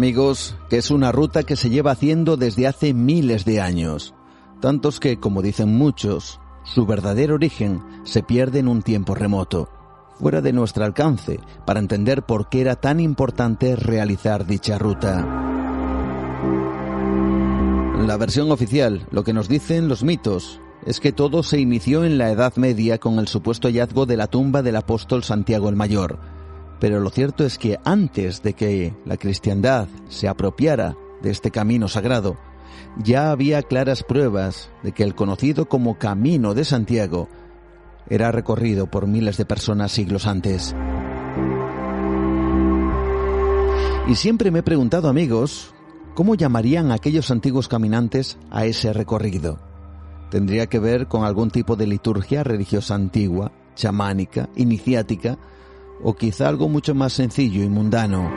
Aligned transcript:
Amigos 0.00 0.56
que 0.70 0.78
es 0.78 0.90
una 0.90 1.12
ruta 1.12 1.42
que 1.42 1.56
se 1.56 1.68
lleva 1.68 1.90
haciendo 1.90 2.38
desde 2.38 2.66
hace 2.66 2.94
miles 2.94 3.44
de 3.44 3.60
años, 3.60 4.14
tantos 4.58 4.98
que, 4.98 5.20
como 5.20 5.42
dicen 5.42 5.76
muchos, 5.76 6.40
su 6.64 6.86
verdadero 6.86 7.34
origen 7.34 7.82
se 8.04 8.22
pierde 8.22 8.60
en 8.60 8.68
un 8.68 8.80
tiempo 8.80 9.14
remoto, 9.14 9.68
fuera 10.18 10.40
de 10.40 10.54
nuestro 10.54 10.86
alcance, 10.86 11.38
para 11.66 11.80
entender 11.80 12.22
por 12.22 12.48
qué 12.48 12.62
era 12.62 12.76
tan 12.76 12.98
importante 12.98 13.76
realizar 13.76 14.46
dicha 14.46 14.78
ruta. 14.78 15.18
La 18.06 18.16
versión 18.16 18.50
oficial, 18.52 19.06
lo 19.10 19.22
que 19.22 19.34
nos 19.34 19.50
dicen 19.50 19.86
los 19.86 20.02
mitos, 20.02 20.62
es 20.86 20.98
que 20.98 21.12
todo 21.12 21.42
se 21.42 21.60
inició 21.60 22.06
en 22.06 22.16
la 22.16 22.30
Edad 22.30 22.56
Media 22.56 22.96
con 22.96 23.18
el 23.18 23.28
supuesto 23.28 23.68
hallazgo 23.68 24.06
de 24.06 24.16
la 24.16 24.28
tumba 24.28 24.62
del 24.62 24.76
apóstol 24.76 25.24
Santiago 25.24 25.68
el 25.68 25.76
Mayor, 25.76 26.18
pero 26.80 26.98
lo 26.98 27.10
cierto 27.10 27.44
es 27.44 27.58
que 27.58 27.78
antes 27.84 28.42
de 28.42 28.54
que 28.54 28.94
la 29.04 29.18
cristiandad 29.18 29.86
se 30.08 30.28
apropiara 30.28 30.96
de 31.22 31.30
este 31.30 31.50
camino 31.50 31.88
sagrado, 31.88 32.38
ya 32.96 33.30
había 33.30 33.62
claras 33.62 34.02
pruebas 34.02 34.70
de 34.82 34.92
que 34.92 35.04
el 35.04 35.14
conocido 35.14 35.68
como 35.68 35.98
Camino 35.98 36.54
de 36.54 36.64
Santiago 36.64 37.28
era 38.08 38.32
recorrido 38.32 38.86
por 38.86 39.06
miles 39.06 39.36
de 39.36 39.44
personas 39.44 39.92
siglos 39.92 40.26
antes. 40.26 40.74
Y 44.08 44.14
siempre 44.16 44.50
me 44.50 44.60
he 44.60 44.62
preguntado, 44.62 45.08
amigos, 45.08 45.72
¿cómo 46.14 46.34
llamarían 46.34 46.90
aquellos 46.90 47.30
antiguos 47.30 47.68
caminantes 47.68 48.38
a 48.50 48.64
ese 48.64 48.92
recorrido? 48.92 49.60
¿Tendría 50.30 50.66
que 50.66 50.78
ver 50.78 51.06
con 51.06 51.24
algún 51.24 51.50
tipo 51.50 51.76
de 51.76 51.86
liturgia 51.86 52.42
religiosa 52.42 52.94
antigua, 52.94 53.52
chamánica, 53.76 54.48
iniciática, 54.56 55.38
o 56.02 56.14
quizá 56.14 56.48
algo 56.48 56.68
mucho 56.68 56.94
más 56.94 57.12
sencillo 57.12 57.62
y 57.62 57.68
mundano. 57.68 58.30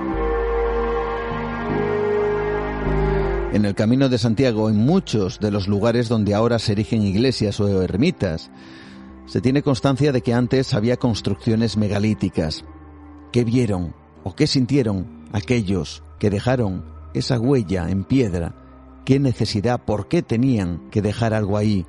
En 3.53 3.66
el 3.66 3.75
Camino 3.75 4.09
de 4.09 4.18
Santiago, 4.18 4.69
en 4.69 4.78
muchos 4.78 5.40
de 5.40 5.51
los 5.51 5.68
lugares 5.68 6.09
donde 6.09 6.34
ahora 6.34 6.57
se 6.57 6.72
erigen 6.72 7.03
iglesias 7.03 7.59
o 7.59 7.84
ermitas, 7.84 8.50
se 9.28 9.41
tiene 9.41 9.62
constancia 9.62 10.12
de 10.12 10.22
que 10.22 10.34
antes 10.34 10.73
había 10.73 10.97
construcciones 10.97 11.78
megalíticas. 11.78 12.66
¿Qué 13.31 13.44
vieron 13.44 13.94
o 14.23 14.35
qué 14.35 14.47
sintieron 14.47 15.28
aquellos 15.31 16.03
que 16.19 16.29
dejaron 16.29 16.84
esa 17.13 17.40
huella 17.40 17.90
en 17.90 18.03
piedra? 18.03 18.56
¿Qué 19.06 19.19
necesidad, 19.19 19.84
por 19.84 20.07
qué 20.07 20.23
tenían 20.23 20.90
que 20.90 21.02
dejar 21.02 21.34
algo 21.34 21.57
ahí? 21.57 21.85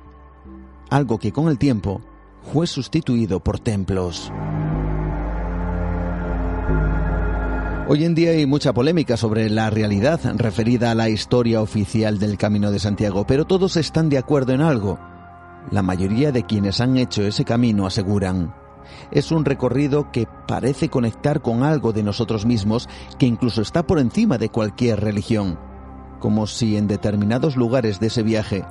Algo 0.89 1.17
que 1.17 1.31
con 1.31 1.49
el 1.49 1.57
tiempo 1.57 2.01
fue 2.53 2.67
sustituido 2.67 3.39
por 3.39 3.59
templos. 3.59 4.31
Hoy 7.87 8.03
en 8.03 8.15
día 8.15 8.31
hay 8.31 8.45
mucha 8.47 8.73
polémica 8.73 9.15
sobre 9.15 9.49
la 9.49 9.69
realidad 9.69 10.19
referida 10.37 10.91
a 10.91 10.95
la 10.95 11.09
historia 11.09 11.61
oficial 11.61 12.17
del 12.17 12.37
Camino 12.37 12.71
de 12.71 12.79
Santiago, 12.79 13.27
pero 13.27 13.45
todos 13.45 13.77
están 13.77 14.09
de 14.09 14.17
acuerdo 14.17 14.53
en 14.53 14.61
algo. 14.61 14.99
La 15.71 15.83
mayoría 15.83 16.31
de 16.31 16.43
quienes 16.43 16.81
han 16.81 16.97
hecho 16.97 17.21
ese 17.23 17.45
camino 17.45 17.85
aseguran, 17.85 18.53
es 19.11 19.31
un 19.31 19.45
recorrido 19.45 20.11
que 20.11 20.27
parece 20.47 20.89
conectar 20.89 21.41
con 21.41 21.63
algo 21.63 21.93
de 21.93 22.03
nosotros 22.03 22.45
mismos 22.45 22.89
que 23.17 23.25
incluso 23.25 23.61
está 23.61 23.85
por 23.85 23.99
encima 23.99 24.37
de 24.37 24.49
cualquier 24.49 25.01
religión, 25.01 25.59
como 26.19 26.47
si 26.47 26.77
en 26.77 26.87
determinados 26.87 27.55
lugares 27.55 27.99
de 27.99 28.07
ese 28.07 28.23
viaje, 28.23 28.63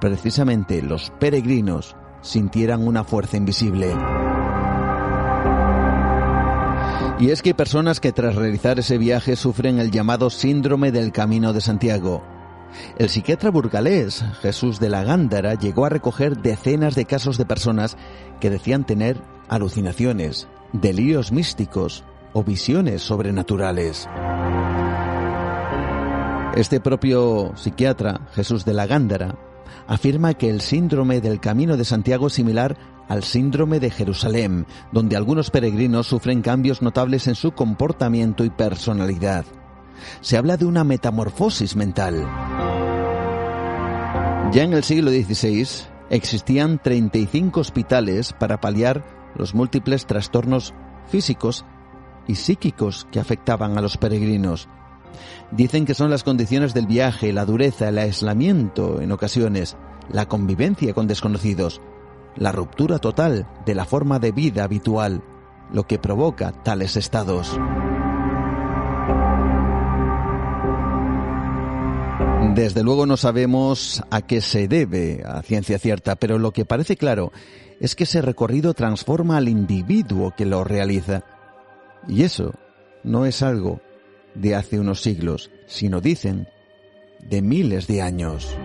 precisamente 0.00 0.82
los 0.82 1.10
peregrinos 1.18 1.96
sintieran 2.20 2.86
una 2.86 3.04
fuerza 3.04 3.36
invisible. 3.36 3.94
Y 7.18 7.30
es 7.30 7.40
que 7.40 7.50
hay 7.50 7.54
personas 7.54 7.98
que 7.98 8.12
tras 8.12 8.34
realizar 8.34 8.78
ese 8.78 8.98
viaje 8.98 9.36
sufren 9.36 9.78
el 9.78 9.90
llamado 9.90 10.28
síndrome 10.28 10.92
del 10.92 11.12
Camino 11.12 11.54
de 11.54 11.62
Santiago. 11.62 12.22
El 12.98 13.08
psiquiatra 13.08 13.50
burgalés 13.50 14.22
Jesús 14.42 14.80
de 14.80 14.90
la 14.90 15.02
Gándara 15.02 15.54
llegó 15.54 15.86
a 15.86 15.88
recoger 15.88 16.36
decenas 16.36 16.94
de 16.94 17.06
casos 17.06 17.38
de 17.38 17.46
personas 17.46 17.96
que 18.38 18.50
decían 18.50 18.84
tener 18.84 19.22
alucinaciones, 19.48 20.46
delirios 20.74 21.32
místicos 21.32 22.04
o 22.34 22.44
visiones 22.44 23.00
sobrenaturales. 23.00 24.06
Este 26.54 26.80
propio 26.80 27.52
psiquiatra, 27.56 28.28
Jesús 28.34 28.66
de 28.66 28.74
la 28.74 28.86
Gándara, 28.86 29.38
afirma 29.86 30.34
que 30.34 30.50
el 30.50 30.60
síndrome 30.60 31.20
del 31.20 31.40
Camino 31.40 31.76
de 31.76 31.84
Santiago 31.84 32.28
es 32.28 32.34
similar 32.34 32.76
al 33.08 33.22
síndrome 33.22 33.80
de 33.80 33.90
Jerusalén, 33.90 34.66
donde 34.92 35.16
algunos 35.16 35.50
peregrinos 35.50 36.06
sufren 36.08 36.42
cambios 36.42 36.82
notables 36.82 37.26
en 37.28 37.34
su 37.34 37.52
comportamiento 37.52 38.44
y 38.44 38.50
personalidad. 38.50 39.44
Se 40.20 40.36
habla 40.36 40.56
de 40.56 40.66
una 40.66 40.84
metamorfosis 40.84 41.76
mental. 41.76 42.26
Ya 44.52 44.62
en 44.62 44.72
el 44.72 44.84
siglo 44.84 45.10
XVI 45.10 45.66
existían 46.10 46.80
35 46.82 47.60
hospitales 47.60 48.32
para 48.32 48.60
paliar 48.60 49.04
los 49.36 49.54
múltiples 49.54 50.06
trastornos 50.06 50.74
físicos 51.08 51.64
y 52.26 52.36
psíquicos 52.36 53.06
que 53.10 53.20
afectaban 53.20 53.78
a 53.78 53.82
los 53.82 53.96
peregrinos. 53.96 54.68
Dicen 55.50 55.84
que 55.84 55.94
son 55.94 56.10
las 56.10 56.24
condiciones 56.24 56.74
del 56.74 56.86
viaje, 56.86 57.32
la 57.32 57.44
dureza, 57.44 57.88
el 57.88 57.98
aislamiento 57.98 59.00
en 59.00 59.12
ocasiones, 59.12 59.76
la 60.10 60.26
convivencia 60.26 60.92
con 60.94 61.06
desconocidos, 61.06 61.80
la 62.36 62.52
ruptura 62.52 62.98
total 62.98 63.46
de 63.64 63.74
la 63.74 63.84
forma 63.84 64.18
de 64.18 64.32
vida 64.32 64.64
habitual, 64.64 65.22
lo 65.72 65.86
que 65.86 65.98
provoca 65.98 66.52
tales 66.52 66.96
estados. 66.96 67.58
Desde 72.54 72.82
luego 72.82 73.04
no 73.04 73.18
sabemos 73.18 74.02
a 74.10 74.22
qué 74.22 74.40
se 74.40 74.66
debe 74.66 75.22
a 75.26 75.42
ciencia 75.42 75.78
cierta, 75.78 76.16
pero 76.16 76.38
lo 76.38 76.52
que 76.52 76.64
parece 76.64 76.96
claro 76.96 77.30
es 77.80 77.94
que 77.94 78.04
ese 78.04 78.22
recorrido 78.22 78.72
transforma 78.72 79.36
al 79.36 79.48
individuo 79.48 80.32
que 80.34 80.46
lo 80.46 80.64
realiza. 80.64 81.22
Y 82.08 82.22
eso 82.22 82.54
no 83.04 83.26
es 83.26 83.42
algo 83.42 83.80
de 84.36 84.54
hace 84.54 84.78
unos 84.78 85.02
siglos, 85.02 85.50
sino 85.66 86.00
dicen 86.00 86.48
de 87.20 87.42
miles 87.42 87.86
de 87.86 88.02
años 88.02 88.56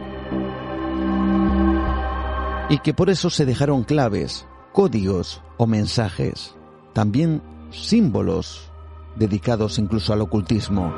y 2.72 2.80
que 2.80 2.94
por 2.94 3.10
eso 3.10 3.30
se 3.30 3.46
dejaron 3.46 3.84
claves, 3.84 4.48
códigos 4.72 5.42
o 5.58 5.68
mensajes, 5.68 6.56
también 6.94 7.42
símbolos 7.70 8.72
dedicados 9.18 9.78
incluso 9.78 10.14
al 10.14 10.22
ocultismo. 10.22 10.94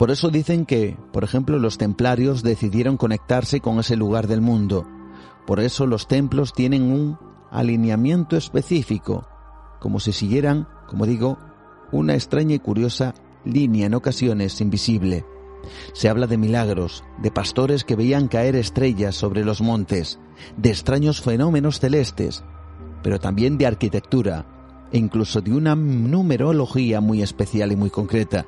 Por 0.00 0.10
eso 0.10 0.30
dicen 0.30 0.66
que, 0.66 0.96
por 1.12 1.22
ejemplo, 1.22 1.60
los 1.60 1.78
templarios 1.78 2.42
decidieron 2.42 2.96
conectarse 2.96 3.60
con 3.60 3.78
ese 3.78 3.94
lugar 3.94 4.26
del 4.26 4.40
mundo. 4.40 4.84
Por 5.46 5.60
eso 5.60 5.86
los 5.86 6.08
templos 6.08 6.52
tienen 6.54 6.90
un 6.90 7.18
alineamiento 7.52 8.36
específico, 8.36 9.28
como 9.78 10.00
si 10.00 10.10
siguieran, 10.10 10.66
como 10.88 11.06
digo, 11.06 11.38
una 11.92 12.14
extraña 12.14 12.56
y 12.56 12.58
curiosa 12.58 13.14
línea 13.44 13.86
en 13.86 13.94
ocasiones 13.94 14.60
invisible. 14.60 15.24
Se 15.92 16.08
habla 16.08 16.26
de 16.26 16.38
milagros, 16.38 17.04
de 17.18 17.30
pastores 17.30 17.84
que 17.84 17.96
veían 17.96 18.28
caer 18.28 18.56
estrellas 18.56 19.14
sobre 19.14 19.44
los 19.44 19.60
montes, 19.60 20.18
de 20.56 20.70
extraños 20.70 21.20
fenómenos 21.20 21.80
celestes, 21.80 22.42
pero 23.02 23.18
también 23.18 23.58
de 23.58 23.66
arquitectura 23.66 24.46
e 24.92 24.98
incluso 24.98 25.40
de 25.40 25.52
una 25.52 25.74
numerología 25.76 27.00
muy 27.00 27.22
especial 27.22 27.72
y 27.72 27.76
muy 27.76 27.90
concreta. 27.90 28.46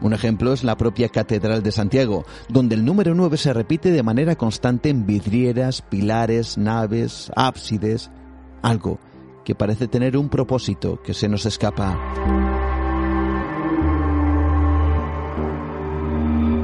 Un 0.00 0.12
ejemplo 0.12 0.52
es 0.52 0.62
la 0.62 0.76
propia 0.76 1.08
Catedral 1.08 1.62
de 1.62 1.72
Santiago, 1.72 2.24
donde 2.48 2.74
el 2.74 2.84
número 2.84 3.14
9 3.14 3.36
se 3.36 3.52
repite 3.52 3.90
de 3.90 4.02
manera 4.02 4.36
constante 4.36 4.90
en 4.90 5.06
vidrieras, 5.06 5.82
pilares, 5.82 6.58
naves, 6.58 7.30
ábsides, 7.34 8.10
algo 8.62 8.98
que 9.44 9.54
parece 9.54 9.88
tener 9.88 10.16
un 10.16 10.28
propósito 10.28 11.00
que 11.02 11.14
se 11.14 11.28
nos 11.28 11.46
escapa. 11.46 12.75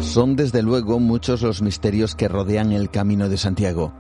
Son 0.03 0.37
desde 0.37 0.63
luego 0.63 0.99
muchos 0.99 1.41
los 1.41 1.63
misterios 1.63 2.15
que 2.15 2.29
rodean 2.29 2.73
el 2.73 2.91
camino 2.91 3.31
de 3.31 3.39
Santiago. 3.39 3.95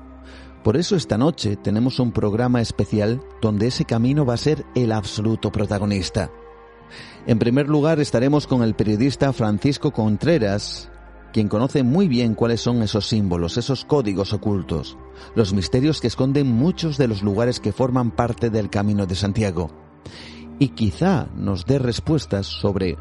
Por 0.62 0.76
eso 0.76 0.94
esta 0.94 1.16
noche 1.16 1.56
tenemos 1.56 2.00
un 2.00 2.12
programa 2.12 2.60
especial 2.60 3.22
donde 3.40 3.68
ese 3.68 3.86
camino 3.86 4.26
va 4.26 4.34
a 4.34 4.38
ser 4.38 4.66
el 4.74 4.92
absoluto 4.92 5.50
protagonista. 5.50 6.30
En 7.26 7.38
primer 7.38 7.68
lugar 7.68 7.98
estaremos 7.98 8.46
con 8.46 8.62
el 8.62 8.74
periodista 8.74 9.32
Francisco 9.32 9.92
Contreras, 9.92 10.90
quien 11.32 11.48
conoce 11.48 11.82
muy 11.82 12.08
bien 12.08 12.34
cuáles 12.34 12.60
son 12.60 12.82
esos 12.82 13.06
símbolos, 13.06 13.56
esos 13.56 13.86
códigos 13.86 14.34
ocultos, 14.34 14.98
los 15.34 15.54
misterios 15.54 16.00
que 16.00 16.08
esconden 16.08 16.48
muchos 16.48 16.98
de 16.98 17.08
los 17.08 17.22
lugares 17.22 17.58
que 17.58 17.72
forman 17.72 18.10
parte 18.10 18.50
del 18.50 18.68
Camino 18.68 19.06
de 19.06 19.14
Santiago. 19.14 19.70
Y 20.58 20.70
quizá 20.70 21.28
nos 21.34 21.64
dé 21.64 21.78
respuestas 21.78 22.46
sobre 22.46 22.98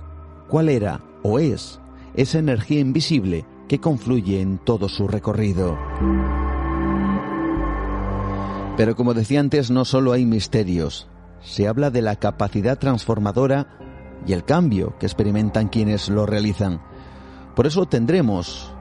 cuál 0.48 0.69
era 0.69 1.03
o 1.24 1.39
es 1.39 1.81
esa 2.16 2.40
energía 2.40 2.80
invisible 2.80 3.46
que 3.68 3.80
confluye 3.80 4.42
en 4.42 4.58
todo 4.58 4.90
su 4.90 5.08
recorrido. 5.08 5.78
Pero 8.78 8.96
como 8.96 9.13
decía 9.13 9.40
antes, 9.40 9.69
no 9.69 9.86
solo 9.86 10.12
hay 10.12 10.25
misterios, 10.25 11.08
se 11.42 11.68
habla 11.68 11.90
de 11.90 12.02
la 12.02 12.16
capacidad 12.16 12.78
transformadora 12.78 13.68
y 14.25 14.34
el 14.34 14.44
cambio 14.44 14.96
que 15.00 15.06
experimentan 15.06 15.68
quienes 15.68 16.10
lo 16.10 16.25
realizan. 16.25 16.81
Por 17.56 17.68
eso 17.68 17.86
tendremos 17.86 18.74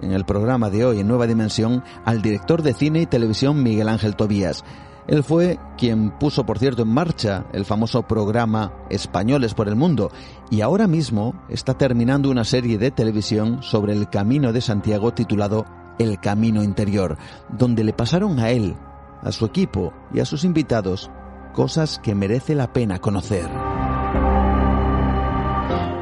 en 0.00 0.12
el 0.12 0.24
programa 0.24 0.70
de 0.70 0.84
hoy 0.84 1.00
en 1.00 1.08
Nueva 1.08 1.26
Dimensión 1.26 1.82
al 2.04 2.22
director 2.22 2.62
de 2.62 2.74
cine 2.74 3.02
y 3.02 3.06
televisión 3.06 3.62
Miguel 3.62 3.88
Ángel 3.88 4.16
Tobías. 4.16 4.64
Él 5.06 5.22
fue 5.22 5.58
quien 5.76 6.10
puso, 6.10 6.46
por 6.46 6.58
cierto, 6.58 6.82
en 6.82 6.88
marcha 6.88 7.44
el 7.52 7.64
famoso 7.64 8.02
programa 8.04 8.72
Españoles 8.88 9.54
por 9.54 9.68
el 9.68 9.76
Mundo 9.76 10.10
y 10.50 10.62
ahora 10.62 10.86
mismo 10.86 11.34
está 11.48 11.74
terminando 11.74 12.30
una 12.30 12.44
serie 12.44 12.78
de 12.78 12.90
televisión 12.90 13.62
sobre 13.62 13.92
el 13.92 14.08
Camino 14.08 14.52
de 14.52 14.62
Santiago 14.62 15.12
titulado 15.12 15.66
El 15.98 16.18
Camino 16.20 16.62
Interior, 16.62 17.18
donde 17.50 17.84
le 17.84 17.92
pasaron 17.92 18.38
a 18.38 18.50
él, 18.50 18.76
a 19.22 19.30
su 19.30 19.44
equipo 19.44 19.92
y 20.12 20.20
a 20.20 20.24
sus 20.24 20.44
invitados 20.44 21.10
cosas 21.52 21.98
que 21.98 22.14
merece 22.14 22.54
la 22.54 22.72
pena 22.72 22.98
conocer. 22.98 23.48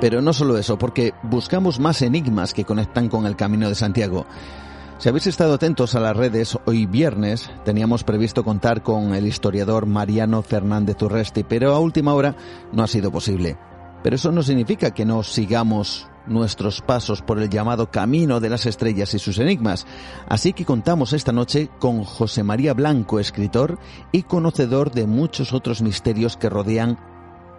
Pero 0.01 0.21
no 0.21 0.33
solo 0.33 0.59
eso, 0.59 0.79
porque 0.79 1.13
buscamos 1.23 1.79
más 1.79 2.03
enigmas 2.03 2.55
que 2.55 2.65
conectan 2.65 3.09
con 3.09 3.25
el 3.27 3.37
Camino 3.37 3.69
de 3.69 3.77
Santiago. 3.77 4.27
Si 5.03 5.09
habéis 5.09 5.27
estado 5.27 5.55
atentos 5.55 5.97
a 5.97 6.01
las 6.01 6.17
redes, 6.17 6.57
hoy 6.65 6.87
viernes 6.87 7.51
teníamos 7.65 8.05
previsto 8.05 8.45
contar 8.45 8.85
con 8.85 9.17
el 9.17 9.27
historiador 9.27 9.85
Mariano 9.85 10.43
Fernández 10.43 11.03
Urresti, 11.03 11.43
pero 11.43 11.75
a 11.75 11.81
última 11.81 12.15
hora 12.15 12.37
no 12.71 12.85
ha 12.85 12.87
sido 12.87 13.11
posible. 13.11 13.59
Pero 14.05 14.15
eso 14.15 14.31
no 14.31 14.45
significa 14.45 14.93
que 14.93 15.05
no 15.05 15.25
sigamos 15.25 16.07
nuestros 16.29 16.83
pasos 16.83 17.21
por 17.21 17.41
el 17.41 17.51
llamado 17.51 17.91
Camino 17.91 18.39
de 18.39 18.51
las 18.51 18.65
Estrellas 18.65 19.13
y 19.15 19.19
sus 19.19 19.41
enigmas. 19.41 19.89
Así 20.29 20.53
que 20.53 20.65
contamos 20.65 21.13
esta 21.15 21.33
noche 21.33 21.69
con 21.81 22.05
José 22.05 22.45
María 22.45 22.73
Blanco, 22.73 23.19
escritor 23.19 23.81
y 24.13 24.23
conocedor 24.23 24.93
de 24.93 25.09
muchos 25.09 25.53
otros 25.53 25.83
misterios 25.83 26.37
que 26.37 26.49
rodean 26.49 26.97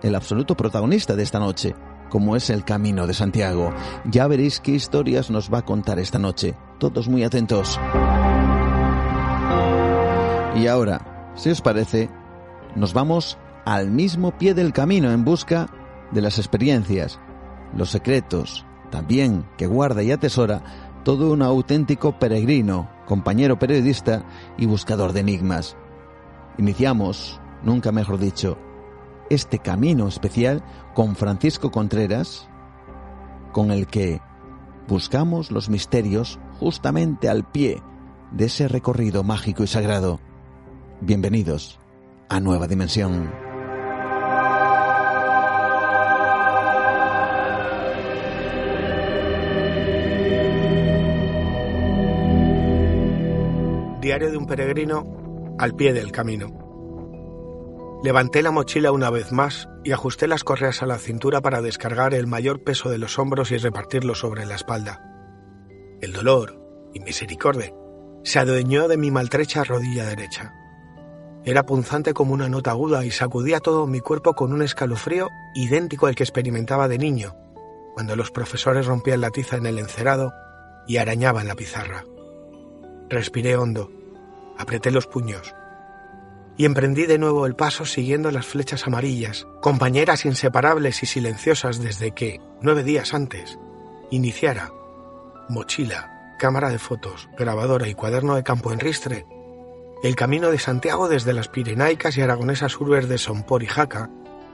el 0.02 0.16
absoluto 0.16 0.56
protagonista 0.56 1.18
de 1.18 1.24
esta 1.24 1.40
noche, 1.40 1.76
como 2.14 2.36
es 2.36 2.52
el 2.52 2.64
Camino 2.64 3.08
de 3.08 3.16
Santiago. 3.16 3.74
Ya 4.06 4.28
veréis 4.28 4.60
qué 4.60 4.74
historias 4.74 5.32
nos 5.32 5.52
va 5.52 5.58
a 5.58 5.66
contar 5.66 5.98
esta 5.98 6.20
noche. 6.20 6.54
Todos 6.78 7.10
muy 7.10 7.24
atentos. 7.24 7.80
Y 10.56 10.68
ahora, 10.68 11.34
si 11.34 11.50
os 11.50 11.62
parece, 11.62 12.12
nos 12.76 12.94
vamos 12.94 13.40
al 13.66 13.90
mismo 13.90 14.38
pie 14.38 14.54
del 14.54 14.74
camino 14.74 15.12
en 15.12 15.26
busca 15.26 15.66
de 16.12 16.22
las 16.22 16.38
experiencias, 16.38 17.20
los 17.76 17.90
secretos, 17.90 18.64
también 18.92 19.48
que 19.58 19.66
guarda 19.66 20.04
y 20.04 20.12
atesora 20.12 20.62
todo 21.04 21.34
un 21.34 21.42
auténtico 21.42 22.20
peregrino, 22.20 22.92
compañero 23.08 23.58
periodista 23.58 24.24
y 24.56 24.68
buscador 24.68 25.14
de 25.14 25.22
enigmas. 25.22 25.76
Iniciamos, 26.60 27.42
nunca 27.64 27.92
mejor 27.92 28.20
dicho, 28.20 28.60
este 29.34 29.60
camino 29.60 30.08
especial 30.08 30.64
con 30.94 31.16
Francisco 31.16 31.72
Contreras, 31.72 32.48
con 33.52 33.72
el 33.72 33.88
que 33.88 34.22
buscamos 34.88 35.52
los 35.52 35.70
misterios 35.70 36.40
justamente 36.60 37.30
al 37.30 37.44
pie 37.44 37.82
de 38.32 38.46
ese 38.46 38.68
recorrido 38.68 39.24
mágico 39.24 39.64
y 39.64 39.68
sagrado. 39.68 40.20
Bienvenidos 41.02 41.80
a 42.30 42.40
Nueva 42.40 42.68
Dimensión. 42.68 43.32
Diario 54.02 54.32
de 54.32 54.38
un 54.38 54.46
peregrino 54.46 55.56
al 55.58 55.76
pie 55.76 55.94
del 55.94 56.12
camino. 56.12 56.73
Levanté 58.04 58.42
la 58.42 58.52
mochila 58.52 58.92
una 58.92 59.10
vez 59.10 59.32
más 59.32 59.70
y 59.86 59.94
ajusté 59.94 60.28
las 60.28 60.44
correas 60.44 60.84
a 60.84 60.86
la 60.86 60.98
cintura 60.98 61.40
para 61.40 61.62
descargar 61.62 62.14
el 62.14 62.28
mayor 62.28 62.62
peso 62.62 62.90
de 62.90 62.98
los 62.98 63.18
hombros 63.18 63.50
y 63.52 63.58
repartirlo 63.58 64.14
sobre 64.14 64.46
la 64.46 64.56
espalda. 64.56 65.02
El 66.02 66.12
dolor 66.12 66.60
y 66.94 67.00
misericordia 67.00 67.74
se 68.26 68.40
adueñó 68.40 68.90
de 68.90 68.98
mi 68.98 69.10
maltrecha 69.10 69.64
rodilla 69.64 70.06
derecha. 70.06 70.54
Era 71.46 71.66
punzante 71.66 72.14
como 72.14 72.34
una 72.34 72.50
nota 72.50 72.72
aguda 72.72 73.06
y 73.06 73.12
sacudía 73.12 73.62
todo 73.62 73.88
mi 73.88 74.02
cuerpo 74.02 74.34
con 74.34 74.52
un 74.52 74.64
escalofrío 74.64 75.30
idéntico 75.56 76.08
al 76.08 76.16
que 76.16 76.24
experimentaba 76.24 76.90
de 76.90 76.98
niño, 76.98 77.38
cuando 77.94 78.18
los 78.18 78.32
profesores 78.32 78.86
rompían 78.86 79.22
la 79.22 79.30
tiza 79.30 79.56
en 79.56 79.66
el 79.66 79.80
encerado 79.80 80.34
y 80.88 80.98
arañaban 80.98 81.48
la 81.48 81.56
pizarra. 81.56 82.04
Respiré 83.08 83.56
hondo, 83.56 83.90
apreté 84.58 84.92
los 84.92 85.08
puños 85.08 85.56
y 86.58 86.66
emprendí 86.66 87.06
de 87.06 87.18
nuevo 87.18 87.46
el 87.46 87.56
paso 87.56 87.86
siguiendo 87.86 88.32
las 88.32 88.46
flechas 88.46 88.86
amarillas, 88.88 89.48
compañeras 89.62 90.26
inseparables 90.26 91.04
y 91.04 91.06
silenciosas 91.06 91.80
desde 91.80 92.12
que, 92.12 92.40
nueve 92.62 92.84
días 92.84 93.14
antes, 93.14 93.58
iniciara 94.12 94.72
mochila, 95.50 96.36
cámara 96.40 96.70
de 96.70 96.80
fotos, 96.80 97.30
grabadora 97.38 97.88
y 97.88 97.96
cuaderno 97.96 98.36
de 98.36 98.44
campo 98.44 98.72
en 98.72 98.80
ristre, 98.80 99.26
el 100.04 100.16
camino 100.16 100.52
de 100.52 100.60
Santiago 100.60 101.08
desde 101.08 101.34
las 101.34 101.48
pirenaicas 101.48 102.18
y 102.18 102.22
aragonesas 102.22 102.80
urbes 102.80 103.08
de 103.08 103.18
Sompor 103.18 103.64
y 103.64 103.68
Jaca, 103.68 104.10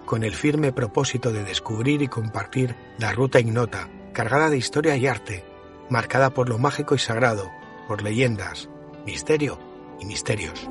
con 0.06 0.24
el 0.24 0.36
firme 0.36 0.72
propósito 0.72 1.32
de 1.32 1.44
descubrir 1.44 2.01
y 2.01 2.08
compartir 2.08 2.75
la 2.98 3.12
ruta 3.12 3.39
ignota, 3.39 3.89
cargada 4.13 4.50
de 4.50 4.58
historia 4.58 4.96
y 4.96 5.08
arte, 5.08 5.46
marcada 5.89 6.32
por 6.32 6.50
lo 6.50 6.58
mágico 6.58 6.96
y 6.96 7.00
sagrado, 7.00 7.50
por 7.88 8.01
leyendas, 8.01 8.70
misterio 9.06 9.60
y 10.00 10.06
misterios. 10.06 10.70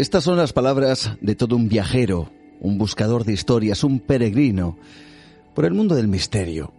Estas 0.00 0.24
son 0.24 0.38
las 0.38 0.54
palabras 0.54 1.18
de 1.20 1.34
todo 1.34 1.56
un 1.56 1.68
viajero, 1.68 2.30
un 2.58 2.78
buscador 2.78 3.24
de 3.24 3.34
historias, 3.34 3.84
un 3.84 4.00
peregrino 4.00 4.78
por 5.54 5.66
el 5.66 5.74
mundo 5.74 5.94
del 5.94 6.08
misterio. 6.08 6.72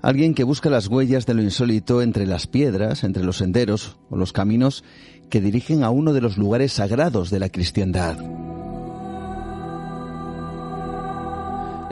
Alguien 0.00 0.32
que 0.32 0.44
busca 0.44 0.70
las 0.70 0.88
huellas 0.88 1.26
de 1.26 1.34
lo 1.34 1.42
insólito 1.42 2.00
entre 2.00 2.26
las 2.26 2.46
piedras, 2.46 3.04
entre 3.04 3.22
los 3.22 3.36
senderos 3.36 3.98
o 4.08 4.16
los 4.16 4.32
caminos 4.32 4.82
que 5.28 5.42
dirigen 5.42 5.84
a 5.84 5.90
uno 5.90 6.14
de 6.14 6.22
los 6.22 6.38
lugares 6.38 6.72
sagrados 6.72 7.28
de 7.28 7.38
la 7.38 7.50
cristiandad. 7.50 8.16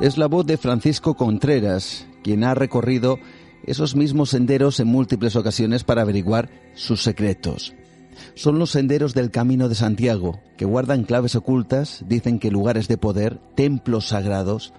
Es 0.00 0.16
la 0.16 0.26
voz 0.26 0.46
de 0.46 0.56
Francisco 0.56 1.16
Contreras, 1.16 2.06
quien 2.24 2.44
ha 2.44 2.54
recorrido 2.54 3.18
esos 3.66 3.94
mismos 3.94 4.30
senderos 4.30 4.80
en 4.80 4.88
múltiples 4.88 5.36
ocasiones 5.36 5.84
para 5.84 6.00
averiguar 6.00 6.48
sus 6.72 7.02
secretos 7.02 7.74
son 8.34 8.58
los 8.58 8.70
senderos 8.70 9.14
del 9.14 9.30
Camino 9.30 9.68
de 9.68 9.74
Santiago, 9.74 10.40
que 10.56 10.64
guardan 10.64 11.04
claves 11.04 11.36
ocultas, 11.36 12.04
dicen 12.06 12.38
que 12.38 12.50
lugares 12.50 12.88
de 12.88 12.98
poder, 12.98 13.38
templos 13.54 14.08
sagrados, 14.08 14.72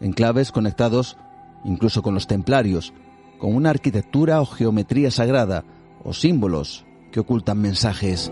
enclaves 0.00 0.52
conectados 0.52 1.16
incluso 1.64 2.02
con 2.02 2.14
los 2.14 2.26
templarios, 2.26 2.92
con 3.38 3.54
una 3.54 3.70
arquitectura 3.70 4.40
o 4.40 4.46
geometría 4.46 5.10
sagrada, 5.10 5.64
o 6.04 6.12
símbolos 6.12 6.84
que 7.12 7.20
ocultan 7.20 7.60
mensajes. 7.60 8.30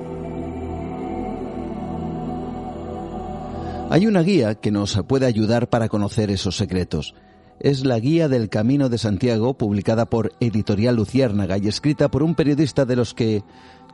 Hay 3.90 4.06
una 4.06 4.22
guía 4.22 4.54
que 4.54 4.70
nos 4.70 5.00
puede 5.06 5.26
ayudar 5.26 5.68
para 5.68 5.88
conocer 5.88 6.30
esos 6.30 6.56
secretos. 6.56 7.14
Es 7.60 7.84
la 7.84 7.98
Guía 8.00 8.28
del 8.28 8.48
Camino 8.48 8.88
de 8.88 8.98
Santiago, 8.98 9.54
publicada 9.54 10.06
por 10.06 10.32
Editorial 10.40 10.96
Luciérnaga 10.96 11.58
y 11.58 11.68
escrita 11.68 12.10
por 12.10 12.22
un 12.22 12.34
periodista 12.34 12.84
de 12.84 12.96
los 12.96 13.14
que 13.14 13.42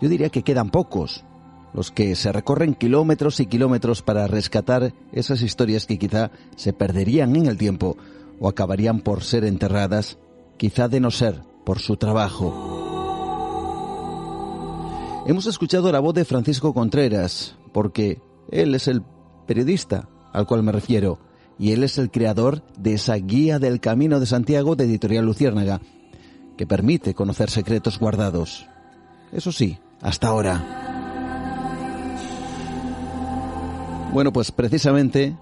yo 0.01 0.09
diría 0.09 0.31
que 0.31 0.43
quedan 0.43 0.71
pocos, 0.71 1.25
los 1.73 1.91
que 1.91 2.15
se 2.17 2.33
recorren 2.33 2.75
kilómetros 2.75 3.41
y 3.41 3.47
kilómetros 3.47 4.03
para 4.03 4.27
rescatar 4.27 4.93
esas 5.13 5.43
historias 5.43 5.87
que 5.87 5.99
quizá 5.99 6.31
se 6.57 6.73
perderían 6.73 7.37
en 7.37 7.47
el 7.47 7.59
tiempo 7.59 7.97
o 8.41 8.49
acabarían 8.49 9.01
por 9.01 9.23
ser 9.23 9.45
enterradas, 9.45 10.19
quizá 10.57 10.89
de 10.89 11.01
no 11.01 11.11
ser 11.11 11.43
por 11.65 11.79
su 11.79 11.97
trabajo. 11.97 12.89
Hemos 15.27 15.47
escuchado 15.47 15.93
la 15.93 16.01
voz 16.01 16.15
de 16.15 16.25
Francisco 16.25 16.73
Contreras, 16.73 17.55
porque 17.73 18.21
él 18.51 18.75
es 18.75 18.89
el 18.89 19.03
periodista 19.47 20.09
al 20.33 20.47
cual 20.47 20.63
me 20.63 20.73
refiero, 20.73 21.19
y 21.59 21.73
él 21.73 21.85
es 21.85 21.99
el 21.99 22.11
creador 22.11 22.63
de 22.79 22.95
esa 22.95 23.17
guía 23.17 23.59
del 23.59 23.81
Camino 23.81 24.19
de 24.19 24.27
Santiago 24.27 24.77
de 24.77 24.85
Editorial 24.85 25.27
Luciérnaga, 25.27 25.81
que 26.57 26.67
permite 26.67 27.15
conocer 27.15 27.51
secretos 27.51 27.99
guardados. 27.99 28.67
Eso 29.33 29.53
sí, 29.53 29.79
hasta 30.03 30.29
ahora. 30.29 30.61
Bueno, 34.13 34.33
pues 34.33 34.51
precisamente 34.51 35.35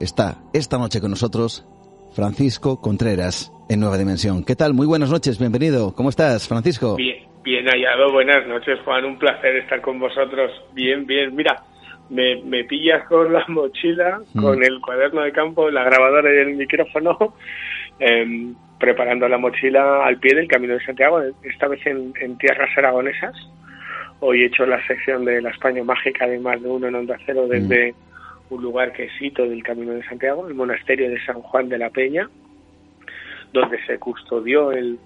está 0.00 0.38
esta 0.52 0.78
noche 0.78 1.00
con 1.00 1.10
nosotros 1.10 1.66
Francisco 2.14 2.80
Contreras 2.80 3.52
en 3.68 3.80
Nueva 3.80 3.98
Dimensión. 3.98 4.44
¿Qué 4.44 4.56
tal? 4.56 4.72
Muy 4.72 4.86
buenas 4.86 5.10
noches, 5.10 5.38
bienvenido. 5.38 5.94
¿Cómo 5.94 6.08
estás, 6.08 6.48
Francisco? 6.48 6.96
Bien, 6.96 7.26
bien 7.42 7.66
hallado. 7.66 8.12
Buenas 8.12 8.46
noches, 8.46 8.78
Juan. 8.84 9.04
Un 9.04 9.18
placer 9.18 9.56
estar 9.56 9.82
con 9.82 9.98
vosotros. 9.98 10.50
Bien, 10.72 11.06
bien. 11.06 11.36
Mira, 11.36 11.62
me, 12.08 12.42
me 12.42 12.64
pillas 12.64 13.06
con 13.08 13.32
la 13.32 13.44
mochila, 13.48 14.20
mm. 14.32 14.40
con 14.40 14.62
el 14.62 14.80
cuaderno 14.80 15.22
de 15.22 15.32
campo, 15.32 15.70
la 15.70 15.84
grabadora 15.84 16.32
y 16.32 16.38
el 16.38 16.56
micrófono, 16.56 17.34
em, 17.98 18.54
preparando 18.78 19.28
la 19.28 19.38
mochila 19.38 20.04
al 20.04 20.18
pie 20.18 20.34
del 20.34 20.48
Camino 20.48 20.74
de 20.74 20.84
Santiago, 20.84 21.22
esta 21.42 21.68
vez 21.68 21.84
en, 21.86 22.12
tierras 22.38 22.70
aragonesas. 22.76 23.34
Hoy 24.20 24.42
he 24.42 24.46
hecho 24.46 24.66
la 24.66 24.84
sección 24.86 25.24
de 25.24 25.40
la 25.42 25.50
España 25.50 25.82
Mágica 25.84 26.26
de 26.26 26.38
más 26.38 26.62
de 26.62 26.68
uno 26.68 26.88
en 26.88 26.94
Onda 26.94 27.18
Cero 27.24 27.46
desde 27.48 27.92
mm. 27.92 28.54
un 28.54 28.62
lugar 28.62 28.92
que 28.92 29.04
es 29.04 29.12
hito 29.20 29.46
del 29.46 29.62
Camino 29.62 29.92
de 29.92 30.04
Santiago, 30.04 30.46
el 30.46 30.54
monasterio 30.54 31.10
de 31.10 31.22
San 31.24 31.40
Juan 31.42 31.68
de 31.68 31.78
la 31.78 31.90
Peña, 31.90 32.28
donde 33.52 33.84
se 33.86 33.98
custodió 33.98 34.72
el, 34.72 34.98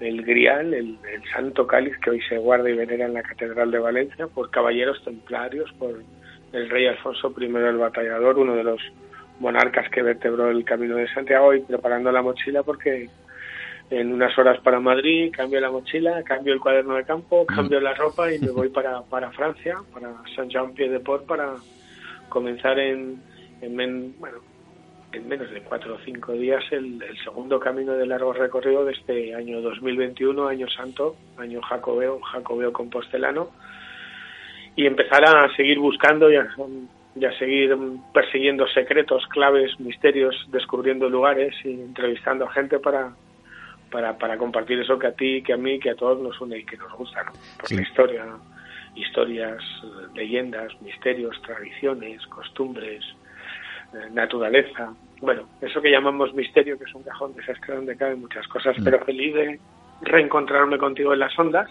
el 0.00 0.22
grial, 0.22 0.74
el, 0.74 0.98
santo 1.32 1.66
cáliz 1.66 1.96
que 1.98 2.10
hoy 2.10 2.20
se 2.28 2.38
guarda 2.38 2.68
y 2.70 2.74
venera 2.74 3.06
en 3.06 3.14
la 3.14 3.22
Catedral 3.22 3.70
de 3.70 3.78
Valencia 3.78 4.26
por 4.26 4.50
caballeros 4.50 5.02
templarios, 5.04 5.72
por 5.78 6.02
el 6.52 6.70
rey 6.70 6.86
Alfonso 6.86 7.34
I 7.38 7.44
el 7.44 7.78
Batallador, 7.78 8.38
uno 8.38 8.54
de 8.54 8.64
los 8.64 8.80
monarcas 9.40 9.90
que 9.90 10.02
vertebró 10.02 10.50
el 10.50 10.64
Camino 10.64 10.96
de 10.96 11.12
Santiago 11.12 11.54
y 11.54 11.60
preparando 11.60 12.12
la 12.12 12.22
mochila 12.22 12.62
porque 12.62 13.08
en 13.90 14.12
unas 14.12 14.36
horas 14.38 14.60
para 14.60 14.80
Madrid, 14.80 15.30
cambio 15.32 15.60
la 15.60 15.70
mochila, 15.70 16.22
cambio 16.22 16.54
el 16.54 16.60
cuaderno 16.60 16.94
de 16.94 17.04
campo, 17.04 17.44
cambio 17.46 17.80
la 17.80 17.94
ropa 17.94 18.32
y 18.32 18.38
me 18.38 18.50
voy 18.50 18.68
para, 18.68 19.02
para 19.02 19.30
Francia, 19.32 19.78
para 19.92 20.14
Saint-Jean-Pied-de-Port 20.34 21.26
para 21.26 21.54
comenzar 22.28 22.78
en, 22.78 23.20
en, 23.60 24.18
bueno, 24.18 24.38
en 25.12 25.28
menos 25.28 25.50
de 25.50 25.60
cuatro 25.60 25.94
o 25.94 25.98
cinco 26.04 26.32
días 26.32 26.64
el, 26.72 27.00
segundo 27.22 27.60
camino 27.60 27.92
de 27.92 28.06
largo 28.06 28.32
recorrido 28.32 28.84
de 28.84 28.92
este 28.92 29.34
año 29.34 29.60
2021, 29.60 30.48
año 30.48 30.68
santo, 30.68 31.16
año 31.36 31.60
jacobeo, 31.62 32.20
jacobeo 32.20 32.72
compostelano, 32.72 33.50
y 34.76 34.86
empezar 34.86 35.24
a 35.24 35.54
seguir 35.54 35.78
buscando 35.78 36.30
y 36.30 36.36
a, 36.36 36.48
seguir 37.38 37.76
persiguiendo 38.12 38.66
secretos, 38.68 39.26
claves, 39.28 39.78
misterios, 39.78 40.46
descubriendo 40.50 41.08
lugares 41.08 41.54
y 41.64 41.72
entrevistando 41.72 42.46
a 42.46 42.52
gente 42.52 42.78
para, 42.78 43.12
para, 43.90 44.18
para 44.18 44.36
compartir 44.36 44.80
eso 44.80 44.98
que 44.98 45.06
a 45.06 45.12
ti, 45.12 45.42
que 45.42 45.52
a 45.52 45.56
mí, 45.56 45.78
que 45.78 45.90
a 45.90 45.94
todos 45.94 46.20
nos 46.20 46.40
une 46.40 46.58
y 46.58 46.64
que 46.64 46.76
nos 46.76 46.92
gusta, 46.92 47.22
¿no? 47.24 47.32
la 47.70 47.82
historia, 47.82 48.24
historias, 48.96 49.62
leyendas, 50.14 50.80
misterios, 50.82 51.40
tradiciones, 51.42 52.26
costumbres, 52.26 53.04
eh, 53.94 54.10
naturaleza. 54.12 54.92
Bueno, 55.20 55.48
eso 55.60 55.80
que 55.80 55.90
llamamos 55.90 56.34
misterio, 56.34 56.76
que 56.78 56.84
es 56.84 56.94
un 56.94 57.02
cajón 57.04 57.34
desastre 57.34 57.76
donde 57.76 57.96
caben 57.96 58.20
muchas 58.20 58.46
cosas, 58.48 58.78
mm. 58.78 58.84
pero 58.84 59.04
feliz 59.04 59.34
de 59.34 59.60
reencontrarme 60.02 60.78
contigo 60.78 61.12
en 61.12 61.20
las 61.20 61.38
ondas 61.38 61.70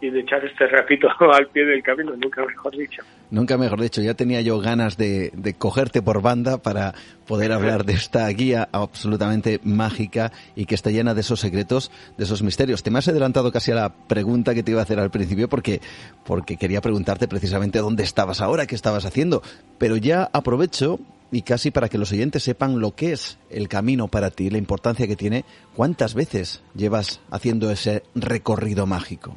y 0.00 0.10
de 0.10 0.20
echar 0.20 0.44
este 0.44 0.66
ratito 0.66 1.08
al 1.32 1.48
pie 1.48 1.64
del 1.64 1.82
camino, 1.82 2.12
nunca 2.16 2.44
mejor 2.44 2.76
dicho. 2.76 3.02
Nunca 3.30 3.58
mejor 3.58 3.80
dicho, 3.80 4.00
ya 4.00 4.14
tenía 4.14 4.40
yo 4.40 4.58
ganas 4.60 4.96
de, 4.96 5.30
de 5.34 5.54
cogerte 5.54 6.02
por 6.02 6.22
banda 6.22 6.58
para 6.58 6.94
poder 7.26 7.52
hablar 7.52 7.84
de 7.84 7.92
esta 7.92 8.26
guía 8.28 8.68
absolutamente 8.72 9.60
mágica 9.64 10.32
y 10.56 10.64
que 10.64 10.74
está 10.74 10.90
llena 10.90 11.14
de 11.14 11.20
esos 11.20 11.40
secretos, 11.40 11.90
de 12.16 12.24
esos 12.24 12.42
misterios. 12.42 12.82
Te 12.82 12.90
me 12.90 13.00
has 13.00 13.08
adelantado 13.08 13.52
casi 13.52 13.72
a 13.72 13.74
la 13.74 13.94
pregunta 14.08 14.54
que 14.54 14.62
te 14.62 14.70
iba 14.70 14.80
a 14.80 14.84
hacer 14.84 14.98
al 14.98 15.10
principio 15.10 15.48
porque, 15.48 15.80
porque 16.24 16.56
quería 16.56 16.80
preguntarte 16.80 17.28
precisamente 17.28 17.80
dónde 17.80 18.02
estabas 18.02 18.40
ahora, 18.40 18.66
qué 18.66 18.74
estabas 18.74 19.04
haciendo, 19.04 19.42
pero 19.78 19.96
ya 19.96 20.28
aprovecho 20.32 20.98
y 21.30 21.42
casi 21.42 21.70
para 21.70 21.88
que 21.88 21.98
los 21.98 22.12
oyentes 22.12 22.42
sepan 22.42 22.80
lo 22.80 22.94
que 22.94 23.12
es 23.12 23.38
el 23.50 23.68
camino 23.68 24.08
para 24.08 24.30
ti, 24.30 24.50
la 24.50 24.58
importancia 24.58 25.06
que 25.06 25.16
tiene, 25.16 25.44
¿cuántas 25.74 26.14
veces 26.14 26.62
llevas 26.74 27.20
haciendo 27.30 27.70
ese 27.70 28.02
recorrido 28.14 28.86
mágico? 28.86 29.36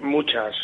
Muchas. 0.00 0.54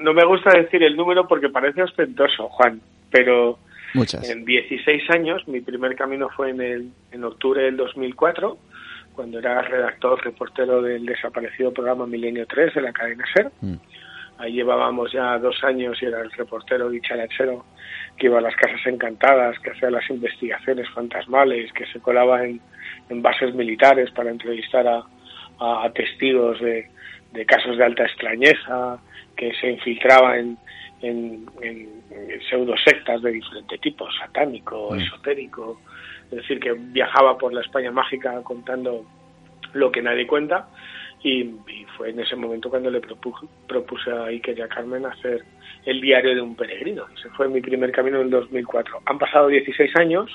No 0.00 0.12
me 0.12 0.24
gusta 0.24 0.50
decir 0.50 0.82
el 0.82 0.96
número 0.96 1.26
porque 1.26 1.48
parece 1.48 1.82
ostentoso, 1.82 2.48
Juan, 2.48 2.80
pero 3.10 3.58
Muchas. 3.94 4.28
en 4.28 4.44
16 4.44 5.10
años, 5.10 5.46
mi 5.48 5.60
primer 5.60 5.96
camino 5.96 6.28
fue 6.28 6.50
en, 6.50 6.60
el, 6.60 6.90
en 7.10 7.24
octubre 7.24 7.62
del 7.62 7.76
2004, 7.76 8.58
cuando 9.14 9.38
era 9.38 9.62
redactor, 9.62 10.22
reportero 10.24 10.82
del 10.82 11.06
desaparecido 11.06 11.72
programa 11.72 12.06
Milenio 12.06 12.46
3 12.46 12.74
de 12.74 12.80
la 12.82 12.92
cadena 12.92 13.24
SER. 13.34 13.50
Mm. 13.60 13.74
Ahí 14.38 14.52
llevábamos 14.52 15.10
ya 15.12 15.38
dos 15.38 15.64
años 15.64 15.96
y 16.02 16.04
era 16.04 16.20
el 16.20 16.30
reportero 16.32 16.90
dicharachero 16.90 17.64
que 18.18 18.26
iba 18.26 18.38
a 18.38 18.42
las 18.42 18.54
casas 18.54 18.86
encantadas, 18.86 19.58
que 19.60 19.70
hacía 19.70 19.90
las 19.90 20.08
investigaciones 20.10 20.88
fantasmales, 20.90 21.72
que 21.72 21.86
se 21.86 22.00
colaba 22.00 22.44
en, 22.44 22.60
bases 23.08 23.54
militares 23.54 24.10
para 24.10 24.30
entrevistar 24.30 24.86
a, 24.86 25.02
a 25.58 25.90
testigos 25.94 26.60
de, 26.60 26.90
de 27.36 27.46
casos 27.46 27.76
de 27.76 27.84
alta 27.84 28.04
extrañeza, 28.04 28.98
que 29.36 29.52
se 29.60 29.70
infiltraba 29.70 30.38
en, 30.38 30.56
en, 31.02 31.46
en, 31.60 31.96
pseudo 32.48 32.74
sectas 32.78 33.20
de 33.22 33.32
diferente 33.32 33.78
tipo, 33.78 34.10
satánico, 34.12 34.90
mm. 34.92 35.00
esotérico, 35.00 35.80
es 36.30 36.38
decir, 36.38 36.58
que 36.58 36.72
viajaba 36.72 37.36
por 37.38 37.52
la 37.52 37.60
España 37.60 37.90
mágica 37.90 38.42
contando 38.42 39.04
lo 39.74 39.92
que 39.92 40.02
nadie 40.02 40.26
cuenta 40.26 40.68
y, 41.22 41.54
fue 41.96 42.10
en 42.10 42.20
ese 42.20 42.36
momento 42.36 42.68
cuando 42.68 42.90
le 42.90 43.00
propuse, 43.00 43.46
propuse 43.66 44.10
a 44.10 44.24
Iker 44.26 44.58
y 44.58 44.62
a 44.62 44.68
Carmen 44.68 45.06
hacer 45.06 45.44
el 45.84 46.00
diario 46.00 46.34
de 46.34 46.40
un 46.40 46.54
peregrino. 46.54 47.04
Ese 47.16 47.30
fue 47.30 47.48
mi 47.48 47.60
primer 47.60 47.90
camino 47.90 48.20
en 48.20 48.30
2004. 48.30 49.02
Han 49.06 49.18
pasado 49.18 49.48
16 49.48 49.96
años, 49.96 50.30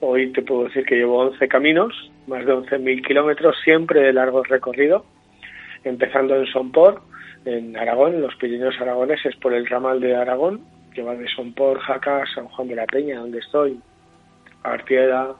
hoy 0.00 0.32
te 0.32 0.42
puedo 0.42 0.64
decir 0.64 0.84
que 0.84 0.96
llevo 0.96 1.18
11 1.18 1.46
caminos, 1.48 2.10
más 2.26 2.44
de 2.46 2.54
11.000 2.54 3.06
kilómetros, 3.06 3.56
siempre 3.62 4.00
de 4.00 4.12
largo 4.12 4.42
recorrido, 4.42 5.04
empezando 5.84 6.36
en 6.36 6.46
Somport, 6.46 7.02
en 7.44 7.76
Aragón, 7.76 8.14
en 8.14 8.22
los 8.22 8.36
Pirineos 8.36 8.80
aragoneses, 8.80 9.36
por 9.36 9.52
el 9.52 9.66
ramal 9.66 10.00
de 10.00 10.14
Aragón, 10.14 10.60
que 10.94 11.02
va 11.02 11.14
de 11.14 11.28
Somport, 11.28 11.80
Jaca, 11.80 12.24
San 12.34 12.48
Juan 12.48 12.68
de 12.68 12.76
la 12.76 12.86
Peña, 12.86 13.20
donde 13.20 13.38
estoy, 13.38 13.80
Artieda, 14.62 15.34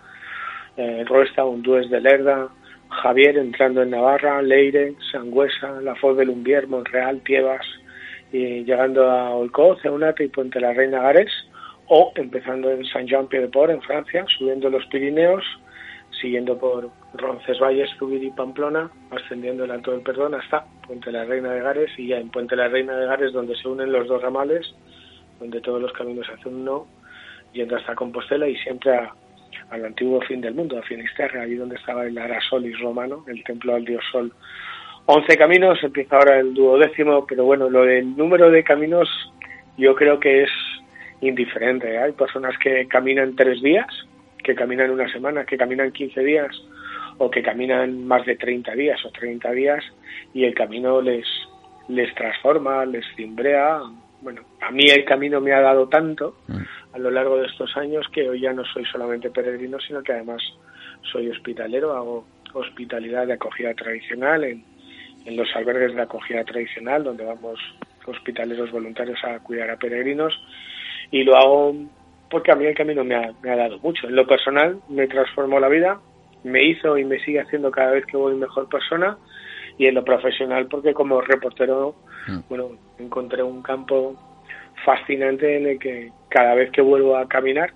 eh, 0.76 1.04
Ruesta, 1.06 1.44
Undúes 1.44 1.90
de 1.90 2.00
Lerda, 2.00 2.48
Javier 2.88 3.38
entrando 3.38 3.82
en 3.82 3.90
Navarra, 3.90 4.42
Leire, 4.42 4.94
Sangüesa, 5.10 5.80
La 5.80 5.94
Foz 5.94 6.16
del 6.16 6.28
Lumbier, 6.28 6.66
Monreal, 6.66 7.20
Tiebas, 7.22 7.66
y 8.32 8.64
llegando 8.64 9.10
a 9.10 9.30
Olcoz, 9.30 9.84
Eunate 9.84 10.24
y 10.24 10.28
Puente 10.28 10.60
la 10.60 10.72
Reina 10.72 11.02
Gares, 11.02 11.30
o 11.86 12.12
empezando 12.16 12.70
en 12.70 12.84
Saint-Jean-Pied-de-Port, 12.84 13.72
en 13.72 13.82
Francia, 13.82 14.24
subiendo 14.26 14.70
los 14.70 14.86
Pirineos, 14.86 15.44
siguiendo 16.20 16.58
por 16.58 16.90
Roncesvalles, 17.14 17.90
Zubir 17.98 18.22
y 18.22 18.30
Pamplona, 18.30 18.90
ascendiendo 19.10 19.64
el 19.64 19.70
Alto 19.70 19.92
del 19.92 20.00
Perdón 20.00 20.34
hasta 20.34 20.64
Puente 20.86 21.12
la 21.12 21.24
Reina 21.24 21.52
de 21.52 21.60
Gares 21.60 21.90
y 21.98 22.08
ya 22.08 22.18
en 22.18 22.30
Puente 22.30 22.56
la 22.56 22.68
Reina 22.68 22.96
de 22.96 23.06
Gares 23.06 23.32
donde 23.32 23.56
se 23.56 23.68
unen 23.68 23.92
los 23.92 24.08
dos 24.08 24.22
ramales, 24.22 24.74
donde 25.38 25.60
todos 25.60 25.80
los 25.80 25.92
caminos 25.92 26.28
hacen 26.30 26.54
uno, 26.54 26.86
yendo 27.52 27.76
hasta 27.76 27.94
Compostela 27.94 28.48
y 28.48 28.56
siempre 28.56 28.98
al 29.70 29.84
antiguo 29.84 30.20
fin 30.22 30.40
del 30.40 30.54
mundo, 30.54 30.78
a 30.78 30.82
Finisterre, 30.82 31.40
allí 31.40 31.54
donde 31.54 31.76
estaba 31.76 32.06
el 32.06 32.16
Arasolis 32.16 32.78
romano, 32.80 33.24
el 33.28 33.42
templo 33.44 33.74
al 33.74 33.84
dios 33.84 34.02
Sol. 34.10 34.32
Once 35.06 35.36
caminos, 35.36 35.82
empieza 35.82 36.16
ahora 36.16 36.38
el 36.38 36.54
duodécimo, 36.54 37.26
pero 37.26 37.44
bueno, 37.44 37.68
lo 37.68 37.82
del 37.84 38.16
número 38.16 38.50
de 38.50 38.62
caminos 38.62 39.08
yo 39.76 39.94
creo 39.94 40.20
que 40.20 40.44
es 40.44 40.50
indiferente. 41.20 41.98
Hay 41.98 42.12
personas 42.12 42.56
que 42.58 42.86
caminan 42.86 43.34
tres 43.34 43.60
días, 43.62 43.86
que 44.44 44.54
caminan 44.54 44.90
una 44.90 45.10
semana, 45.12 45.44
que 45.44 45.56
caminan 45.56 45.92
15 45.92 46.20
días 46.22 46.50
o 47.18 47.30
que 47.30 47.42
caminan 47.42 48.04
más 48.04 48.24
de 48.26 48.36
30 48.36 48.72
días 48.72 49.04
o 49.04 49.10
30 49.10 49.50
días 49.52 49.84
y 50.34 50.44
el 50.44 50.54
camino 50.54 51.00
les, 51.00 51.26
les 51.88 52.14
transforma, 52.14 52.84
les 52.84 53.04
cimbrea. 53.16 53.80
Bueno, 54.20 54.42
a 54.60 54.70
mí 54.70 54.84
el 54.90 55.04
camino 55.04 55.40
me 55.40 55.52
ha 55.52 55.60
dado 55.60 55.88
tanto 55.88 56.36
mm. 56.48 56.94
a 56.94 56.98
lo 56.98 57.10
largo 57.10 57.38
de 57.38 57.46
estos 57.46 57.76
años 57.76 58.06
que 58.12 58.28
hoy 58.28 58.40
ya 58.40 58.52
no 58.52 58.64
soy 58.64 58.84
solamente 58.86 59.30
peregrino, 59.30 59.78
sino 59.80 60.02
que 60.02 60.12
además 60.12 60.42
soy 61.10 61.28
hospitalero, 61.28 61.92
hago 61.92 62.24
hospitalidad 62.54 63.26
de 63.26 63.32
acogida 63.32 63.74
tradicional 63.74 64.44
en, 64.44 64.64
en 65.24 65.36
los 65.36 65.48
albergues 65.54 65.94
de 65.94 66.02
acogida 66.02 66.44
tradicional, 66.44 67.04
donde 67.04 67.24
vamos 67.24 67.58
hospitaleros 68.06 68.70
voluntarios 68.70 69.22
a 69.24 69.38
cuidar 69.40 69.70
a 69.70 69.76
peregrinos, 69.76 70.38
y 71.10 71.22
lo 71.24 71.36
hago 71.36 71.74
porque 72.32 72.50
a 72.50 72.56
mí 72.56 72.64
el 72.64 72.74
camino 72.74 73.04
me 73.04 73.14
ha, 73.14 73.34
dado 73.42 73.78
mucho. 73.80 74.08
En 74.08 74.16
lo 74.16 74.26
personal 74.26 74.80
me 74.88 75.06
transformó 75.06 75.60
la 75.60 75.68
vida, 75.68 76.00
me 76.44 76.64
hizo 76.64 76.98
y 76.98 77.04
me 77.04 77.18
sigue 77.20 77.40
haciendo 77.40 77.70
cada 77.70 77.92
vez 77.92 78.06
que 78.06 78.16
voy 78.16 78.34
mejor 78.34 78.68
persona 78.68 79.16
y 79.78 79.86
en 79.86 79.94
lo 79.94 80.04
profesional 80.04 80.66
porque 80.66 80.92
como 80.92 81.20
reportero 81.20 81.94
mm. 82.28 82.38
bueno 82.48 82.70
encontré 82.98 83.42
un 83.42 83.62
campo 83.62 84.16
fascinante 84.84 85.56
en 85.56 85.66
el 85.66 85.78
que 85.78 86.10
cada 86.28 86.54
vez 86.54 86.70
que 86.70 86.82
vuelvo 86.82 87.16
a 87.16 87.28
caminar 87.28 87.72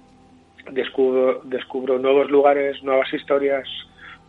descubro, 0.72 1.40
descubro 1.44 1.98
nuevos 1.98 2.30
lugares, 2.30 2.82
nuevas 2.82 3.12
historias, 3.12 3.68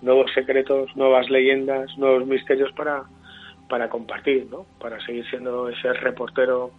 nuevos 0.02 0.32
secretos, 0.34 0.96
nuevas 0.96 1.30
leyendas, 1.30 1.98
nuevos 1.98 2.26
misterios 2.28 2.72
para, 2.74 3.04
para 3.70 3.90
compartir, 3.90 4.48
¿no? 4.50 4.66
Para 4.80 5.00
seguir 5.06 5.28
siendo 5.30 5.70
ese 5.70 5.94
reportero 5.94 6.72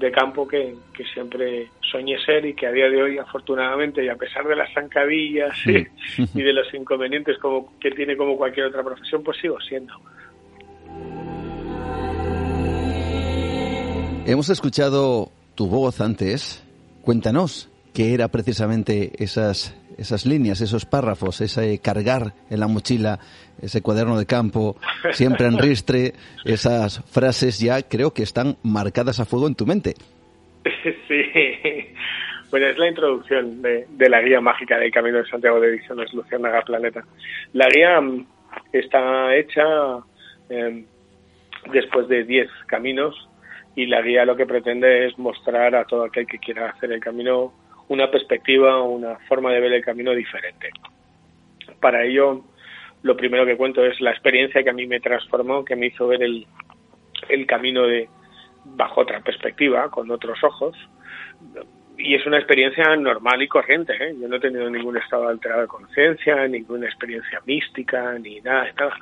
de 0.00 0.10
campo 0.10 0.48
que, 0.48 0.74
que, 0.94 1.04
siempre 1.04 1.68
soñé 1.92 2.18
ser 2.24 2.46
y 2.46 2.54
que 2.54 2.66
a 2.66 2.72
día 2.72 2.88
de 2.88 3.02
hoy, 3.02 3.18
afortunadamente, 3.18 4.02
y 4.02 4.08
a 4.08 4.16
pesar 4.16 4.48
de 4.48 4.56
las 4.56 4.72
zancadillas 4.72 5.54
y, 5.66 6.42
de 6.42 6.52
los 6.52 6.72
inconvenientes 6.72 7.38
como 7.38 7.78
que 7.78 7.90
tiene 7.90 8.16
como 8.16 8.36
cualquier 8.36 8.66
otra 8.66 8.82
profesión, 8.82 9.22
pues 9.22 9.36
sigo 9.40 9.60
siendo. 9.60 9.94
Hemos 14.26 14.48
escuchado 14.48 15.30
tu 15.54 15.66
voz 15.66 16.00
antes. 16.00 16.64
Cuéntanos 17.02 17.70
qué 17.92 18.14
era 18.14 18.28
precisamente 18.28 19.12
esas 19.22 19.76
esas 20.00 20.24
líneas, 20.24 20.60
esos 20.60 20.86
párrafos, 20.86 21.40
ese 21.40 21.78
cargar 21.78 22.32
en 22.48 22.60
la 22.60 22.66
mochila, 22.66 23.18
ese 23.60 23.82
cuaderno 23.82 24.18
de 24.18 24.26
campo, 24.26 24.76
siempre 25.12 25.46
en 25.46 25.58
ristre, 25.58 26.14
esas 26.44 27.04
frases 27.04 27.60
ya 27.60 27.82
creo 27.82 28.12
que 28.12 28.22
están 28.22 28.56
marcadas 28.62 29.20
a 29.20 29.26
fuego 29.26 29.46
en 29.46 29.54
tu 29.54 29.66
mente. 29.66 29.94
Sí, 31.08 31.22
bueno, 32.50 32.66
es 32.66 32.78
la 32.78 32.88
introducción 32.88 33.62
de, 33.62 33.86
la 34.08 34.22
guía 34.22 34.40
mágica 34.40 34.78
del 34.78 34.90
Camino 34.90 35.18
de 35.18 35.26
Santiago 35.26 35.60
de 35.60 35.68
Ediciones 35.68 36.12
Luciérnaga 36.12 36.62
Planeta. 36.62 37.04
La 37.52 37.68
guía 37.68 38.00
mm, 38.00 38.26
está 38.72 39.36
hecha 39.36 39.62
em, 40.48 40.84
después 41.72 42.08
de 42.08 42.24
10 42.24 42.48
caminos 42.66 43.28
y 43.76 43.86
la 43.86 44.02
guía 44.02 44.24
lo 44.24 44.36
que 44.36 44.46
pretende 44.46 45.06
es 45.06 45.18
mostrar 45.18 45.74
a 45.74 45.84
todo 45.84 46.04
aquel 46.04 46.26
que 46.26 46.38
quiera 46.38 46.70
hacer 46.70 46.90
el 46.92 47.00
camino 47.00 47.52
una 47.90 48.08
perspectiva, 48.08 48.80
una 48.82 49.16
forma 49.28 49.50
de 49.50 49.60
ver 49.60 49.72
el 49.72 49.84
camino 49.84 50.12
diferente. 50.12 50.70
Para 51.80 52.04
ello, 52.04 52.44
lo 53.02 53.16
primero 53.16 53.44
que 53.44 53.56
cuento 53.56 53.84
es 53.84 54.00
la 54.00 54.12
experiencia 54.12 54.62
que 54.62 54.70
a 54.70 54.72
mí 54.72 54.86
me 54.86 55.00
transformó, 55.00 55.64
que 55.64 55.74
me 55.74 55.86
hizo 55.86 56.06
ver 56.06 56.22
el, 56.22 56.46
el 57.28 57.46
camino 57.46 57.82
de 57.88 58.08
bajo 58.64 59.00
otra 59.00 59.20
perspectiva, 59.20 59.90
con 59.90 60.08
otros 60.12 60.38
ojos. 60.44 60.76
Y 61.98 62.14
es 62.14 62.24
una 62.26 62.38
experiencia 62.38 62.94
normal 62.94 63.42
y 63.42 63.48
corriente. 63.48 63.92
¿eh? 63.94 64.14
Yo 64.20 64.28
no 64.28 64.36
he 64.36 64.40
tenido 64.40 64.70
ningún 64.70 64.96
estado 64.96 65.28
alterado 65.28 65.62
de 65.62 65.66
conciencia, 65.66 66.46
ninguna 66.46 66.86
experiencia 66.86 67.40
mística, 67.44 68.16
ni 68.20 68.40
nada 68.40 68.66
de 68.66 68.72
nada. 68.74 68.96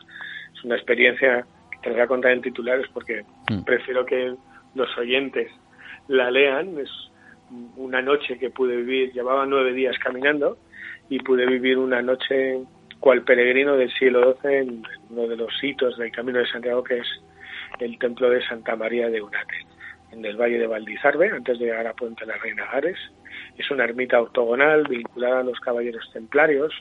Es 0.55 0.65
una 0.65 0.77
experiencia 0.77 1.45
que 1.71 1.79
te 1.83 1.91
voy 1.91 2.01
a 2.01 2.07
contar 2.07 2.33
en 2.33 2.41
titulares 2.41 2.87
porque 2.95 3.23
mm. 3.51 3.65
prefiero 3.65 4.07
que 4.07 4.35
los 4.75 4.97
oyentes 4.97 5.53
la 6.07 6.31
lean. 6.31 6.79
Es 6.79 6.91
una 7.77 8.03
noche 8.03 8.39
que 8.39 8.51
pude 8.51 8.77
vivir, 8.77 9.13
llevaba 9.13 9.47
nueve 9.47 9.73
días 9.73 9.97
caminando 9.99 10.59
y 11.09 11.19
pude 11.21 11.47
vivir 11.47 11.79
una 11.79 12.03
noche 12.03 12.61
cual 13.01 13.23
peregrino 13.23 13.77
del 13.77 13.93
siglo 13.93 14.37
XII 14.43 14.55
en 14.57 14.83
uno 15.11 15.29
de 15.29 15.37
los 15.37 15.53
hitos 15.63 15.97
del 15.97 16.13
Camino 16.13 16.39
de 16.39 16.47
Santiago 16.47 16.83
que 16.83 16.99
es 16.99 17.07
el 17.79 17.99
templo 17.99 18.29
de 18.31 18.43
Santa 18.47 18.77
María 18.77 19.09
de 19.09 19.23
Unate, 19.23 19.67
en 20.13 20.25
el 20.25 20.37
valle 20.37 20.59
de 20.59 20.67
Valdizarbe, 20.67 21.31
antes 21.31 21.59
de 21.59 21.67
llegar 21.67 21.87
a 21.87 21.95
Puente 21.95 22.25
de 22.25 22.33
la 22.33 22.39
Reina 22.39 22.67
Gares. 22.73 22.99
Es 23.57 23.71
una 23.71 23.85
ermita 23.85 24.21
octogonal 24.21 24.85
vinculada 24.89 25.41
a 25.41 25.45
los 25.45 25.61
caballeros 25.61 26.11
templarios, 26.13 26.73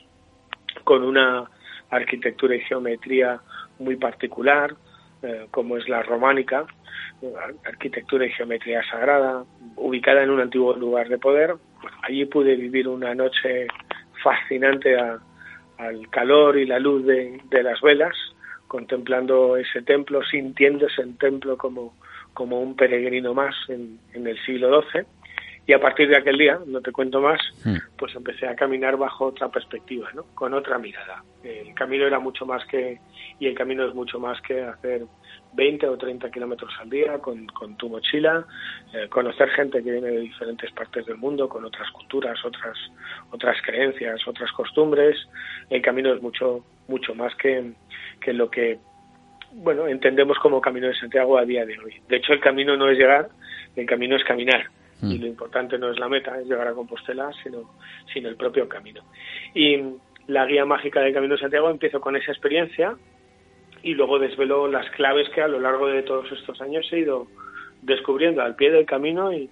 con 0.84 1.04
una 1.04 1.48
arquitectura 1.90 2.56
y 2.56 2.60
geometría 2.60 3.40
muy 3.78 3.96
particular, 3.96 4.74
eh, 5.22 5.46
como 5.50 5.76
es 5.76 5.88
la 5.88 6.02
románica, 6.02 6.66
arquitectura 7.64 8.26
y 8.26 8.30
geometría 8.30 8.82
sagrada, 8.90 9.44
ubicada 9.76 10.22
en 10.22 10.30
un 10.30 10.40
antiguo 10.40 10.74
lugar 10.74 11.08
de 11.08 11.18
poder. 11.18 11.54
allí 12.02 12.24
pude 12.26 12.54
vivir 12.54 12.86
una 12.88 13.14
noche 13.14 13.66
fascinante 14.22 14.96
al 14.96 16.08
calor 16.10 16.56
y 16.58 16.66
la 16.66 16.78
luz 16.78 17.04
de, 17.04 17.40
las 17.50 17.80
velas, 17.80 18.16
contemplando 18.66 19.56
ese 19.56 19.82
templo, 19.82 20.22
sintiéndose 20.24 21.02
el 21.02 21.16
templo 21.18 21.56
como, 21.56 21.94
como 22.34 22.60
un 22.60 22.76
peregrino 22.76 23.34
más 23.34 23.54
en, 23.68 23.98
en 24.12 24.26
el 24.26 24.38
siglo 24.44 24.82
XII 24.82 25.04
y 25.68 25.74
a 25.74 25.80
partir 25.80 26.08
de 26.08 26.16
aquel 26.16 26.38
día, 26.38 26.58
no 26.66 26.80
te 26.80 26.92
cuento 26.92 27.20
más, 27.20 27.38
hmm. 27.62 27.76
pues 27.98 28.16
empecé 28.16 28.48
a 28.48 28.56
caminar 28.56 28.96
bajo 28.96 29.26
otra 29.26 29.50
perspectiva, 29.50 30.08
¿no? 30.14 30.22
Con 30.34 30.54
otra 30.54 30.78
mirada. 30.78 31.22
El 31.44 31.74
camino 31.74 32.06
era 32.06 32.18
mucho 32.18 32.46
más 32.46 32.64
que, 32.64 32.98
y 33.38 33.46
el 33.46 33.54
camino 33.54 33.86
es 33.86 33.94
mucho 33.94 34.18
más 34.18 34.40
que 34.40 34.62
hacer 34.62 35.02
20 35.52 35.86
o 35.88 35.98
30 35.98 36.30
kilómetros 36.30 36.72
al 36.80 36.88
día 36.88 37.18
con, 37.18 37.46
tu 37.76 37.90
mochila, 37.90 38.46
eh, 38.94 39.08
conocer 39.10 39.50
gente 39.50 39.84
que 39.84 39.92
viene 39.92 40.08
de 40.08 40.20
diferentes 40.20 40.72
partes 40.72 41.04
del 41.04 41.18
mundo, 41.18 41.50
con 41.50 41.62
otras 41.66 41.90
culturas, 41.90 42.42
otras, 42.46 42.78
otras 43.30 43.60
creencias, 43.60 44.26
otras 44.26 44.50
costumbres. 44.52 45.18
El 45.68 45.82
camino 45.82 46.14
es 46.14 46.22
mucho, 46.22 46.64
mucho 46.88 47.14
más 47.14 47.34
que, 47.34 47.72
que 48.22 48.32
lo 48.32 48.50
que 48.50 48.78
bueno, 49.52 49.86
entendemos 49.86 50.38
como 50.38 50.62
Camino 50.62 50.86
de 50.86 50.94
Santiago 50.94 51.36
a 51.36 51.44
día 51.44 51.66
de 51.66 51.78
hoy. 51.78 52.00
De 52.08 52.16
hecho, 52.16 52.32
el 52.32 52.40
camino 52.40 52.74
no 52.74 52.88
es 52.88 52.96
llegar, 52.96 53.28
el 53.76 53.84
camino 53.84 54.16
es 54.16 54.24
caminar 54.24 54.70
y 55.02 55.18
mm. 55.18 55.20
lo 55.20 55.26
importante 55.26 55.78
no 55.78 55.90
es 55.90 55.98
la 55.98 56.08
meta, 56.08 56.38
es 56.40 56.46
llegar 56.46 56.68
a 56.68 56.72
Compostela, 56.72 57.30
sino, 57.42 57.70
sino 58.12 58.28
el 58.28 58.36
propio 58.36 58.68
camino. 58.68 59.02
Y 59.54 59.78
la 60.26 60.46
guía 60.46 60.64
mágica 60.64 61.00
del 61.00 61.14
Camino 61.14 61.34
de 61.34 61.40
Santiago 61.40 61.70
empiezo 61.70 62.00
con 62.00 62.16
esa 62.16 62.32
experiencia 62.32 62.96
y 63.82 63.94
luego 63.94 64.18
desvelo 64.18 64.68
las 64.68 64.90
claves 64.90 65.28
que 65.30 65.40
a 65.40 65.48
lo 65.48 65.60
largo 65.60 65.86
de 65.86 66.02
todos 66.02 66.30
estos 66.32 66.60
años 66.60 66.86
he 66.92 67.00
ido 67.00 67.28
descubriendo 67.82 68.42
al 68.42 68.56
pie 68.56 68.70
del 68.72 68.86
camino 68.86 69.32
y, 69.32 69.48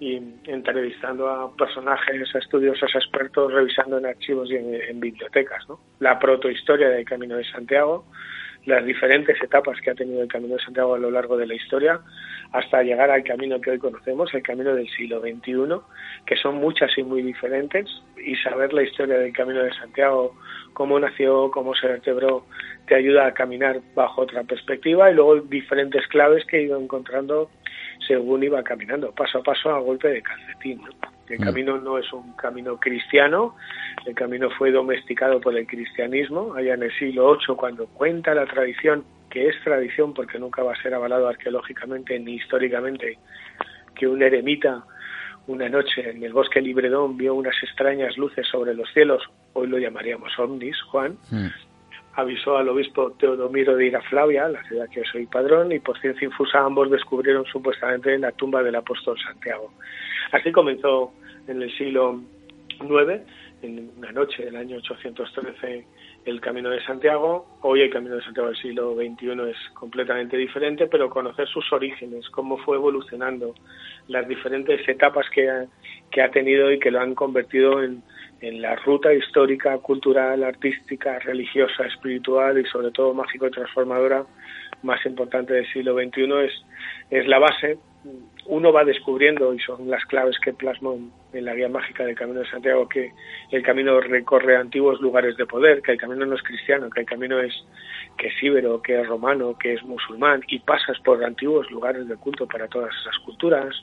y 0.00 0.20
entrevistando 0.44 1.28
a 1.28 1.54
personajes, 1.56 2.34
a 2.34 2.38
estudiosos, 2.38 2.94
a 2.94 2.98
expertos, 2.98 3.52
revisando 3.52 3.98
en 3.98 4.06
archivos 4.06 4.50
y 4.50 4.56
en, 4.56 4.74
en 4.74 5.00
bibliotecas. 5.00 5.68
¿no? 5.68 5.80
La 6.00 6.18
protohistoria 6.18 6.88
del 6.88 7.04
Camino 7.04 7.36
de 7.36 7.44
Santiago, 7.44 8.04
las 8.68 8.84
diferentes 8.84 9.42
etapas 9.42 9.80
que 9.80 9.90
ha 9.90 9.94
tenido 9.94 10.22
el 10.22 10.28
Camino 10.28 10.54
de 10.54 10.62
Santiago 10.62 10.94
a 10.94 10.98
lo 10.98 11.10
largo 11.10 11.38
de 11.38 11.46
la 11.46 11.54
historia, 11.54 12.00
hasta 12.52 12.82
llegar 12.82 13.10
al 13.10 13.24
camino 13.24 13.58
que 13.60 13.70
hoy 13.70 13.78
conocemos, 13.78 14.32
el 14.34 14.42
camino 14.42 14.74
del 14.74 14.86
siglo 14.90 15.20
XXI, 15.20 15.80
que 16.26 16.36
son 16.36 16.56
muchas 16.56 16.90
y 16.98 17.02
muy 17.02 17.22
diferentes, 17.22 17.88
y 18.22 18.36
saber 18.36 18.74
la 18.74 18.82
historia 18.82 19.18
del 19.18 19.32
Camino 19.32 19.62
de 19.62 19.72
Santiago, 19.72 20.34
cómo 20.74 21.00
nació, 21.00 21.50
cómo 21.50 21.74
se 21.74 21.88
vertebró, 21.88 22.44
te 22.86 22.94
ayuda 22.94 23.26
a 23.26 23.32
caminar 23.32 23.80
bajo 23.94 24.20
otra 24.22 24.44
perspectiva 24.44 25.10
y 25.10 25.14
luego 25.14 25.36
diferentes 25.40 26.06
claves 26.08 26.44
que 26.44 26.58
he 26.58 26.62
ido 26.64 26.78
encontrando 26.78 27.50
según 28.06 28.42
iba 28.42 28.62
caminando, 28.62 29.12
paso 29.12 29.38
a 29.38 29.42
paso 29.42 29.70
a 29.70 29.80
golpe 29.80 30.08
de 30.08 30.22
calcetín. 30.22 30.82
El 31.28 31.40
mm. 31.40 31.42
camino 31.42 31.78
no 31.78 31.98
es 31.98 32.12
un 32.12 32.32
camino 32.34 32.78
cristiano, 32.78 33.56
el 34.06 34.14
camino 34.14 34.50
fue 34.50 34.70
domesticado 34.70 35.40
por 35.40 35.56
el 35.56 35.66
cristianismo 35.66 36.54
allá 36.54 36.74
en 36.74 36.82
el 36.82 36.92
siglo 36.98 37.36
VIII 37.36 37.56
cuando 37.56 37.86
cuenta 37.86 38.34
la 38.34 38.46
tradición, 38.46 39.04
que 39.30 39.48
es 39.48 39.56
tradición 39.62 40.14
porque 40.14 40.38
nunca 40.38 40.62
va 40.62 40.72
a 40.72 40.82
ser 40.82 40.94
avalado 40.94 41.28
arqueológicamente 41.28 42.18
ni 42.18 42.34
históricamente, 42.34 43.18
que 43.94 44.06
un 44.06 44.22
eremita 44.22 44.84
una 45.48 45.68
noche 45.68 46.10
en 46.10 46.22
el 46.22 46.32
bosque 46.32 46.60
Libredón 46.60 47.16
vio 47.16 47.34
unas 47.34 47.56
extrañas 47.62 48.16
luces 48.18 48.46
sobre 48.46 48.74
los 48.74 48.88
cielos, 48.92 49.22
hoy 49.54 49.66
lo 49.66 49.78
llamaríamos 49.78 50.38
ovnis, 50.38 50.80
Juan, 50.82 51.16
mm. 51.30 51.46
avisó 52.14 52.58
al 52.58 52.68
obispo 52.68 53.12
Teodomiro 53.12 53.74
de 53.74 53.86
Iraflavia, 53.86 54.48
la 54.48 54.62
ciudad 54.64 54.88
que 54.90 55.02
soy 55.10 55.26
padrón, 55.26 55.72
y 55.72 55.78
por 55.78 55.98
ciencia 56.00 56.26
infusa 56.26 56.60
ambos 56.60 56.90
descubrieron 56.90 57.46
supuestamente 57.46 58.18
la 58.18 58.32
tumba 58.32 58.62
del 58.62 58.76
apóstol 58.76 59.18
Santiago. 59.18 59.72
Así 60.32 60.52
comenzó 60.52 61.12
en 61.46 61.62
el 61.62 61.74
siglo 61.76 62.20
IX, 62.80 63.22
en 63.62 63.90
una 63.96 64.12
noche 64.12 64.44
del 64.44 64.56
año 64.56 64.76
813, 64.76 65.86
el 66.26 66.40
Camino 66.40 66.70
de 66.70 66.82
Santiago. 66.84 67.46
Hoy 67.62 67.80
el 67.80 67.90
Camino 67.90 68.16
de 68.16 68.22
Santiago 68.22 68.48
del 68.48 68.58
siglo 68.58 68.94
XXI 68.94 69.50
es 69.50 69.56
completamente 69.74 70.36
diferente, 70.36 70.86
pero 70.86 71.08
conocer 71.08 71.48
sus 71.48 71.72
orígenes, 71.72 72.28
cómo 72.30 72.58
fue 72.58 72.76
evolucionando, 72.76 73.54
las 74.08 74.28
diferentes 74.28 74.86
etapas 74.86 75.26
que 75.30 75.48
ha, 75.48 75.66
que 76.10 76.22
ha 76.22 76.30
tenido 76.30 76.70
y 76.70 76.78
que 76.78 76.90
lo 76.90 77.00
han 77.00 77.14
convertido 77.14 77.82
en, 77.82 78.02
en 78.40 78.60
la 78.60 78.76
ruta 78.76 79.12
histórica, 79.12 79.78
cultural, 79.78 80.44
artística, 80.44 81.18
religiosa, 81.18 81.86
espiritual 81.86 82.58
y 82.58 82.64
sobre 82.66 82.90
todo 82.90 83.14
mágico 83.14 83.46
y 83.46 83.50
transformadora 83.50 84.24
más 84.82 85.04
importante 85.06 85.54
del 85.54 85.66
siglo 85.72 85.94
XXI 85.94 86.32
es, 86.44 86.52
es 87.10 87.26
la 87.26 87.38
base 87.38 87.78
uno 88.48 88.72
va 88.72 88.84
descubriendo, 88.84 89.52
y 89.52 89.58
son 89.60 89.88
las 89.90 90.04
claves 90.06 90.38
que 90.42 90.54
plasmo 90.54 90.98
en 91.32 91.44
la 91.44 91.54
guía 91.54 91.68
mágica 91.68 92.04
del 92.04 92.16
Camino 92.16 92.40
de 92.40 92.48
Santiago, 92.48 92.88
que 92.88 93.12
el 93.50 93.62
camino 93.62 94.00
recorre 94.00 94.56
antiguos 94.56 95.00
lugares 95.00 95.36
de 95.36 95.44
poder, 95.44 95.82
que 95.82 95.92
el 95.92 95.98
camino 95.98 96.24
no 96.24 96.34
es 96.34 96.42
cristiano, 96.42 96.88
que 96.88 97.00
el 97.00 97.06
camino 97.06 97.38
es 97.40 97.52
que 98.16 98.28
es 98.28 98.42
íbero, 98.42 98.80
que 98.80 99.00
es 99.00 99.06
romano, 99.06 99.56
que 99.58 99.74
es 99.74 99.82
musulmán, 99.82 100.42
y 100.48 100.60
pasas 100.60 100.98
por 101.00 101.22
antiguos 101.22 101.70
lugares 101.70 102.08
de 102.08 102.16
culto 102.16 102.46
para 102.46 102.68
todas 102.68 102.94
esas 103.00 103.18
culturas. 103.18 103.74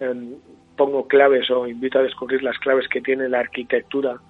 em, 0.00 0.36
pongo 0.76 1.08
claves 1.08 1.50
o 1.50 1.66
invito 1.66 1.98
a 1.98 2.02
descubrir 2.02 2.40
las 2.44 2.56
claves 2.60 2.86
que 2.86 3.00
tiene 3.00 3.28
la 3.28 3.40
arquitectura 3.40 4.20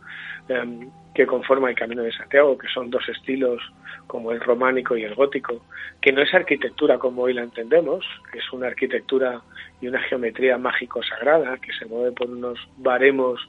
em, 0.49 0.91
que 1.15 1.27
conforma 1.27 1.69
el 1.69 1.77
Camino 1.77 2.03
de 2.03 2.13
Santiago, 2.13 2.57
que 2.57 2.69
son 2.69 2.91
dos 2.91 3.09
estilos 3.09 3.61
como 4.07 4.33
el 4.33 4.41
románico 4.41 4.97
y 4.97 5.03
el 5.03 5.15
gótico, 5.15 5.61
que 6.01 6.13
no 6.13 6.23
es 6.23 6.33
arquitectura 6.33 6.99
como 6.99 7.23
hoy 7.23 7.35
la 7.35 7.43
entendemos, 7.43 8.05
es 8.33 8.53
una 8.53 8.69
arquitectura 8.69 9.43
y 9.81 9.89
una 9.89 10.01
geometría 10.01 10.59
mágico-sagrada 10.59 11.57
que 11.59 11.73
se 11.73 11.87
mueve 11.87 12.13
por 12.13 12.31
unos 12.31 12.59
baremos 12.77 13.41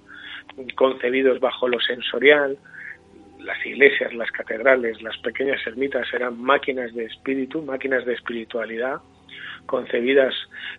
concebidos 0.76 1.40
bajo 1.40 1.68
lo 1.68 1.80
sensorial. 1.80 2.58
Las 3.40 3.66
iglesias, 3.66 4.14
las 4.14 4.32
catedrales, 4.32 5.02
las 5.02 5.18
pequeñas 5.20 5.66
ermitas 5.66 6.12
eran 6.14 6.42
máquinas 6.42 6.94
de 6.94 7.06
espíritu, 7.06 7.62
máquinas 7.62 8.06
de 8.06 8.14
espiritualidad, 8.14 8.98
concebidas 9.66 10.34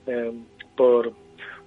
eh, 0.07 0.33
por, 0.77 1.13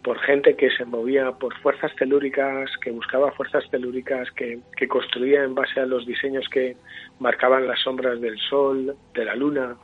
por 0.04 0.20
gente 0.20 0.56
que 0.56 0.70
se 0.72 0.86
movía 0.86 1.32
por 1.32 1.58
fuerzas 1.60 1.96
telúricas, 1.96 2.70
que 2.82 2.92
buscaba 2.92 3.32
fuerzas 3.32 3.64
telúricas, 3.72 4.30
que, 4.32 4.60
construía 4.88 5.44
en 5.44 5.56
base 5.56 5.80
a 5.80 5.86
los 5.86 6.06
diseños 6.06 6.48
que 6.50 6.76
marcaban 7.20 7.68
las 7.68 7.80
sombras 7.80 8.20
del 8.20 8.38
sol, 8.38 8.96
de 9.14 9.26
la 9.26 9.36
luna, 9.36 9.78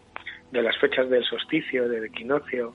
de 0.51 0.61
las 0.61 0.77
fechas 0.77 1.09
del 1.09 1.23
solsticio, 1.23 1.87
del 1.87 2.05
equinoccio, 2.05 2.73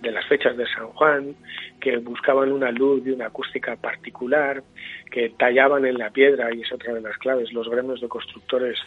de 0.00 0.12
las 0.12 0.24
fechas 0.26 0.56
de 0.56 0.66
San 0.68 0.86
Juan, 0.88 1.34
que 1.80 1.96
buscaban 1.96 2.52
una 2.52 2.70
luz 2.70 3.02
y 3.04 3.10
una 3.10 3.26
acústica 3.26 3.74
particular, 3.76 4.62
que 5.10 5.30
tallaban 5.30 5.86
en 5.86 5.98
la 5.98 6.10
piedra, 6.10 6.54
y 6.54 6.60
es 6.60 6.72
otra 6.72 6.94
de 6.94 7.00
las 7.00 7.18
claves, 7.18 7.52
los 7.52 7.68
gremios 7.68 8.00
de 8.00 8.08
constructores, 8.08 8.78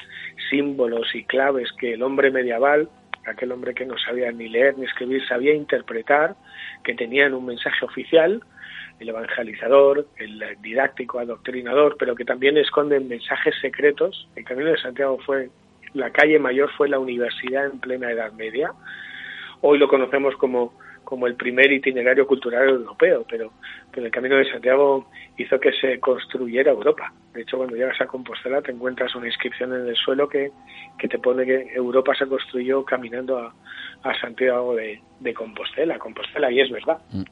símbolos 0.49 1.13
y 1.13 1.25
claves 1.25 1.69
que 1.73 1.93
el 1.93 2.03
hombre 2.03 2.31
medieval 2.31 2.89
aquel 3.29 3.51
hombre 3.51 3.73
que 3.73 3.85
no 3.85 3.97
sabía 3.97 4.31
ni 4.31 4.49
leer 4.49 4.77
ni 4.77 4.85
escribir, 4.85 5.25
sabía 5.27 5.53
interpretar, 5.53 6.35
que 6.83 6.95
tenían 6.95 7.33
un 7.33 7.45
mensaje 7.45 7.85
oficial, 7.85 8.43
el 8.99 9.09
evangelizador, 9.09 10.07
el 10.17 10.43
didáctico, 10.61 11.19
adoctrinador, 11.19 11.95
pero 11.97 12.15
que 12.15 12.25
también 12.25 12.57
esconden 12.57 13.07
mensajes 13.07 13.55
secretos. 13.61 14.27
El 14.35 14.43
Camino 14.43 14.71
de 14.71 14.77
Santiago 14.77 15.17
fue, 15.25 15.49
la 15.93 16.11
calle 16.11 16.37
mayor 16.39 16.69
fue 16.75 16.89
la 16.89 16.99
universidad 16.99 17.65
en 17.65 17.79
plena 17.79 18.11
Edad 18.11 18.33
Media. 18.33 18.71
Hoy 19.61 19.77
lo 19.77 19.87
conocemos 19.87 20.35
como 20.35 20.73
como 21.09 21.25
el 21.25 21.33
primer 21.33 21.71
itinerario 21.71 22.27
cultural 22.27 22.69
europeo, 22.69 23.25
pero, 23.27 23.51
pero 23.91 24.05
el 24.05 24.11
Camino 24.11 24.35
de 24.35 24.47
Santiago 24.51 25.09
hizo 25.39 25.59
que 25.59 25.71
se 25.71 25.99
construyera 25.99 26.71
Europa. 26.71 27.11
De 27.33 27.41
hecho, 27.41 27.57
cuando 27.57 27.75
llegas 27.75 27.99
a 27.99 28.05
Compostela 28.05 28.61
te 28.61 28.71
encuentras 28.71 29.15
una 29.15 29.25
inscripción 29.25 29.73
en 29.73 29.87
el 29.87 29.95
suelo 29.95 30.29
que, 30.29 30.51
que 30.99 31.07
te 31.07 31.17
pone 31.17 31.47
que 31.47 31.73
Europa 31.73 32.13
se 32.13 32.27
construyó 32.27 32.85
caminando 32.85 33.39
a, 33.39 33.51
a 34.03 34.21
Santiago 34.21 34.75
de, 34.75 35.01
de, 35.19 35.33
Compostela, 35.33 35.97
Compostela, 35.97 36.51
y 36.51 36.61
es 36.61 36.69
verdad. 36.69 36.99
Mm. 37.11 37.23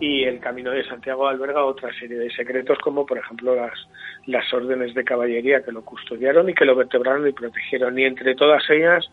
Y 0.00 0.24
el 0.24 0.40
Camino 0.40 0.72
de 0.72 0.84
Santiago 0.84 1.28
alberga 1.28 1.64
otra 1.64 1.92
serie 2.00 2.18
de 2.18 2.32
secretos, 2.32 2.78
como 2.78 3.06
por 3.06 3.18
ejemplo 3.18 3.54
las, 3.54 3.78
las 4.26 4.52
órdenes 4.52 4.92
de 4.94 5.04
caballería 5.04 5.62
que 5.62 5.70
lo 5.70 5.84
custodiaron 5.84 6.50
y 6.50 6.54
que 6.54 6.64
lo 6.64 6.74
vertebraron 6.74 7.28
y 7.28 7.32
protegieron. 7.32 7.96
Y 7.96 8.06
entre 8.06 8.34
todas 8.34 8.68
ellas, 8.70 9.08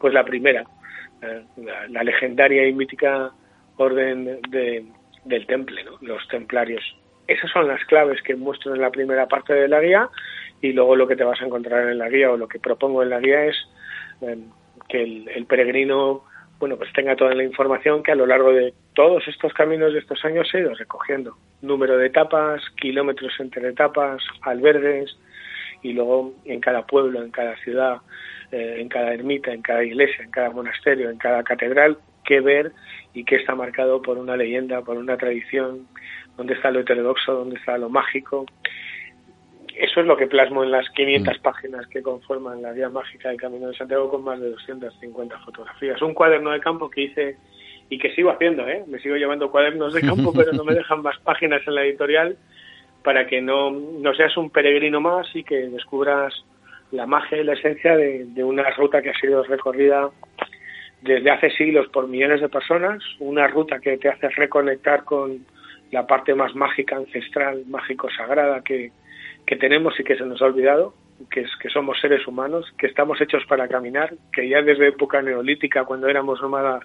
pues 0.00 0.12
la 0.12 0.24
primera, 0.24 0.64
la, 1.88 2.02
legendaria 2.02 2.66
y 2.66 2.72
mítica 2.72 3.30
orden 3.76 4.40
de, 4.48 4.84
del 5.24 5.46
temple, 5.46 5.84
los 6.00 6.26
templarios. 6.28 6.82
Esas 7.26 7.50
son 7.50 7.68
las 7.68 7.84
claves 7.84 8.20
que 8.22 8.34
muestro 8.34 8.74
en 8.74 8.80
la 8.80 8.90
primera 8.90 9.28
parte 9.28 9.54
de 9.54 9.68
la 9.68 9.80
guía 9.80 10.08
y 10.60 10.72
luego 10.72 10.96
lo 10.96 11.06
que 11.06 11.16
te 11.16 11.24
vas 11.24 11.40
a 11.40 11.46
encontrar 11.46 11.88
en 11.88 11.98
la 11.98 12.08
guía 12.08 12.30
o 12.30 12.36
lo 12.36 12.48
que 12.48 12.58
propongo 12.58 13.02
en 13.02 13.10
la 13.10 13.20
guía 13.20 13.44
es 13.46 13.56
em, 14.20 14.50
que 14.88 15.02
el, 15.02 15.46
peregrino 15.46 16.24
bueno 16.58 16.76
pues 16.76 16.92
tenga 16.92 17.16
toda 17.16 17.34
la 17.34 17.44
información 17.44 18.02
que 18.02 18.12
a 18.12 18.16
lo 18.16 18.26
largo 18.26 18.52
de 18.52 18.74
todos 18.94 19.26
estos 19.28 19.54
caminos 19.54 19.92
de 19.92 20.00
estos 20.00 20.24
años 20.24 20.52
he 20.52 20.60
ido 20.60 20.74
recogiendo 20.74 21.36
número 21.62 21.96
de 21.96 22.06
etapas 22.06 22.62
kilómetros 22.80 23.32
entre 23.38 23.68
etapas 23.68 24.22
albergues 24.42 25.16
y 25.82 25.92
luego 25.92 26.32
en 26.44 26.60
cada 26.60 26.86
pueblo 26.86 27.22
en 27.22 27.30
cada 27.30 27.56
ciudad 27.58 28.00
eh, 28.52 28.80
en 28.80 28.88
cada 28.88 29.14
ermita, 29.14 29.52
en 29.52 29.62
cada 29.62 29.84
iglesia, 29.84 30.24
en 30.24 30.30
cada 30.32 30.50
monasterio, 30.50 31.08
en 31.08 31.18
cada 31.18 31.44
catedral, 31.44 31.98
qué 32.24 32.40
ver 32.40 32.72
y 33.14 33.22
qué 33.22 33.36
está 33.36 33.54
marcado 33.54 34.02
por 34.02 34.18
una 34.18 34.36
leyenda, 34.36 34.82
por 34.82 34.96
una 34.96 35.16
tradición, 35.16 35.86
dónde 36.36 36.54
está 36.54 36.72
lo 36.72 36.80
heterodoxo, 36.80 37.32
dónde 37.32 37.56
está 37.56 37.78
lo 37.78 37.88
mágico. 37.88 38.46
Eso 39.76 40.00
es 40.00 40.06
lo 40.06 40.16
que 40.16 40.26
plasmo 40.26 40.64
en 40.64 40.72
las 40.72 40.90
500 40.90 41.38
mm. 41.38 41.42
páginas 41.42 41.86
que 41.86 42.02
conforman 42.02 42.60
la 42.60 42.72
Guía 42.72 42.88
Mágica 42.88 43.28
del 43.28 43.40
Camino 43.40 43.68
de 43.68 43.76
Santiago 43.76 44.10
con 44.10 44.24
más 44.24 44.40
de 44.40 44.50
250 44.50 45.38
fotografías. 45.38 46.02
Un 46.02 46.14
cuaderno 46.14 46.50
de 46.50 46.58
campo 46.58 46.90
que 46.90 47.02
hice 47.02 47.36
y 47.88 47.98
que 47.98 48.12
sigo 48.16 48.30
haciendo, 48.30 48.66
¿eh? 48.66 48.82
Me 48.88 48.98
sigo 48.98 49.14
llevando 49.14 49.52
cuadernos 49.52 49.94
de 49.94 50.00
campo, 50.00 50.32
pero 50.36 50.52
no 50.52 50.64
me 50.64 50.74
dejan 50.74 51.02
más 51.02 51.18
páginas 51.20 51.62
en 51.68 51.76
la 51.76 51.84
editorial 51.84 52.36
para 53.02 53.26
que 53.26 53.40
no, 53.40 53.70
no 53.70 54.14
seas 54.14 54.36
un 54.36 54.50
peregrino 54.50 55.00
más 55.00 55.26
y 55.34 55.44
que 55.44 55.68
descubras 55.68 56.34
la 56.92 57.06
magia 57.06 57.38
y 57.38 57.44
la 57.44 57.54
esencia 57.54 57.96
de, 57.96 58.44
una 58.44 58.68
ruta 58.70 59.00
que 59.00 59.10
ha 59.10 59.18
sido 59.20 59.42
recorrida 59.44 60.10
desde 61.02 61.30
hace 61.30 61.50
siglos 61.50 61.88
por 61.88 62.08
millones 62.08 62.40
de 62.40 62.48
personas, 62.48 63.02
una 63.20 63.46
ruta 63.46 63.78
que 63.80 63.96
te 63.96 64.08
hace 64.08 64.28
reconectar 64.30 65.04
con 65.04 65.46
la 65.92 66.06
parte 66.06 66.34
más 66.34 66.54
mágica, 66.54 66.96
ancestral, 66.96 67.64
mágico-sagrada 67.66 68.62
que, 68.62 68.92
que 69.46 69.56
tenemos 69.56 69.98
y 69.98 70.04
que 70.04 70.16
se 70.16 70.26
nos 70.26 70.42
ha 70.42 70.46
olvidado, 70.46 70.94
que 71.30 71.40
es 71.40 71.50
que 71.60 71.70
somos 71.70 71.98
seres 72.00 72.26
humanos, 72.26 72.66
que 72.78 72.86
estamos 72.86 73.20
hechos 73.20 73.44
para 73.46 73.68
caminar, 73.68 74.12
que 74.32 74.48
ya 74.48 74.62
desde 74.62 74.88
época 74.88 75.22
neolítica, 75.22 75.84
cuando 75.84 76.08
éramos 76.08 76.40
nómadas, 76.42 76.82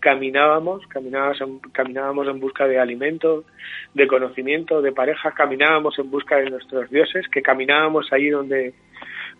caminábamos, 0.00 0.86
caminábamos 0.86 1.40
en, 1.40 1.58
caminábamos 1.72 2.28
en 2.28 2.40
busca 2.40 2.66
de 2.66 2.78
alimento, 2.78 3.44
de 3.94 4.06
conocimiento, 4.06 4.82
de 4.82 4.92
pareja, 4.92 5.32
caminábamos 5.32 5.98
en 5.98 6.10
busca 6.10 6.36
de 6.36 6.50
nuestros 6.50 6.90
dioses, 6.90 7.26
que 7.28 7.42
caminábamos 7.42 8.12
ahí 8.12 8.28
donde 8.30 8.74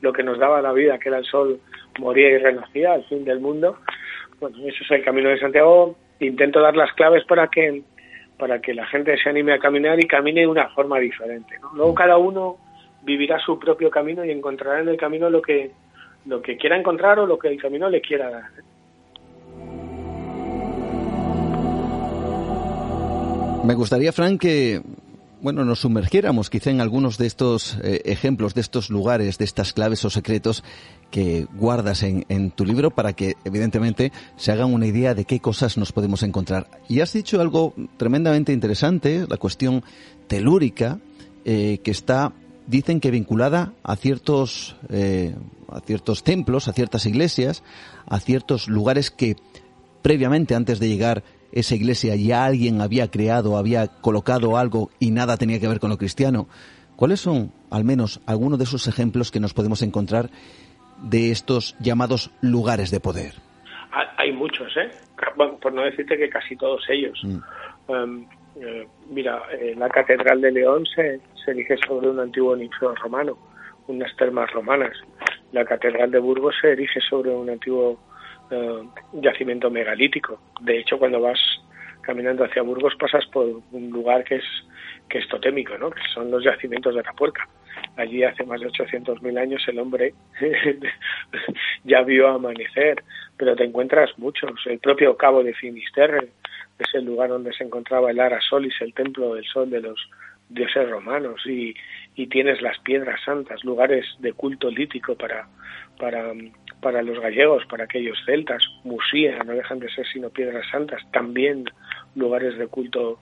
lo 0.00 0.12
que 0.12 0.22
nos 0.22 0.38
daba 0.38 0.62
la 0.62 0.72
vida, 0.72 0.98
que 0.98 1.08
era 1.08 1.18
el 1.18 1.24
sol, 1.24 1.60
moría 1.98 2.30
y 2.30 2.38
renacía, 2.38 2.92
al 2.92 3.04
fin 3.04 3.24
del 3.24 3.40
mundo. 3.40 3.78
Bueno, 4.40 4.56
eso 4.66 4.84
es 4.84 4.90
el 4.90 5.04
camino 5.04 5.28
de 5.28 5.38
Santiago. 5.38 5.96
Intento 6.20 6.60
dar 6.60 6.76
las 6.76 6.92
claves 6.92 7.24
para 7.24 7.48
que 7.48 7.82
para 8.38 8.60
que 8.60 8.72
la 8.72 8.86
gente 8.86 9.16
se 9.18 9.28
anime 9.28 9.52
a 9.52 9.58
caminar 9.58 9.98
y 9.98 10.06
camine 10.06 10.42
de 10.42 10.46
una 10.46 10.68
forma 10.68 11.00
diferente. 11.00 11.56
Luego 11.74 11.92
cada 11.92 12.18
uno 12.18 12.56
vivirá 13.02 13.40
su 13.40 13.58
propio 13.58 13.90
camino 13.90 14.24
y 14.24 14.30
encontrará 14.30 14.80
en 14.80 14.88
el 14.88 14.96
camino 14.96 15.28
lo 15.28 15.42
que 15.42 15.72
lo 16.24 16.40
que 16.40 16.56
quiera 16.56 16.76
encontrar 16.76 17.18
o 17.18 17.26
lo 17.26 17.38
que 17.38 17.48
el 17.48 17.60
camino 17.60 17.90
le 17.90 18.00
quiera 18.00 18.30
dar. 18.30 18.44
Me 23.68 23.74
gustaría, 23.74 24.14
Frank, 24.14 24.40
que 24.40 24.80
bueno, 25.42 25.62
nos 25.62 25.80
sumergiéramos 25.80 26.48
quizá 26.48 26.70
en 26.70 26.80
algunos 26.80 27.18
de 27.18 27.26
estos 27.26 27.76
eh, 27.82 28.00
ejemplos, 28.06 28.54
de 28.54 28.62
estos 28.62 28.88
lugares, 28.88 29.36
de 29.36 29.44
estas 29.44 29.74
claves 29.74 30.06
o 30.06 30.08
secretos 30.08 30.64
que 31.10 31.46
guardas 31.52 32.02
en, 32.02 32.50
tu 32.52 32.64
libro 32.64 32.90
para 32.90 33.12
que 33.12 33.34
evidentemente 33.44 34.10
se 34.38 34.52
hagan 34.52 34.72
una 34.72 34.86
idea 34.86 35.12
de 35.12 35.26
qué 35.26 35.40
cosas 35.40 35.76
nos 35.76 35.92
podemos 35.92 36.22
encontrar. 36.22 36.66
Y 36.88 37.00
has 37.00 37.12
dicho 37.12 37.42
algo 37.42 37.74
tremendamente 37.98 38.54
interesante, 38.54 39.26
la 39.28 39.36
cuestión 39.36 39.84
telúrica, 40.28 40.98
eh, 41.44 41.80
que 41.84 41.90
está, 41.90 42.32
dicen 42.66 43.00
que 43.00 43.10
vinculada 43.10 43.74
a 43.82 43.96
ciertos, 43.96 44.76
eh, 44.88 45.34
a 45.70 45.80
ciertos 45.80 46.22
templos, 46.22 46.68
a 46.68 46.72
ciertas 46.72 47.04
iglesias, 47.04 47.62
a 48.06 48.18
ciertos 48.18 48.66
lugares 48.66 49.10
que 49.10 49.36
previamente, 50.00 50.54
antes 50.54 50.78
de 50.78 50.88
llegar 50.88 51.22
esa 51.52 51.74
iglesia 51.74 52.14
ya 52.16 52.44
alguien 52.44 52.80
había 52.80 53.10
creado, 53.10 53.56
había 53.56 53.88
colocado 53.88 54.56
algo 54.56 54.90
y 54.98 55.10
nada 55.10 55.36
tenía 55.36 55.60
que 55.60 55.68
ver 55.68 55.80
con 55.80 55.90
lo 55.90 55.98
cristiano. 55.98 56.48
¿Cuáles 56.96 57.20
son, 57.20 57.52
al 57.70 57.84
menos, 57.84 58.20
algunos 58.26 58.58
de 58.58 58.64
esos 58.64 58.88
ejemplos 58.88 59.30
que 59.30 59.40
nos 59.40 59.54
podemos 59.54 59.82
encontrar 59.82 60.30
de 61.02 61.30
estos 61.30 61.76
llamados 61.80 62.30
lugares 62.40 62.90
de 62.90 63.00
poder? 63.00 63.34
Hay 64.16 64.32
muchos, 64.32 64.76
¿eh? 64.76 64.90
Bueno, 65.36 65.56
por 65.58 65.72
no 65.72 65.82
decirte 65.82 66.18
que 66.18 66.28
casi 66.28 66.56
todos 66.56 66.84
ellos. 66.88 67.20
Mm. 67.22 67.38
Em, 67.88 68.26
eh, 68.60 68.86
mira, 69.08 69.42
la 69.76 69.88
Catedral 69.88 70.40
de 70.40 70.50
León 70.50 70.84
se, 70.86 71.20
se 71.44 71.52
erige 71.52 71.76
sobre 71.86 72.10
un 72.10 72.18
antiguo 72.18 72.56
ninfeo 72.56 72.94
romano, 72.96 73.38
unas 73.86 74.14
termas 74.16 74.50
romanas. 74.52 74.92
La 75.52 75.64
Catedral 75.64 76.10
de 76.10 76.18
Burgos 76.18 76.54
se 76.60 76.72
erige 76.72 77.00
sobre 77.08 77.30
un 77.30 77.48
antiguo 77.48 77.98
uh, 78.50 79.20
yacimiento 79.20 79.70
megalítico. 79.70 80.40
De 80.60 80.78
hecho, 80.78 80.98
cuando 80.98 81.20
vas 81.20 81.38
caminando 82.02 82.44
hacia 82.44 82.62
Burgos 82.62 82.94
pasas 82.98 83.26
por 83.26 83.60
un 83.72 83.90
lugar 83.90 84.24
que 84.24 84.36
es 84.36 84.44
que 85.08 85.18
es 85.18 85.28
totémico, 85.28 85.76
¿no? 85.78 85.90
que 85.90 86.00
son 86.14 86.30
los 86.30 86.44
yacimientos 86.44 86.94
de 86.94 87.02
la 87.02 87.12
puerca. 87.12 87.48
Allí 87.96 88.22
hace 88.22 88.44
más 88.44 88.60
de 88.60 88.68
800.000 88.68 89.38
años 89.38 89.62
el 89.68 89.78
hombre 89.78 90.14
ya 91.84 92.02
vio 92.02 92.28
amanecer, 92.28 93.02
pero 93.36 93.56
te 93.56 93.64
encuentras 93.64 94.10
muchos. 94.18 94.50
El 94.66 94.78
propio 94.78 95.16
Cabo 95.16 95.42
de 95.42 95.54
Finisterre 95.54 96.28
es 96.78 96.94
el 96.94 97.04
lugar 97.04 97.30
donde 97.30 97.52
se 97.52 97.64
encontraba 97.64 98.10
el 98.10 98.20
Ara 98.20 98.40
Solis, 98.40 98.74
el 98.80 98.94
templo 98.94 99.34
del 99.34 99.44
sol 99.44 99.70
de 99.70 99.80
los 99.80 99.98
dioses 100.48 100.88
romanos, 100.88 101.44
y, 101.46 101.74
y 102.14 102.26
tienes 102.28 102.62
las 102.62 102.78
piedras 102.78 103.20
santas, 103.24 103.64
lugares 103.64 104.06
de 104.20 104.32
culto 104.32 104.70
lítico 104.70 105.14
para, 105.14 105.46
para 105.98 106.32
para 106.80 107.02
los 107.02 107.18
gallegos, 107.20 107.64
para 107.66 107.84
aquellos 107.84 108.18
celtas, 108.24 108.62
Musía, 108.84 109.42
no 109.44 109.52
dejan 109.52 109.80
de 109.80 109.90
ser 109.90 110.06
sino 110.06 110.30
piedras 110.30 110.64
santas, 110.70 111.02
también 111.12 111.64
lugares 112.14 112.56
de 112.56 112.66
culto 112.68 113.18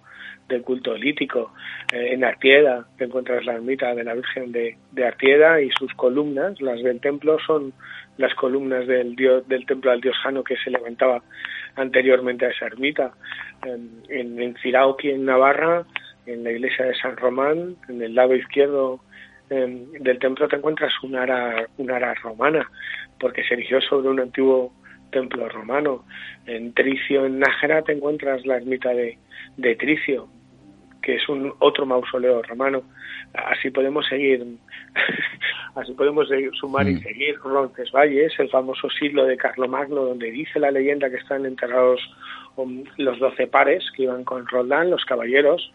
de 0.49 0.63
culto 0.63 0.97
lítico. 0.97 1.53
Eh, 1.93 2.13
en 2.13 2.23
Artieda 2.23 2.87
te 2.99 3.05
encuentras 3.05 3.45
la 3.45 3.55
ermita 3.55 3.95
de 3.95 4.05
la 4.05 4.15
Virgen 4.15 4.53
de, 4.53 4.77
de, 4.93 5.05
Artieda 5.05 5.61
y 5.61 5.71
sus 5.71 5.93
columnas, 5.95 6.61
las 6.61 6.81
del 6.85 7.01
templo, 7.01 7.39
son 7.45 7.73
las 8.17 8.33
columnas 8.35 8.87
del, 8.87 9.17
dios, 9.17 9.47
del 9.49 9.67
templo 9.67 9.91
al 9.91 10.01
dios 10.01 10.17
Jano 10.23 10.45
que 10.45 10.57
se 10.59 10.71
levantaba 10.71 11.21
anteriormente 11.75 12.47
a 12.47 12.51
esa 12.51 12.67
ermita. 12.67 13.13
en, 13.65 14.41
en 14.41 14.57
Cirauqui, 14.63 15.11
en 15.11 15.25
Navarra, 15.25 15.85
en 16.27 16.45
la 16.45 16.53
iglesia 16.53 16.85
de 16.85 16.95
San 16.95 17.17
Román, 17.17 17.77
en 17.89 18.03
el 18.03 18.15
lado 18.15 18.37
izquierdo 18.37 19.01
del 19.49 20.19
templo 20.19 20.49
te 20.49 20.57
encuentras 20.57 20.93
una 21.03 21.23
ara, 21.23 21.69
una 21.79 21.97
ara 21.97 22.15
romana, 22.15 22.69
porque 23.21 23.45
se 23.45 23.55
erigió 23.55 23.81
sobre 23.81 24.09
un 24.09 24.21
antiguo 24.21 24.73
templo 25.11 25.49
romano. 25.49 26.05
En 26.47 26.73
Tricio, 26.75 27.27
en 27.27 27.39
Nájera, 27.39 27.83
te 27.83 27.93
encuentras 27.93 28.45
la 28.45 28.57
ermita 28.57 28.91
de, 28.91 29.19
de 29.57 29.75
Tricio, 29.77 30.29
que 31.03 31.17
es 31.17 31.29
un 31.29 31.53
otro 31.61 31.87
mausoleo 31.87 32.43
romano. 32.43 32.83
Así 33.33 33.71
podemos 33.71 34.07
seguir, 34.07 34.45
así 35.75 35.93
podemos 35.93 36.29
sumar 36.59 36.89
y 36.89 36.95
mm. 36.95 37.03
seguir 37.03 37.37
Roncesvalles, 37.39 38.33
el 38.39 38.49
famoso 38.49 38.89
siglo 38.91 39.25
de 39.25 39.37
Carlomagno, 39.37 40.05
donde 40.05 40.31
dice 40.31 40.59
la 40.59 40.71
leyenda 40.71 41.11
que 41.11 41.17
están 41.17 41.45
enterrados 41.45 42.01
um, 42.57 42.83
los 42.97 43.19
doce 43.19 43.47
pares 43.47 43.85
que 43.95 44.05
iban 44.05 44.25
con 44.25 44.47
Roldán, 44.47 44.91
los 44.91 45.05
caballeros, 45.05 45.71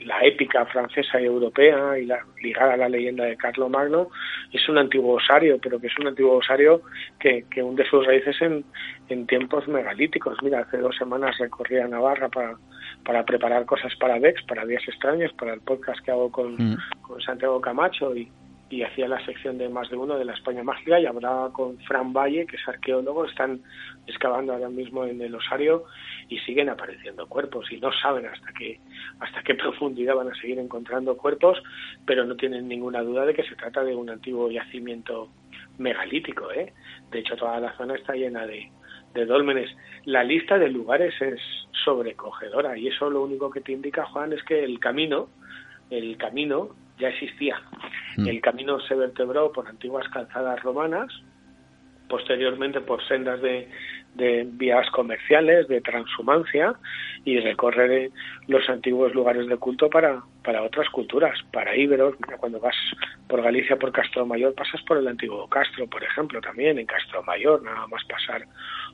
la 0.00 0.20
épica 0.24 0.66
francesa 0.66 1.20
y 1.20 1.24
europea 1.24 1.98
y 1.98 2.06
la, 2.06 2.24
ligada 2.42 2.74
a 2.74 2.76
la 2.76 2.88
leyenda 2.88 3.24
de 3.24 3.36
Carlo 3.36 3.68
Magno 3.68 4.08
es 4.52 4.68
un 4.68 4.78
antiguo 4.78 5.14
osario, 5.14 5.58
pero 5.62 5.80
que 5.80 5.86
es 5.86 5.98
un 5.98 6.08
antiguo 6.08 6.36
osario 6.36 6.82
que, 7.18 7.44
que 7.50 7.62
hunde 7.62 7.84
sus 7.88 8.04
raíces 8.06 8.36
en, 8.42 8.64
en 9.08 9.26
tiempos 9.26 9.66
megalíticos. 9.68 10.38
Mira, 10.42 10.60
hace 10.60 10.78
dos 10.78 10.96
semanas 10.96 11.38
recorrí 11.38 11.78
a 11.78 11.88
Navarra 11.88 12.28
para, 12.28 12.56
para 13.04 13.24
preparar 13.24 13.64
cosas 13.64 13.94
para 13.96 14.18
DEX, 14.18 14.42
para 14.44 14.66
Días 14.66 14.82
Extraños, 14.86 15.32
para 15.34 15.54
el 15.54 15.60
podcast 15.60 16.04
que 16.04 16.10
hago 16.10 16.30
con, 16.30 16.54
mm. 16.54 16.76
con 17.02 17.20
Santiago 17.20 17.60
Camacho 17.60 18.14
y, 18.16 18.30
y 18.72 18.82
hacía 18.84 19.06
la 19.06 19.22
sección 19.26 19.58
de 19.58 19.68
más 19.68 19.90
de 19.90 19.98
uno 19.98 20.16
de 20.16 20.24
la 20.24 20.32
España 20.32 20.64
Mágica 20.64 20.98
y 20.98 21.04
hablaba 21.04 21.52
con 21.52 21.78
Fran 21.80 22.14
Valle, 22.14 22.46
que 22.46 22.56
es 22.56 22.66
arqueólogo, 22.66 23.26
están 23.26 23.60
excavando 24.06 24.54
ahora 24.54 24.70
mismo 24.70 25.04
en 25.04 25.20
el 25.20 25.34
osario 25.34 25.84
y 26.30 26.38
siguen 26.38 26.70
apareciendo 26.70 27.26
cuerpos 27.26 27.70
y 27.70 27.78
no 27.78 27.92
saben 27.92 28.24
hasta 28.24 28.50
qué 28.54 28.80
hasta 29.20 29.42
qué 29.42 29.54
profundidad 29.62 30.14
van 30.14 30.30
a 30.30 30.34
seguir 30.36 30.58
encontrando 30.58 31.18
cuerpos, 31.18 31.62
pero 32.06 32.24
no 32.24 32.34
tienen 32.34 32.66
ninguna 32.66 33.02
duda 33.02 33.26
de 33.26 33.34
que 33.34 33.42
se 33.42 33.56
trata 33.56 33.84
de 33.84 33.94
un 33.94 34.08
antiguo 34.08 34.50
yacimiento 34.50 35.28
megalítico, 35.76 36.50
¿eh? 36.50 36.72
De 37.10 37.18
hecho, 37.18 37.36
toda 37.36 37.60
la 37.60 37.76
zona 37.76 37.94
está 37.94 38.14
llena 38.14 38.46
de, 38.46 38.70
de 39.12 39.26
dólmenes. 39.26 39.68
La 40.06 40.24
lista 40.24 40.56
de 40.56 40.70
lugares 40.70 41.12
es 41.20 41.40
sobrecogedora 41.84 42.78
y 42.78 42.88
eso 42.88 43.10
lo 43.10 43.22
único 43.22 43.50
que 43.50 43.60
te 43.60 43.72
indica, 43.72 44.06
Juan, 44.06 44.32
es 44.32 44.42
que 44.44 44.64
el 44.64 44.80
camino, 44.80 45.28
el 45.90 46.16
camino 46.16 46.70
ya 46.98 47.08
existía. 47.08 47.60
Mm. 48.16 48.28
El 48.28 48.40
camino 48.40 48.80
se 48.80 48.94
vertebró 48.94 49.52
por 49.52 49.68
antiguas 49.68 50.08
calzadas 50.08 50.62
romanas, 50.62 51.12
posteriormente 52.08 52.80
por 52.80 53.02
sendas 53.06 53.40
de, 53.40 53.68
de 54.14 54.46
vías 54.46 54.88
comerciales, 54.90 55.68
de 55.68 55.80
transhumancia 55.80 56.74
y 57.24 57.38
recorrer 57.40 58.10
los 58.46 58.68
antiguos 58.68 59.14
lugares 59.14 59.46
de 59.46 59.56
culto 59.56 59.88
para, 59.88 60.22
para 60.44 60.62
otras 60.62 60.88
culturas, 60.90 61.38
para 61.52 61.76
íberos. 61.76 62.16
cuando 62.38 62.60
vas 62.60 62.76
por 63.28 63.42
Galicia, 63.42 63.76
por 63.76 63.92
Castro 63.92 64.26
Mayor, 64.26 64.54
pasas 64.54 64.82
por 64.82 64.98
el 64.98 65.08
antiguo 65.08 65.48
Castro, 65.48 65.86
por 65.86 66.04
ejemplo, 66.04 66.40
también 66.40 66.78
en 66.78 66.86
Castro 66.86 67.22
Mayor, 67.22 67.62
nada 67.62 67.86
más 67.86 68.04
pasar 68.04 68.46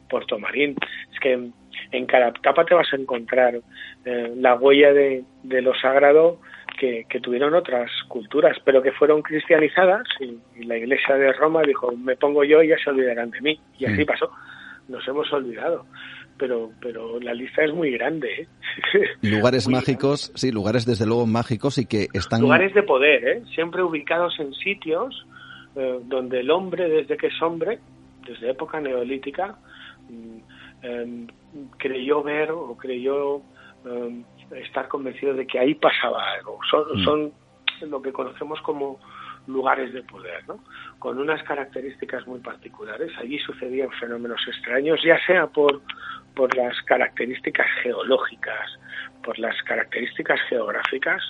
Puerto 0.08 0.38
Marín. 0.38 0.76
Es 1.12 1.18
que 1.20 1.50
en 1.90 2.06
cada 2.06 2.28
etapa 2.28 2.64
te 2.64 2.74
vas 2.74 2.92
a 2.92 2.96
encontrar 2.96 3.61
eh, 4.04 4.32
la 4.37 4.54
huella 4.54 4.92
de, 4.92 5.24
de 5.42 5.62
lo 5.62 5.74
sagrado 5.74 6.40
que, 6.78 7.20
tuvieron 7.20 7.54
otras 7.54 7.90
culturas, 8.08 8.56
pero 8.64 8.82
que 8.82 8.92
fueron 8.92 9.22
cristianizadas 9.22 10.06
y, 10.20 10.64
la 10.64 10.76
Iglesia 10.76 11.16
de 11.16 11.32
Roma 11.32 11.62
dijo, 11.62 11.92
me 11.92 12.16
pongo 12.16 12.44
yo 12.44 12.62
y 12.62 12.68
ya 12.68 12.76
se 12.82 12.90
olvidarán 12.90 13.30
de 13.30 13.40
mí. 13.40 13.60
Y 13.78 13.86
así 13.86 14.02
mm. 14.02 14.06
pasó. 14.06 14.30
Nos 14.88 15.06
hemos 15.06 15.30
olvidado. 15.32 15.86
Pero, 16.38 16.70
pero 16.80 17.18
la 17.20 17.34
lista 17.34 17.64
es 17.64 17.72
muy 17.72 17.90
grande. 17.90 18.42
¿eh? 18.42 18.48
Lugares 19.22 19.68
mágicos, 19.68 20.32
sí, 20.34 20.52
lugares 20.52 20.86
desde 20.86 21.04
luego 21.04 21.26
mágicos 21.26 21.78
y 21.78 21.86
que 21.86 22.08
están... 22.12 22.40
Lugares 22.40 22.72
de 22.74 22.82
poder, 22.84 23.26
¿eh? 23.26 23.42
siempre 23.54 23.82
ubicados 23.82 24.38
en 24.38 24.54
sitios 24.54 25.26
eh, 25.74 26.00
donde 26.04 26.40
el 26.40 26.50
hombre, 26.50 26.88
desde 26.88 27.16
que 27.16 27.26
es 27.26 27.42
hombre, 27.42 27.78
desde 28.26 28.50
época 28.50 28.80
neolítica, 28.80 29.58
mm, 30.08 30.38
em, 30.82 31.26
creyó 31.76 32.22
ver 32.22 32.52
o 32.52 32.76
creyó 32.76 33.42
em, 33.84 34.22
estar 34.52 34.88
convencido 34.88 35.34
de 35.34 35.46
que 35.46 35.58
ahí 35.58 35.74
pasaba 35.74 36.32
algo. 36.32 36.58
Son, 36.70 36.84
mm. 36.94 37.04
son 37.04 37.32
lo 37.90 38.02
que 38.02 38.12
conocemos 38.12 38.61
como 38.62 38.98
lugares 39.46 39.92
de 39.92 40.02
poder, 40.02 40.46
¿no? 40.46 40.62
con 40.98 41.18
unas 41.18 41.42
características 41.42 42.26
muy 42.26 42.40
particulares. 42.40 43.11
Allí 43.18 43.38
sucedían 43.38 43.90
fenómenos 43.92 44.40
extraños, 44.46 45.00
ya 45.02 45.18
sea 45.26 45.46
por, 45.46 45.80
por 46.34 46.54
las 46.56 46.80
características 46.82 47.66
geológicas, 47.82 48.78
por 49.24 49.38
las 49.38 49.61
características 49.62 50.40
geográficas, 50.48 51.22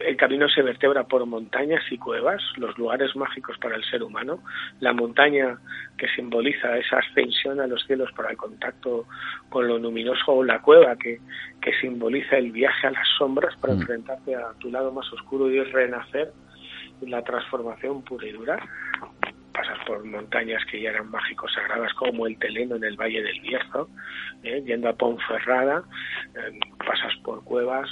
el 0.00 0.16
camino 0.16 0.48
se 0.48 0.62
vertebra 0.62 1.04
por 1.04 1.24
montañas 1.26 1.82
y 1.90 1.98
cuevas, 1.98 2.42
los 2.56 2.76
lugares 2.78 3.14
mágicos 3.16 3.56
para 3.58 3.76
el 3.76 3.84
ser 3.84 4.02
humano, 4.02 4.42
la 4.80 4.92
montaña 4.92 5.58
que 5.98 6.08
simboliza 6.08 6.76
esa 6.78 6.98
ascensión 6.98 7.60
a 7.60 7.66
los 7.66 7.84
cielos 7.86 8.10
para 8.16 8.30
el 8.30 8.36
contacto 8.36 9.06
con 9.48 9.68
lo 9.68 9.78
luminoso 9.78 10.32
o 10.32 10.44
la 10.44 10.60
cueva 10.60 10.96
que, 10.96 11.20
que 11.60 11.72
simboliza 11.80 12.36
el 12.36 12.52
viaje 12.52 12.86
a 12.86 12.90
las 12.90 13.08
sombras 13.18 13.54
para 13.56 13.74
mm. 13.74 13.80
enfrentarte 13.80 14.34
a 14.34 14.52
tu 14.58 14.70
lado 14.70 14.92
más 14.92 15.10
oscuro 15.12 15.50
y 15.50 15.62
renacer 15.62 16.32
la 17.02 17.22
transformación 17.22 18.02
pura 18.02 18.26
y 18.26 18.32
dura 18.32 18.58
pasas 19.52 19.78
por 19.86 20.04
montañas 20.04 20.62
que 20.70 20.80
ya 20.82 20.90
eran 20.90 21.10
mágicos 21.10 21.50
sagradas 21.54 21.92
como 21.94 22.26
el 22.26 22.38
Teleno 22.38 22.76
en 22.76 22.84
el 22.84 22.96
Valle 22.96 23.22
del 23.22 23.40
Bierzo, 23.40 23.88
¿eh? 24.42 24.62
yendo 24.66 24.90
a 24.90 24.92
Ponferrada, 24.92 25.82
eh, 26.34 26.60
pasas 26.78 27.14
por 27.24 27.42
cuevas 27.42 27.88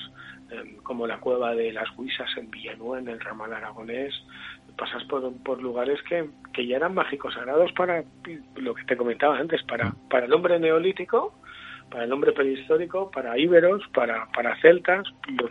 Em, 0.55 0.77
como 0.83 1.07
la 1.07 1.19
cueva 1.19 1.55
de 1.55 1.73
las 1.73 1.89
Huisas 1.97 2.31
en 2.37 2.51
Villanueva, 2.51 2.99
en 2.99 3.09
el 3.09 3.21
ramal 3.21 3.53
aragonés, 3.53 4.15
pasas 4.77 5.03
por, 5.05 5.33
por 5.43 5.63
lugares 5.63 6.01
que, 6.03 6.29
que 6.53 6.67
ya 6.67 6.77
eran 6.77 6.95
mágicos 6.95 7.35
sagrados 7.35 7.73
para 7.73 8.05
lo 8.57 8.75
que 8.75 8.85
te 8.85 8.97
comentaba 8.97 9.39
antes, 9.39 9.63
para, 9.63 9.95
para 10.11 10.27
el 10.27 10.33
hombre 10.33 10.59
neolítico, 10.59 11.35
para 11.91 12.05
el 12.05 12.13
hombre 12.13 12.33
prehistórico, 12.33 13.11
para 13.11 13.39
íberos, 13.39 13.83
para, 13.95 14.27
para 14.33 14.61
celtas, 14.61 15.07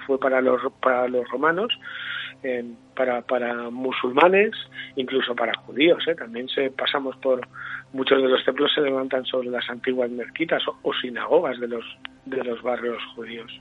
fue 0.06 0.20
para 0.20 0.42
los, 0.42 0.62
para 0.82 1.08
los 1.08 1.28
romanos, 1.30 1.74
em, 2.44 2.76
para, 2.96 3.22
para 3.22 3.70
musulmanes, 3.70 4.52
incluso 4.96 5.36
para 5.36 5.54
judíos. 5.60 6.04
¿eh? 6.08 6.16
También 6.16 6.48
se 6.50 6.70
pasamos 6.70 7.16
por 7.18 7.48
muchos 7.94 8.22
de 8.22 8.30
los 8.30 8.44
templos 8.46 8.72
se 8.74 8.82
levantan 8.82 9.26
sobre 9.26 9.50
las 9.50 9.70
antiguas 9.70 10.10
mezquitas 10.10 10.68
o, 10.68 10.78
o 10.84 10.94
sinagogas 10.94 11.60
de 11.60 11.68
los, 11.68 11.86
de 12.26 12.44
los 12.44 12.62
barrios 12.62 13.02
judíos. 13.16 13.52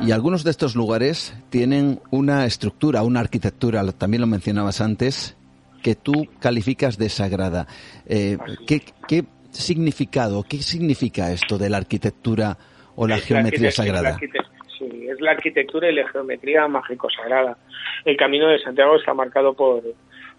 Y 0.00 0.12
algunos 0.12 0.44
de 0.44 0.50
estos 0.50 0.76
lugares 0.76 1.34
tienen 1.50 2.00
una 2.10 2.46
estructura, 2.46 3.02
una 3.02 3.20
arquitectura, 3.20 3.84
también 3.92 4.20
lo 4.20 4.26
mencionabas 4.26 4.80
antes, 4.80 5.36
que 5.82 5.96
tú 5.96 6.28
calificas 6.40 6.98
de 6.98 7.08
sagrada. 7.08 7.66
Eh, 8.06 8.38
¿qué, 8.66 9.24
significado, 9.50 10.44
qué 10.48 10.58
significa 10.58 11.32
esto 11.32 11.58
de 11.58 11.68
la 11.68 11.78
arquitectura 11.78 12.56
o 12.94 13.06
la 13.08 13.18
geometría 13.18 13.70
sagrada? 13.70 14.18
sí, 14.78 15.08
es 15.08 15.20
la 15.20 15.32
arquitectura 15.32 15.90
y 15.90 15.94
la 15.94 16.08
geometría 16.08 16.68
mágico-sagrada. 16.68 17.58
El 18.04 18.16
camino 18.16 18.48
de 18.48 18.60
Santiago 18.60 18.96
está 18.96 19.14
marcado 19.14 19.54
por, 19.54 19.82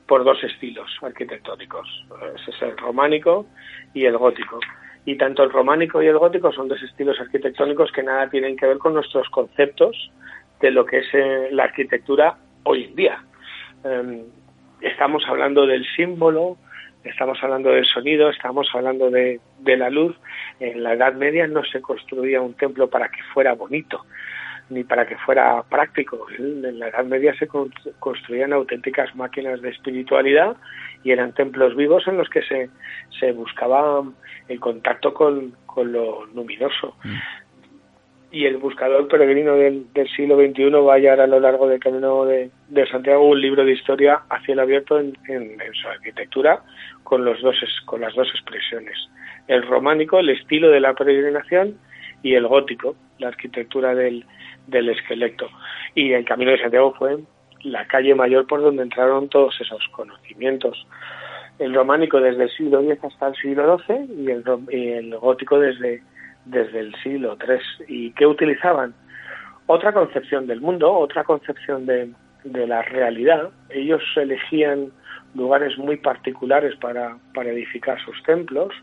por 0.07 0.23
dos 0.23 0.41
estilos 0.43 0.89
arquitectónicos. 1.01 1.87
Es 2.47 2.61
el 2.61 2.77
románico 2.77 3.45
y 3.93 4.05
el 4.05 4.17
gótico 4.17 4.59
y 5.05 5.15
tanto 5.17 5.43
el 5.43 5.51
románico 5.51 6.01
y 6.01 6.07
el 6.07 6.17
gótico 6.17 6.51
son 6.51 6.67
dos 6.67 6.81
estilos 6.83 7.19
arquitectónicos 7.19 7.91
que 7.91 8.03
nada 8.03 8.29
tienen 8.29 8.55
que 8.55 8.67
ver 8.67 8.77
con 8.77 8.93
nuestros 8.93 9.29
conceptos 9.29 10.11
de 10.59 10.71
lo 10.71 10.85
que 10.85 10.99
es 10.99 11.07
eh, 11.13 11.49
la 11.51 11.63
arquitectura 11.65 12.37
hoy 12.63 12.85
en 12.85 12.95
día. 12.95 13.23
Em, 13.83 14.23
estamos 14.81 15.23
hablando 15.27 15.65
del 15.65 15.85
símbolo, 15.95 16.57
estamos 17.03 17.41
hablando 17.41 17.69
del 17.69 17.85
sonido, 17.85 18.29
estamos 18.29 18.69
hablando 18.73 19.09
de, 19.09 19.39
de, 19.59 19.77
la 19.77 19.89
luz. 19.89 20.15
En 20.59 20.83
la 20.83 20.93
Edad 20.93 21.13
Media 21.13 21.47
no 21.47 21.63
se 21.63 21.81
construía 21.81 22.41
un 22.41 22.53
templo 22.53 22.89
para 22.89 23.09
que 23.09 23.23
fuera 23.33 23.53
bonito, 23.53 24.05
ni 24.69 24.83
para 24.83 25.05
que 25.05 25.17
fuera 25.17 25.63
práctico. 25.63 26.25
En 26.37 26.79
la 26.79 26.89
Edad 26.89 27.05
Media 27.05 27.33
se 27.37 27.47
construían 27.99 28.53
auténticas 28.53 29.15
máquinas 29.15 29.61
de 29.61 29.69
espiritualidad 29.69 30.55
y 31.03 31.11
eran 31.11 31.33
templos 31.33 31.75
vivos 31.75 32.07
en 32.07 32.17
los 32.17 32.29
que 32.29 32.41
se, 32.43 32.69
se 33.19 33.31
buscaba 33.31 34.03
el 34.47 34.59
contacto 34.59 35.13
con, 35.13 35.53
con 35.65 35.91
lo 35.91 36.25
luminoso. 36.27 36.95
Mm. 37.03 37.15
y 38.31 38.45
el 38.45 38.57
buscador 38.57 39.07
peregrino 39.07 39.55
del, 39.55 39.87
siglo 40.15 40.35
XXI 40.37 40.69
va 40.69 40.93
a 40.93 40.95
hallar 40.97 41.19
a 41.19 41.27
lo 41.27 41.39
largo 41.39 41.67
del 41.67 41.79
camino 41.79 42.25
de, 42.25 42.51
Santiago 42.91 43.27
un 43.27 43.41
libro 43.41 43.65
de 43.65 43.71
historia 43.71 44.21
a 44.29 44.39
cielo 44.41 44.61
abierto 44.61 44.99
en, 44.99 45.15
su 45.73 45.87
arquitectura 45.87 46.61
con, 47.03 47.25
los 47.25 47.41
dos, 47.41 47.55
con 47.85 48.01
las 48.01 48.13
dos 48.13 48.29
expresiones. 48.29 48.95
El 49.47 49.63
románico, 49.63 50.19
el 50.19 50.29
estilo 50.29 50.69
de 50.69 50.79
la 50.79 50.93
peregrinación, 50.93 51.79
y 52.23 52.35
el 52.35 52.47
gótico, 52.47 52.95
la 53.17 53.29
arquitectura 53.29 53.95
del, 53.95 54.25
del 54.67 54.89
esqueleto. 54.89 55.47
Y 55.95 56.13
el 56.13 56.25
Camino 56.25 56.51
de 56.51 56.59
Santiago 56.59 56.93
fue 56.97 57.17
la 57.63 57.85
calle 57.87 58.15
mayor 58.15 58.47
por 58.47 58.61
donde 58.61 58.83
entraron 58.83 59.29
todos 59.29 59.59
esos 59.59 59.85
conocimientos. 59.89 60.85
El 61.57 61.73
románico 61.73 62.21
desde 62.21 62.43
el 62.43 62.49
siglo 62.51 62.81
X 62.81 63.03
hasta 63.03 63.27
el 63.27 63.35
siglo 63.35 63.77
XII 63.79 64.23
y 64.23 64.31
el, 64.31 64.43
y 64.71 64.87
el 64.89 65.17
gótico 65.17 65.59
desde, 65.59 66.01
desde 66.45 66.79
el 66.79 66.95
siglo 67.03 67.37
III. 67.45 67.85
¿Y 67.87 68.11
qué 68.11 68.25
utilizaban? 68.25 68.93
Otra 69.65 69.91
concepción 69.93 70.47
del 70.47 70.61
mundo, 70.61 70.91
otra 70.91 71.23
concepción 71.23 71.85
de, 71.85 72.11
de 72.43 72.67
la 72.67 72.81
realidad. 72.81 73.49
Ellos 73.69 74.01
elegían 74.15 74.91
lugares 75.35 75.77
muy 75.77 75.97
particulares 75.97 76.75
para, 76.77 77.17
para 77.33 77.49
edificar 77.51 78.03
sus 78.03 78.21
templos, 78.23 78.73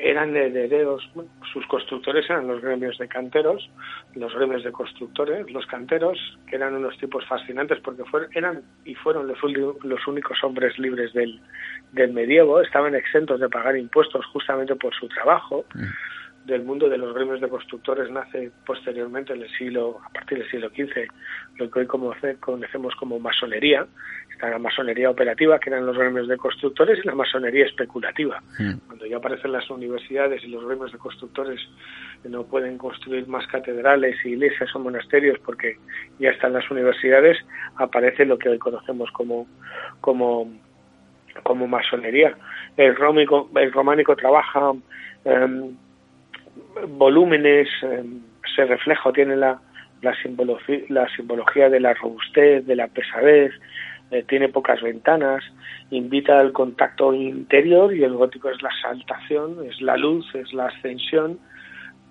eran 0.00 0.36
herederos, 0.36 1.08
sus 1.52 1.66
constructores 1.66 2.28
eran 2.28 2.46
los 2.46 2.60
gremios 2.60 2.98
de 2.98 3.08
canteros, 3.08 3.70
los 4.14 4.34
gremios 4.34 4.64
de 4.64 4.72
constructores, 4.72 5.50
los 5.50 5.66
canteros, 5.66 6.18
que 6.46 6.56
eran 6.56 6.74
unos 6.74 6.96
tipos 6.98 7.24
fascinantes 7.26 7.78
porque 7.80 8.04
fueron, 8.04 8.30
eran 8.34 8.62
y 8.84 8.94
fueron 8.94 9.28
los, 9.28 9.38
los 9.82 10.06
únicos 10.06 10.42
hombres 10.42 10.78
libres 10.78 11.12
del, 11.12 11.40
del 11.92 12.12
medievo, 12.12 12.60
estaban 12.60 12.94
exentos 12.94 13.40
de 13.40 13.48
pagar 13.48 13.76
impuestos 13.76 14.24
justamente 14.26 14.74
por 14.76 14.94
su 14.94 15.08
trabajo. 15.08 15.64
Mm 15.74 16.17
del 16.48 16.64
mundo 16.64 16.88
de 16.88 16.96
los 16.96 17.14
gremios 17.14 17.40
de 17.40 17.48
constructores 17.48 18.10
nace 18.10 18.50
posteriormente 18.64 19.34
en 19.34 19.42
el 19.42 19.50
siglo, 19.50 20.00
a 20.04 20.08
partir 20.08 20.38
del 20.38 20.50
siglo 20.50 20.70
XV, 20.70 21.06
lo 21.56 21.70
que 21.70 21.80
hoy 21.80 21.86
conocemos 22.40 22.94
como 22.96 23.20
masonería. 23.20 23.86
Está 24.32 24.48
la 24.48 24.58
masonería 24.58 25.10
operativa, 25.10 25.58
que 25.58 25.68
eran 25.68 25.84
los 25.84 25.96
gremios 25.96 26.26
de 26.26 26.36
constructores, 26.36 27.00
y 27.04 27.06
la 27.06 27.14
masonería 27.14 27.66
especulativa. 27.66 28.40
Hmm. 28.58 28.78
Cuando 28.86 29.04
ya 29.06 29.18
aparecen 29.18 29.52
las 29.52 29.68
universidades 29.68 30.42
y 30.42 30.48
los 30.48 30.64
gremios 30.64 30.90
de 30.90 30.98
constructores 30.98 31.60
no 32.24 32.44
pueden 32.44 32.78
construir 32.78 33.28
más 33.28 33.46
catedrales, 33.48 34.16
iglesias 34.24 34.74
o 34.74 34.78
monasterios 34.78 35.38
porque 35.40 35.76
ya 36.18 36.30
están 36.30 36.54
las 36.54 36.68
universidades, 36.70 37.36
aparece 37.76 38.24
lo 38.24 38.38
que 38.38 38.48
hoy 38.48 38.58
conocemos 38.58 39.10
como, 39.12 39.46
como, 40.00 40.50
como 41.42 41.66
masonería. 41.66 42.34
El, 42.76 42.96
rómico, 42.96 43.50
el 43.56 43.70
románico 43.70 44.16
trabaja 44.16 44.72
em, 45.24 45.76
volúmenes, 46.88 47.68
eh, 47.82 48.04
se 48.54 48.66
tiene 49.14 49.36
la, 49.36 49.60
simbología, 50.22 50.80
la 50.88 51.08
simbología 51.14 51.68
de 51.68 51.80
la 51.80 51.94
robustez, 51.94 52.66
de 52.66 52.76
la 52.76 52.88
pesadez, 52.88 53.52
eh, 54.10 54.24
tiene 54.26 54.48
pocas 54.48 54.80
ventanas, 54.80 55.44
invita 55.90 56.40
al 56.40 56.52
contacto 56.52 57.12
interior 57.12 57.94
y 57.94 58.04
el 58.04 58.14
gótico 58.14 58.48
es 58.48 58.60
la 58.62 58.70
saltación, 58.80 59.64
es 59.66 59.80
la 59.80 59.96
luz, 59.96 60.26
es 60.34 60.52
la 60.52 60.66
ascensión. 60.66 61.38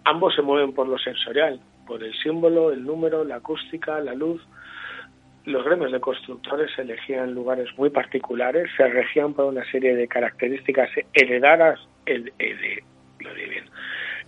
Ambos 0.04 0.36
se 0.36 0.42
mueven 0.42 0.74
por 0.74 0.88
lo 0.88 0.98
sensorial, 1.00 1.60
por 1.88 2.04
el 2.04 2.14
símbolo, 2.22 2.72
el 2.72 2.86
número, 2.86 3.24
la 3.24 3.38
acústica, 3.38 4.00
la 4.00 4.14
luz. 4.14 4.42
Los 5.46 5.66
gremios 5.66 5.92
de 5.92 6.00
constructores 6.00 6.70
elegían 6.78 7.34
lugares 7.34 7.70
muy 7.78 7.90
particulares, 7.90 8.70
se 8.78 8.88
regían 8.88 9.34
por 9.34 9.46
una 9.46 9.64
serie 9.72 9.96
de 9.96 10.08
características 10.08 10.90
heredadas, 11.14 11.80
el, 12.06 12.32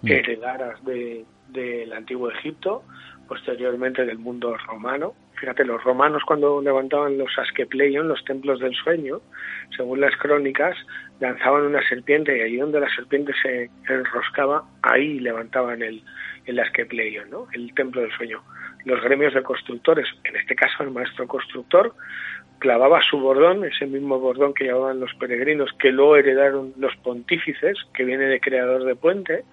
Mm. 0.02 0.08
heredaras 0.12 0.84
de, 0.86 1.26
del 1.50 1.94
antiguo 1.94 2.32
Egipto, 2.32 2.84
posteriormente 3.28 4.06
del 4.06 4.18
mundo 4.18 4.56
romano. 4.58 5.14
Fíjate, 5.40 5.64
los 5.64 5.82
romanos 5.84 6.24
cuando 6.26 6.62
levantaban 6.62 7.18
los 7.18 7.38
asquepleion, 7.38 8.08
los 8.08 8.24
templos 8.26 8.60
del 8.60 8.76
sueño, 8.76 9.22
según 9.76 10.02
las 10.02 10.16
crónicas, 10.18 10.76
lanzaban 11.20 11.64
una 11.64 11.82
serpiente 11.88 12.38
y 12.38 12.42
allí 12.42 12.58
donde 12.58 12.82
la 12.82 12.94
serpiente 12.94 13.32
se 13.42 13.70
enroscaba, 13.88 14.64
ahí 14.82 15.20
levantaban 15.20 15.82
el, 15.82 16.04
el 16.46 16.60
asquepleion, 16.60 17.30
¿no? 17.30 17.48
el 17.54 17.74
templo 17.74 18.02
del 18.02 18.12
sueño. 18.12 18.42
Los 18.86 19.02
gremios 19.02 19.34
de 19.34 19.44
constructores, 19.44 20.08
en 20.24 20.36
este 20.36 20.56
caso 20.56 20.84
el 20.84 20.92
maestro 20.92 21.28
constructor, 21.28 21.94
clavaba 22.60 23.02
su 23.02 23.18
bordón, 23.20 23.64
ese 23.64 23.86
mismo 23.86 24.20
bordón 24.20 24.54
que 24.54 24.66
llevaban 24.66 25.00
los 25.00 25.14
peregrinos, 25.16 25.72
que 25.80 25.92
luego 25.92 26.18
heredaron 26.18 26.74
los 26.78 26.96
pontífices, 26.98 27.78
que 27.94 28.04
viene 28.04 28.26
de 28.26 28.40
creador 28.42 28.84
de 28.84 28.96
puente, 28.96 29.44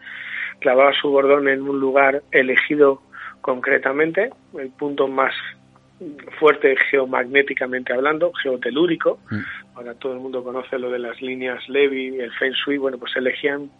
clavaba 0.60 0.92
su 1.00 1.10
bordón 1.10 1.48
en 1.48 1.62
un 1.62 1.80
lugar 1.80 2.22
elegido 2.32 3.02
concretamente, 3.40 4.30
el 4.58 4.70
punto 4.70 5.08
más 5.08 5.32
fuerte 6.38 6.76
geomagnéticamente 6.90 7.92
hablando, 7.92 8.32
geotelúrico. 8.32 9.18
Mm. 9.30 9.40
Ahora 9.76 9.94
todo 9.94 10.12
el 10.12 10.20
mundo 10.20 10.44
conoce 10.44 10.78
lo 10.78 10.90
de 10.90 10.98
las 10.98 11.20
líneas 11.22 11.66
Levy, 11.68 12.18
el 12.18 12.32
Feng 12.32 12.52
Shui, 12.52 12.76
bueno, 12.76 12.98
pues 12.98 13.16
elegían 13.16 13.70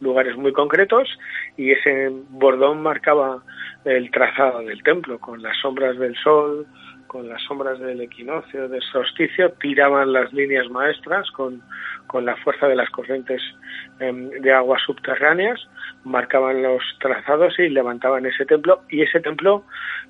lugares 0.00 0.36
muy 0.36 0.52
concretos 0.52 1.08
y 1.56 1.70
ese 1.70 2.10
bordón 2.30 2.82
marcaba 2.82 3.42
el 3.84 4.10
trazado 4.10 4.60
del 4.60 4.82
templo 4.82 5.18
con 5.18 5.42
las 5.42 5.56
sombras 5.58 5.98
del 5.98 6.16
sol, 6.16 6.66
con 7.12 7.28
las 7.28 7.42
sombras 7.42 7.78
del 7.78 8.00
equinoccio, 8.00 8.70
del 8.70 8.80
solsticio, 8.80 9.52
tiraban 9.60 10.14
las 10.14 10.32
líneas 10.32 10.70
maestras 10.70 11.30
con, 11.32 11.60
con 12.06 12.24
la 12.24 12.36
fuerza 12.36 12.66
de 12.66 12.74
las 12.74 12.88
corrientes 12.88 13.42
em, 14.00 14.30
de 14.30 14.50
aguas 14.50 14.80
subterráneas 14.86 15.60
marcaban 16.04 16.62
los 16.62 16.82
trazados 17.00 17.58
y 17.58 17.68
levantaban 17.68 18.24
ese 18.24 18.46
templo 18.46 18.80
y 18.88 19.02
ese 19.02 19.20
templo 19.20 19.64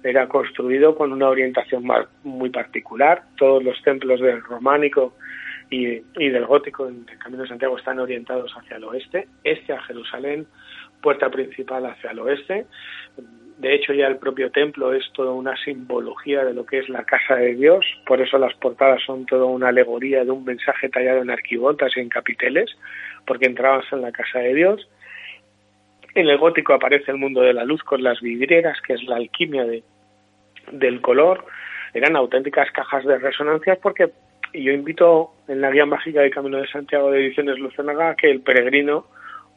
era 0.04 0.28
construido 0.28 0.94
con 0.94 1.12
una 1.12 1.28
orientación 1.28 1.84
muy 2.22 2.50
particular. 2.50 3.24
Todos 3.36 3.64
los 3.64 3.82
templos 3.82 4.20
del 4.20 4.40
románico 4.40 5.16
y, 5.70 6.00
del 6.16 6.46
gótico 6.46 6.88
en 6.88 7.04
el 7.10 7.18
Camino 7.18 7.42
de 7.42 7.48
Santiago 7.48 7.76
están 7.76 7.98
orientados 7.98 8.52
hacia 8.56 8.76
el 8.76 8.84
oeste, 8.84 9.26
este 9.42 9.72
a 9.72 9.82
Jerusalén, 9.82 10.46
puerta 11.02 11.30
principal 11.30 11.84
hacia 11.86 12.12
el 12.12 12.20
oeste. 12.20 12.66
De 13.62 13.74
hecho, 13.74 13.92
ya 13.92 14.08
el 14.08 14.16
propio 14.16 14.50
templo 14.50 14.92
es 14.92 15.04
toda 15.12 15.30
una 15.30 15.56
simbología 15.56 16.44
de 16.44 16.52
lo 16.52 16.66
que 16.66 16.80
es 16.80 16.88
la 16.88 17.04
casa 17.04 17.36
de 17.36 17.54
Dios, 17.54 17.86
por 18.06 18.20
eso 18.20 18.36
las 18.36 18.54
portadas 18.54 19.00
son 19.06 19.24
toda 19.24 19.44
una 19.44 19.68
alegoría 19.68 20.24
de 20.24 20.32
un 20.32 20.44
mensaje 20.44 20.88
tallado 20.88 21.22
en 21.22 21.30
arquivoltas 21.30 21.96
y 21.96 22.00
en 22.00 22.08
capiteles, 22.08 22.76
porque 23.24 23.46
entrabas 23.46 23.84
en 23.92 24.02
la 24.02 24.10
casa 24.10 24.40
de 24.40 24.54
Dios 24.54 24.88
en 26.14 26.28
el 26.28 26.38
gótico 26.38 26.74
aparece 26.74 27.10
el 27.10 27.18
mundo 27.18 27.40
de 27.40 27.54
la 27.54 27.64
luz 27.64 27.82
con 27.82 28.02
las 28.02 28.20
vidrieras, 28.20 28.80
que 28.82 28.94
es 28.94 29.02
la 29.04 29.16
alquimia 29.16 29.64
de, 29.64 29.82
del 30.70 31.00
color. 31.00 31.44
Eran 31.94 32.16
auténticas 32.16 32.70
cajas 32.72 33.04
de 33.04 33.18
resonancias 33.18 33.78
porque 33.78 34.10
yo 34.52 34.72
invito 34.72 35.32
en 35.48 35.60
la 35.60 35.70
guía 35.70 35.86
mágica 35.86 36.20
del 36.20 36.34
Camino 36.34 36.58
de 36.58 36.68
Santiago 36.68 37.10
de 37.10 37.20
Ediciones 37.20 37.58
Lucenaga 37.58 38.14
que 38.16 38.30
el 38.30 38.40
peregrino 38.40 39.06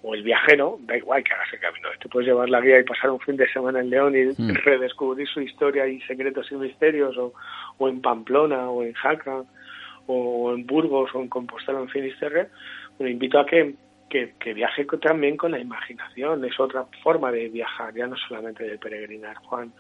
o 0.08 0.14
el 0.14 0.22
viajero, 0.22 0.78
da 0.82 0.96
igual 0.96 1.24
que 1.24 1.34
hagas 1.34 1.52
el 1.52 1.60
camino, 1.60 1.90
te 2.00 2.08
puedes 2.10 2.28
llevar 2.28 2.48
la 2.48 2.62
guía 2.62 2.80
y 2.80 2.84
pasar 2.84 3.10
un 3.10 3.20
fin 3.20 3.38
de 3.38 3.52
semana 3.52 3.80
en 3.80 3.90
León 3.90 4.16
y 4.16 4.26
mm. 4.40 4.54
redescubrir 4.64 5.28
su 5.28 5.42
historia 5.42 5.88
y 5.88 6.00
secretos 6.02 6.52
y 6.52 6.56
misterios, 6.56 7.18
o, 7.18 7.34
o 7.80 7.90
en 7.90 8.02
Pamplona, 8.02 8.70
o 8.70 8.84
en 8.84 8.94
Jaca, 8.94 9.44
o 10.06 10.54
en 10.54 10.68
Burgos, 10.68 11.10
o 11.16 11.22
en 11.22 11.28
Compostela, 11.28 11.80
o 11.80 11.82
en 11.82 11.90
Finisterre, 11.90 12.50
bueno, 13.00 13.12
invito 13.12 13.40
a 13.40 13.48
que 13.48 13.74
que, 14.10 14.54
viaje 14.54 14.86
también 15.02 15.38
con 15.38 15.52
la 15.52 15.60
imaginación, 15.60 16.44
es 16.46 16.60
otra 16.60 16.86
forma 17.04 17.32
de 17.32 17.50
viajar, 17.50 17.94
ya 17.94 18.08
no 18.08 18.16
solamente 18.16 18.64
de 18.64 18.78
peregrinar, 18.78 19.36
Juan. 19.38 19.74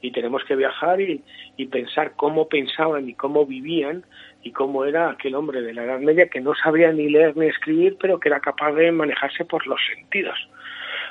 Y 0.00 0.12
tenemos 0.12 0.44
que 0.44 0.56
viajar 0.56 1.00
y, 1.00 1.22
pensar 1.70 2.12
cómo 2.16 2.48
pensaban 2.48 3.08
y 3.08 3.14
cómo 3.14 3.46
vivían 3.46 4.04
y 4.42 4.52
cómo 4.52 4.84
era 4.84 5.10
aquel 5.10 5.34
hombre 5.34 5.62
de 5.62 5.74
la 5.74 5.84
Edad 5.84 6.00
Media 6.00 6.28
que 6.28 6.40
no 6.40 6.54
sabía 6.54 6.92
ni 6.92 7.08
leer 7.08 7.36
ni 7.36 7.46
escribir, 7.46 7.96
pero 8.00 8.20
que 8.20 8.28
era 8.28 8.40
capaz 8.40 8.72
de 8.72 8.92
manejarse 8.92 9.44
por 9.44 9.66
los 9.66 9.80
sentidos. 9.94 10.38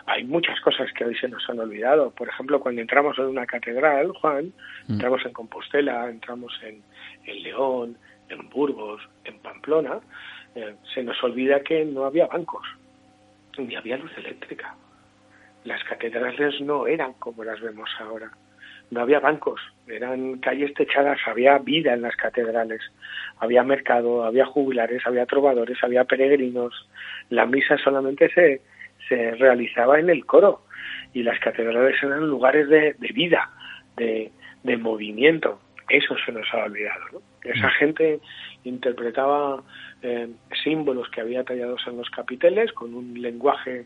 Hay 0.05 0.23
muchas 0.23 0.59
cosas 0.61 0.89
que 0.93 1.03
hoy 1.03 1.15
se 1.15 1.27
nos 1.27 1.47
han 1.49 1.59
olvidado. 1.59 2.11
Por 2.11 2.29
ejemplo, 2.29 2.61
cuando 2.61 2.79
entramos 2.79 3.17
en 3.19 3.25
una 3.25 3.45
catedral, 3.45 4.11
Juan, 4.13 4.53
mm. 4.87 4.93
entramos 4.93 5.25
en 5.25 5.33
Compostela, 5.33 6.09
entramos 6.09 6.57
en, 6.63 6.81
en 7.25 7.43
León, 7.43 7.97
en 8.29 8.49
Burgos, 8.49 9.01
en 9.25 9.37
Pamplona, 9.39 9.99
eh, 10.57 10.75
se 10.91 11.03
nos 11.03 11.23
olvida 11.23 11.59
que 11.59 11.85
no 11.85 12.05
había 12.05 12.25
bancos, 12.25 12.65
ni 13.59 13.75
había 13.75 13.95
luz 13.97 14.11
eléctrica. 14.17 14.75
Las 15.65 15.83
catedrales 15.83 16.59
no 16.61 16.87
eran 16.87 17.13
como 17.13 17.43
las 17.43 17.61
vemos 17.61 17.89
ahora. 17.99 18.31
No 18.89 19.01
había 19.01 19.19
bancos, 19.19 19.61
eran 19.87 20.39
calles 20.39 20.73
techadas, 20.73 21.19
había 21.27 21.59
vida 21.59 21.93
en 21.93 22.01
las 22.01 22.15
catedrales. 22.15 22.81
Había 23.37 23.61
mercado, 23.63 24.23
había 24.23 24.47
jubilares, 24.47 25.05
había 25.05 25.27
trovadores, 25.27 25.77
había 25.83 26.05
peregrinos. 26.05 26.89
La 27.29 27.45
misa 27.45 27.77
solamente 27.77 28.27
se, 28.33 28.61
se 29.07 29.35
realizaba 29.35 29.99
en 29.99 30.09
el 30.09 30.25
coro 30.25 30.63
y 31.13 31.21
las 31.21 31.39
catedrales 31.39 32.01
eran 32.01 32.27
lugares 32.27 32.67
de, 32.67 32.95
vida, 33.13 33.51
de, 33.95 34.31
de 34.63 34.77
movimiento. 34.77 35.59
Eso 35.87 36.15
se 36.25 36.31
nos 36.31 36.47
ha 36.51 36.63
olvidado. 36.63 37.03
¿no? 37.11 37.26
Esa 37.43 37.69
gente 37.71 38.19
interpretaba 38.63 39.63
eh, 40.01 40.27
símbolos 40.63 41.09
que 41.09 41.21
había 41.21 41.43
tallados 41.43 41.81
en 41.87 41.97
los 41.97 42.09
capiteles 42.09 42.71
con 42.73 42.93
un 42.93 43.21
lenguaje 43.21 43.85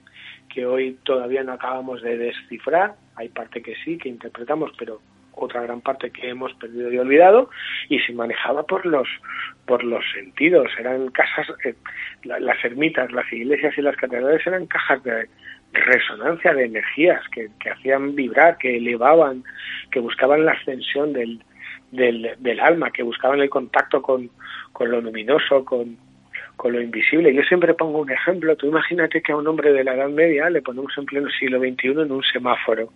que 0.50 0.66
hoy 0.66 0.98
todavía 1.04 1.44
no 1.44 1.54
acabamos 1.54 2.02
de 2.02 2.18
descifrar. 2.18 2.96
Hay 3.16 3.30
parte 3.30 3.62
que 3.62 3.76
sí, 3.84 3.98
que 3.98 4.10
interpretamos, 4.10 4.72
pero 4.78 5.00
otra 5.34 5.62
gran 5.62 5.82
parte 5.82 6.12
que 6.12 6.30
hemos 6.30 6.54
perdido 6.56 6.92
y 6.92 6.98
olvidado 6.98 7.50
y 7.90 8.00
se 8.00 8.14
manejaba 8.14 8.64
por 8.64 8.86
los 8.86 9.08
por 9.66 9.84
los 9.84 10.04
sentidos 10.14 10.68
eran 10.78 11.10
casas 11.10 11.48
eh, 11.64 11.74
las 12.24 12.64
ermitas 12.66 13.12
las 13.12 13.32
iglesias 13.32 13.74
y 13.78 13.82
las 13.82 13.96
catedrales 13.96 14.46
eran 14.46 14.66
cajas 14.68 15.02
de 15.04 15.30
resonancia 15.72 16.54
de 16.54 16.66
energías 16.66 17.22
que, 17.30 17.48
que 17.60 17.70
hacían 17.70 18.14
vibrar 18.14 18.58
que 18.58 18.76
elevaban 18.76 19.44
que 19.90 20.02
buscaban 20.02 20.46
la 20.46 20.52
ascensión 20.52 21.14
del, 21.14 21.42
del, 21.92 22.36
del 22.40 22.60
alma 22.60 22.92
que 22.92 23.04
buscaban 23.04 23.42
el 23.42 23.50
contacto 23.50 24.02
con, 24.02 24.30
con 24.72 24.90
lo 24.90 25.02
luminoso 25.02 25.64
con, 25.66 25.98
con 26.56 26.74
lo 26.74 26.82
invisible. 26.82 27.34
Yo 27.34 27.44
siempre 27.44 27.74
pongo 27.74 28.00
un 28.00 28.12
ejemplo. 28.12 28.56
Tú 28.56 28.68
imagínate 28.68 29.22
que 29.22 29.32
a 29.32 29.36
un 29.36 29.48
hombre 29.48 29.74
de 29.74 29.84
la 29.84 29.96
Edad 29.96 30.10
Media 30.10 30.50
le 30.50 30.62
ponemos 30.62 30.96
en 30.98 31.06
pleno 31.06 31.30
siglo 31.32 31.60
XXI 31.60 31.88
en 31.88 32.12
un 32.12 32.24
semáforo. 32.24 32.90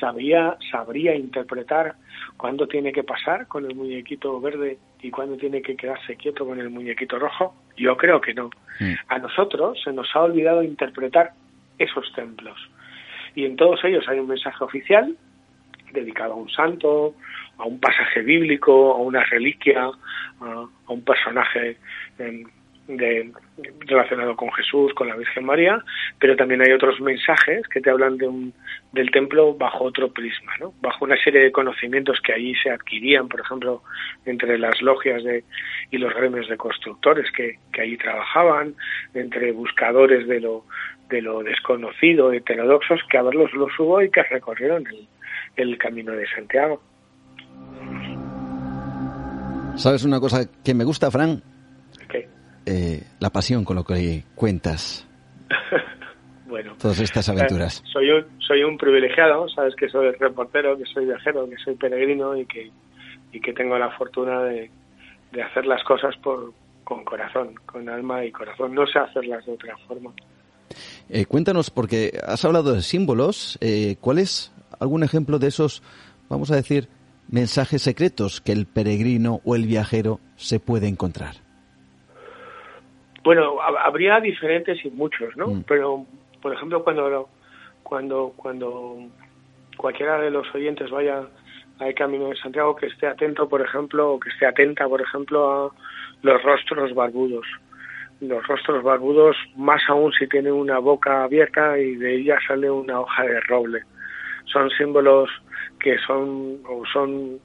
Sabía, 0.00 0.56
sabría 0.70 1.14
interpretar 1.14 1.94
cuándo 2.36 2.66
tiene 2.66 2.92
que 2.92 3.04
pasar 3.04 3.46
con 3.46 3.64
el 3.64 3.74
muñequito 3.74 4.40
verde 4.40 4.78
y 5.00 5.10
cuándo 5.10 5.36
tiene 5.36 5.62
que 5.62 5.76
quedarse 5.76 6.16
quieto 6.16 6.46
con 6.46 6.58
el 6.58 6.70
muñequito 6.70 7.18
rojo. 7.18 7.54
Yo 7.76 7.96
creo 7.96 8.20
que 8.20 8.34
no. 8.34 8.50
Mm. 8.80 8.94
A 9.08 9.18
nosotros 9.18 9.80
se 9.82 9.92
nos 9.92 10.08
ha 10.14 10.22
olvidado 10.22 10.62
interpretar 10.62 11.32
esos 11.78 12.12
templos. 12.14 12.58
Y 13.34 13.44
en 13.44 13.56
todos 13.56 13.84
ellos 13.84 14.04
hay 14.08 14.18
un 14.18 14.28
mensaje 14.28 14.62
oficial 14.64 15.16
dedicado 15.92 16.34
a 16.34 16.36
un 16.36 16.50
santo, 16.50 17.14
a 17.58 17.64
un 17.64 17.80
pasaje 17.80 18.22
bíblico, 18.22 18.94
a 18.94 18.98
una 18.98 19.24
reliquia, 19.24 19.90
a, 20.40 20.66
un 20.88 21.04
personaje 21.04 21.78
de, 22.88 23.32
relacionado 23.80 24.36
con 24.36 24.52
Jesús, 24.52 24.94
con 24.94 25.08
la 25.08 25.16
Virgen 25.16 25.44
María, 25.44 25.82
pero 26.20 26.36
también 26.36 26.62
hay 26.62 26.72
otros 26.72 27.00
mensajes 27.00 27.66
que 27.68 27.80
te 27.80 27.90
hablan 27.90 28.16
de 28.16 28.28
un, 28.28 28.52
del 28.92 29.10
templo 29.10 29.54
bajo 29.54 29.84
otro 29.84 30.12
prisma, 30.12 30.52
¿no? 30.60 30.72
bajo 30.80 31.04
una 31.04 31.16
serie 31.16 31.40
de 31.40 31.52
conocimientos 31.52 32.20
que 32.20 32.32
allí 32.32 32.54
se 32.62 32.70
adquirían, 32.70 33.28
por 33.28 33.40
ejemplo, 33.40 33.82
entre 34.24 34.58
las 34.58 34.80
logias 34.82 35.24
de, 35.24 35.44
y 35.90 35.98
los 35.98 36.14
gremios 36.14 36.48
de 36.48 36.56
constructores 36.56 37.30
que, 37.32 37.58
que 37.72 37.80
allí 37.80 37.96
trabajaban, 37.96 38.74
entre 39.14 39.50
buscadores 39.52 40.28
de 40.28 40.40
lo, 40.40 40.64
de 41.08 41.22
lo 41.22 41.42
desconocido, 41.42 42.32
heterodoxos, 42.32 43.00
que 43.10 43.18
a 43.18 43.22
verlos 43.22 43.52
los 43.52 43.76
hubo 43.80 44.00
y 44.02 44.10
que 44.10 44.22
recorrieron 44.22 44.86
el, 44.86 45.08
el 45.56 45.78
camino 45.78 46.12
de 46.12 46.26
Santiago. 46.28 46.80
¿Sabes 49.76 50.04
una 50.04 50.20
cosa 50.20 50.48
que 50.64 50.74
me 50.74 50.84
gusta, 50.84 51.10
Fran? 51.10 51.42
Eh, 52.68 53.00
la 53.20 53.30
pasión 53.30 53.64
con 53.64 53.76
lo 53.76 53.84
que 53.84 54.24
cuentas. 54.34 55.06
bueno. 56.48 56.74
Todas 56.80 56.98
estas 56.98 57.28
aventuras. 57.28 57.78
Eh, 57.78 57.88
soy, 57.92 58.10
un, 58.10 58.26
soy 58.40 58.64
un 58.64 58.76
privilegiado, 58.76 59.48
sabes 59.48 59.76
que 59.76 59.88
soy 59.88 60.10
reportero, 60.12 60.76
que 60.76 60.84
soy 60.84 61.04
viajero, 61.04 61.48
que 61.48 61.56
soy 61.58 61.76
peregrino 61.76 62.36
y 62.36 62.44
que, 62.44 62.72
y 63.30 63.40
que 63.40 63.52
tengo 63.52 63.78
la 63.78 63.90
fortuna 63.90 64.42
de, 64.42 64.68
de 65.30 65.42
hacer 65.42 65.64
las 65.64 65.84
cosas 65.84 66.16
por, 66.16 66.52
con 66.82 67.04
corazón, 67.04 67.54
con 67.66 67.88
alma 67.88 68.24
y 68.24 68.32
corazón. 68.32 68.74
No 68.74 68.84
sé 68.88 68.98
hacerlas 68.98 69.46
de 69.46 69.52
otra 69.52 69.76
forma. 69.86 70.12
Eh, 71.08 71.24
cuéntanos, 71.26 71.70
porque 71.70 72.18
has 72.26 72.44
hablado 72.44 72.74
de 72.74 72.82
símbolos. 72.82 73.60
¿Cuál 74.00 74.18
es 74.18 74.52
algún 74.80 75.02
ejemplo 75.02 75.38
de 75.38 75.48
esos, 75.48 75.82
vamos 76.28 76.50
a 76.50 76.56
decir, 76.56 76.88
mensajes 77.28 77.82
secretos 77.82 78.40
que 78.40 78.52
el 78.52 78.66
peregrino 78.66 79.40
o 79.44 79.56
el 79.56 79.66
viajero 79.66 80.20
se 80.36 80.60
puede 80.60 80.88
encontrar? 80.88 81.36
Bueno, 83.24 83.60
habría 83.60 84.20
diferentes 84.20 84.84
y 84.84 84.90
muchos, 84.90 85.36
¿no? 85.36 85.48
Mm. 85.48 85.64
Pero, 85.66 86.06
por 86.40 86.54
ejemplo, 86.54 86.84
cuando, 86.84 87.28
cuando, 87.82 88.32
cuando 88.36 88.98
cualquiera 89.76 90.20
de 90.20 90.30
los 90.30 90.46
oyentes 90.54 90.90
vaya 90.90 91.22
al 91.80 91.94
Camino 91.94 92.28
de 92.28 92.36
Santiago, 92.36 92.76
que 92.76 92.86
esté 92.86 93.06
atento, 93.06 93.48
por 93.48 93.60
ejemplo, 93.60 94.12
o 94.12 94.20
que 94.20 94.30
esté 94.30 94.46
atenta, 94.46 94.88
por 94.88 95.00
ejemplo, 95.00 95.66
a 95.66 95.70
los 96.22 96.42
rostros 96.42 96.94
barbudos. 96.94 97.46
Los 98.20 98.46
rostros 98.46 98.82
barbudos, 98.82 99.36
más 99.56 99.82
aún 99.88 100.12
si 100.12 100.26
tienen 100.26 100.52
una 100.52 100.78
boca 100.78 101.24
abierta 101.24 101.78
y 101.78 101.96
de 101.96 102.14
ella 102.14 102.38
sale 102.46 102.70
una 102.70 103.00
hoja 103.00 103.24
de 103.24 103.40
roble. 103.40 103.82
Son 104.46 104.70
símbolos 104.70 105.30
que 105.80 105.98
son, 105.98 106.58
o 106.68 106.84
son 106.92 107.38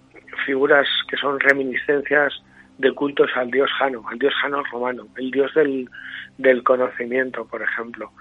figuras 0.45 0.87
que 1.09 1.17
son 1.17 1.39
reminiscencias 1.39 2.33
de 2.77 2.91
cultos 2.93 3.29
al 3.35 3.51
dios 3.51 3.69
Jano, 3.77 4.03
al 4.09 4.17
dios 4.17 4.33
Jano 4.41 4.63
romano, 4.71 5.07
el 5.17 5.29
dios 5.31 5.53
del, 5.53 5.89
del 6.37 6.63
conocimiento, 6.63 7.45
por 7.45 7.61
ejemplo. 7.61 8.11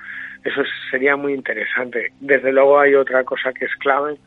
Eso 0.45 0.63
sería 0.91 1.17
muy 1.17 1.35
interesante. 1.35 2.13
Desde 2.21 2.53
luego 2.53 2.81
hay 2.81 2.95
otra 2.95 3.25
cosa 3.25 3.53
que 3.53 3.65
es 3.65 3.75
clave 3.77 4.19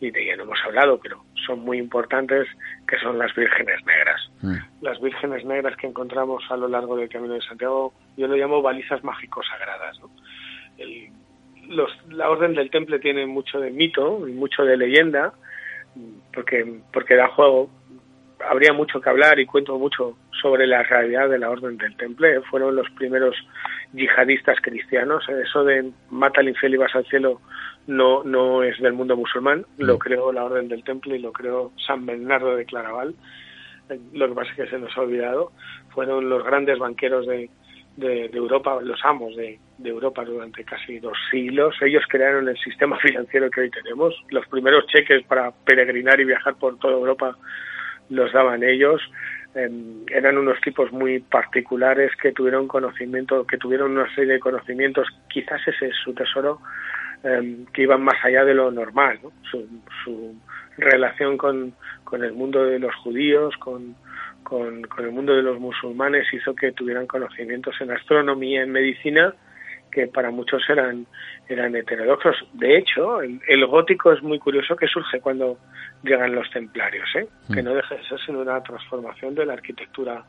y 0.00 0.10
de 0.10 0.22
ella 0.22 0.36
no 0.36 0.42
hemos 0.44 0.58
hablado, 0.64 0.98
pero 1.00 1.24
son 1.46 1.60
muy 1.60 1.78
importantes, 1.78 2.46
que 2.88 2.98
son 2.98 3.18
las 3.18 3.34
vírgenes 3.34 3.84
negras. 3.84 4.30
Mm. 4.42 4.56
Las 4.82 5.00
vírgenes 5.00 5.44
negras 5.44 5.76
que 5.76 5.86
encontramos 5.86 6.42
a 6.50 6.56
lo 6.56 6.68
largo 6.68 6.96
del 6.96 7.08
Camino 7.08 7.34
de 7.34 7.42
Santiago, 7.42 7.92
yo 8.16 8.26
lo 8.26 8.36
llamo 8.36 8.62
balizas 8.62 9.02
mágicos 9.04 9.46
sagradas. 9.48 9.98
Los, 11.68 11.90
la 12.10 12.30
Orden 12.30 12.54
del 12.54 12.70
Temple 12.70 12.98
tiene 12.98 13.26
mucho 13.26 13.60
de 13.60 13.70
mito 13.70 14.26
y 14.28 14.32
mucho 14.32 14.64
de 14.64 14.76
leyenda, 14.76 15.32
porque, 16.32 16.80
porque 16.92 17.14
da 17.14 17.28
juego 17.28 17.70
habría 18.48 18.72
mucho 18.72 19.00
que 19.00 19.10
hablar 19.10 19.38
y 19.38 19.46
cuento 19.46 19.78
mucho 19.78 20.16
sobre 20.42 20.66
la 20.66 20.82
realidad 20.82 21.28
de 21.28 21.38
la 21.38 21.50
Orden 21.50 21.76
del 21.76 21.96
Temple. 21.96 22.40
Fueron 22.42 22.76
los 22.76 22.88
primeros 22.90 23.34
yihadistas 23.92 24.58
cristianos. 24.60 25.24
Eso 25.28 25.64
de 25.64 25.90
mata 26.10 26.40
al 26.40 26.48
infiel 26.48 26.74
y 26.74 26.78
vas 26.78 26.94
al 26.94 27.06
cielo 27.06 27.40
no, 27.86 28.24
no 28.24 28.62
es 28.62 28.78
del 28.80 28.92
mundo 28.92 29.16
musulmán. 29.16 29.64
Lo 29.78 29.98
creó 29.98 30.32
la 30.32 30.44
Orden 30.44 30.68
del 30.68 30.84
Temple 30.84 31.16
y 31.16 31.20
lo 31.20 31.32
creó 31.32 31.72
San 31.86 32.04
Bernardo 32.06 32.56
de 32.56 32.64
Claraval. 32.64 33.14
Eh, 33.90 33.98
lo 34.12 34.28
que 34.28 34.34
pasa 34.34 34.50
es 34.50 34.56
que 34.56 34.66
se 34.68 34.78
nos 34.78 34.96
ha 34.96 35.02
olvidado. 35.02 35.52
Fueron 35.90 36.28
los 36.28 36.44
grandes 36.44 36.78
banqueros 36.78 37.26
de, 37.26 37.50
de, 37.96 38.26
Europa, 38.32 38.80
los 38.82 39.04
amos 39.04 39.36
de, 39.36 39.58
de, 39.78 39.88
Europa 39.88 40.24
durante 40.24 40.64
casi 40.64 40.98
dos 40.98 41.16
siglos. 41.30 41.76
Ellos 41.80 42.02
crearon 42.08 42.48
el 42.48 42.56
sistema 42.58 42.98
financiero 43.02 43.50
que 43.50 43.62
hoy 43.62 43.70
tenemos. 43.70 44.14
Los 44.30 44.46
primeros 44.48 44.86
cheques 44.86 45.24
para 45.24 45.50
peregrinar 45.50 46.20
y 46.20 46.24
viajar 46.24 46.54
por 46.56 46.78
toda 46.78 46.94
Europa 46.94 47.36
los 48.10 48.32
daban 48.32 48.62
ellos. 48.62 49.00
Em, 49.54 50.04
eran 50.08 50.36
unos 50.36 50.60
tipos 50.60 50.90
muy 50.92 51.20
particulares 51.20 52.10
que 52.20 52.32
tuvieron 52.32 52.66
conocimiento, 52.66 53.46
que 53.46 53.56
tuvieron 53.56 53.92
una 53.92 54.12
serie 54.14 54.34
de 54.34 54.40
conocimientos, 54.40 55.06
quizás 55.28 55.60
ese 55.66 55.88
es 55.88 55.96
su 56.02 56.12
tesoro, 56.12 56.58
em, 57.22 57.64
que 57.66 57.82
iban 57.82 58.02
más 58.02 58.16
allá 58.24 58.44
de 58.44 58.54
lo 58.54 58.70
normal. 58.72 59.20
Su, 59.50 59.66
su, 60.04 60.34
relación 60.76 61.38
con, 61.38 61.72
con, 62.02 62.24
el 62.24 62.32
mundo 62.32 62.64
de 62.64 62.80
los 62.80 62.92
judíos, 62.96 63.56
con, 63.58 63.94
con, 64.44 64.82
con 64.82 65.04
el 65.04 65.10
mundo 65.10 65.34
de 65.34 65.42
los 65.42 65.58
musulmanes, 65.58 66.32
hizo 66.32 66.54
que 66.54 66.72
tuvieran 66.72 67.06
conocimientos 67.06 67.74
en 67.80 67.90
astronomía, 67.90 68.62
en 68.62 68.70
medicina, 68.70 69.34
que 69.94 70.08
para 70.08 70.30
muchos 70.30 70.62
eran, 70.68 71.06
eran 71.48 71.74
heterodoxos. 71.74 72.36
De 72.52 72.76
hecho, 72.76 73.22
el, 73.22 73.66
gótico 73.66 74.12
es 74.12 74.22
muy 74.22 74.38
curioso 74.38 74.76
que 74.76 74.88
surge 74.88 75.20
cuando 75.20 75.58
llegan 76.02 76.34
los 76.34 76.50
templarios, 76.50 77.08
¿eh? 77.14 77.26
que 77.52 77.62
mm. 77.62 77.64
no 77.64 77.74
deja 77.74 77.94
de 77.94 78.02
ser 78.04 78.18
sino 78.26 78.40
una 78.40 78.62
transformación 78.62 79.34
de 79.34 79.46
la 79.46 79.54
arquitectura 79.54 80.24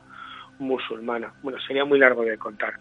musulmana. 0.60 1.34
Bueno, 1.42 1.60
sería 1.68 1.84
muy 1.84 2.00
largo 2.00 2.24
de 2.24 2.38
contar. 2.38 2.76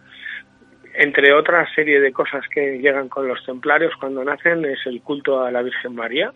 Entre 0.93 1.33
otra 1.33 1.67
serie 1.75 2.01
de 2.01 2.13
cosas 2.13 2.45
que 2.49 2.79
llegan 2.79 3.09
con 3.09 3.27
los 3.27 3.45
templarios 3.45 3.93
cuando 3.99 4.23
nacen 4.23 4.65
es 4.65 4.79
el 4.87 5.01
culto 5.03 5.43
a 5.43 5.51
la 5.51 5.63
Virgen 5.63 5.95
María, 5.95 6.33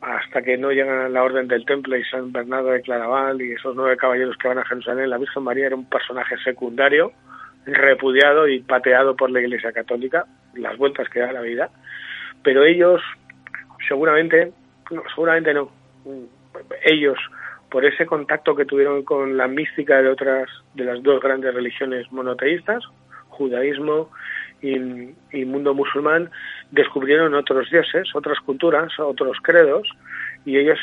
hasta 0.00 0.42
que 0.42 0.56
no 0.56 0.70
llegan 0.70 0.98
a 0.98 1.08
la 1.08 1.22
Orden 1.22 1.46
del 1.48 1.64
Temple 1.64 2.00
y 2.00 2.04
San 2.04 2.32
Bernardo 2.32 2.70
de 2.70 2.82
Claraval 2.82 3.40
y 3.42 3.52
esos 3.52 3.76
nueve 3.76 3.96
caballeros 3.96 4.36
que 4.38 4.48
van 4.48 4.58
a 4.58 4.64
Jerusalén, 4.64 5.10
la 5.10 5.18
Virgen 5.18 5.42
María 5.42 5.66
era 5.66 5.76
un 5.76 5.88
personaje 5.88 6.36
secundario 6.38 7.12
repudiado 7.66 8.48
y 8.48 8.60
pateado 8.60 9.14
por 9.14 9.30
la 9.30 9.40
Iglesia 9.40 9.72
Católica, 9.72 10.24
las 10.54 10.76
vueltas 10.78 11.08
que 11.10 11.20
da 11.20 11.32
la 11.32 11.42
vida, 11.42 11.70
pero 12.42 12.64
ellos 12.64 13.02
seguramente, 13.86 14.52
no, 14.90 15.02
seguramente 15.14 15.52
no, 15.52 15.70
ellos 16.82 17.18
por 17.70 17.84
ese 17.84 18.06
contacto 18.06 18.56
que 18.56 18.64
tuvieron 18.64 19.04
con 19.04 19.36
la 19.36 19.46
mística 19.46 20.00
de 20.02 20.08
otras 20.08 20.48
de 20.74 20.84
las 20.84 21.02
dos 21.02 21.20
grandes 21.20 21.54
religiones 21.54 22.10
monoteístas, 22.10 22.82
judaísmo 23.28 24.10
y, 24.62 24.76
y, 25.32 25.44
mundo 25.44 25.74
musulmán, 25.74 26.30
descubrieron 26.70 27.34
otros 27.34 27.70
dioses, 27.70 28.14
otras 28.14 28.38
culturas, 28.40 28.92
otros 28.98 29.38
credos, 29.42 29.88
y 30.44 30.58
ellos 30.58 30.78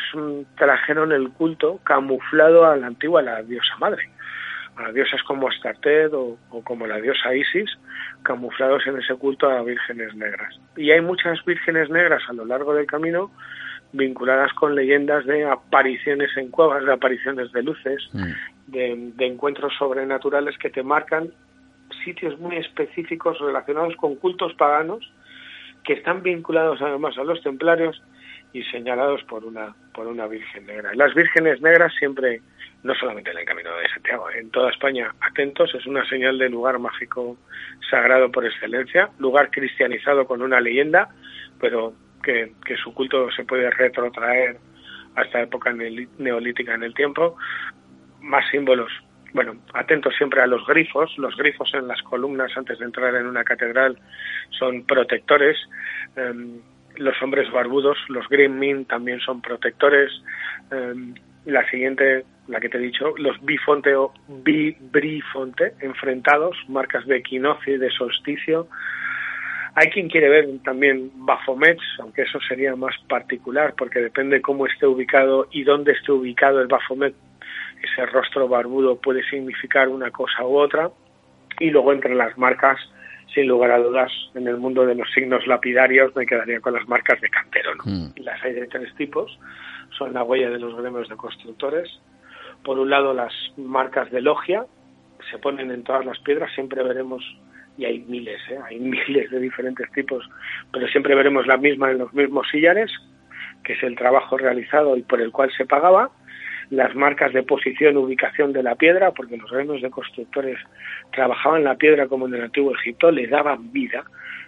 trajeron 0.56 1.12
el 1.12 1.30
culto 1.30 1.80
camuflado 1.84 2.66
a 2.66 2.76
la 2.76 2.88
antigua, 2.88 3.22
la 3.22 3.42
diosa 3.44 3.76
madre 3.80 4.10
a 4.78 4.92
diosas 4.92 5.22
como 5.24 5.48
Astartet 5.48 6.14
o, 6.14 6.38
como 6.64 6.88
la 6.88 6.98
diosa 7.02 7.36
Isis, 7.36 7.70
camuflados 8.24 8.86
en 8.88 8.98
ese 8.98 9.16
culto 9.16 9.50
a 9.50 9.62
vírgenes 9.64 10.16
negras. 10.16 10.60
Y 10.76 10.92
hay 10.92 11.02
muchas 11.02 11.44
vírgenes 11.46 11.90
negras 11.90 12.22
a 12.30 12.34
lo 12.34 12.46
largo 12.46 12.74
del 12.74 12.86
camino 12.86 13.32
vinculadas 13.94 14.52
con 14.54 14.76
leyendas 14.76 15.26
de 15.26 15.46
apariciones 15.46 16.30
en 16.36 16.52
cuevas, 16.52 16.86
de 16.86 16.94
apariciones 16.94 17.52
de 17.54 17.64
luces, 17.64 18.08
mm. 18.14 18.24
de, 18.68 19.12
de 19.16 19.26
encuentros 19.26 19.74
sobrenaturales 19.78 20.58
que 20.58 20.70
te 20.70 20.84
marcan 20.84 21.32
sitios 22.08 22.40
muy 22.40 22.56
específicos 22.56 23.38
relacionados 23.40 23.94
con 23.98 24.16
cultos 24.16 24.54
paganos 24.54 25.12
que 25.84 25.94
están 25.94 26.24
vinculados 26.24 26.82
además 26.82 27.18
a 27.18 27.24
los 27.26 27.42
templarios 27.42 28.02
y 28.54 28.64
señalados 28.64 29.24
por 29.24 29.44
una 29.44 29.76
por 29.94 30.08
una 30.08 30.26
virgen 30.26 30.66
negra. 30.68 30.92
Las 30.96 31.14
vírgenes 31.14 31.60
negras 31.62 31.92
siempre, 32.00 32.42
no 32.84 32.96
solamente 32.96 33.32
en 33.32 33.40
el 33.40 33.46
Camino 33.46 33.76
de 33.76 33.90
Santiago, 33.90 34.30
en 34.32 34.50
toda 34.52 34.70
España, 34.70 35.14
atentos, 35.20 35.76
es 35.76 35.86
una 35.86 36.08
señal 36.08 36.38
de 36.38 36.48
lugar 36.50 36.80
mágico 36.80 37.38
sagrado 37.90 38.32
por 38.32 38.46
excelencia, 38.46 39.10
lugar 39.20 39.52
cristianizado 39.52 40.26
con 40.26 40.42
una 40.42 40.62
leyenda, 40.62 41.10
pero 41.60 41.94
que, 42.24 42.54
que 42.64 42.78
su 42.78 42.94
culto 42.94 43.30
se 43.32 43.44
puede 43.44 43.70
retrotraer 43.70 44.58
hasta 45.16 45.42
época 45.42 45.74
neolítica 45.74 46.74
en 46.76 46.84
el 46.84 46.94
tiempo. 46.94 47.36
Más 48.22 48.50
símbolos 48.50 48.92
bueno, 49.38 49.56
atentos 49.76 50.16
siempre 50.18 50.42
a 50.42 50.48
los 50.48 50.66
grifos. 50.66 51.16
Los 51.20 51.38
grifos 51.38 51.72
en 51.76 51.88
las 51.88 52.02
columnas 52.02 52.52
antes 52.58 52.80
de 52.80 52.86
entrar 52.86 53.14
en 53.14 53.28
una 53.28 53.44
catedral 53.44 53.96
son 54.50 54.84
protectores. 54.84 55.56
Em, 56.16 56.60
los 56.96 57.22
hombres 57.22 57.52
barbudos, 57.52 58.00
los 58.08 58.28
Green 58.30 58.58
Min 58.58 58.86
también 58.86 59.20
son 59.20 59.44
protectores. 59.44 60.10
Em, 60.72 61.14
la 61.46 61.70
siguiente, 61.70 62.26
la 62.48 62.60
que 62.60 62.68
te 62.68 62.80
he 62.80 62.82
dicho, 62.82 63.14
los 63.18 63.40
bifonte 63.46 63.94
o 63.94 64.12
bibrifonte, 64.28 65.74
enfrentados, 65.82 66.58
marcas 66.68 67.06
de 67.06 67.18
equinoccio 67.18 67.76
y 67.76 67.78
de 67.78 67.92
solsticio. 67.92 68.68
Hay 69.76 69.92
quien 69.92 70.10
quiere 70.10 70.30
ver 70.30 70.48
también 70.64 71.12
Baphomets, 71.14 71.84
aunque 72.00 72.24
eso 72.24 72.40
sería 72.40 72.76
más 72.76 72.96
particular, 73.08 73.76
porque 73.78 74.00
depende 74.00 74.42
cómo 74.42 74.66
esté 74.66 74.88
ubicado 74.88 75.48
y 75.52 75.64
dónde 75.64 75.92
esté 75.92 76.12
ubicado 76.12 76.60
el 76.60 76.66
Baphomet, 76.66 77.14
ese 77.82 78.06
rostro 78.08 78.48
barbudo 78.48 79.00
puede 79.00 79.24
significar 79.30 79.90
una 79.90 80.12
cosa 80.12 80.44
u 80.46 80.58
otra. 80.58 80.90
Y 81.60 81.72
luego 81.72 81.92
entre 81.94 82.16
las 82.16 82.38
marcas, 82.38 82.80
sin 83.34 83.48
lugar 83.48 83.72
a 83.72 83.80
dudas, 83.80 84.12
en 84.36 84.48
el 84.48 84.58
mundo 84.58 84.86
de 84.86 84.96
los 84.96 85.12
signos 85.12 85.46
lapidarios 85.48 86.16
me 86.16 86.26
quedaría 86.26 86.60
con 86.60 86.74
las 86.74 86.88
marcas 86.88 87.20
de 87.22 87.30
cantero. 87.30 87.76
¿no? 87.76 87.84
Mm. 87.86 88.14
Las 88.18 88.44
hay 88.44 88.54
de 88.54 88.68
tres 88.68 88.94
tipos. 88.96 89.38
Son 89.98 90.14
la 90.14 90.24
huella 90.24 90.50
de 90.50 90.60
los 90.60 90.76
gremios 90.76 91.10
de 91.10 91.16
constructores. 91.16 91.90
Por 92.64 92.80
un 92.80 92.90
lado, 92.90 93.14
las 93.14 93.34
marcas 93.58 94.12
de 94.12 94.22
logia, 94.22 94.66
se 95.32 95.38
ponen 95.38 95.72
en 95.72 95.84
todas 95.84 96.06
las 96.06 96.20
piedras, 96.20 96.52
siempre 96.54 96.84
veremos 96.84 97.24
y 97.78 97.86
hay 97.86 98.00
miles, 98.00 98.42
¿eh? 98.50 98.58
hay 98.66 98.80
miles 98.80 99.30
de 99.30 99.40
diferentes 99.40 99.90
tipos, 99.92 100.28
pero 100.72 100.88
siempre 100.88 101.16
veremos 101.16 101.48
la 101.48 101.58
misma 101.58 101.92
en 101.92 102.00
los 102.00 102.14
mismos 102.14 102.48
sillares, 102.52 102.92
que 103.64 103.74
es 103.74 103.84
el 103.84 103.96
trabajo 103.96 104.38
realizado 104.38 104.98
y 104.98 105.04
por 105.04 105.22
el 105.22 105.32
cual 105.32 105.52
se 105.56 105.66
pagaba, 105.66 106.12
las 106.70 106.96
marcas 106.96 107.34
de 107.34 107.44
posición, 107.44 107.98
ubicación 107.98 108.54
de 108.54 108.64
la 108.64 108.76
piedra, 108.76 109.12
porque 109.12 109.38
los 109.38 109.50
gremios 109.50 109.82
de 109.82 109.90
constructores 109.90 110.58
trabajaban 111.12 111.64
la 111.64 111.76
piedra 111.76 112.08
como 112.08 112.28
en 112.28 112.36
el 112.36 112.44
antiguo 112.44 112.74
Egipto, 112.74 113.12
le 113.12 113.28
daban 113.28 113.72
vida 113.72 114.04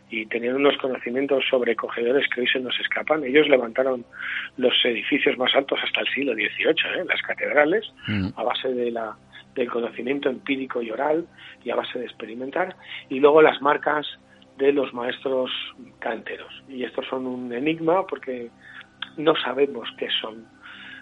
y 0.09 0.25
tenían 0.25 0.55
unos 0.55 0.77
conocimientos 0.77 1.45
sobrecogedores 1.49 2.27
que 2.29 2.41
hoy 2.41 2.47
se 2.47 2.59
nos 2.59 2.77
escapan. 2.79 3.23
Ellos 3.23 3.47
levantaron 3.47 4.03
los 4.57 4.73
edificios 4.83 5.37
más 5.37 5.53
altos 5.55 5.79
hasta 5.83 6.01
el 6.01 6.07
siglo 6.07 6.33
XVIII, 6.33 7.01
¿eh? 7.01 7.05
las 7.07 7.21
catedrales, 7.21 7.85
mm. 8.07 8.29
a 8.35 8.43
base 8.43 8.69
de 8.69 8.91
la, 8.91 9.15
del 9.55 9.69
conocimiento 9.69 10.29
empírico 10.29 10.81
y 10.81 10.91
oral 10.91 11.25
y 11.63 11.69
a 11.69 11.75
base 11.75 11.99
de 11.99 12.05
experimentar, 12.05 12.75
y 13.09 13.19
luego 13.19 13.41
las 13.41 13.61
marcas 13.61 14.07
de 14.57 14.73
los 14.73 14.93
maestros 14.93 15.51
canteros. 15.99 16.63
Y 16.67 16.83
estos 16.83 17.05
son 17.07 17.25
un 17.25 17.53
enigma 17.53 18.05
porque 18.07 18.49
no 19.17 19.35
sabemos 19.35 19.89
qué 19.97 20.07
son 20.21 20.45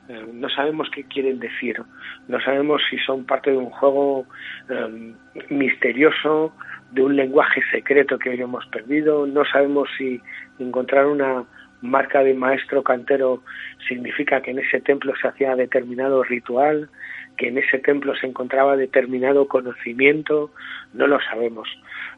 eh, 0.09 0.25
no 0.31 0.47
sabemos 0.49 0.89
qué 0.93 1.03
quieren 1.03 1.39
decir, 1.39 1.81
no 2.27 2.39
sabemos 2.39 2.81
si 2.89 2.97
son 2.99 3.25
parte 3.25 3.51
de 3.51 3.57
un 3.57 3.69
juego 3.69 4.25
em, 4.69 5.15
misterioso, 5.49 6.53
de 6.91 7.01
un 7.01 7.15
lenguaje 7.15 7.61
secreto 7.71 8.17
que 8.17 8.29
hoy 8.29 8.41
hemos 8.41 8.65
perdido, 8.67 9.27
no 9.27 9.43
sabemos 9.45 9.89
si 9.97 10.21
encontrar 10.59 11.07
una 11.07 11.43
marca 11.81 12.23
de 12.23 12.33
maestro 12.33 12.83
cantero 12.83 13.43
significa 13.87 14.41
que 14.41 14.51
en 14.51 14.59
ese 14.59 14.79
templo 14.79 15.13
se 15.21 15.27
hacía 15.27 15.55
determinado 15.55 16.23
ritual, 16.23 16.89
que 17.35 17.49
en 17.49 17.57
ese 17.57 17.79
templo 17.79 18.15
se 18.15 18.27
encontraba 18.27 18.77
determinado 18.77 19.47
conocimiento, 19.47 20.51
no 20.93 21.07
lo 21.07 21.19
sabemos. 21.19 21.67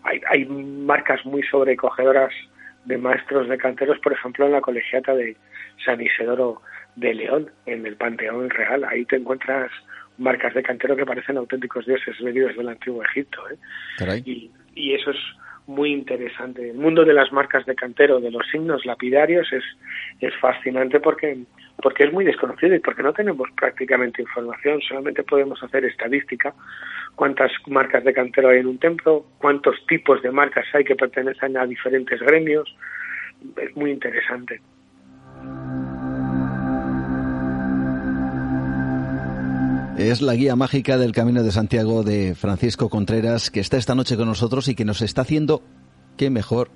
Hay, 0.03 0.21
hay 0.29 0.45
marcas 0.45 1.25
muy 1.25 1.43
sobrecogedoras 1.43 2.33
de 2.85 2.97
maestros 2.97 3.49
de 3.49 3.57
canteros, 3.57 3.99
por 3.99 4.13
ejemplo, 4.13 4.45
en 4.45 4.53
la 4.53 4.61
colegiata 4.61 5.13
de 5.13 5.35
San 5.83 5.99
Isidoro 5.99 6.61
de 6.99 7.13
León, 7.13 7.49
en 7.65 7.85
el 7.85 7.95
Panteón 7.95 8.49
Real. 8.49 8.83
Ahí 8.83 9.05
te 9.05 9.15
encuentras 9.15 9.71
marcas 10.17 10.53
de 10.53 10.63
cantero 10.63 10.95
que 10.95 11.05
parecen 11.05 11.37
auténticos 11.37 11.85
dioses 11.85 12.19
venidos 12.21 12.55
del 12.57 12.67
antiguo 12.67 13.03
Egipto. 13.03 13.41
¿eh? 13.49 14.21
Y, 14.25 14.51
y, 14.75 14.93
eso 14.93 15.11
es 15.11 15.17
muy 15.65 15.93
interesante. 15.93 16.69
El 16.69 16.77
mundo 16.77 17.05
de 17.05 17.13
las 17.13 17.31
marcas 17.31 17.65
de 17.65 17.75
cantero, 17.75 18.19
de 18.19 18.31
los 18.31 18.45
signos 18.51 18.85
lapidarios, 18.85 19.47
es, 19.53 19.63
es 20.19 20.35
fascinante 20.41 20.99
porque, 20.99 21.37
porque 21.81 22.03
es 22.03 22.11
muy 22.11 22.25
desconocido 22.25 22.75
y 22.75 22.79
porque 22.79 23.03
no 23.03 23.13
tenemos 23.13 23.49
prácticamente 23.55 24.21
información, 24.21 24.81
solamente 24.81 25.23
podemos 25.23 25.63
hacer 25.63 25.85
estadística, 25.85 26.53
cuántas 27.15 27.51
marcas 27.67 28.03
de 28.03 28.13
cantero 28.13 28.49
hay 28.49 28.59
en 28.59 28.67
un 28.67 28.77
templo, 28.77 29.25
cuántos 29.37 29.75
tipos 29.87 30.21
de 30.21 30.31
marcas 30.31 30.65
hay 30.73 30.83
que 30.83 30.95
pertenecen 30.97 31.55
a 31.55 31.65
diferentes 31.65 32.19
gremios. 32.19 32.75
Es 33.55 33.73
muy 33.77 33.91
interesante. 33.91 34.59
Es 39.99 40.21
la 40.21 40.33
guía 40.33 40.55
mágica 40.55 40.97
del 40.97 41.11
Camino 41.11 41.43
de 41.43 41.51
Santiago 41.51 42.03
de 42.03 42.33
Francisco 42.33 42.87
Contreras, 42.87 43.51
que 43.51 43.59
está 43.59 43.75
esta 43.75 43.95
noche 43.95 44.15
con 44.15 44.29
nosotros 44.29 44.69
y 44.69 44.73
que 44.73 44.85
nos 44.85 45.01
está 45.01 45.23
haciendo, 45.23 45.61
qué 46.15 46.29
mejor, 46.29 46.71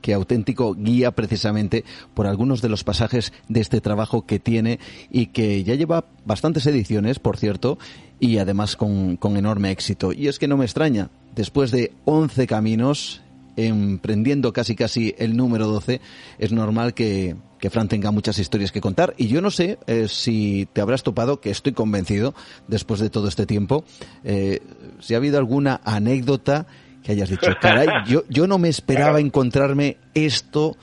que 0.00 0.14
auténtico 0.14 0.76
guía 0.76 1.10
precisamente 1.10 1.84
por 2.14 2.28
algunos 2.28 2.62
de 2.62 2.68
los 2.68 2.84
pasajes 2.84 3.32
de 3.48 3.62
este 3.62 3.80
trabajo 3.80 4.26
que 4.26 4.38
tiene 4.38 4.78
y 5.10 5.26
que 5.26 5.64
ya 5.64 5.74
lleva 5.74 6.04
bastantes 6.24 6.66
ediciones, 6.66 7.18
por 7.18 7.36
cierto, 7.36 7.78
y 8.20 8.38
además 8.38 8.76
con, 8.76 9.16
con 9.16 9.36
enorme 9.36 9.72
éxito. 9.72 10.12
Y 10.12 10.28
es 10.28 10.38
que 10.38 10.46
no 10.46 10.56
me 10.56 10.64
extraña, 10.64 11.10
después 11.34 11.72
de 11.72 11.94
11 12.04 12.46
caminos, 12.46 13.22
emprendiendo 13.66 14.52
casi 14.52 14.76
casi 14.76 15.14
el 15.18 15.36
número 15.36 15.66
12, 15.66 16.00
es 16.38 16.52
normal 16.52 16.94
que, 16.94 17.36
que 17.58 17.70
Fran 17.70 17.88
tenga 17.88 18.10
muchas 18.10 18.38
historias 18.38 18.72
que 18.72 18.80
contar. 18.80 19.14
Y 19.16 19.28
yo 19.28 19.40
no 19.40 19.50
sé 19.50 19.78
eh, 19.86 20.06
si 20.08 20.68
te 20.72 20.80
habrás 20.80 21.02
topado, 21.02 21.40
que 21.40 21.50
estoy 21.50 21.72
convencido, 21.72 22.34
después 22.68 23.00
de 23.00 23.10
todo 23.10 23.28
este 23.28 23.46
tiempo, 23.46 23.84
eh, 24.24 24.60
si 25.00 25.14
ha 25.14 25.16
habido 25.16 25.38
alguna 25.38 25.80
anécdota 25.84 26.66
que 27.02 27.12
hayas 27.12 27.30
dicho, 27.30 27.50
caray, 27.60 27.88
yo, 28.06 28.22
yo 28.28 28.46
no 28.46 28.58
me 28.58 28.68
esperaba 28.68 29.20
encontrarme 29.20 29.96
esto, 30.14 30.76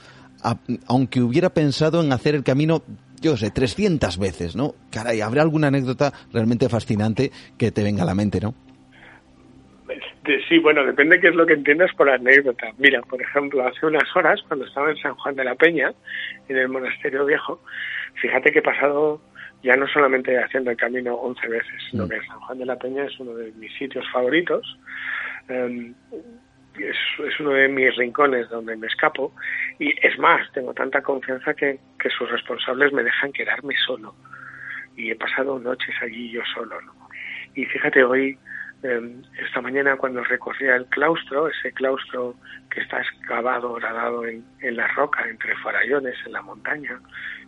aunque 0.86 1.22
hubiera 1.22 1.50
pensado 1.50 2.02
en 2.02 2.12
hacer 2.12 2.34
el 2.34 2.44
camino 2.44 2.82
yo 3.20 3.36
sé, 3.36 3.50
300 3.50 4.18
veces, 4.18 4.56
¿no? 4.56 4.74
Caray, 4.90 5.22
¿habrá 5.22 5.42
alguna 5.42 5.68
anécdota 5.68 6.12
realmente 6.32 6.68
fascinante 6.68 7.32
que 7.56 7.72
te 7.72 7.82
venga 7.82 8.02
a 8.02 8.06
la 8.06 8.14
mente, 8.14 8.40
no? 8.40 8.54
Sí, 10.48 10.58
bueno, 10.58 10.84
depende 10.84 11.20
qué 11.20 11.28
es 11.28 11.34
lo 11.34 11.46
que 11.46 11.52
entiendas 11.52 11.92
por 11.94 12.10
anécdota. 12.10 12.72
Mira, 12.78 13.00
por 13.02 13.20
ejemplo, 13.20 13.66
hace 13.66 13.86
unas 13.86 14.04
horas, 14.16 14.42
cuando 14.48 14.66
estaba 14.66 14.90
en 14.90 14.96
San 14.96 15.14
Juan 15.14 15.36
de 15.36 15.44
la 15.44 15.54
Peña, 15.54 15.92
en 16.48 16.56
el 16.56 16.68
monasterio 16.68 17.24
viejo, 17.24 17.62
fíjate 18.14 18.50
que 18.50 18.58
he 18.58 18.62
pasado 18.62 19.20
ya 19.62 19.76
no 19.76 19.86
solamente 19.88 20.38
haciendo 20.38 20.70
el 20.70 20.76
camino 20.76 21.14
11 21.14 21.48
veces, 21.48 21.82
sino 21.90 22.06
mm. 22.06 22.08
que 22.08 22.20
San 22.26 22.40
Juan 22.40 22.58
de 22.58 22.66
la 22.66 22.76
Peña 22.76 23.04
es 23.04 23.18
uno 23.20 23.34
de 23.34 23.52
mis 23.52 23.72
sitios 23.76 24.04
favoritos. 24.12 24.78
Em, 25.48 25.94
es, 26.78 26.96
es, 27.26 27.40
uno 27.40 27.50
de 27.50 27.68
mis 27.68 27.94
rincones 27.96 28.48
donde 28.50 28.76
me 28.76 28.86
escapo 28.86 29.32
y 29.78 29.94
es 30.06 30.18
más, 30.18 30.50
tengo 30.52 30.74
tanta 30.74 31.00
confianza 31.00 31.54
que, 31.54 31.78
que 31.98 32.10
sus 32.10 32.30
responsables 32.30 32.92
me 32.92 33.02
dejan 33.02 33.32
quedarme 33.32 33.74
solo 33.86 34.14
y 34.96 35.10
he 35.10 35.16
pasado 35.16 35.58
noches 35.58 35.94
allí 36.02 36.30
yo 36.30 36.42
solo. 36.54 36.80
¿no? 36.82 36.92
Y 37.54 37.64
fíjate, 37.64 38.04
hoy 38.04 38.38
Em, 38.82 39.22
esta 39.42 39.62
mañana 39.62 39.96
cuando 39.96 40.22
recorría 40.22 40.76
el 40.76 40.86
claustro, 40.86 41.48
ese 41.48 41.72
claustro 41.72 42.36
que 42.70 42.80
está 42.80 43.00
excavado, 43.00 43.72
horadado 43.72 44.26
en, 44.26 44.44
en 44.60 44.76
la 44.76 44.86
roca, 44.88 45.26
entre 45.28 45.56
farallones, 45.56 46.14
en 46.26 46.32
la 46.32 46.42
montaña, 46.42 47.00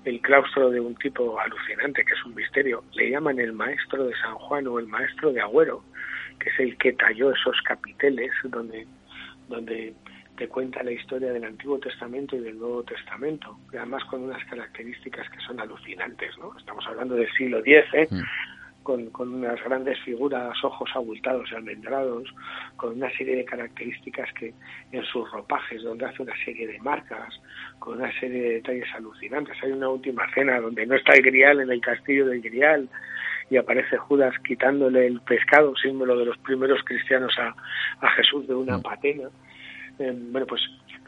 el 0.05 0.21
claustro 0.23 0.71
de 0.71 0.81
un 0.81 0.95
tipo 0.97 1.39
alucinante, 1.39 2.05
que 2.05 2.15
es 2.15 2.25
un 2.25 2.35
misterio, 2.35 2.83
le 2.95 3.11
llaman 3.11 3.39
el 3.39 3.53
maestro 3.53 4.07
de 4.07 4.15
San 4.17 4.35
Juan 4.37 4.67
o 4.69 4.79
el 4.79 4.87
maestro 4.87 5.33
de 5.33 5.43
Agüero, 5.43 5.85
que 6.41 6.49
es 6.49 6.61
el 6.61 6.79
que 6.79 6.95
talló 6.95 7.31
esos 7.33 7.61
capiteles 7.63 8.33
donde, 8.45 8.87
donde 9.49 9.95
te 10.37 10.49
cuenta 10.49 10.83
la 10.83 10.93
historia 10.93 11.33
del 11.33 11.45
Antiguo 11.45 11.79
Testamento 11.79 12.37
y 12.37 12.41
del 12.41 12.59
Nuevo 12.59 12.85
Testamento, 12.85 13.59
además 13.71 14.03
con 14.05 14.23
unas 14.23 14.43
características 14.47 15.29
que 15.29 15.41
son 15.41 15.61
alucinantes, 15.61 16.39
¿no? 16.39 16.57
Estamos 16.57 16.87
hablando 16.87 17.17
del 17.17 17.31
siglo 17.33 17.59
X, 17.59 17.85
¿eh? 17.93 18.09
Mm 18.11 18.23
con, 19.13 19.35
unas 19.35 19.63
grandes 19.63 19.99
figuras, 20.01 20.57
ojos 20.65 20.89
abultados 20.95 21.47
y 21.53 21.55
almendrados, 21.55 22.25
con 22.77 22.97
una 22.97 23.11
serie 23.11 23.37
de 23.37 23.45
características 23.45 24.33
que 24.33 24.55
en 24.93 25.05
sus 25.05 25.31
ropajes, 25.31 25.83
donde 25.83 26.07
hace 26.07 26.23
una 26.23 26.35
serie 26.43 26.67
de 26.67 26.79
marcas, 26.79 27.39
con 27.79 27.99
una 27.99 28.11
serie 28.19 28.41
de 28.41 28.55
detalles 28.55 28.89
alucinantes. 28.95 29.57
Hay 29.63 29.73
una 29.73 29.91
última 29.91 30.27
cena 30.33 30.59
donde 30.59 30.87
no 30.87 30.95
está 30.95 31.13
el 31.13 31.23
grial 31.23 31.61
en 31.61 31.71
el 31.71 31.83
castillo 31.83 32.27
del 32.27 32.41
grial 32.41 32.89
y 33.51 33.59
aparece 33.59 33.99
Judas 33.99 34.35
quitándole 34.47 35.07
el 35.07 35.21
pescado, 35.21 35.77
símbolo 35.77 36.17
de 36.17 36.25
los 36.25 36.39
primeros 36.39 36.83
cristianos 36.85 37.35
a, 37.39 37.55
a 38.01 38.11
Jesús 38.13 38.49
de 38.49 38.55
una 38.55 38.79
mm. 38.79 38.83
patena. 38.83 39.29
Eh, 39.99 40.15
bueno, 40.15 40.47
pues 40.47 40.63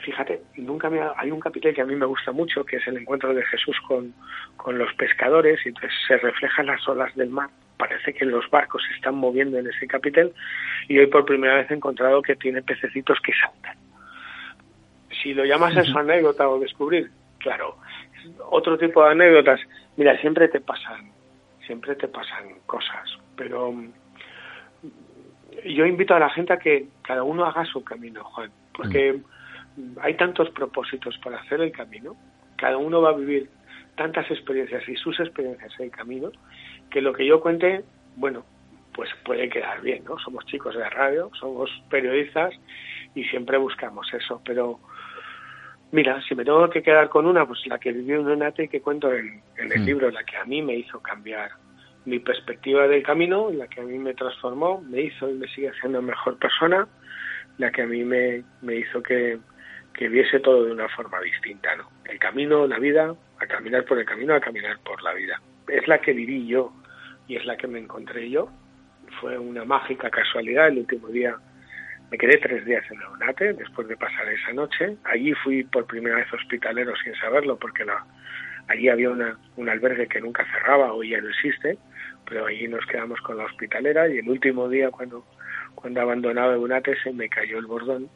fíjate, 0.04 0.42
nunca 0.56 0.90
me 0.90 1.00
hay 1.16 1.30
un 1.30 1.40
capítulo 1.40 1.72
que 1.72 1.80
a 1.80 1.86
mí 1.86 1.96
me 1.96 2.06
gusta 2.06 2.32
mucho, 2.32 2.62
que 2.62 2.76
es 2.76 2.86
el 2.86 2.98
encuentro 2.98 3.32
de 3.32 3.44
Jesús 3.44 3.76
con, 3.88 4.12
con 4.58 4.76
los 4.76 4.92
pescadores, 4.94 5.60
y 5.64 5.68
entonces 5.70 5.92
se 6.06 6.18
reflejan 6.18 6.66
las 6.66 6.86
olas 6.86 7.14
del 7.14 7.30
mar. 7.30 7.48
Parece 7.80 8.12
que 8.12 8.26
los 8.26 8.48
barcos 8.50 8.82
se 8.86 8.94
están 8.94 9.14
moviendo 9.14 9.56
en 9.56 9.66
ese 9.66 9.86
capítulo, 9.86 10.32
y 10.86 10.98
hoy 10.98 11.06
por 11.06 11.24
primera 11.24 11.54
vez 11.54 11.70
he 11.70 11.74
encontrado 11.74 12.20
que 12.20 12.36
tiene 12.36 12.60
pececitos 12.60 13.18
que 13.20 13.32
saltan. 13.32 13.78
Si 15.22 15.32
lo 15.32 15.46
llamas 15.46 15.74
eso 15.74 15.98
anécdota 15.98 16.46
o 16.46 16.60
descubrir, 16.60 17.10
claro, 17.38 17.78
otro 18.50 18.76
tipo 18.76 19.02
de 19.02 19.12
anécdotas, 19.12 19.60
mira, 19.96 20.14
siempre 20.20 20.48
te 20.48 20.60
pasan, 20.60 21.10
siempre 21.66 21.94
te 21.94 22.06
pasan 22.06 22.60
cosas, 22.66 23.18
pero 23.34 23.72
mm, 23.72 23.92
yo 25.64 25.86
invito 25.86 26.14
a 26.14 26.20
la 26.20 26.28
gente 26.28 26.52
a 26.52 26.58
que 26.58 26.86
cada 27.00 27.22
uno 27.22 27.46
haga 27.46 27.64
su 27.64 27.82
camino, 27.82 28.24
Juan, 28.24 28.50
porque 28.74 29.14
mm. 29.76 29.98
hay 30.02 30.18
tantos 30.18 30.50
propósitos 30.50 31.16
para 31.24 31.38
hacer 31.38 31.62
el 31.62 31.72
camino, 31.72 32.14
cada 32.56 32.76
uno 32.76 33.00
va 33.00 33.08
a 33.08 33.16
vivir 33.16 33.48
tantas 33.96 34.30
experiencias 34.30 34.86
y 34.86 34.96
sus 34.96 35.18
experiencias 35.18 35.72
en 35.78 35.86
el 35.86 35.90
camino, 35.90 36.30
que 36.90 37.00
lo 37.00 37.12
que 37.12 37.26
yo 37.26 37.40
cuente, 37.40 37.84
bueno, 38.16 38.44
pues 38.94 39.10
puede 39.24 39.48
quedar 39.48 39.80
bien, 39.80 40.04
¿no? 40.04 40.18
Somos 40.18 40.44
chicos 40.46 40.74
de 40.74 40.88
radio, 40.90 41.30
somos 41.38 41.70
periodistas 41.88 42.52
y 43.14 43.24
siempre 43.24 43.56
buscamos 43.58 44.12
eso, 44.12 44.42
pero 44.44 44.80
mira, 45.92 46.20
si 46.22 46.34
me 46.34 46.44
tengo 46.44 46.68
que 46.68 46.82
quedar 46.82 47.08
con 47.08 47.26
una, 47.26 47.46
pues 47.46 47.66
la 47.66 47.78
que 47.78 47.92
viví 47.92 48.12
en 48.12 48.26
Unate 48.26 48.64
y 48.64 48.68
que 48.68 48.80
cuento 48.80 49.12
en, 49.12 49.42
el 49.56 49.80
mm. 49.80 49.84
libro, 49.84 50.10
la 50.10 50.24
que 50.24 50.36
a 50.36 50.44
mí 50.44 50.62
me 50.62 50.74
hizo 50.74 51.00
cambiar 51.00 51.50
mi 52.04 52.18
perspectiva 52.18 52.88
del 52.88 53.02
camino, 53.02 53.50
la 53.50 53.68
que 53.68 53.80
a 53.80 53.84
mí 53.84 53.98
me 53.98 54.14
transformó, 54.14 54.80
me 54.80 55.02
hizo 55.02 55.28
y 55.30 55.34
me 55.34 55.48
sigue 55.48 55.68
haciendo 55.68 56.02
mejor 56.02 56.38
persona, 56.38 56.88
la 57.58 57.70
que 57.70 57.82
a 57.82 57.86
mí 57.86 58.04
me, 58.04 58.42
me 58.62 58.76
hizo 58.76 59.02
que, 59.02 59.38
que 59.92 60.08
viese 60.08 60.40
todo 60.40 60.64
de 60.64 60.72
una 60.72 60.88
forma 60.88 61.20
distinta, 61.20 61.76
¿no? 61.76 61.90
El 62.04 62.18
camino, 62.18 62.66
la 62.66 62.78
vida, 62.78 63.14
a 63.38 63.46
caminar 63.46 63.84
por 63.84 63.98
el 63.98 64.06
camino, 64.06 64.34
a 64.34 64.40
caminar 64.40 64.78
por 64.80 65.02
la 65.02 65.12
vida. 65.12 65.40
Es 65.68 65.86
la 65.86 65.98
que 65.98 66.12
viví 66.12 66.46
yo 66.46 66.72
y 67.30 67.36
es 67.36 67.44
la 67.46 67.56
que 67.56 67.68
me 67.68 67.78
encontré 67.78 68.28
yo. 68.28 68.48
Fue 69.20 69.38
una 69.38 69.64
mágica 69.64 70.10
casualidad. 70.10 70.66
El 70.66 70.78
último 70.78 71.06
día 71.08 71.36
me 72.10 72.18
quedé 72.18 72.38
tres 72.38 72.64
días 72.64 72.82
en 72.90 72.98
la 72.98 73.08
UNATE 73.08 73.52
después 73.52 73.86
de 73.86 73.96
pasar 73.96 74.28
esa 74.28 74.52
noche. 74.52 74.96
Allí 75.04 75.32
fui 75.34 75.62
por 75.62 75.86
primera 75.86 76.16
vez 76.16 76.32
hospitalero 76.32 76.92
sin 76.96 77.14
saberlo 77.14 77.56
porque 77.56 77.84
la, 77.84 78.04
allí 78.66 78.88
había 78.88 79.10
una, 79.10 79.38
un 79.56 79.68
albergue 79.68 80.08
que 80.08 80.20
nunca 80.20 80.44
cerraba, 80.46 80.92
hoy 80.92 81.10
ya 81.10 81.20
no 81.20 81.28
existe, 81.28 81.78
pero 82.28 82.46
allí 82.46 82.66
nos 82.66 82.84
quedamos 82.86 83.20
con 83.20 83.36
la 83.36 83.44
hospitalera 83.44 84.08
y 84.08 84.18
el 84.18 84.28
último 84.28 84.68
día 84.68 84.90
cuando, 84.90 85.24
cuando 85.76 86.00
abandonaba 86.00 86.58
UNATE 86.58 86.96
se 87.00 87.12
me 87.12 87.28
cayó 87.28 87.60
el 87.60 87.66
bordón 87.66 88.08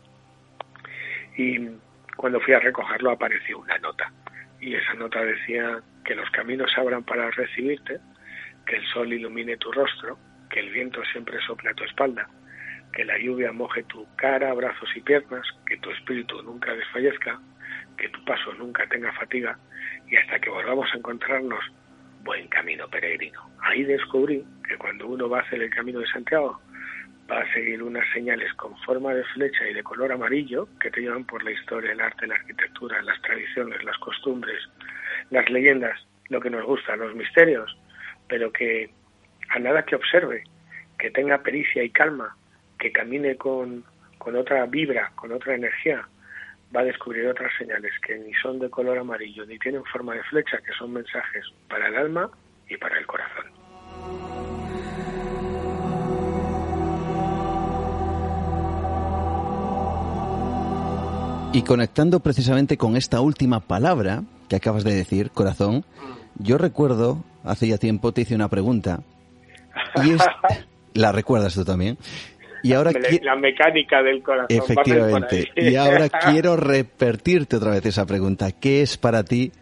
y 1.36 1.68
cuando 2.16 2.40
fui 2.40 2.54
a 2.54 2.58
recogerlo 2.58 3.12
apareció 3.12 3.60
una 3.60 3.78
nota 3.78 4.12
y 4.60 4.74
esa 4.74 4.94
nota 4.94 5.22
decía 5.24 5.80
que 6.04 6.16
los 6.16 6.28
caminos 6.30 6.72
abran 6.76 7.04
para 7.04 7.30
recibirte, 7.30 8.00
que 8.66 8.76
el 8.76 8.86
sol 8.86 9.12
ilumine 9.12 9.56
tu 9.56 9.70
rostro, 9.72 10.18
que 10.50 10.60
el 10.60 10.70
viento 10.70 11.02
siempre 11.12 11.38
sopla 11.46 11.70
a 11.70 11.74
tu 11.74 11.84
espalda, 11.84 12.28
que 12.92 13.04
la 13.04 13.18
lluvia 13.18 13.52
moje 13.52 13.82
tu 13.84 14.06
cara, 14.16 14.52
brazos 14.54 14.88
y 14.94 15.00
piernas, 15.00 15.46
que 15.66 15.76
tu 15.78 15.90
espíritu 15.90 16.42
nunca 16.42 16.74
desfallezca, 16.74 17.40
que 17.96 18.08
tu 18.08 18.24
paso 18.24 18.52
nunca 18.54 18.86
tenga 18.86 19.12
fatiga 19.12 19.58
y 20.08 20.16
hasta 20.16 20.38
que 20.38 20.50
volvamos 20.50 20.88
a 20.92 20.98
encontrarnos, 20.98 21.64
buen 22.22 22.48
camino 22.48 22.88
peregrino. 22.88 23.40
Ahí 23.60 23.84
descubrí 23.84 24.44
que 24.66 24.76
cuando 24.76 25.06
uno 25.06 25.28
va 25.28 25.38
a 25.38 25.42
hacer 25.42 25.62
el 25.62 25.70
camino 25.70 26.00
de 26.00 26.06
Santiago, 26.06 26.60
va 27.30 27.40
a 27.40 27.52
seguir 27.52 27.82
unas 27.82 28.06
señales 28.12 28.52
con 28.54 28.76
forma 28.82 29.14
de 29.14 29.24
flecha 29.24 29.68
y 29.68 29.74
de 29.74 29.82
color 29.82 30.12
amarillo 30.12 30.68
que 30.80 30.90
te 30.90 31.00
llevan 31.00 31.24
por 31.24 31.42
la 31.42 31.52
historia, 31.52 31.92
el 31.92 32.00
arte, 32.00 32.26
la 32.26 32.34
arquitectura, 32.34 33.02
las 33.02 33.20
tradiciones, 33.22 33.82
las 33.84 33.96
costumbres, 33.98 34.62
las 35.30 35.48
leyendas, 35.50 35.98
lo 36.28 36.40
que 36.40 36.50
nos 36.50 36.64
gusta, 36.64 36.96
los 36.96 37.14
misterios, 37.14 37.76
pero 38.28 38.52
que 38.52 38.90
a 39.50 39.58
nada 39.58 39.84
que 39.84 39.96
observe, 39.96 40.44
que 40.98 41.10
tenga 41.10 41.42
pericia 41.42 41.82
y 41.82 41.90
calma, 41.90 42.36
que 42.78 42.92
camine 42.92 43.36
con, 43.36 43.84
con 44.18 44.36
otra 44.36 44.66
vibra, 44.66 45.12
con 45.14 45.32
otra 45.32 45.54
energía, 45.54 46.06
va 46.74 46.80
a 46.80 46.84
descubrir 46.84 47.26
otras 47.26 47.52
señales 47.58 47.92
que 48.06 48.16
ni 48.16 48.32
son 48.34 48.58
de 48.58 48.68
color 48.70 48.98
amarillo 48.98 49.46
ni 49.46 49.58
tienen 49.58 49.84
forma 49.84 50.14
de 50.14 50.22
flecha, 50.24 50.58
que 50.58 50.72
son 50.78 50.92
mensajes 50.92 51.44
para 51.68 51.88
el 51.88 51.96
alma 51.96 52.30
y 52.68 52.76
para 52.76 52.98
el 52.98 53.06
corazón. 53.06 53.44
Y 61.52 61.62
conectando 61.62 62.18
precisamente 62.18 62.76
con 62.76 62.96
esta 62.96 63.20
última 63.20 63.60
palabra 63.60 64.24
que 64.48 64.56
acabas 64.56 64.82
de 64.82 64.92
decir, 64.92 65.30
corazón, 65.30 65.84
yo 66.36 66.58
recuerdo, 66.58 67.22
hace 67.44 67.68
ya 67.68 67.78
tiempo 67.78 68.12
te 68.12 68.22
hice 68.22 68.34
una 68.34 68.48
pregunta. 68.48 69.00
Y 69.96 70.16
la 70.98 71.12
recuerdas 71.12 71.54
tú 71.54 71.64
también. 71.64 71.96
Y 72.62 72.72
ahora 72.72 72.92
la 73.22 73.36
mecánica 73.36 74.02
del 74.02 74.22
corazón. 74.22 74.46
Efectivamente. 74.48 75.50
Y 75.54 75.76
ahora 75.76 76.08
quiero 76.30 76.56
repetirte 76.56 77.56
otra 77.56 77.72
vez 77.72 77.84
esa 77.86 78.06
pregunta. 78.06 78.48
¿Qué 78.58 78.80
es 78.80 78.96
para 78.96 79.22
ti 79.22 79.52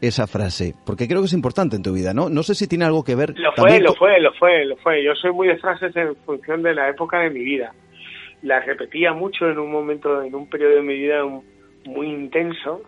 esa 0.00 0.28
frase? 0.28 0.74
Porque 0.86 1.08
creo 1.08 1.20
que 1.20 1.26
es 1.26 1.32
importante 1.32 1.74
en 1.74 1.82
tu 1.82 1.92
vida, 1.92 2.14
¿no? 2.14 2.28
No 2.28 2.44
sé 2.44 2.54
si 2.54 2.68
tiene 2.68 2.84
algo 2.84 3.02
que 3.02 3.16
ver. 3.16 3.34
Lo 3.36 3.52
fue, 3.52 3.80
lo 3.80 3.94
fue, 3.94 4.20
lo 4.20 4.32
fue, 4.34 4.64
lo 4.64 4.76
fue. 4.76 5.02
Yo 5.02 5.14
soy 5.16 5.32
muy 5.32 5.48
de 5.48 5.56
frases 5.56 5.96
en 5.96 6.14
función 6.24 6.62
de 6.62 6.74
la 6.74 6.88
época 6.88 7.18
de 7.18 7.30
mi 7.30 7.40
vida 7.40 7.72
la 8.44 8.60
repetía 8.60 9.12
mucho 9.12 9.48
en 9.48 9.58
un 9.58 9.72
momento, 9.72 10.22
en 10.22 10.34
un 10.34 10.48
periodo 10.48 10.76
de 10.76 10.82
mi 10.82 10.94
vida 10.94 11.24
muy 11.86 12.08
intenso. 12.08 12.82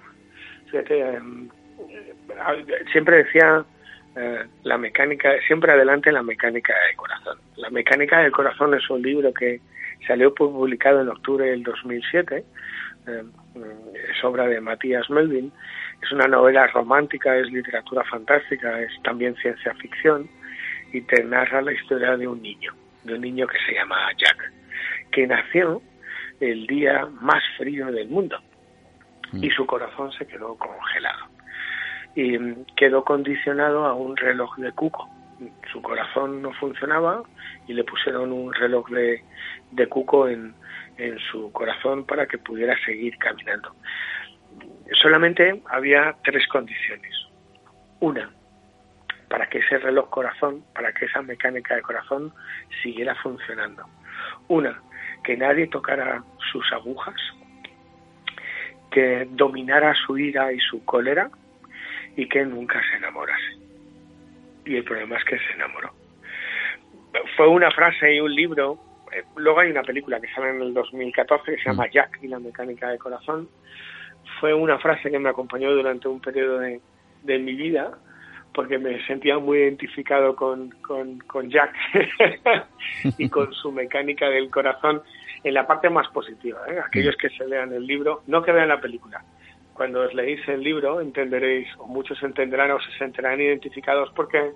Em, 0.73 1.49
siempre 2.93 3.25
decía 3.25 3.65
eh, 4.17 4.45
la 4.65 4.79
mecánica, 4.79 5.31
siempre 5.47 5.73
adelante 5.73 6.11
la 6.11 6.23
mecánica 6.23 6.75
del 6.87 6.97
corazón. 6.97 7.39
La 7.57 7.71
mecánica 7.71 8.21
del 8.21 8.33
corazón 8.33 8.75
es 8.75 8.89
un 8.91 9.03
libro 9.03 9.33
que 9.33 9.61
salió 10.07 10.35
publicado 10.35 11.03
en 11.03 11.09
octubre 11.09 11.47
del 11.47 11.63
2007. 11.63 12.45
Em, 13.07 13.31
es 13.95 14.25
obra 14.25 14.47
de 14.47 14.61
Matías 14.61 15.09
Melvin. 15.11 15.53
Es 16.03 16.13
una 16.13 16.27
novela 16.27 16.67
romántica, 16.69 17.37
es 17.37 17.51
literatura 17.51 18.05
fantástica, 18.05 18.81
es 18.81 18.91
también 19.03 19.35
ciencia 19.37 19.75
ficción 19.75 20.29
y 20.93 21.01
te 21.03 21.23
narra 21.25 21.63
la 21.63 21.73
historia 21.73 22.17
de 22.17 22.27
un 22.27 22.41
niño, 22.43 22.73
de 23.05 23.15
un 23.15 23.21
niño 23.21 23.47
que 23.47 23.59
se 23.67 23.75
llama 23.75 23.97
Jack 24.17 24.53
que 25.11 25.27
nació 25.27 25.83
el 26.41 26.67
día 26.67 27.07
más 27.21 27.43
frío 27.57 27.87
del 27.87 28.09
mundo 28.09 28.39
mm. 29.33 29.45
y 29.45 29.51
su 29.51 29.67
corazón 29.67 30.13
se 30.13 30.27
quedó 30.27 30.57
congelado 30.57 31.36
y 32.17 32.39
quedó 32.77 33.05
condicionado 33.05 33.85
a 33.85 33.95
un 33.95 34.17
reloj 34.17 34.57
de 34.57 34.73
cuco. 34.73 35.09
Su 35.71 35.83
corazón 35.83 36.41
no 36.41 36.51
funcionaba 36.55 37.23
y 37.69 37.75
le 37.75 37.85
pusieron 37.85 38.33
un 38.33 38.55
reloj 38.55 38.89
de, 38.89 39.23
de 39.73 39.87
cuco 39.87 40.27
en, 40.27 40.55
en 40.97 41.19
su 41.19 41.53
corazón 41.53 42.05
para 42.05 42.27
que 42.27 42.39
pudiera 42.39 42.75
seguir 42.87 43.19
caminando. 43.19 43.77
Solamente 44.93 45.63
había 45.69 46.17
tres 46.25 46.49
condiciones. 46.49 47.13
Una, 48.01 48.31
para 49.29 49.47
que 49.51 49.59
ese 49.59 49.77
reloj 49.77 50.09
corazón, 50.09 50.65
para 50.75 50.93
que 50.93 51.05
esa 51.05 51.21
mecánica 51.21 51.75
de 51.75 51.83
corazón 51.83 52.33
siguiera 52.83 53.15
funcionando. 53.17 53.85
Una, 54.49 54.81
que 55.23 55.37
nadie 55.37 55.67
tocara 55.67 56.25
sus 56.51 56.73
agujas, 56.73 57.21
que 58.91 59.29
dominara 59.33 59.95
su 59.95 60.17
ira 60.17 60.51
y 60.51 60.61
su 60.61 60.83
cólera 60.87 61.31
y 62.17 62.29
que 62.29 62.45
nunca 62.45 62.81
se 62.91 62.97
enamorase. 62.97 63.57
Y 64.65 64.77
el 64.77 64.85
problema 64.85 65.17
es 65.17 65.25
que 65.25 65.39
se 65.39 65.53
enamoró. 65.55 65.93
Fue 67.37 67.49
una 67.49 67.71
frase 67.71 68.15
y 68.15 68.21
un 68.21 68.35
libro, 68.35 68.79
eh, 69.13 69.23
luego 69.37 69.61
hay 69.61 69.71
una 69.71 69.83
película 69.83 70.21
que 70.21 70.29
sale 70.35 70.51
en 70.51 70.63
el 70.63 70.75
2014 70.75 71.53
que 71.53 71.63
se 71.63 71.71
llama 71.71 71.87
mm. 71.87 71.91
Jack 71.93 72.19
y 72.23 72.29
la 72.29 72.39
mecánica 72.39 72.89
del 72.89 72.99
corazón. 72.99 73.49
Fue 74.41 74.53
una 74.53 74.79
frase 74.79 75.11
que 75.11 75.19
me 75.19 75.29
acompañó 75.29 75.73
durante 75.73 76.09
un 76.09 76.21
periodo 76.21 76.59
de, 76.59 76.81
de 77.23 77.39
mi 77.39 77.55
vida 77.55 77.97
porque 78.57 78.79
me 78.79 79.05
sentía 79.07 79.39
muy 79.39 79.59
identificado 79.59 80.35
con, 80.35 80.71
con, 80.81 81.51
Jack 81.51 81.75
y 83.19 83.29
con 83.29 83.53
su 83.53 83.71
mecánica 83.71 84.31
del 84.31 84.49
corazón 84.49 85.03
en 85.45 85.53
la 85.53 85.67
parte 85.67 85.91
más 85.91 86.09
positiva. 86.09 86.61
¿eh? 86.67 86.81
Aquellos 86.85 87.15
que 87.17 87.29
se 87.29 87.47
lean 87.47 87.75
el 87.75 87.87
libro, 87.87 88.23
no 88.27 88.43
que 88.43 88.53
vean 88.53 88.69
la 88.69 88.81
película. 88.81 89.23
Cuando 89.77 90.01
os 90.01 90.15
leéis 90.15 90.41
el 90.49 90.63
libro 90.63 91.03
entenderéis, 91.03 91.69
o 91.77 91.87
muchos 91.87 92.23
entenderán 92.23 92.71
o 92.71 92.81
se 92.81 92.91
sentirán 92.97 93.41
identificados 93.41 94.11
porque 94.17 94.53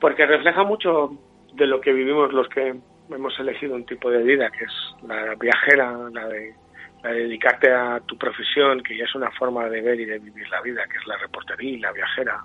Porque 0.00 0.26
refleja 0.26 0.64
mucho 0.64 1.10
de 1.52 1.66
lo 1.66 1.80
que 1.80 1.92
vivimos 1.92 2.32
los 2.32 2.48
que 2.48 2.74
hemos 3.10 3.38
elegido 3.38 3.74
un 3.74 3.84
tipo 3.84 4.10
de 4.10 4.22
vida, 4.22 4.50
que 4.50 4.64
es 4.64 4.72
la 5.06 5.34
viajera, 5.34 5.92
la 6.12 6.26
de, 6.28 6.54
la 7.02 7.10
de 7.10 7.20
dedicarte 7.24 7.72
a 7.72 8.00
tu 8.00 8.16
profesión, 8.16 8.82
que 8.82 8.96
ya 8.96 9.04
es 9.04 9.14
una 9.14 9.30
forma 9.32 9.68
de 9.68 9.82
ver 9.82 10.00
y 10.00 10.06
de 10.06 10.18
vivir 10.18 10.48
la 10.48 10.62
vida, 10.62 10.82
que 10.90 10.96
es 10.96 11.06
la 11.06 11.18
reportería, 11.18 11.78
la 11.80 11.92
viajera, 11.92 12.42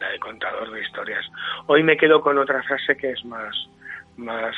la 0.00 0.08
de 0.08 0.18
contador 0.18 0.70
de 0.70 0.82
historias. 0.82 1.24
Hoy 1.66 1.82
me 1.82 1.96
quedo 1.96 2.20
con 2.20 2.38
otra 2.38 2.62
frase 2.62 2.96
que 2.96 3.10
es 3.10 3.24
más, 3.24 3.54
más 4.16 4.56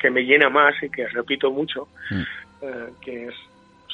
que 0.00 0.10
me 0.10 0.22
llena 0.22 0.50
más 0.50 0.74
y 0.82 0.90
que 0.90 1.06
repito 1.08 1.50
mucho, 1.50 1.88
mm. 2.10 2.22
eh, 2.62 2.88
que 3.00 3.26
es 3.28 3.34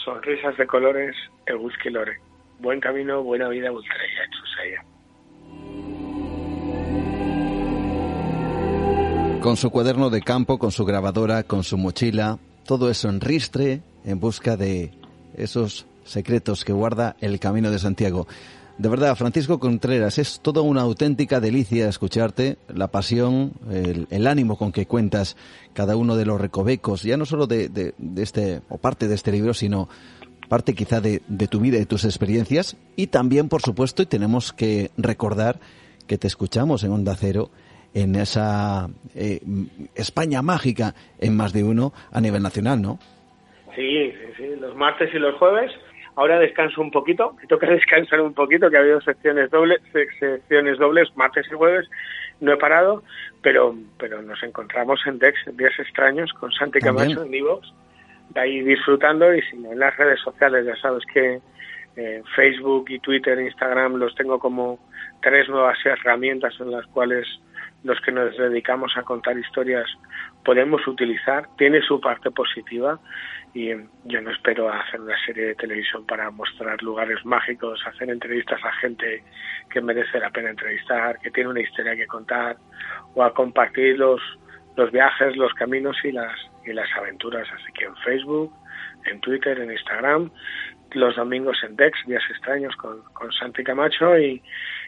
sonrisas 0.04 0.56
de 0.56 0.66
colores, 0.66 1.16
el 1.46 1.58
lore. 1.92 2.18
Buen 2.58 2.80
camino, 2.80 3.22
buena 3.22 3.48
vida, 3.48 3.72
ultraia, 3.72 4.28
chusaya. 4.30 4.84
Con 9.40 9.56
su 9.56 9.70
cuaderno 9.70 10.10
de 10.10 10.22
campo, 10.22 10.58
con 10.58 10.70
su 10.70 10.84
grabadora, 10.84 11.42
con 11.42 11.64
su 11.64 11.76
mochila, 11.76 12.38
todo 12.66 12.90
eso 12.90 13.08
en 13.08 13.20
ristre 13.20 13.82
en 14.04 14.20
busca 14.20 14.56
de 14.56 14.92
esos 15.36 15.86
secretos 16.04 16.64
que 16.64 16.72
guarda 16.72 17.16
el 17.20 17.40
Camino 17.40 17.70
de 17.70 17.78
Santiago. 17.78 18.26
De 18.76 18.88
verdad, 18.88 19.14
Francisco 19.14 19.60
Contreras, 19.60 20.18
es 20.18 20.40
toda 20.40 20.60
una 20.60 20.82
auténtica 20.82 21.38
delicia 21.38 21.88
escucharte, 21.88 22.56
la 22.66 22.88
pasión, 22.88 23.52
el, 23.70 24.26
ánimo 24.26 24.58
con 24.58 24.72
que 24.72 24.86
cuentas 24.86 25.36
cada 25.74 25.96
uno 25.96 26.16
de 26.16 26.26
los 26.26 26.40
recovecos, 26.40 27.04
ya 27.04 27.16
no 27.16 27.24
solo 27.24 27.46
de, 27.46 27.68
de, 27.68 27.94
este, 28.20 28.62
o 28.68 28.78
parte 28.78 29.06
de 29.06 29.14
este 29.14 29.30
libro, 29.30 29.54
sino 29.54 29.88
parte 30.48 30.74
quizá 30.74 31.00
de, 31.00 31.22
de 31.28 31.46
tu 31.46 31.60
vida 31.60 31.78
y 31.78 31.86
tus 31.86 32.04
experiencias. 32.04 32.76
Y 32.96 33.06
también, 33.06 33.48
por 33.48 33.62
supuesto, 33.62 34.02
y 34.02 34.06
tenemos 34.06 34.52
que 34.52 34.90
recordar 34.96 35.60
que 36.08 36.18
te 36.18 36.26
escuchamos 36.26 36.82
en 36.82 36.90
Onda 36.90 37.14
Cero 37.14 37.50
en 37.94 38.16
esa 38.16 38.88
eh, 39.14 39.40
España 39.94 40.42
mágica 40.42 40.94
en 41.20 41.36
más 41.36 41.52
de 41.52 41.62
uno 41.62 41.92
a 42.12 42.20
nivel 42.20 42.42
nacional, 42.42 42.82
¿no? 42.82 42.98
Sí, 43.74 44.12
sí, 44.12 44.26
sí, 44.36 44.56
los 44.60 44.76
martes 44.76 45.10
y 45.14 45.18
los 45.18 45.36
jueves. 45.36 45.70
Ahora 46.16 46.38
descanso 46.38 46.80
un 46.80 46.90
poquito, 46.90 47.34
me 47.40 47.46
toca 47.46 47.66
descansar 47.70 48.20
un 48.20 48.34
poquito, 48.34 48.70
que 48.70 48.76
ha 48.76 48.80
habido 48.80 49.00
secciones 49.00 49.50
dobles, 49.50 49.80
secciones 50.18 50.78
dobles, 50.78 51.14
martes 51.16 51.46
y 51.50 51.54
jueves, 51.54 51.88
no 52.40 52.52
he 52.52 52.56
parado, 52.56 53.02
pero 53.42 53.74
pero 53.98 54.22
nos 54.22 54.42
encontramos 54.42 55.00
en 55.06 55.18
Dex, 55.18 55.38
Días 55.56 55.78
Extraños, 55.78 56.32
con 56.34 56.52
Santi 56.52 56.80
Camacho 56.80 57.24
en 57.24 57.34
Ivox, 57.34 57.72
de 58.30 58.40
ahí 58.40 58.60
disfrutando 58.62 59.34
y 59.34 59.42
si 59.42 59.56
no, 59.56 59.72
en 59.72 59.78
las 59.78 59.96
redes 59.96 60.20
sociales, 60.20 60.66
ya 60.66 60.76
sabes 60.76 61.04
que 61.12 61.40
eh, 61.96 62.22
Facebook 62.34 62.86
y 62.88 62.98
Twitter, 62.98 63.38
Instagram 63.38 63.94
los 63.94 64.14
tengo 64.14 64.38
como 64.38 64.78
tres 65.22 65.48
nuevas 65.48 65.78
herramientas 65.84 66.54
en 66.60 66.70
las 66.70 66.86
cuales 66.86 67.26
los 67.84 68.00
que 68.00 68.10
nos 68.10 68.36
dedicamos 68.36 68.96
a 68.96 69.02
contar 69.02 69.38
historias 69.38 69.86
podemos 70.42 70.86
utilizar, 70.86 71.48
tiene 71.56 71.80
su 71.82 72.00
parte 72.00 72.30
positiva 72.30 72.98
y 73.52 73.68
yo 74.04 74.20
no 74.20 74.30
espero 74.30 74.72
hacer 74.72 75.00
una 75.00 75.16
serie 75.24 75.46
de 75.46 75.54
televisión 75.54 76.04
para 76.06 76.30
mostrar 76.30 76.82
lugares 76.82 77.24
mágicos, 77.24 77.80
hacer 77.86 78.10
entrevistas 78.10 78.58
a 78.64 78.72
gente 78.72 79.22
que 79.70 79.80
merece 79.80 80.18
la 80.18 80.30
pena 80.30 80.50
entrevistar, 80.50 81.18
que 81.20 81.30
tiene 81.30 81.50
una 81.50 81.60
historia 81.60 81.94
que 81.94 82.06
contar 82.06 82.56
o 83.14 83.22
a 83.22 83.32
compartir 83.32 83.98
los, 83.98 84.20
los 84.76 84.90
viajes, 84.90 85.36
los 85.36 85.52
caminos 85.54 85.96
y 86.04 86.12
las, 86.12 86.34
y 86.64 86.72
las 86.72 86.88
aventuras. 86.96 87.46
Así 87.52 87.70
que 87.74 87.84
en 87.84 87.96
Facebook, 87.96 88.52
en 89.04 89.20
Twitter, 89.20 89.58
en 89.60 89.70
Instagram, 89.70 90.30
los 90.92 91.16
domingos 91.16 91.62
en 91.62 91.76
Dex, 91.76 91.98
Días 92.06 92.22
Extraños 92.30 92.74
con, 92.76 93.02
con 93.12 93.30
Santi 93.32 93.62
Camacho 93.62 94.18
y, 94.18 94.42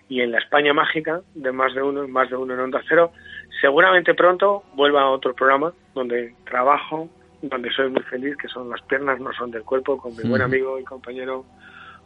y 0.09 0.21
en 0.21 0.33
la 0.33 0.39
España 0.39 0.73
mágica 0.73 1.21
de 1.35 1.53
más 1.53 1.75
de 1.75 1.83
uno, 1.83 2.07
más 2.09 2.31
de 2.31 2.37
uno 2.37 2.55
en 2.55 2.61
Onda 2.61 2.81
Cero. 2.89 3.13
Seguramente 3.61 4.15
pronto 4.15 4.63
vuelva 4.75 5.03
a 5.03 5.11
otro 5.11 5.35
programa 5.35 5.73
donde 5.95 6.35
trabajo, 6.45 7.09
donde 7.43 7.71
soy 7.73 7.91
muy 7.91 8.03
feliz, 8.03 8.37
que 8.37 8.49
son 8.49 8.71
las 8.71 8.83
piernas 8.83 9.21
no 9.21 9.33
son 9.33 9.51
del 9.51 9.63
cuerpo, 9.63 9.99
con 9.99 10.17
mi 10.17 10.23
buen 10.29 10.43
amigo 10.43 10.79
y 10.79 10.85
compañero 10.85 11.45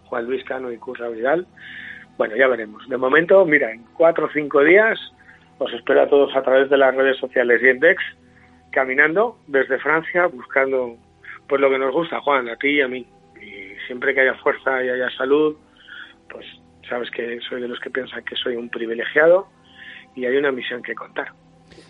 Juan 0.06 0.26
Luis 0.26 0.44
Cano 0.44 0.72
y 0.72 0.78
Curra 0.78 1.08
Vidal. 1.08 1.46
Bueno, 2.16 2.36
ya 2.36 2.48
veremos. 2.48 2.88
De 2.88 2.96
momento, 2.96 3.44
mira, 3.44 3.70
en 3.70 3.84
cuatro 3.94 4.26
o 4.26 4.30
cinco 4.30 4.62
días 4.62 4.98
os 5.58 5.72
espero 5.74 6.02
a 6.02 6.08
todos 6.08 6.34
a 6.34 6.42
través 6.42 6.70
de 6.70 6.78
las 6.78 6.94
redes 6.94 7.18
sociales 7.18 7.60
y 7.62 7.68
en 7.68 7.80
Dex, 7.80 8.02
caminando 8.70 9.38
desde 9.46 9.78
Francia, 9.78 10.26
buscando 10.26 10.96
pues 11.48 11.60
lo 11.60 11.68
que 11.68 11.78
nos 11.78 11.92
gusta, 11.92 12.20
Juan, 12.20 12.48
a 12.48 12.56
ti 12.56 12.68
y 12.68 12.80
a 12.80 12.88
mí. 12.88 13.06
Y 13.40 13.74
siempre 13.86 14.14
que 14.14 14.20
haya 14.20 14.34
fuerza 14.34 14.82
y 14.82 14.88
haya 14.88 15.10
salud, 15.10 15.56
pues 16.30 16.46
Sabes 16.90 17.08
que 17.12 17.38
soy 17.48 17.62
de 17.62 17.68
los 17.68 17.78
que 17.78 17.88
piensan 17.88 18.24
que 18.24 18.34
soy 18.34 18.56
un 18.56 18.68
privilegiado 18.68 19.48
y 20.16 20.26
hay 20.26 20.36
una 20.36 20.50
misión 20.50 20.82
que 20.82 20.94
contar. 20.94 21.32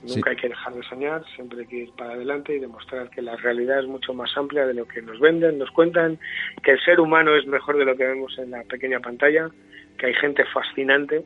Nunca 0.07 0.29
hay 0.29 0.37
que 0.37 0.51
dejar 0.51 0.75
de 0.75 0.83
soñar, 0.83 1.25
siempre 1.35 1.61
hay 1.61 1.67
que 1.67 1.77
ir 1.77 1.93
para 1.93 2.13
adelante 2.13 2.55
y 2.55 2.59
demostrar 2.59 3.09
que 3.09 3.23
la 3.23 3.35
realidad 3.37 3.81
es 3.81 3.87
mucho 3.87 4.13
más 4.13 4.37
amplia 4.37 4.67
de 4.67 4.75
lo 4.75 4.87
que 4.87 5.01
nos 5.01 5.19
venden, 5.19 5.59
nos 5.59 5.71
cuentan, 5.71 6.19
que 6.63 6.73
el 6.73 6.81
ser 6.81 7.01
humano 7.01 7.35
es 7.35 7.47
mejor 7.47 7.79
de 7.79 7.87
lo 7.87 7.97
que 7.97 8.05
vemos 8.05 8.39
en 8.39 8.51
la 8.51 8.63
pequeña 8.65 9.01
pantalla, 9.01 9.49
que 9.97 10.07
hay 10.07 10.15
gente 10.15 10.45
fascinante 10.53 11.25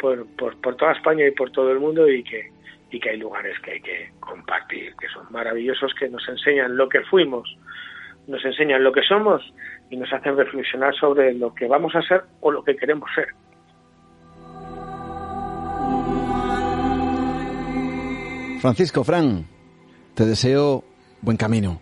por, 0.00 0.26
por, 0.34 0.60
por 0.60 0.76
toda 0.76 0.92
España 0.92 1.28
y 1.28 1.30
por 1.30 1.52
todo 1.52 1.70
el 1.70 1.78
mundo 1.78 2.08
y 2.08 2.24
que, 2.24 2.50
y 2.90 2.98
que 2.98 3.10
hay 3.10 3.18
lugares 3.18 3.56
que 3.60 3.70
hay 3.72 3.80
que 3.80 4.10
compartir, 4.18 4.94
que 5.00 5.06
son 5.08 5.26
maravillosos, 5.30 5.94
que 5.94 6.08
nos 6.08 6.28
enseñan 6.28 6.76
lo 6.76 6.88
que 6.88 7.02
fuimos, 7.02 7.56
nos 8.26 8.44
enseñan 8.44 8.82
lo 8.82 8.90
que 8.90 9.02
somos 9.02 9.42
y 9.90 9.96
nos 9.96 10.12
hacen 10.12 10.36
reflexionar 10.36 10.94
sobre 10.94 11.34
lo 11.34 11.54
que 11.54 11.66
vamos 11.66 11.94
a 11.94 12.02
ser 12.02 12.22
o 12.40 12.50
lo 12.50 12.62
que 12.62 12.76
queremos 12.76 13.08
ser. 13.14 13.28
Francisco, 18.60 19.04
Fran, 19.04 19.46
te 20.14 20.24
deseo 20.24 20.82
buen 21.22 21.36
camino. 21.36 21.80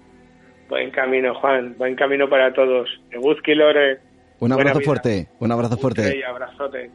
Buen 0.68 0.90
camino, 0.90 1.34
Juan. 1.34 1.74
Buen 1.78 1.94
camino 1.94 2.28
para 2.28 2.52
todos. 2.52 2.88
Lore. 3.12 4.00
Un 4.40 4.52
abrazo 4.52 4.80
fuerte. 4.80 5.28
Un 5.38 5.52
abrazo 5.52 5.76
fuerte. 5.76 6.18
Un 6.18 6.24
abrazote. 6.24 6.90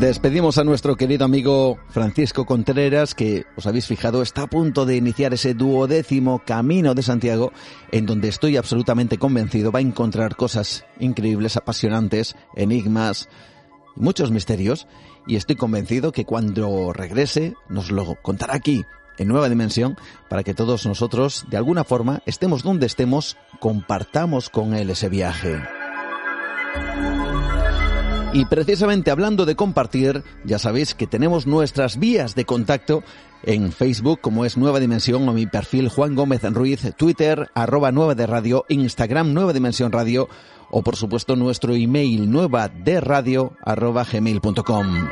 Despedimos 0.00 0.58
a 0.58 0.64
nuestro 0.64 0.94
querido 0.96 1.24
amigo 1.24 1.78
Francisco 1.88 2.44
Contreras, 2.44 3.14
que 3.14 3.46
os 3.56 3.66
habéis 3.66 3.86
fijado 3.86 4.20
está 4.20 4.42
a 4.42 4.46
punto 4.46 4.84
de 4.84 4.94
iniciar 4.94 5.32
ese 5.32 5.54
duodécimo 5.54 6.42
camino 6.44 6.94
de 6.94 7.02
Santiago, 7.02 7.50
en 7.92 8.04
donde 8.04 8.28
estoy 8.28 8.58
absolutamente 8.58 9.16
convencido 9.16 9.72
va 9.72 9.78
a 9.78 9.82
encontrar 9.82 10.36
cosas 10.36 10.84
increíbles, 11.00 11.56
apasionantes, 11.56 12.36
enigmas, 12.56 13.30
muchos 13.94 14.30
misterios, 14.30 14.86
y 15.26 15.36
estoy 15.36 15.56
convencido 15.56 16.12
que 16.12 16.26
cuando 16.26 16.92
regrese 16.92 17.54
nos 17.70 17.90
lo 17.90 18.16
contará 18.16 18.54
aquí, 18.54 18.84
en 19.16 19.28
Nueva 19.28 19.48
Dimensión, 19.48 19.96
para 20.28 20.42
que 20.42 20.52
todos 20.52 20.84
nosotros, 20.84 21.46
de 21.48 21.56
alguna 21.56 21.84
forma, 21.84 22.20
estemos 22.26 22.62
donde 22.62 22.84
estemos, 22.84 23.38
compartamos 23.60 24.50
con 24.50 24.74
él 24.74 24.90
ese 24.90 25.08
viaje. 25.08 25.58
Y 28.36 28.44
precisamente 28.44 29.10
hablando 29.10 29.46
de 29.46 29.56
compartir, 29.56 30.22
ya 30.44 30.58
sabéis 30.58 30.94
que 30.94 31.06
tenemos 31.06 31.46
nuestras 31.46 31.98
vías 31.98 32.34
de 32.34 32.44
contacto 32.44 33.02
en 33.42 33.72
Facebook, 33.72 34.20
como 34.20 34.44
es 34.44 34.58
Nueva 34.58 34.78
Dimensión, 34.78 35.26
o 35.26 35.32
mi 35.32 35.46
perfil 35.46 35.88
Juan 35.88 36.14
Gómez 36.14 36.42
Ruiz, 36.42 36.82
Twitter, 36.98 37.48
arroba 37.54 37.92
Nueva 37.92 38.14
de 38.14 38.26
Radio, 38.26 38.66
Instagram 38.68 39.32
Nueva 39.32 39.54
Dimensión 39.54 39.90
Radio, 39.90 40.28
o 40.70 40.82
por 40.82 40.96
supuesto 40.96 41.34
nuestro 41.34 41.74
email 41.74 42.30
nueva 42.30 42.68
de 42.68 43.00
radio 43.00 43.54
arroba 43.64 44.04
gmail.com. 44.04 45.08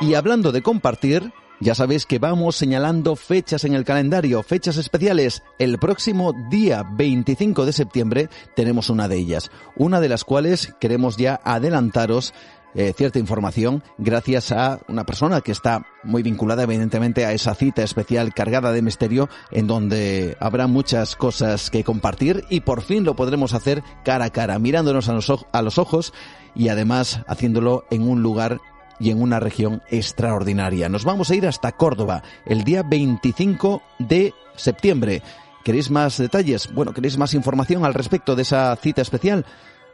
Y 0.00 0.14
hablando 0.14 0.50
de 0.50 0.60
compartir, 0.60 1.32
ya 1.64 1.74
sabéis 1.74 2.04
que 2.04 2.18
vamos 2.18 2.56
señalando 2.56 3.16
fechas 3.16 3.64
en 3.64 3.72
el 3.72 3.86
calendario, 3.86 4.42
fechas 4.42 4.76
especiales. 4.76 5.42
El 5.58 5.78
próximo 5.78 6.34
día 6.50 6.84
25 6.92 7.64
de 7.64 7.72
septiembre 7.72 8.28
tenemos 8.54 8.90
una 8.90 9.08
de 9.08 9.16
ellas, 9.16 9.50
una 9.74 10.00
de 10.00 10.10
las 10.10 10.24
cuales 10.24 10.74
queremos 10.78 11.16
ya 11.16 11.40
adelantaros 11.42 12.34
eh, 12.74 12.92
cierta 12.94 13.18
información 13.18 13.82
gracias 13.96 14.52
a 14.52 14.80
una 14.88 15.04
persona 15.04 15.40
que 15.40 15.52
está 15.52 15.86
muy 16.02 16.22
vinculada 16.22 16.64
evidentemente 16.64 17.24
a 17.24 17.32
esa 17.32 17.54
cita 17.54 17.82
especial 17.82 18.34
cargada 18.34 18.72
de 18.72 18.82
misterio 18.82 19.30
en 19.52 19.66
donde 19.66 20.36
habrá 20.40 20.66
muchas 20.66 21.14
cosas 21.14 21.70
que 21.70 21.84
compartir 21.84 22.44
y 22.50 22.60
por 22.60 22.82
fin 22.82 23.04
lo 23.04 23.16
podremos 23.16 23.54
hacer 23.54 23.82
cara 24.04 24.26
a 24.26 24.30
cara, 24.30 24.58
mirándonos 24.58 25.08
a 25.08 25.14
los, 25.14 25.46
a 25.52 25.62
los 25.62 25.78
ojos 25.78 26.12
y 26.56 26.68
además 26.68 27.20
haciéndolo 27.26 27.84
en 27.90 28.08
un 28.08 28.22
lugar 28.22 28.60
y 28.98 29.10
en 29.10 29.20
una 29.20 29.40
región 29.40 29.82
extraordinaria. 29.90 30.88
Nos 30.88 31.04
vamos 31.04 31.30
a 31.30 31.34
ir 31.34 31.46
hasta 31.46 31.72
Córdoba 31.72 32.22
el 32.46 32.64
día 32.64 32.82
25 32.82 33.82
de 33.98 34.34
septiembre. 34.56 35.22
¿Queréis 35.64 35.90
más 35.90 36.18
detalles? 36.18 36.72
Bueno, 36.72 36.92
¿queréis 36.92 37.16
más 37.16 37.34
información 37.34 37.84
al 37.84 37.94
respecto 37.94 38.36
de 38.36 38.42
esa 38.42 38.76
cita 38.76 39.02
especial? 39.02 39.46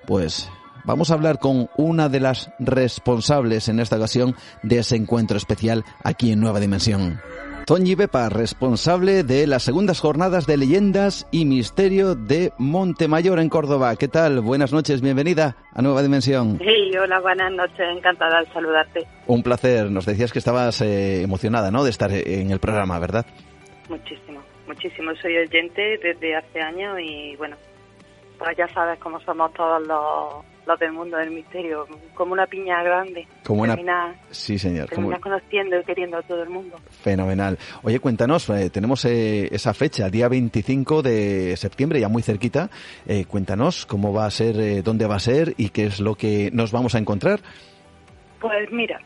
Pues 0.06 0.48
vamos 0.84 1.10
a 1.10 1.14
hablar 1.14 1.38
con 1.38 1.70
una 1.76 2.08
de 2.08 2.20
las 2.20 2.50
responsables 2.58 3.68
en 3.68 3.80
esta 3.80 3.96
ocasión 3.96 4.34
de 4.62 4.78
ese 4.78 4.96
encuentro 4.96 5.36
especial 5.36 5.84
aquí 6.02 6.32
en 6.32 6.40
Nueva 6.40 6.60
Dimensión. 6.60 7.20
Toñi 7.70 7.94
Bepa, 7.94 8.28
responsable 8.28 9.22
de 9.22 9.46
las 9.46 9.62
segundas 9.62 10.00
jornadas 10.00 10.44
de 10.44 10.56
leyendas 10.56 11.28
y 11.30 11.44
misterio 11.44 12.16
de 12.16 12.52
Montemayor 12.58 13.38
en 13.38 13.48
Córdoba. 13.48 13.94
¿Qué 13.94 14.08
tal? 14.08 14.40
Buenas 14.40 14.72
noches, 14.72 15.00
bienvenida 15.00 15.56
a 15.72 15.80
Nueva 15.80 16.02
Dimensión. 16.02 16.58
Sí, 16.58 16.96
hola, 16.96 17.20
buenas 17.20 17.52
noches, 17.52 17.86
encantada 17.96 18.40
de 18.40 18.52
saludarte. 18.52 19.06
Un 19.28 19.44
placer, 19.44 19.88
nos 19.88 20.04
decías 20.04 20.32
que 20.32 20.40
estabas 20.40 20.80
eh, 20.80 21.22
emocionada, 21.22 21.70
¿no?, 21.70 21.84
de 21.84 21.90
estar 21.90 22.10
en 22.10 22.50
el 22.50 22.58
programa, 22.58 22.98
¿verdad? 22.98 23.24
Muchísimo, 23.88 24.42
muchísimo. 24.66 25.12
Soy 25.22 25.36
oyente 25.36 26.00
desde 26.02 26.34
hace 26.34 26.60
años 26.60 26.98
y 26.98 27.36
bueno, 27.36 27.54
pues 28.36 28.56
ya 28.56 28.66
sabes 28.74 28.98
cómo 28.98 29.20
somos 29.20 29.54
todos 29.54 29.80
los 29.86 30.44
del 30.78 30.92
mundo 30.92 31.16
del 31.16 31.30
misterio, 31.30 31.86
como 32.14 32.32
una 32.32 32.46
piña 32.46 32.82
grande. 32.82 33.26
Como 33.44 33.62
una... 33.62 34.14
sí, 34.30 34.58
señor. 34.58 34.88
Terminas 34.88 35.20
conociendo 35.20 35.78
y 35.78 35.84
queriendo 35.84 36.18
a 36.18 36.22
todo 36.22 36.42
el 36.42 36.50
mundo. 36.50 36.78
Fenomenal. 37.02 37.58
Oye, 37.82 37.98
cuéntanos, 38.00 38.48
eh, 38.50 38.70
tenemos 38.70 39.04
eh, 39.04 39.48
esa 39.52 39.74
fecha, 39.74 40.08
día 40.08 40.28
25 40.28 41.02
de 41.02 41.56
septiembre, 41.56 42.00
ya 42.00 42.08
muy 42.08 42.22
cerquita. 42.22 42.70
Eh, 43.06 43.24
cuéntanos 43.26 43.86
cómo 43.86 44.12
va 44.12 44.26
a 44.26 44.30
ser, 44.30 44.82
dónde 44.82 45.06
va 45.06 45.16
a 45.16 45.20
ser 45.20 45.54
y 45.56 45.70
qué 45.70 45.86
es 45.86 46.00
lo 46.00 46.14
que 46.14 46.50
nos 46.52 46.72
vamos 46.72 46.94
a 46.94 46.98
encontrar. 46.98 47.40
Pues 48.40 48.70
mira, 48.70 49.00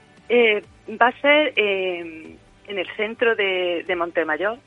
va 1.00 1.08
a 1.08 1.20
ser 1.20 1.52
en 1.56 2.38
el 2.78 2.86
centro 2.96 3.34
de, 3.34 3.84
de 3.86 3.96
Montemayor, 3.96 4.58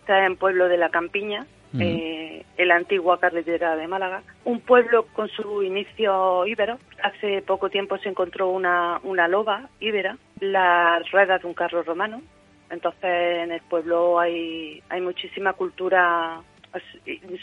está 0.00 0.26
en 0.26 0.36
Pueblo 0.36 0.68
de 0.68 0.76
la 0.76 0.90
Campiña, 0.90 1.46
eh, 1.78 2.44
en 2.56 2.68
la 2.68 2.76
antigua 2.76 3.18
carretera 3.18 3.76
de 3.76 3.88
Málaga. 3.88 4.22
Un 4.44 4.60
pueblo 4.60 5.06
con 5.12 5.28
su 5.28 5.62
inicio 5.62 6.46
íbero. 6.46 6.78
Hace 7.02 7.42
poco 7.42 7.70
tiempo 7.70 7.98
se 7.98 8.08
encontró 8.08 8.48
una, 8.48 9.00
una 9.02 9.28
loba 9.28 9.68
íbera, 9.80 10.16
las 10.40 11.10
ruedas 11.10 11.42
de 11.42 11.48
un 11.48 11.54
carro 11.54 11.82
romano. 11.82 12.22
Entonces 12.70 13.44
en 13.44 13.52
el 13.52 13.60
pueblo 13.62 14.18
hay, 14.18 14.82
hay 14.88 15.00
muchísima 15.00 15.52
cultura 15.52 16.40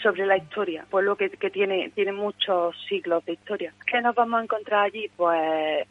sobre 0.02 0.26
la 0.26 0.38
historia, 0.38 0.86
pueblo 0.90 1.16
que, 1.16 1.30
que 1.30 1.52
tiene, 1.52 1.92
tiene 1.94 2.12
muchos 2.12 2.76
siglos 2.88 3.24
de 3.26 3.34
historia. 3.34 3.74
¿Qué 3.86 4.02
nos 4.02 4.16
vamos 4.16 4.40
a 4.40 4.44
encontrar 4.44 4.86
allí? 4.86 5.08
Pues 5.16 5.88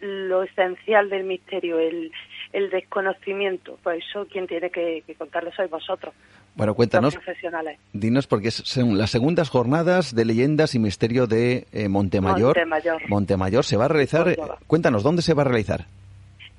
lo 0.00 0.42
esencial 0.42 1.08
del 1.10 1.24
misterio, 1.24 1.78
el, 1.78 2.12
el 2.52 2.70
desconocimiento. 2.70 3.78
Pues 3.82 4.04
eso 4.08 4.26
quien 4.26 4.46
tiene 4.46 4.70
que, 4.70 5.02
que 5.06 5.14
contarlo 5.14 5.50
sois 5.52 5.70
vosotros. 5.70 6.14
Bueno, 6.54 6.74
cuéntanos. 6.74 7.16
Dinos, 7.92 8.26
porque 8.26 8.50
son 8.50 8.98
las 8.98 9.10
segundas 9.10 9.48
jornadas 9.48 10.14
de 10.14 10.24
leyendas 10.24 10.74
y 10.74 10.80
misterio 10.80 11.28
de 11.28 11.66
eh, 11.72 11.88
Montemayor. 11.88 12.56
Montemayor. 12.56 13.02
Montemayor 13.08 13.64
se 13.64 13.76
va 13.76 13.84
a 13.84 13.88
realizar. 13.88 14.36
cuéntanos, 14.66 15.04
¿dónde 15.04 15.22
se 15.22 15.34
va 15.34 15.42
a 15.42 15.44
realizar? 15.44 15.86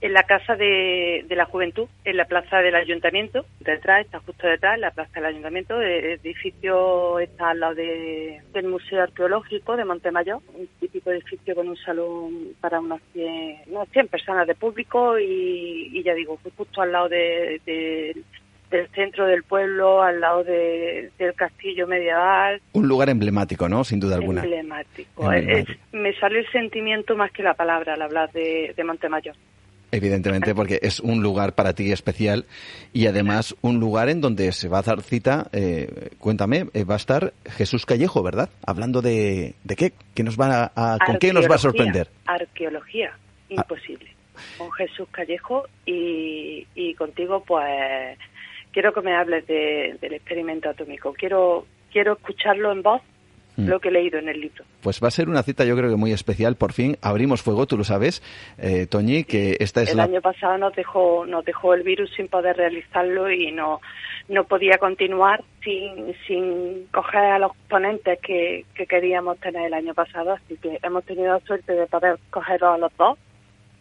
En 0.01 0.13
la 0.13 0.23
Casa 0.23 0.55
de, 0.55 1.25
la 1.29 1.45
Juventud, 1.45 1.89
en 2.05 2.15
la 2.15 2.25
Plaza 2.25 2.59
del 2.59 2.75
Ayuntamiento, 2.75 3.45
detrás, 3.59 4.05
está 4.05 4.19
justo 4.19 4.47
detrás, 4.47 4.79
la 4.79 4.91
Plaza 4.91 5.11
del 5.15 5.25
Ayuntamiento. 5.25 5.81
El 5.81 6.19
edificio 6.23 7.19
está 7.19 7.49
al 7.49 7.59
lado 7.59 7.75
del 7.75 8.67
Museo 8.67 9.03
Arqueológico 9.03 9.75
de 9.75 9.83
Montemayor, 9.83 10.41
un 10.53 10.67
típico 10.79 11.11
edificio 11.11 11.53
con 11.53 11.67
un 11.67 11.77
salón 11.77 12.55
para 12.61 12.79
unas 12.79 13.01
100, 13.13 13.65
100 13.91 14.07
personas 14.07 14.47
de 14.47 14.55
público 14.55 15.19
y, 15.19 16.01
ya 16.03 16.13
digo, 16.13 16.39
justo 16.55 16.81
al 16.81 16.93
lado 16.93 17.09
de, 17.09 17.59
del 18.69 18.87
centro 18.89 19.25
del 19.25 19.43
pueblo, 19.43 20.01
al 20.01 20.19
lado 20.19 20.43
del 20.43 21.11
castillo 21.35 21.87
medieval. 21.87 22.61
Un 22.73 22.87
lugar 22.87 23.09
emblemático, 23.09 23.67
¿no? 23.67 23.83
Sin 23.83 23.99
duda 23.99 24.15
alguna. 24.15 24.43
Emblemático. 24.43 25.29
me 25.91 26.13
sale 26.19 26.39
el 26.39 26.51
sentimiento 26.51 27.15
más 27.15 27.31
que 27.31 27.43
la 27.43 27.53
palabra 27.53 27.93
al 27.93 28.01
hablar 28.01 28.31
de, 28.31 28.73
Montemayor. 28.85 29.35
Evidentemente, 29.91 30.53
porque 30.53 30.79
es 30.81 30.99
un 30.99 31.23
lugar 31.23 31.53
para 31.53 31.73
ti 31.73 31.91
especial 31.91 32.45
y 32.93 33.07
además 33.07 33.55
un 33.61 33.79
lugar 33.79 34.09
en 34.09 34.21
donde 34.21 34.51
se 34.51 34.67
va 34.67 34.79
a 34.79 34.81
dar 34.83 35.01
cita, 35.01 35.47
eh, 35.51 36.11
cuéntame, 36.19 36.67
eh, 36.73 36.83
va 36.83 36.93
a 36.93 36.97
estar 36.97 37.33
Jesús 37.45 37.85
Callejo, 37.85 38.21
¿verdad? 38.21 38.49
Hablando 38.65 39.01
de, 39.01 39.55
de 39.63 39.75
qué, 39.75 39.93
¿Qué 40.13 40.23
nos 40.23 40.39
va 40.39 40.71
a, 40.75 40.97
¿con 41.05 41.17
qué 41.17 41.33
nos 41.33 41.49
va 41.49 41.55
a 41.55 41.59
sorprender? 41.59 42.09
Arqueología, 42.25 43.17
imposible. 43.49 44.13
Con 44.57 44.71
Jesús 44.71 45.07
Callejo 45.11 45.65
y, 45.85 46.67
y 46.75 46.93
contigo, 46.93 47.43
pues 47.45 48.17
quiero 48.71 48.93
que 48.93 49.01
me 49.01 49.15
hables 49.15 49.47
del 49.47 50.13
experimento 50.13 50.69
atómico. 50.69 51.13
Quiero, 51.13 51.65
quiero 51.91 52.13
escucharlo 52.13 52.71
en 52.71 52.83
voz 52.83 53.01
mm. 53.59 53.67
lo 53.67 53.79
que 53.79 53.89
he 53.89 53.91
leído 53.91 54.19
en 54.19 54.29
el 54.29 54.39
libro. 54.39 54.63
Pues 54.81 55.01
va 55.01 55.07
a 55.07 55.11
ser 55.11 55.29
una 55.29 55.43
cita 55.43 55.65
yo 55.65 55.75
creo 55.75 55.89
que 55.89 55.95
muy 55.95 56.11
especial. 56.11 56.55
Por 56.55 56.73
fin 56.73 56.97
abrimos 57.01 57.41
fuego, 57.41 57.65
tú 57.65 57.77
lo 57.77 57.83
sabes, 57.83 58.21
eh, 58.57 58.87
Toñi, 58.87 59.23
que 59.23 59.57
esta 59.59 59.81
es 59.81 59.91
el 59.91 59.97
la... 59.97 60.03
año 60.03 60.21
pasado 60.21 60.57
nos 60.57 60.75
dejó, 60.75 61.25
nos 61.25 61.45
dejó 61.45 61.73
el 61.73 61.83
virus 61.83 62.11
sin 62.15 62.27
poder 62.27 62.57
realizarlo 62.57 63.31
y 63.31 63.51
no, 63.51 63.81
no 64.27 64.43
podía 64.43 64.77
continuar 64.77 65.43
sin, 65.63 66.15
sin 66.27 66.87
coger 66.91 67.31
a 67.31 67.39
los 67.39 67.51
ponentes 67.69 68.19
que, 68.21 68.65
que 68.73 68.85
queríamos 68.85 69.39
tener 69.39 69.65
el 69.67 69.73
año 69.73 69.93
pasado. 69.93 70.33
Así 70.33 70.57
que 70.57 70.79
hemos 70.83 71.03
tenido 71.03 71.33
la 71.33 71.39
suerte 71.41 71.73
de 71.73 71.87
poder 71.87 72.19
cogerlos 72.29 72.75
a 72.75 72.77
los 72.77 72.95
dos 72.97 73.17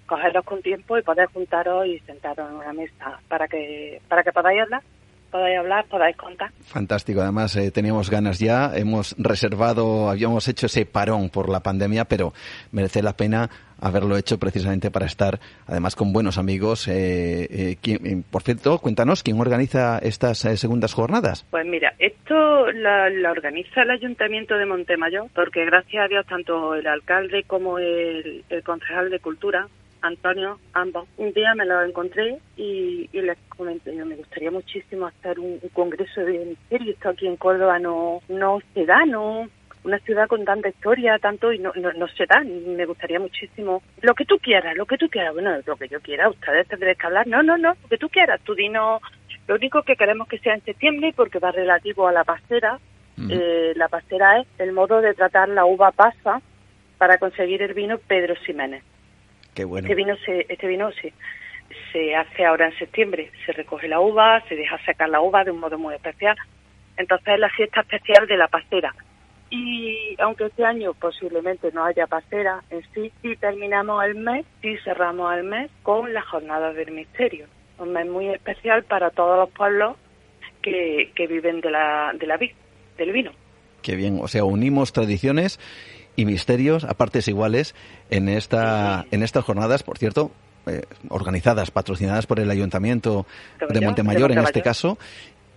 cogerlos 0.06 0.44
con 0.44 0.62
tiempo 0.62 0.96
y 0.98 1.02
poder 1.02 1.26
juntaros 1.26 1.86
y 1.86 1.98
sentaros 2.00 2.48
en 2.50 2.56
una 2.56 2.72
mesa 2.72 3.20
para 3.28 3.46
que 3.46 4.00
para 4.08 4.24
que 4.24 4.32
podáis 4.32 4.62
hablar 4.62 4.82
podáis 5.30 5.58
hablar, 5.58 5.84
podáis 5.86 6.16
contar. 6.16 6.50
Fantástico, 6.64 7.20
además 7.20 7.54
eh, 7.56 7.70
teníamos 7.70 8.10
ganas 8.10 8.38
ya, 8.38 8.72
hemos 8.74 9.14
reservado, 9.18 10.10
habíamos 10.10 10.48
hecho 10.48 10.66
ese 10.66 10.86
parón 10.86 11.30
por 11.30 11.48
la 11.48 11.60
pandemia, 11.60 12.04
pero 12.04 12.32
merece 12.72 13.02
la 13.02 13.16
pena 13.16 13.48
haberlo 13.80 14.16
hecho 14.16 14.38
precisamente 14.38 14.90
para 14.90 15.06
estar, 15.06 15.38
además, 15.66 15.94
con 15.94 16.12
buenos 16.12 16.36
amigos. 16.36 16.88
Eh, 16.88 17.76
eh, 17.82 18.22
por 18.30 18.42
cierto, 18.42 18.78
cuéntanos, 18.78 19.22
¿quién 19.22 19.40
organiza 19.40 19.98
estas 19.98 20.38
segundas 20.38 20.94
jornadas? 20.94 21.46
Pues 21.50 21.64
mira, 21.64 21.94
esto 21.98 22.70
la, 22.72 23.30
organiza 23.30 23.82
el 23.82 23.90
Ayuntamiento 23.90 24.56
de 24.56 24.66
Montemayor, 24.66 25.28
porque 25.34 25.64
gracias 25.64 26.04
a 26.04 26.08
Dios 26.08 26.26
tanto 26.26 26.74
el 26.74 26.86
alcalde 26.86 27.44
como 27.44 27.78
el 27.78 28.44
concejal 28.64 29.10
de 29.10 29.20
Cultura 29.20 29.68
Antonio, 30.02 30.58
ambos. 30.72 31.08
Un 31.16 31.32
día 31.32 31.54
me 31.54 31.64
lo 31.64 31.82
encontré 31.82 32.38
y, 32.56 33.08
les 33.12 33.38
comenté, 33.48 33.92
me 33.92 34.16
gustaría 34.16 34.50
muchísimo 34.50 35.06
hacer 35.06 35.38
un, 35.38 35.58
congreso 35.72 36.20
de 36.20 36.44
misterio. 36.44 36.92
Esto 36.92 37.10
aquí 37.10 37.26
en 37.26 37.36
Córdoba 37.36 37.78
no, 37.78 38.22
no 38.28 38.60
se 38.74 38.86
da, 38.86 39.04
no 39.04 39.48
una 39.84 39.98
ciudad 40.00 40.28
con 40.28 40.44
tanta 40.44 40.68
historia, 40.68 41.18
tanto, 41.18 41.52
y 41.52 41.58
no, 41.58 41.72
no, 41.74 42.08
se 42.08 42.26
da. 42.26 42.42
Me 42.44 42.84
gustaría 42.84 43.18
muchísimo. 43.18 43.82
Lo 44.02 44.14
que 44.14 44.24
tú 44.24 44.38
quieras, 44.38 44.76
lo 44.76 44.86
que 44.86 44.98
tú 44.98 45.08
quieras. 45.08 45.32
Bueno, 45.32 45.56
lo 45.64 45.76
que 45.76 45.88
yo 45.88 46.00
quiera, 46.00 46.28
ustedes 46.28 46.68
tendréis 46.68 46.98
que 46.98 47.06
hablar. 47.06 47.26
No, 47.26 47.42
no, 47.42 47.56
no, 47.56 47.74
lo 47.82 47.88
que 47.88 47.98
tú 47.98 48.08
quieras. 48.08 48.40
Tú 48.42 48.54
dinos, 48.54 49.00
lo 49.46 49.54
único 49.54 49.82
que 49.82 49.96
queremos 49.96 50.28
que 50.28 50.38
sea 50.38 50.54
en 50.54 50.64
septiembre, 50.64 51.12
porque 51.16 51.38
va 51.38 51.52
relativo 51.52 52.06
a 52.06 52.12
la 52.12 52.24
pastera. 52.24 52.78
Eh, 53.30 53.72
la 53.74 53.88
pastera 53.88 54.40
es 54.40 54.46
el 54.58 54.72
modo 54.72 55.00
de 55.00 55.12
tratar 55.12 55.48
la 55.48 55.64
uva 55.64 55.90
pasa 55.90 56.40
para 56.98 57.18
conseguir 57.18 57.62
el 57.62 57.74
vino 57.74 57.98
Pedro 57.98 58.36
Ximénez. 58.44 58.84
Este 59.62 59.94
vino, 59.94 60.16
se, 60.24 60.46
este 60.48 60.66
vino 60.66 60.90
se, 60.92 61.12
se 61.92 62.14
hace 62.14 62.44
ahora 62.44 62.66
en 62.66 62.78
septiembre. 62.78 63.30
Se 63.46 63.52
recoge 63.52 63.88
la 63.88 64.00
uva, 64.00 64.42
se 64.48 64.54
deja 64.54 64.78
secar 64.84 65.08
la 65.08 65.20
uva 65.20 65.44
de 65.44 65.50
un 65.50 65.60
modo 65.60 65.78
muy 65.78 65.94
especial. 65.94 66.36
Entonces 66.96 67.34
es 67.34 67.40
la 67.40 67.50
fiesta 67.50 67.80
especial 67.80 68.26
de 68.26 68.36
la 68.36 68.48
pastera. 68.48 68.94
Y 69.50 70.14
aunque 70.18 70.46
este 70.46 70.64
año 70.64 70.92
posiblemente 70.94 71.70
no 71.72 71.84
haya 71.84 72.06
pastera 72.06 72.62
en 72.70 72.82
sí, 72.92 73.10
sí 73.22 73.34
terminamos 73.36 74.04
el 74.04 74.16
mes, 74.16 74.44
sí 74.60 74.76
cerramos 74.84 75.34
el 75.34 75.44
mes 75.44 75.70
con 75.82 76.12
la 76.12 76.22
jornada 76.22 76.72
del 76.72 76.90
misterio. 76.90 77.46
Un 77.78 77.92
mes 77.92 78.06
muy 78.06 78.28
especial 78.28 78.84
para 78.84 79.10
todos 79.10 79.38
los 79.38 79.50
pueblos 79.50 79.96
que, 80.60 81.12
que 81.14 81.26
viven 81.26 81.60
de 81.60 81.70
la, 81.70 82.12
de 82.18 82.26
la 82.26 82.36
vid, 82.36 82.50
del 82.98 83.12
vino. 83.12 83.30
Qué 83.82 83.96
bien, 83.96 84.18
o 84.20 84.28
sea, 84.28 84.44
unimos 84.44 84.92
tradiciones 84.92 85.58
y 86.18 86.24
misterios 86.24 86.82
a 86.82 86.94
partes 86.94 87.28
iguales 87.28 87.76
en, 88.10 88.28
esta, 88.28 89.06
en 89.12 89.22
estas 89.22 89.44
jornadas, 89.44 89.84
por 89.84 89.98
cierto, 89.98 90.32
eh, 90.66 90.82
organizadas, 91.10 91.70
patrocinadas 91.70 92.26
por 92.26 92.40
el 92.40 92.50
Ayuntamiento 92.50 93.24
de 93.70 93.80
Montemayor, 93.80 94.32
en 94.32 94.38
este 94.38 94.60
caso, 94.60 94.98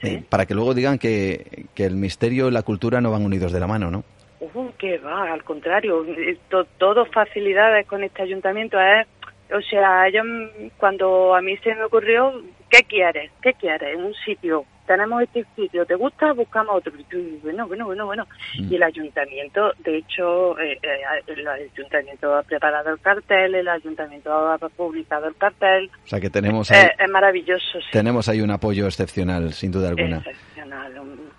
eh, 0.03 0.23
para 0.29 0.45
que 0.45 0.53
luego 0.53 0.75
digan 0.75 0.99
que, 0.99 1.65
que, 1.73 1.85
el 1.85 1.95
misterio 1.95 2.47
y 2.47 2.51
la 2.51 2.61
cultura 2.61 3.01
no 3.01 3.09
van 3.09 3.25
unidos 3.25 3.51
de 3.51 3.59
la 3.59 3.65
mano, 3.65 3.89
¿no? 3.89 4.03
Uh, 4.39 4.69
que 4.77 4.99
va, 4.99 5.33
al 5.33 5.43
contrario, 5.43 6.05
eh, 6.05 6.37
todo 6.77 7.05
facilidades 7.05 7.87
con 7.87 8.03
este 8.03 8.21
ayuntamiento 8.21 8.79
es, 8.79 9.07
o 9.51 9.61
sea, 9.61 10.07
ellos 10.07 10.27
cuando 10.77 11.33
a 11.33 11.41
mí 11.41 11.57
se 11.57 11.73
me 11.73 11.85
ocurrió, 11.85 12.39
¿qué 12.71 12.83
quieres? 12.83 13.31
¿Qué 13.41 13.53
quieres? 13.53 13.95
Un 13.97 14.13
sitio 14.25 14.65
tenemos 14.91 15.21
este 15.23 15.45
sitio, 15.55 15.85
¿te 15.85 15.95
gusta? 15.95 16.33
Buscamos 16.33 16.75
otro. 16.75 16.91
bueno, 17.43 17.67
bueno, 17.67 17.85
bueno, 17.85 18.05
bueno. 18.05 18.27
Mm. 18.59 18.71
Y 18.71 18.75
el 18.75 18.83
ayuntamiento, 18.83 19.71
de 19.79 19.97
hecho, 19.97 20.59
eh, 20.59 20.77
eh, 20.83 21.23
el 21.27 21.47
ayuntamiento 21.47 22.35
ha 22.35 22.43
preparado 22.43 22.89
el 22.89 22.99
cartel, 22.99 23.55
el 23.55 23.67
ayuntamiento 23.69 24.33
ha 24.33 24.57
publicado 24.57 25.27
el 25.27 25.35
cartel. 25.35 25.89
O 26.03 26.07
sea 26.07 26.19
que 26.19 26.29
tenemos 26.29 26.69
ahí, 26.71 26.89
es 26.99 27.09
maravilloso. 27.09 27.79
Tenemos 27.91 28.27
ahí 28.27 28.41
un 28.41 28.51
apoyo 28.51 28.85
excepcional, 28.85 29.53
sin 29.53 29.71
duda 29.71 29.89
alguna. 29.89 30.17
Excepcional. 30.17 30.91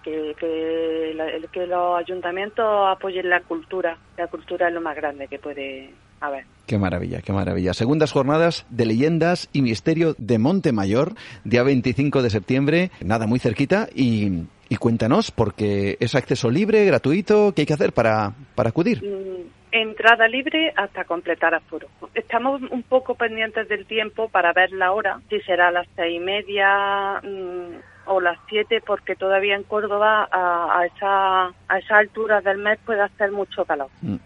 Que, 0.03 0.35
que, 0.39 1.49
que 1.53 1.66
los 1.66 1.99
ayuntamientos 1.99 2.66
apoyen 2.89 3.28
la 3.28 3.41
cultura. 3.41 3.99
La 4.16 4.28
cultura 4.28 4.68
es 4.68 4.74
lo 4.74 4.80
más 4.80 4.97
grande 4.97 5.28
que 5.28 5.39
puede 5.39 5.91
A 6.23 6.31
ver. 6.31 6.45
Qué 6.68 6.79
maravilla, 6.79 7.20
qué 7.20 7.33
maravilla. 7.33 7.75
Segundas 7.75 8.12
jornadas 8.12 8.64
de 8.70 8.87
leyendas 8.87 9.51
y 9.53 9.61
misterio 9.61 10.14
de 10.18 10.39
Montemayor, 10.39 11.14
día 11.43 11.64
25 11.64 12.23
de 12.23 12.31
septiembre, 12.31 12.91
nada 13.05 13.27
muy 13.27 13.41
cerquita 13.41 13.89
y, 13.93 14.47
cuéntanos, 14.79 15.33
porque 15.33 15.97
es 15.99 16.14
acceso 16.14 16.49
libre, 16.49 16.85
gratuito, 16.85 17.53
¿qué 17.55 17.62
hay 17.62 17.66
que 17.66 17.75
hacer 17.75 17.93
para, 17.93 18.33
para 18.55 18.70
acudir? 18.70 19.03
Mm, 19.03 19.51
entrada 19.73 20.29
libre 20.29 20.73
hasta 20.77 21.05
completar 21.05 21.55
aforo. 21.57 21.89
Estamos 22.14 22.62
un 22.70 22.85
poco 22.85 23.16
pendientes 23.16 23.68
del 23.68 23.85
tiempo 23.85 24.29
para 24.29 24.53
ver 24.53 24.70
la 24.70 24.93
hora, 24.93 25.20
si 25.29 25.41
será 25.41 25.68
a 25.68 25.73
las 25.73 25.89
seis 25.97 26.16
y 26.16 26.25
media 26.25 27.20
mm, 27.20 28.07
o 28.07 28.20
las 28.20 28.39
siete, 28.49 28.81
porque 28.81 29.16
todavía 29.16 29.57
en 29.57 29.64
Córdoba 29.64 30.29
a, 30.31 30.79
a, 30.79 30.87
esa, 30.87 31.47
a 31.68 31.79
esa 31.79 31.99
altura 31.99 32.41
del 32.41 32.59
mes 32.59 32.79
puede 32.87 33.03
hacer 33.03 33.33
mucho 33.33 33.64
calor. 33.64 33.89
Mm. 34.01 34.16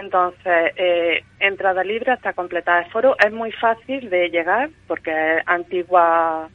Entonces, 0.00 0.72
eh, 0.76 1.24
entrada 1.40 1.84
libre 1.84 2.12
hasta 2.12 2.32
completar 2.32 2.84
el 2.84 2.90
foro. 2.90 3.16
Es 3.18 3.32
muy 3.32 3.52
fácil 3.52 4.10
de 4.10 4.28
llegar 4.28 4.70
porque 4.86 5.10
es 5.10 5.42
antigua 5.46 6.48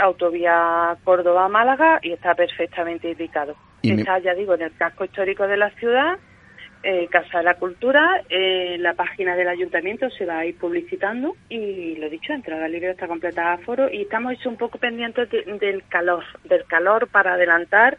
autovía 0.00 0.96
Córdoba-Málaga 1.04 2.00
y 2.02 2.12
está 2.12 2.34
perfectamente 2.34 3.10
indicado. 3.10 3.56
está, 3.82 4.18
ya 4.18 4.34
digo, 4.34 4.54
en 4.54 4.62
el 4.62 4.76
casco 4.76 5.04
histórico 5.04 5.46
de 5.46 5.56
la 5.56 5.70
ciudad, 5.70 6.18
eh, 6.82 7.08
Casa 7.10 7.38
de 7.38 7.44
la 7.44 7.54
Cultura, 7.54 8.22
eh, 8.28 8.76
la 8.78 8.94
página 8.94 9.34
del 9.34 9.48
ayuntamiento 9.48 10.10
se 10.10 10.26
va 10.26 10.38
a 10.38 10.46
ir 10.46 10.56
publicitando 10.58 11.34
y 11.48 11.96
lo 11.96 12.08
dicho, 12.08 12.32
entrada 12.32 12.68
libre 12.68 12.90
hasta 12.90 13.08
completar 13.08 13.60
foro 13.62 13.90
y 13.90 14.02
estamos 14.02 14.34
un 14.46 14.56
poco 14.56 14.78
pendientes 14.78 15.28
del 15.30 15.82
calor, 15.88 16.24
del 16.44 16.64
calor 16.66 17.08
para 17.08 17.34
adelantar 17.34 17.98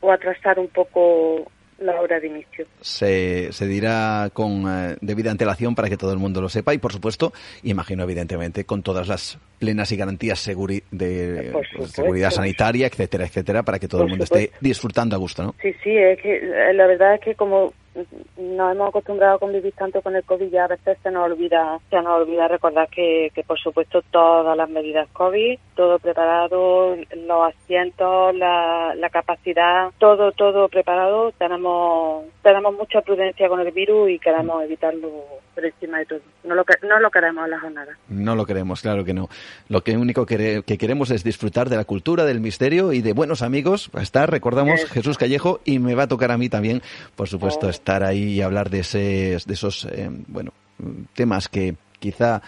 o 0.00 0.12
atrasar 0.12 0.58
un 0.58 0.68
poco 0.68 1.50
la 1.78 2.00
hora 2.00 2.18
de 2.20 2.26
inicio. 2.26 2.66
Se, 2.80 3.52
se 3.52 3.66
dirá 3.66 4.30
con 4.32 4.64
eh, 4.68 4.96
debida 5.00 5.30
antelación 5.30 5.74
para 5.74 5.88
que 5.88 5.96
todo 5.96 6.12
el 6.12 6.18
mundo 6.18 6.40
lo 6.40 6.48
sepa 6.48 6.74
y, 6.74 6.78
por 6.78 6.92
supuesto, 6.92 7.32
imagino 7.62 8.02
evidentemente 8.02 8.64
con 8.64 8.82
todas 8.82 9.08
las 9.08 9.38
plenas 9.58 9.90
y 9.92 9.96
garantías 9.96 10.44
de 10.90 11.52
seguridad 11.86 12.30
sanitaria, 12.30 12.86
etcétera, 12.86 13.24
etcétera, 13.24 13.62
para 13.62 13.78
que 13.78 13.88
todo 13.88 14.02
el 14.02 14.08
mundo 14.08 14.24
esté 14.24 14.50
disfrutando 14.60 15.16
a 15.16 15.18
gusto, 15.18 15.42
¿no? 15.42 15.54
Sí, 15.62 15.72
sí, 15.82 15.96
es 15.96 16.20
que 16.20 16.36
eh, 16.36 16.72
la 16.74 16.86
verdad 16.86 17.14
es 17.14 17.20
que 17.20 17.34
como 17.34 17.72
nos 18.36 18.72
hemos 18.72 18.88
acostumbrado 18.88 19.36
a 19.36 19.38
convivir 19.38 19.72
tanto 19.72 20.02
con 20.02 20.16
el 20.16 20.24
COVID 20.24 20.50
ya 20.50 20.64
a 20.64 20.68
veces 20.68 20.98
se 21.02 21.10
nos 21.10 21.24
olvida, 21.30 21.78
se 21.90 21.96
nos 21.96 22.20
olvida 22.20 22.48
recordar 22.48 22.88
que, 22.88 23.30
que 23.34 23.42
por 23.42 23.58
supuesto 23.58 24.02
todas 24.10 24.56
las 24.56 24.68
medidas 24.68 25.08
COVID, 25.12 25.58
todo 25.74 25.98
preparado, 25.98 26.96
los 27.14 27.54
asientos, 27.54 28.34
la, 28.34 28.94
la 28.94 29.10
capacidad, 29.10 29.90
todo, 29.98 30.32
todo 30.32 30.68
preparado, 30.68 31.32
tenemos, 31.32 32.24
tenemos 32.42 32.74
mucha 32.74 33.00
prudencia 33.00 33.48
con 33.48 33.60
el 33.60 33.72
virus 33.72 34.10
y 34.10 34.18
queremos 34.18 34.62
evitarlo 34.62 35.08
por 35.58 35.66
encima 35.66 35.98
de 35.98 36.06
todo. 36.06 36.20
No 36.44 36.54
lo, 36.54 36.64
no 36.88 37.00
lo 37.00 37.10
queremos 37.10 37.48
la 37.48 37.58
jornada. 37.58 37.98
No 38.08 38.36
lo 38.36 38.46
queremos, 38.46 38.80
claro 38.80 39.04
que 39.04 39.12
no. 39.12 39.28
Lo 39.68 39.82
que 39.82 39.96
único 39.96 40.24
que, 40.24 40.62
queremos 40.62 41.10
es 41.10 41.24
disfrutar 41.24 41.68
de 41.68 41.76
la 41.76 41.84
cultura, 41.84 42.24
del 42.24 42.38
misterio 42.38 42.92
y 42.92 43.02
de 43.02 43.12
buenos 43.12 43.42
amigos. 43.42 43.90
Estar, 44.00 44.30
recordamos, 44.30 44.84
Jesús 44.84 45.18
Callejo 45.18 45.60
y 45.64 45.80
me 45.80 45.96
va 45.96 46.04
a 46.04 46.06
tocar 46.06 46.30
a 46.30 46.38
mí 46.38 46.48
también, 46.48 46.80
por 47.16 47.26
supuesto, 47.26 47.66
oh. 47.66 47.70
estar 47.70 48.04
ahí 48.04 48.34
y 48.34 48.40
hablar 48.40 48.70
de, 48.70 48.80
ese, 48.80 49.36
de 49.44 49.52
esos, 49.52 49.86
eh, 49.86 50.08
bueno, 50.28 50.52
temas 51.14 51.48
que 51.48 51.74
quizá 51.98 52.40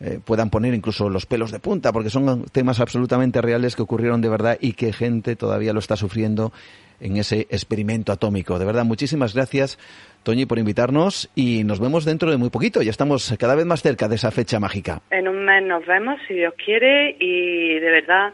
eh, 0.00 0.20
puedan 0.24 0.50
poner 0.50 0.74
incluso 0.74 1.10
los 1.10 1.26
pelos 1.26 1.50
de 1.50 1.58
punta, 1.58 1.92
porque 1.92 2.10
son 2.10 2.44
temas 2.52 2.80
absolutamente 2.80 3.42
reales 3.42 3.74
que 3.74 3.82
ocurrieron 3.82 4.20
de 4.20 4.28
verdad 4.28 4.58
y 4.60 4.74
que 4.74 4.92
gente 4.92 5.36
todavía 5.36 5.72
lo 5.72 5.80
está 5.80 5.96
sufriendo 5.96 6.52
en 7.00 7.16
ese 7.16 7.46
experimento 7.50 8.12
atómico. 8.12 8.58
De 8.58 8.64
verdad, 8.64 8.84
muchísimas 8.84 9.34
gracias, 9.34 9.78
Toñi, 10.22 10.46
por 10.46 10.58
invitarnos 10.58 11.30
y 11.34 11.64
nos 11.64 11.80
vemos 11.80 12.04
dentro 12.04 12.30
de 12.30 12.36
muy 12.36 12.50
poquito. 12.50 12.82
Ya 12.82 12.90
estamos 12.90 13.34
cada 13.38 13.54
vez 13.54 13.66
más 13.66 13.82
cerca 13.82 14.08
de 14.08 14.16
esa 14.16 14.30
fecha 14.30 14.60
mágica. 14.60 15.02
En 15.10 15.28
un 15.28 15.44
mes 15.44 15.62
nos 15.64 15.84
vemos, 15.86 16.20
si 16.26 16.34
Dios 16.34 16.54
quiere, 16.64 17.16
y 17.18 17.78
de 17.78 17.90
verdad 17.90 18.32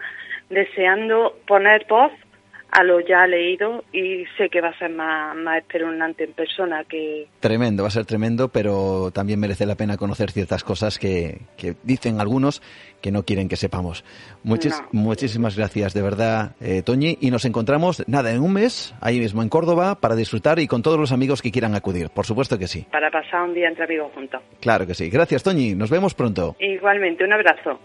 deseando 0.51 1.39
poner 1.47 1.87
voz 1.89 2.13
a 2.75 2.83
lo 2.83 2.99
ya 3.01 3.25
leído 3.29 3.85
y 3.93 4.25
sé 4.37 4.49
que 4.51 4.61
va 4.61 4.71
a 4.71 4.79
ser 4.79 4.91
más, 4.91 5.37
más 5.37 5.59
espeluznante 5.59 6.25
en 6.25 6.33
persona 6.33 6.83
que... 6.83 7.29
Tremendo, 7.39 7.85
va 7.85 7.89
a 7.89 7.93
ser 7.93 8.05
tremendo, 8.05 8.49
pero 8.49 9.13
también 9.13 9.39
merece 9.39 9.65
la 9.65 9.77
pena 9.77 9.97
conocer 9.97 10.33
ciertas 10.33 10.65
cosas 10.65 10.99
que, 10.99 11.39
que 11.57 11.77
dicen 11.85 12.21
algunos 12.21 12.63
que 13.01 13.13
no 13.13 13.23
quieren 13.23 13.49
que 13.49 13.55
sepamos. 13.55 14.05
Muchísimas 14.43 15.57
gracias, 15.57 15.95
de 15.95 16.03
verdad, 16.03 16.57
eh, 16.61 16.83
Toñi, 16.83 17.17
y 17.21 17.31
nos 17.31 17.45
encontramos, 17.45 18.03
nada, 18.09 18.33
en 18.33 18.41
un 18.43 18.53
mes, 18.53 18.93
ahí 19.01 19.21
mismo 19.21 19.43
en 19.43 19.49
Córdoba, 19.49 20.01
para 20.01 20.17
disfrutar 20.17 20.59
y 20.59 20.67
con 20.67 20.83
todos 20.83 20.99
los 20.99 21.13
amigos 21.13 21.43
que 21.43 21.53
quieran 21.53 21.77
acudir, 21.77 22.11
por 22.11 22.27
supuesto 22.27 22.59
que 22.59 22.67
sí. 22.67 22.87
Para 22.91 23.09
pasar 23.09 23.43
un 23.43 23.55
día 23.55 23.69
entre 23.69 23.85
amigos 23.85 24.11
juntos. 24.15 24.43
Claro 24.61 24.85
que 24.85 24.95
sí. 24.95 25.11
Gracias, 25.11 25.45
Toñi, 25.45 25.77
nos 25.77 25.91
vemos 25.91 26.15
pronto. 26.15 26.57
Igualmente, 26.59 27.23
un 27.23 27.35
abrazo. 27.35 27.79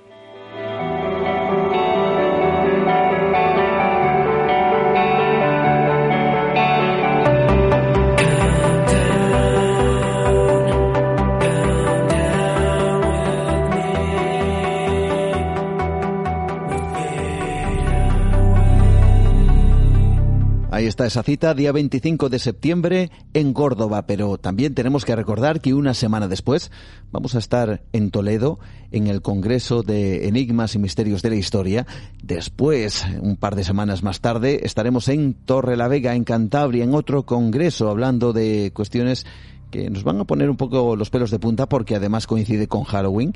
Ahí 20.80 20.88
está 20.88 21.06
esa 21.06 21.24
cita, 21.24 21.54
día 21.54 21.74
25 21.74 22.30
de 22.30 22.40
septiembre 22.40 23.12
en 23.34 23.52
Córdoba, 23.52 24.06
pero 24.08 24.38
también 24.38 24.74
tenemos 24.74 25.04
que 25.04 25.14
recordar 25.14 25.60
que 25.60 25.74
una 25.74 25.94
semana 25.94 26.30
después 26.30 26.72
vamos 27.12 27.36
a 27.36 27.40
estar 27.40 27.84
en 27.92 28.12
Toledo 28.12 28.60
en 28.90 29.08
el 29.08 29.22
Congreso 29.22 29.84
de 29.84 30.30
Enigmas 30.30 30.76
y 30.76 30.80
Misterios 30.80 31.22
de 31.22 31.32
la 31.32 31.36
Historia. 31.36 31.86
Después, 32.24 33.06
un 33.22 33.36
par 33.36 33.58
de 33.58 33.66
semanas 33.66 34.04
más 34.04 34.22
tarde, 34.22 34.62
estaremos 34.64 35.10
en 35.10 35.34
Torre 35.34 35.76
la 35.76 35.90
Vega, 35.90 36.16
en 36.16 36.24
Cantabria, 36.24 36.86
en 36.86 36.96
otro 36.96 37.26
congreso, 37.26 37.90
hablando 37.90 38.32
de 38.32 38.72
cuestiones 38.74 39.26
que 39.72 39.90
nos 39.90 40.06
van 40.06 40.22
a 40.22 40.24
poner 40.24 40.50
un 40.50 40.56
poco 40.56 40.96
los 40.96 41.10
pelos 41.10 41.30
de 41.30 41.40
punta 41.40 41.68
porque 41.68 41.98
además 41.98 42.26
coincide 42.26 42.70
con 42.70 42.86
Halloween. 42.86 43.34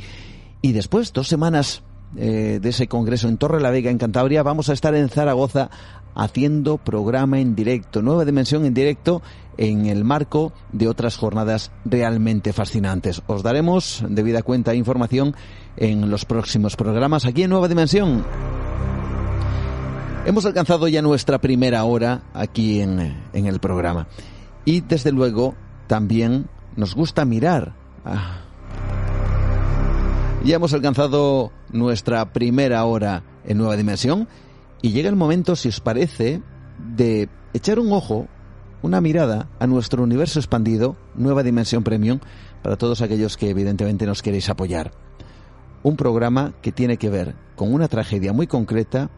Y 0.61 0.71
después, 0.71 1.11
dos 1.11 1.27
semanas 1.27 1.83
eh, 2.15 2.59
de 2.61 2.69
ese 2.69 2.87
congreso 2.87 3.27
en 3.27 3.37
Torre 3.37 3.59
la 3.59 3.71
Vega, 3.71 3.91
en 3.91 3.97
Cantabria, 3.97 4.43
vamos 4.43 4.69
a 4.69 4.73
estar 4.73 4.93
en 4.95 5.09
Zaragoza 5.09 5.71
haciendo 6.15 6.77
programa 6.77 7.39
en 7.39 7.55
directo, 7.55 8.01
nueva 8.01 8.25
dimensión 8.25 8.65
en 8.65 8.73
directo 8.73 9.21
en 9.57 9.85
el 9.85 10.03
marco 10.03 10.51
de 10.71 10.87
otras 10.87 11.17
jornadas 11.17 11.71
realmente 11.85 12.53
fascinantes. 12.53 13.21
Os 13.27 13.43
daremos 13.43 14.03
debida 14.07 14.41
cuenta 14.41 14.73
e 14.73 14.77
información 14.77 15.35
en 15.77 16.09
los 16.09 16.25
próximos 16.25 16.75
programas 16.75 17.25
aquí 17.25 17.43
en 17.43 17.49
Nueva 17.51 17.67
Dimensión. 17.67 18.23
Hemos 20.25 20.45
alcanzado 20.45 20.87
ya 20.87 21.01
nuestra 21.01 21.39
primera 21.39 21.83
hora 21.83 22.23
aquí 22.33 22.79
en, 22.79 23.21
en 23.33 23.45
el 23.45 23.59
programa 23.59 24.07
y 24.65 24.81
desde 24.81 25.11
luego 25.11 25.55
también 25.87 26.47
nos 26.75 26.95
gusta 26.95 27.25
mirar. 27.25 27.73
Ya 30.43 30.55
hemos 30.55 30.73
alcanzado 30.73 31.51
nuestra 31.71 32.33
primera 32.33 32.83
hora 32.85 33.23
en 33.45 33.57
Nueva 33.57 33.77
Dimensión 33.77 34.27
y 34.83 34.91
llega 34.91 35.09
el 35.09 35.15
momento, 35.15 35.55
si 35.55 35.69
os 35.69 35.79
parece, 35.79 36.41
de 36.77 37.29
echar 37.53 37.79
un 37.79 37.93
ojo, 37.93 38.27
una 38.81 38.99
mirada 38.99 39.47
a 39.57 39.65
nuestro 39.65 40.03
universo 40.03 40.39
expandido, 40.39 40.97
Nueva 41.15 41.41
Dimensión 41.41 41.85
Premium, 41.85 42.19
para 42.61 42.75
todos 42.75 43.01
aquellos 43.01 43.37
que 43.37 43.49
evidentemente 43.49 44.05
nos 44.05 44.21
queréis 44.21 44.49
apoyar. 44.49 44.91
Un 45.83 45.95
programa 45.95 46.53
que 46.61 46.73
tiene 46.73 46.97
que 46.97 47.09
ver 47.09 47.33
con 47.55 47.73
una 47.73 47.87
tragedia 47.87 48.33
muy 48.33 48.45
concreta 48.45 49.09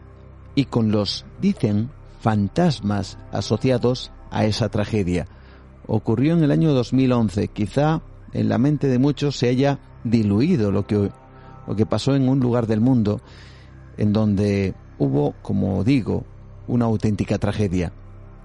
y 0.54 0.66
con 0.66 0.92
los, 0.92 1.26
dicen, 1.40 1.90
fantasmas 2.20 3.18
asociados 3.32 4.12
a 4.30 4.44
esa 4.44 4.68
tragedia. 4.68 5.26
Ocurrió 5.88 6.34
en 6.34 6.44
el 6.44 6.52
año 6.52 6.74
2011. 6.74 7.48
Quizá 7.48 8.02
en 8.32 8.48
la 8.48 8.58
mente 8.58 8.86
de 8.86 9.00
muchos 9.00 9.36
se 9.36 9.48
haya 9.48 9.80
diluido 10.04 10.70
lo 10.70 10.86
que, 10.86 11.10
lo 11.66 11.74
que 11.74 11.86
pasó 11.86 12.14
en 12.14 12.28
un 12.28 12.38
lugar 12.38 12.68
del 12.68 12.80
mundo 12.80 13.20
en 13.96 14.12
donde 14.12 14.74
hubo, 14.98 15.34
como 15.42 15.84
digo, 15.84 16.24
una 16.66 16.86
auténtica 16.86 17.38
tragedia. 17.38 17.92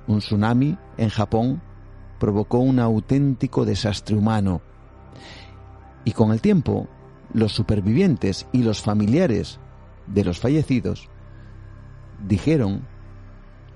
Un 0.08 0.20
tsunami 0.20 0.78
en 0.98 1.10
Japón 1.10 1.62
provocó 2.20 2.60
un 2.60 2.80
auténtico 2.80 3.66
desastre 3.66 4.16
humano. 4.16 4.62
Y 6.06 6.12
con 6.12 6.32
el 6.32 6.42
tiempo, 6.42 6.88
los 7.34 7.54
supervivientes 7.54 8.48
y 8.52 8.64
los 8.64 8.82
familiares 8.82 9.60
de 10.08 10.24
los 10.24 10.40
fallecidos 10.40 11.10
dijeron 12.28 12.88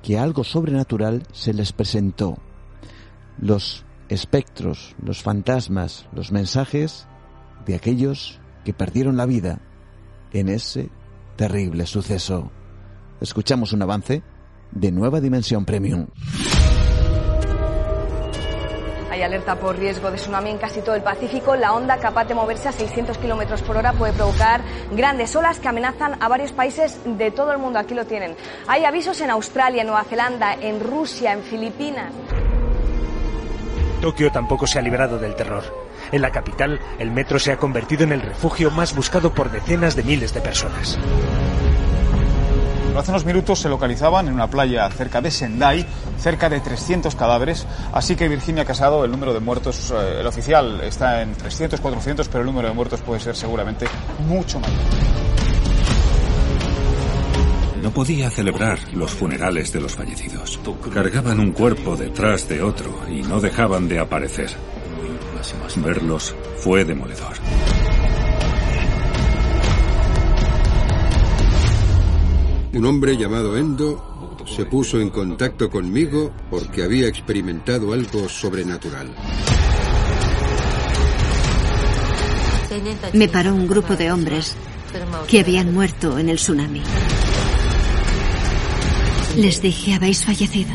que 0.01 0.19
algo 0.19 0.43
sobrenatural 0.43 1.23
se 1.32 1.53
les 1.53 1.71
presentó. 1.71 2.38
Los 3.39 3.86
espectros, 4.09 4.95
los 5.01 5.23
fantasmas, 5.23 6.07
los 6.13 6.32
mensajes 6.32 7.07
de 7.65 7.76
aquellos 7.76 8.39
que 8.63 8.73
perdieron 8.73 9.17
la 9.17 9.26
vida 9.26 9.61
en 10.32 10.49
ese 10.49 10.89
terrible 11.38 11.86
suceso 11.86 12.51
escuchamos 13.22 13.74
un 13.74 13.82
avance 13.82 14.24
de 14.72 14.91
Nueva 14.91 15.22
Dimensión 15.22 15.66
Premium. 15.66 16.07
Hay 19.16 19.22
alerta 19.22 19.55
por 19.55 19.78
riesgo 19.78 20.11
de 20.11 20.18
tsunami 20.18 20.49
en 20.49 20.57
casi 20.57 20.82
todo 20.82 20.93
el 20.93 21.01
Pacífico. 21.01 21.55
La 21.55 21.72
onda, 21.72 21.97
capaz 21.99 22.26
de 22.26 22.36
moverse 22.36 22.68
a 22.68 22.74
600 22.74 23.18
kilómetros 23.18 23.61
por 23.61 23.78
hora, 23.78 23.93
puede 23.93 24.11
provocar 24.11 24.61
grandes 24.91 25.34
olas 25.38 25.59
que 25.59 25.70
amenazan 25.70 26.22
a 26.22 26.28
varios 26.28 26.51
países 26.51 26.99
de 27.05 27.32
todo 27.32 27.53
el 27.53 27.57
mundo. 27.57 27.80
Aquí 27.80 27.93
lo 27.93 28.05
tienen. 28.05 28.36
Hay 28.68 28.84
avisos 28.84 29.22
en 29.22 29.30
Australia, 29.30 29.84
en 29.84 29.88
Nueva 29.88 30.03
Zelanda, 30.03 30.55
en 30.55 30.82
Rusia, 30.82 31.32
en 31.32 31.43
Filipinas. 31.43 32.11
Tokio 34.01 34.32
tampoco 34.34 34.68
se 34.68 34.80
ha 34.80 34.82
liberado 34.82 35.18
del 35.18 35.34
terror. 35.36 35.63
En 36.11 36.22
la 36.22 36.32
capital, 36.32 36.82
el 36.99 37.09
metro 37.11 37.39
se 37.39 37.53
ha 37.53 37.57
convertido 37.57 38.03
en 38.03 38.11
el 38.11 38.22
refugio 38.22 38.70
más 38.70 38.93
buscado 38.93 39.34
por 39.34 39.49
decenas 39.49 39.95
de 39.95 40.03
miles 40.03 40.34
de 40.34 40.41
personas. 40.41 40.99
Hace 42.98 43.12
unos 43.12 43.26
minutos 43.26 43.60
se 43.60 43.70
localizaban 43.70 44.28
en 44.28 44.34
una 44.34 44.50
playa 44.50 44.89
cerca 44.89 45.22
de 45.22 45.30
Sendai 45.30 45.86
cerca 46.18 46.50
de 46.50 46.60
300 46.60 47.14
cadáveres, 47.16 47.68
así 47.91 48.16
que 48.16 48.28
Virginia 48.28 48.66
Casado, 48.66 49.04
el 49.04 49.12
número 49.12 49.34
de 49.34 49.41
muertos, 49.41 49.91
eh, 49.91 50.18
el 50.22 50.28
oficial 50.28 50.82
está 50.82 51.22
en 51.22 51.34
300, 51.34 51.82
400, 51.82 52.28
pero 52.30 52.39
el 52.39 52.46
número 52.46 52.70
de 52.70 52.74
muertos 52.74 53.02
puede 53.02 53.20
ser 53.20 53.36
seguramente 53.36 53.86
mucho 54.28 54.60
mayor. 54.60 54.80
No 57.84 57.91
podía 57.91 58.32
celebrar 58.32 58.80
los 58.93 59.12
funerales 59.12 59.72
de 59.72 59.82
los 59.82 59.93
fallecidos. 59.93 60.60
Cargaban 60.91 61.39
un 61.39 61.52
cuerpo 61.52 61.96
detrás 61.96 62.50
de 62.50 62.64
otro 62.64 63.02
y 63.08 63.22
no 63.22 63.39
dejaban 63.39 63.88
de 63.88 64.00
aparecer. 64.00 64.50
Verlos 65.78 66.36
fue 66.58 66.84
demoledor. 66.86 67.34
Un 72.76 72.84
hombre 72.84 73.15
llamado 73.15 73.55
Endo 73.55 74.36
se 74.45 74.65
puso 74.65 74.99
en 74.99 75.09
contacto 75.09 75.69
conmigo 75.69 76.34
porque 76.49 76.84
había 76.84 77.07
experimentado 77.07 77.93
algo 77.93 78.28
sobrenatural. 78.28 79.15
Me 83.13 83.30
paró 83.30 83.55
un 83.55 83.65
grupo 83.65 83.95
de 83.95 84.11
hombres 84.11 84.57
que 85.26 85.39
habían 85.39 85.73
muerto 85.73 86.19
en 86.19 86.28
el 86.28 86.36
tsunami. 86.36 86.82
Les 89.38 89.61
dije, 89.61 89.93
habéis 89.93 90.26
fallecido. 90.26 90.71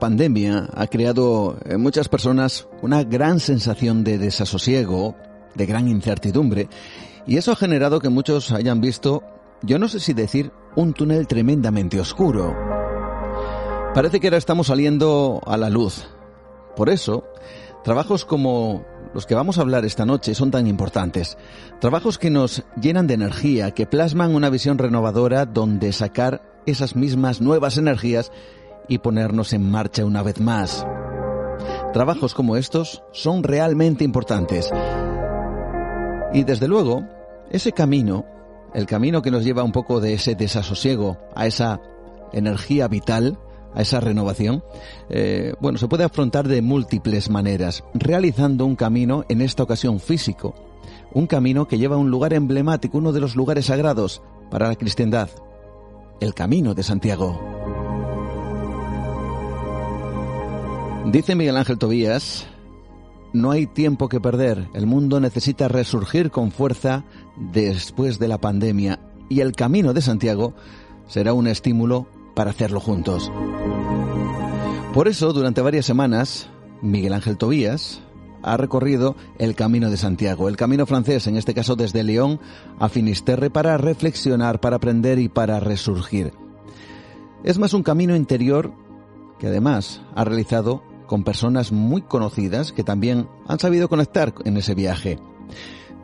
Pandemia 0.00 0.68
ha 0.74 0.88
creado 0.88 1.56
en 1.64 1.80
muchas 1.80 2.08
personas 2.08 2.66
una 2.82 3.04
gran 3.04 3.38
sensación 3.38 4.02
de 4.02 4.18
desasosiego, 4.18 5.14
de 5.54 5.66
gran 5.66 5.86
incertidumbre, 5.86 6.68
y 7.26 7.36
eso 7.36 7.52
ha 7.52 7.56
generado 7.56 8.00
que 8.00 8.08
muchos 8.08 8.50
hayan 8.50 8.80
visto, 8.80 9.22
yo 9.62 9.78
no 9.78 9.86
sé 9.86 10.00
si 10.00 10.12
decir, 10.12 10.50
un 10.74 10.92
túnel 10.92 11.28
tremendamente 11.28 12.00
oscuro. 12.00 12.56
Parece 13.94 14.18
que 14.18 14.26
ahora 14.26 14.38
estamos 14.38 14.66
saliendo 14.66 15.40
a 15.46 15.56
la 15.56 15.70
luz. 15.70 16.08
Por 16.74 16.88
eso, 16.88 17.24
trabajos 17.84 18.24
como 18.24 18.84
los 19.14 19.26
que 19.26 19.34
vamos 19.34 19.58
a 19.58 19.62
hablar 19.62 19.84
esta 19.84 20.06
noche 20.06 20.34
son 20.34 20.50
tan 20.50 20.66
importantes. 20.66 21.36
Trabajos 21.80 22.18
que 22.18 22.30
nos 22.30 22.64
llenan 22.80 23.06
de 23.06 23.14
energía, 23.14 23.72
que 23.72 23.86
plasman 23.86 24.34
una 24.34 24.50
visión 24.50 24.78
renovadora 24.78 25.46
donde 25.46 25.92
sacar 25.92 26.42
esas 26.66 26.94
mismas 26.94 27.40
nuevas 27.40 27.78
energías 27.78 28.30
y 28.90 28.98
ponernos 28.98 29.54
en 29.54 29.70
marcha 29.70 30.04
una 30.04 30.22
vez 30.22 30.40
más. 30.40 30.84
Trabajos 31.94 32.34
como 32.34 32.56
estos 32.56 33.02
son 33.12 33.42
realmente 33.42 34.04
importantes. 34.04 34.70
Y 36.34 36.42
desde 36.42 36.68
luego, 36.68 37.04
ese 37.50 37.72
camino, 37.72 38.26
el 38.74 38.86
camino 38.86 39.22
que 39.22 39.30
nos 39.30 39.44
lleva 39.44 39.62
un 39.62 39.72
poco 39.72 40.00
de 40.00 40.14
ese 40.14 40.34
desasosiego 40.34 41.16
a 41.34 41.46
esa 41.46 41.80
energía 42.32 42.88
vital, 42.88 43.38
a 43.74 43.82
esa 43.82 44.00
renovación, 44.00 44.64
eh, 45.08 45.54
bueno, 45.60 45.78
se 45.78 45.88
puede 45.88 46.04
afrontar 46.04 46.48
de 46.48 46.60
múltiples 46.60 47.30
maneras, 47.30 47.84
realizando 47.94 48.66
un 48.66 48.74
camino, 48.74 49.24
en 49.28 49.40
esta 49.40 49.62
ocasión 49.62 50.00
físico, 50.00 50.54
un 51.12 51.28
camino 51.28 51.68
que 51.68 51.78
lleva 51.78 51.94
a 51.94 51.98
un 51.98 52.10
lugar 52.10 52.32
emblemático, 52.32 52.98
uno 52.98 53.12
de 53.12 53.20
los 53.20 53.36
lugares 53.36 53.66
sagrados 53.66 54.20
para 54.50 54.66
la 54.66 54.74
cristiandad, 54.74 55.30
el 56.20 56.34
Camino 56.34 56.74
de 56.74 56.82
Santiago. 56.82 57.59
Dice 61.06 61.34
Miguel 61.34 61.56
Ángel 61.56 61.78
Tobías, 61.78 62.46
no 63.32 63.50
hay 63.50 63.66
tiempo 63.66 64.08
que 64.08 64.20
perder, 64.20 64.68
el 64.74 64.86
mundo 64.86 65.18
necesita 65.18 65.66
resurgir 65.66 66.30
con 66.30 66.52
fuerza 66.52 67.04
después 67.36 68.18
de 68.18 68.28
la 68.28 68.38
pandemia 68.38 69.00
y 69.28 69.40
el 69.40 69.52
camino 69.52 69.92
de 69.92 70.02
Santiago 70.02 70.54
será 71.08 71.32
un 71.32 71.46
estímulo 71.46 72.06
para 72.34 72.50
hacerlo 72.50 72.80
juntos. 72.80 73.32
Por 74.92 75.08
eso, 75.08 75.32
durante 75.32 75.62
varias 75.62 75.86
semanas, 75.86 76.48
Miguel 76.82 77.12
Ángel 77.12 77.38
Tobías 77.38 78.02
ha 78.42 78.56
recorrido 78.56 79.16
el 79.38 79.54
Camino 79.54 79.90
de 79.90 79.96
Santiago, 79.96 80.48
el 80.48 80.56
camino 80.56 80.86
francés, 80.86 81.26
en 81.26 81.36
este 81.36 81.54
caso 81.54 81.76
desde 81.76 82.02
León 82.02 82.40
a 82.78 82.88
Finisterre, 82.88 83.50
para 83.50 83.78
reflexionar, 83.78 84.60
para 84.60 84.76
aprender 84.76 85.18
y 85.18 85.28
para 85.28 85.60
resurgir. 85.60 86.32
Es 87.44 87.58
más 87.58 87.74
un 87.74 87.82
camino 87.82 88.16
interior 88.16 88.72
que 89.38 89.46
además 89.46 90.02
ha 90.14 90.24
realizado 90.24 90.82
con 91.10 91.24
personas 91.24 91.72
muy 91.72 92.02
conocidas 92.02 92.70
que 92.70 92.84
también 92.84 93.26
han 93.48 93.58
sabido 93.58 93.88
conectar 93.88 94.32
en 94.44 94.56
ese 94.56 94.76
viaje. 94.76 95.18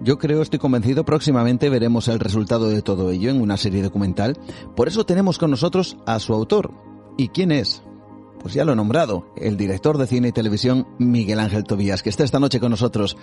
Yo 0.00 0.18
creo, 0.18 0.42
estoy 0.42 0.58
convencido, 0.58 1.04
próximamente 1.04 1.70
veremos 1.70 2.08
el 2.08 2.18
resultado 2.18 2.68
de 2.68 2.82
todo 2.82 3.12
ello 3.12 3.30
en 3.30 3.40
una 3.40 3.56
serie 3.56 3.84
documental. 3.84 4.36
Por 4.74 4.88
eso 4.88 5.06
tenemos 5.06 5.38
con 5.38 5.52
nosotros 5.52 5.96
a 6.06 6.18
su 6.18 6.34
autor. 6.34 6.72
¿Y 7.16 7.28
quién 7.28 7.52
es? 7.52 7.84
Pues 8.40 8.54
ya 8.54 8.64
lo 8.64 8.72
he 8.72 8.76
nombrado, 8.76 9.32
el 9.36 9.56
director 9.56 9.96
de 9.96 10.08
cine 10.08 10.28
y 10.28 10.32
televisión 10.32 10.88
Miguel 10.98 11.38
Ángel 11.38 11.62
Tobías, 11.62 12.02
que 12.02 12.10
está 12.10 12.24
esta 12.24 12.40
noche 12.40 12.58
con 12.58 12.72
nosotros. 12.72 13.16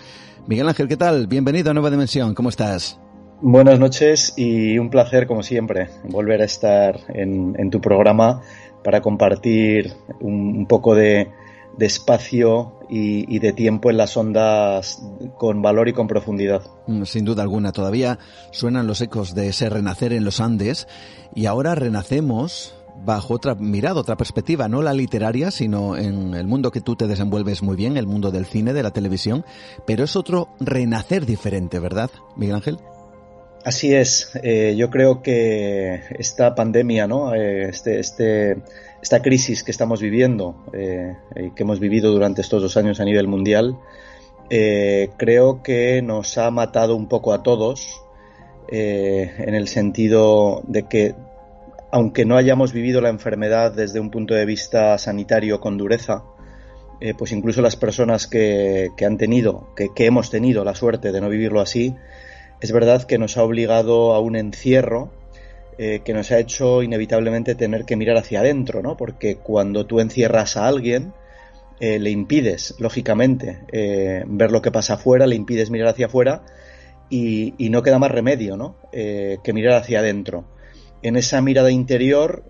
Miguel 0.46 0.66
Ángel, 0.66 0.88
¿qué 0.88 0.96
tal? 0.96 1.26
Bienvenido 1.26 1.70
a 1.70 1.74
Nueva 1.74 1.90
Dimensión, 1.90 2.34
¿cómo 2.34 2.48
estás? 2.48 2.98
Buenas 3.42 3.78
noches 3.78 4.32
y 4.38 4.78
un 4.78 4.88
placer, 4.88 5.26
como 5.26 5.42
siempre, 5.42 5.88
volver 6.04 6.40
a 6.40 6.46
estar 6.46 6.98
en, 7.08 7.70
tu 7.70 7.82
programa 7.82 8.40
para 8.82 9.02
compartir 9.02 9.92
un 10.20 10.66
poco 10.66 10.94
de, 10.94 11.28
de 11.78 11.86
espacio 11.86 12.78
y, 12.88 13.38
de 13.38 13.52
tiempo 13.52 13.90
en 13.90 13.96
las 13.96 14.16
ondas 14.16 15.02
con 15.36 15.62
valor 15.62 15.88
y 15.88 15.92
con 15.92 16.06
profundidad. 16.06 16.62
Mm, 16.86 17.04
sin 17.04 17.24
duda 17.24 17.42
alguna, 17.42 17.72
todavía 17.72 18.18
suenan 18.50 18.86
los 18.86 19.00
ecos 19.00 19.34
de 19.34 19.48
ese 19.48 19.68
renacer 19.68 20.12
en 20.12 20.24
los 20.24 20.40
Andes 20.40 20.86
y 21.34 21.46
ahora 21.46 21.74
renacemos 21.74 22.74
bajo 23.04 23.34
otra 23.34 23.54
mirada, 23.54 24.00
otra 24.00 24.16
perspectiva, 24.16 24.68
no 24.68 24.80
la 24.80 24.92
literaria, 24.92 25.50
sino 25.50 25.96
en 25.96 26.34
el 26.34 26.46
mundo 26.46 26.70
que 26.70 26.80
tú 26.80 26.96
te 26.96 27.06
desenvuelves 27.06 27.62
muy 27.62 27.76
bien, 27.76 27.96
el 27.96 28.06
mundo 28.06 28.30
del 28.30 28.46
cine, 28.46 28.72
de 28.72 28.82
la 28.82 28.92
televisión, 28.92 29.44
pero 29.86 30.04
es 30.04 30.16
otro 30.16 30.48
renacer 30.60 31.26
diferente, 31.26 31.78
¿verdad, 31.80 32.10
Miguel 32.36 32.56
Ángel? 32.56 32.78
Así 33.64 33.94
es, 33.94 34.30
eh, 34.42 34.74
yo 34.76 34.90
creo 34.90 35.22
que 35.22 36.02
esta 36.18 36.54
pandemia, 36.54 37.06
¿no? 37.06 37.34
Eh, 37.34 37.68
este, 37.70 37.98
este 37.98 38.56
esta 39.04 39.20
crisis 39.20 39.62
que 39.62 39.70
estamos 39.70 40.00
viviendo 40.00 40.64
eh, 40.72 41.14
que 41.54 41.62
hemos 41.62 41.78
vivido 41.78 42.10
durante 42.10 42.40
estos 42.40 42.62
dos 42.62 42.78
años 42.78 43.00
a 43.00 43.04
nivel 43.04 43.28
mundial, 43.28 43.78
eh, 44.48 45.10
creo 45.18 45.62
que 45.62 46.00
nos 46.00 46.38
ha 46.38 46.50
matado 46.50 46.96
un 46.96 47.06
poco 47.06 47.34
a 47.34 47.42
todos 47.42 48.00
eh, 48.68 49.30
en 49.36 49.54
el 49.54 49.68
sentido 49.68 50.62
de 50.66 50.84
que 50.84 51.14
aunque 51.92 52.24
no 52.24 52.38
hayamos 52.38 52.72
vivido 52.72 53.02
la 53.02 53.10
enfermedad 53.10 53.72
desde 53.72 54.00
un 54.00 54.10
punto 54.10 54.32
de 54.32 54.46
vista 54.46 54.96
sanitario 54.96 55.60
con 55.60 55.76
dureza, 55.76 56.24
pues 57.18 57.32
incluso 57.32 57.60
las 57.60 57.76
personas 57.76 58.26
que, 58.26 58.90
han 59.06 59.18
tenido, 59.18 59.68
que, 59.76 59.88
que, 59.94 60.06
hemos 60.06 60.30
tenido 60.30 60.64
la 60.64 60.74
suerte 60.74 61.12
de 61.12 61.20
no 61.20 61.28
vivirlo 61.28 61.60
así, 61.60 61.94
es 62.60 62.72
verdad 62.72 63.04
que 63.04 63.18
nos 63.18 63.36
ha 63.36 63.42
obligado 63.42 64.14
a 64.14 64.20
un 64.20 64.36
encierro 64.36 65.10
eh, 65.76 66.02
que 66.04 66.14
nos 66.14 66.30
ha 66.30 66.38
hecho 66.38 66.84
inevitablemente 66.84 67.56
tener 67.56 67.84
que 67.84 67.96
mirar 67.96 68.16
hacia 68.16 68.40
adentro, 68.40 68.80
¿no? 68.80 68.96
Porque 68.96 69.36
cuando 69.36 69.86
tú 69.86 69.98
encierras 69.98 70.56
a 70.56 70.68
alguien, 70.68 71.12
eh, 71.80 71.98
le 71.98 72.10
impides, 72.10 72.76
lógicamente, 72.78 73.58
eh, 73.72 74.22
ver 74.24 74.52
lo 74.52 74.62
que 74.62 74.70
pasa 74.70 74.94
afuera, 74.94 75.26
le 75.26 75.34
impides 75.34 75.70
mirar 75.70 75.88
hacia 75.88 76.06
afuera 76.06 76.42
y, 77.10 77.54
no 77.70 77.82
queda 77.82 77.98
más 77.98 78.12
remedio, 78.12 78.56
¿no? 78.56 78.76
que 78.92 79.52
mirar 79.52 79.74
hacia 79.74 79.98
adentro. 79.98 80.44
En 81.02 81.16
esa 81.16 81.40
mirada 81.42 81.70
interior, 81.70 82.44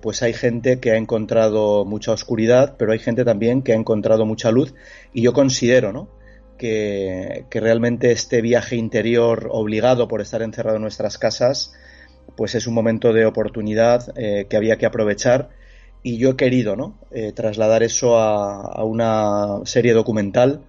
pues 0.00 0.22
hay 0.22 0.32
gente 0.32 0.78
que 0.78 0.92
ha 0.92 0.96
encontrado 0.96 1.84
mucha 1.84 2.12
oscuridad, 2.12 2.76
pero 2.78 2.92
hay 2.92 2.98
gente 2.98 3.24
también 3.24 3.62
que 3.62 3.72
ha 3.72 3.74
encontrado 3.74 4.24
mucha 4.24 4.50
luz 4.50 4.74
y 5.12 5.22
yo 5.22 5.32
considero, 5.32 5.92
¿no? 5.92 6.08
Que, 6.58 7.44
realmente 7.50 8.12
este 8.12 8.40
viaje 8.40 8.76
interior 8.76 9.48
obligado 9.50 10.08
por 10.08 10.20
estar 10.20 10.42
encerrado 10.42 10.76
en 10.76 10.82
nuestras 10.82 11.18
casas, 11.18 11.74
pues 12.36 12.54
es 12.54 12.66
un 12.66 12.74
momento 12.74 13.12
de 13.12 13.26
oportunidad 13.26 14.12
eh, 14.16 14.46
que 14.48 14.56
había 14.56 14.76
que 14.76 14.86
aprovechar 14.86 15.50
y 16.02 16.18
yo 16.18 16.30
he 16.30 16.36
querido 16.36 16.76
¿no? 16.76 16.98
Eh, 17.10 17.32
trasladar 17.32 17.82
eso 17.82 18.18
a, 18.18 18.84
una 18.84 19.60
serie 19.64 19.92
documental 19.92 20.62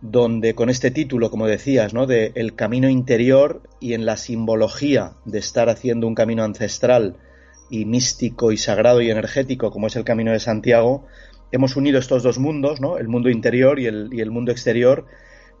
donde 0.00 0.54
con 0.54 0.70
este 0.70 0.90
título, 0.90 1.30
como 1.30 1.46
decías, 1.46 1.92
¿no? 1.92 2.06
de 2.06 2.32
El 2.34 2.54
camino 2.54 2.88
interior 2.88 3.62
y 3.80 3.92
en 3.92 4.06
la 4.06 4.16
simbología 4.16 5.12
de 5.26 5.38
estar 5.38 5.68
haciendo 5.68 6.06
un 6.06 6.14
camino 6.14 6.42
ancestral 6.42 7.16
y 7.68 7.84
místico 7.84 8.50
y 8.50 8.56
sagrado 8.56 9.02
y 9.02 9.10
energético 9.10 9.70
como 9.70 9.88
es 9.88 9.96
el 9.96 10.04
camino 10.04 10.32
de 10.32 10.40
Santiago, 10.40 11.06
hemos 11.52 11.76
unido 11.76 11.98
estos 11.98 12.22
dos 12.22 12.38
mundos, 12.38 12.80
¿no? 12.80 12.98
el 12.98 13.08
mundo 13.08 13.30
interior 13.30 13.78
y 13.78 13.86
el, 13.86 14.08
y 14.12 14.20
el 14.20 14.30
mundo 14.30 14.50
exterior, 14.50 15.06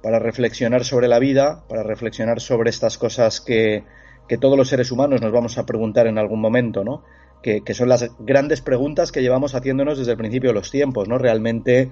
para 0.02 0.18
reflexionar 0.18 0.84
sobre 0.84 1.06
la 1.06 1.18
vida, 1.18 1.64
para 1.68 1.82
reflexionar 1.82 2.40
sobre 2.40 2.70
estas 2.70 2.98
cosas 2.98 3.40
que, 3.40 3.84
que 4.28 4.38
todos 4.38 4.56
los 4.56 4.68
seres 4.68 4.90
humanos 4.90 5.20
nos 5.20 5.32
vamos 5.32 5.58
a 5.58 5.66
preguntar 5.66 6.06
en 6.06 6.18
algún 6.18 6.40
momento, 6.40 6.84
¿no? 6.84 7.04
Que, 7.42 7.62
son 7.74 7.88
las 7.88 8.08
grandes 8.20 8.60
preguntas 8.60 9.10
que 9.10 9.20
llevamos 9.20 9.54
haciéndonos 9.54 9.98
desde 9.98 10.12
el 10.12 10.16
principio 10.16 10.50
de 10.50 10.54
los 10.54 10.70
tiempos, 10.70 11.08
¿no? 11.08 11.18
Realmente, 11.18 11.90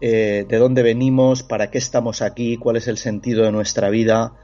eh, 0.00 0.46
¿de 0.48 0.56
dónde 0.56 0.84
venimos? 0.84 1.42
¿Para 1.42 1.70
qué 1.70 1.78
estamos 1.78 2.22
aquí? 2.22 2.56
¿Cuál 2.56 2.76
es 2.76 2.86
el 2.86 2.96
sentido 2.96 3.44
de 3.44 3.50
nuestra 3.50 3.90
vida? 3.90 4.34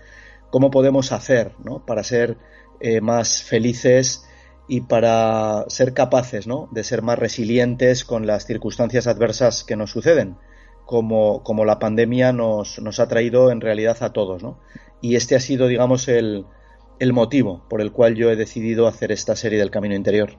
¿Cómo 0.51 0.73
podemos 0.73 1.13
hacer, 1.13 1.53
¿no? 1.63 1.87
Para 1.87 2.03
ser 2.03 2.37
eh, 2.81 3.01
más 3.01 3.45
felices 3.45 4.27
y 4.71 4.83
para 4.83 5.65
ser 5.67 5.95
capaces, 5.95 6.47
¿no? 6.47 6.69
De 6.71 6.85
ser 6.85 7.03
más 7.03 7.19
resilientes 7.19 8.05
con 8.05 8.25
las 8.25 8.47
circunstancias 8.47 9.09
adversas 9.09 9.65
que 9.65 9.75
nos 9.75 9.91
suceden, 9.91 10.37
como, 10.87 11.43
como 11.43 11.65
la 11.65 11.81
pandemia 11.81 12.33
nos, 12.33 12.79
nos 12.79 13.01
ha 13.01 13.09
traído 13.09 13.51
en 13.51 13.61
realidad 13.61 13.97
a 14.01 14.13
todos, 14.13 14.45
¿no? 14.45 14.61
Y 15.01 15.17
este 15.17 15.35
ha 15.35 15.41
sido, 15.41 15.67
digamos, 15.67 16.07
el, 16.07 16.47
el 17.01 17.13
motivo 17.13 17.65
por 17.69 17.81
el 17.81 17.91
cual 17.91 18.15
yo 18.15 18.31
he 18.31 18.37
decidido 18.37 18.87
hacer 18.87 19.11
esta 19.11 19.35
serie 19.35 19.59
del 19.59 19.73
Camino 19.73 19.97
Interior. 19.97 20.39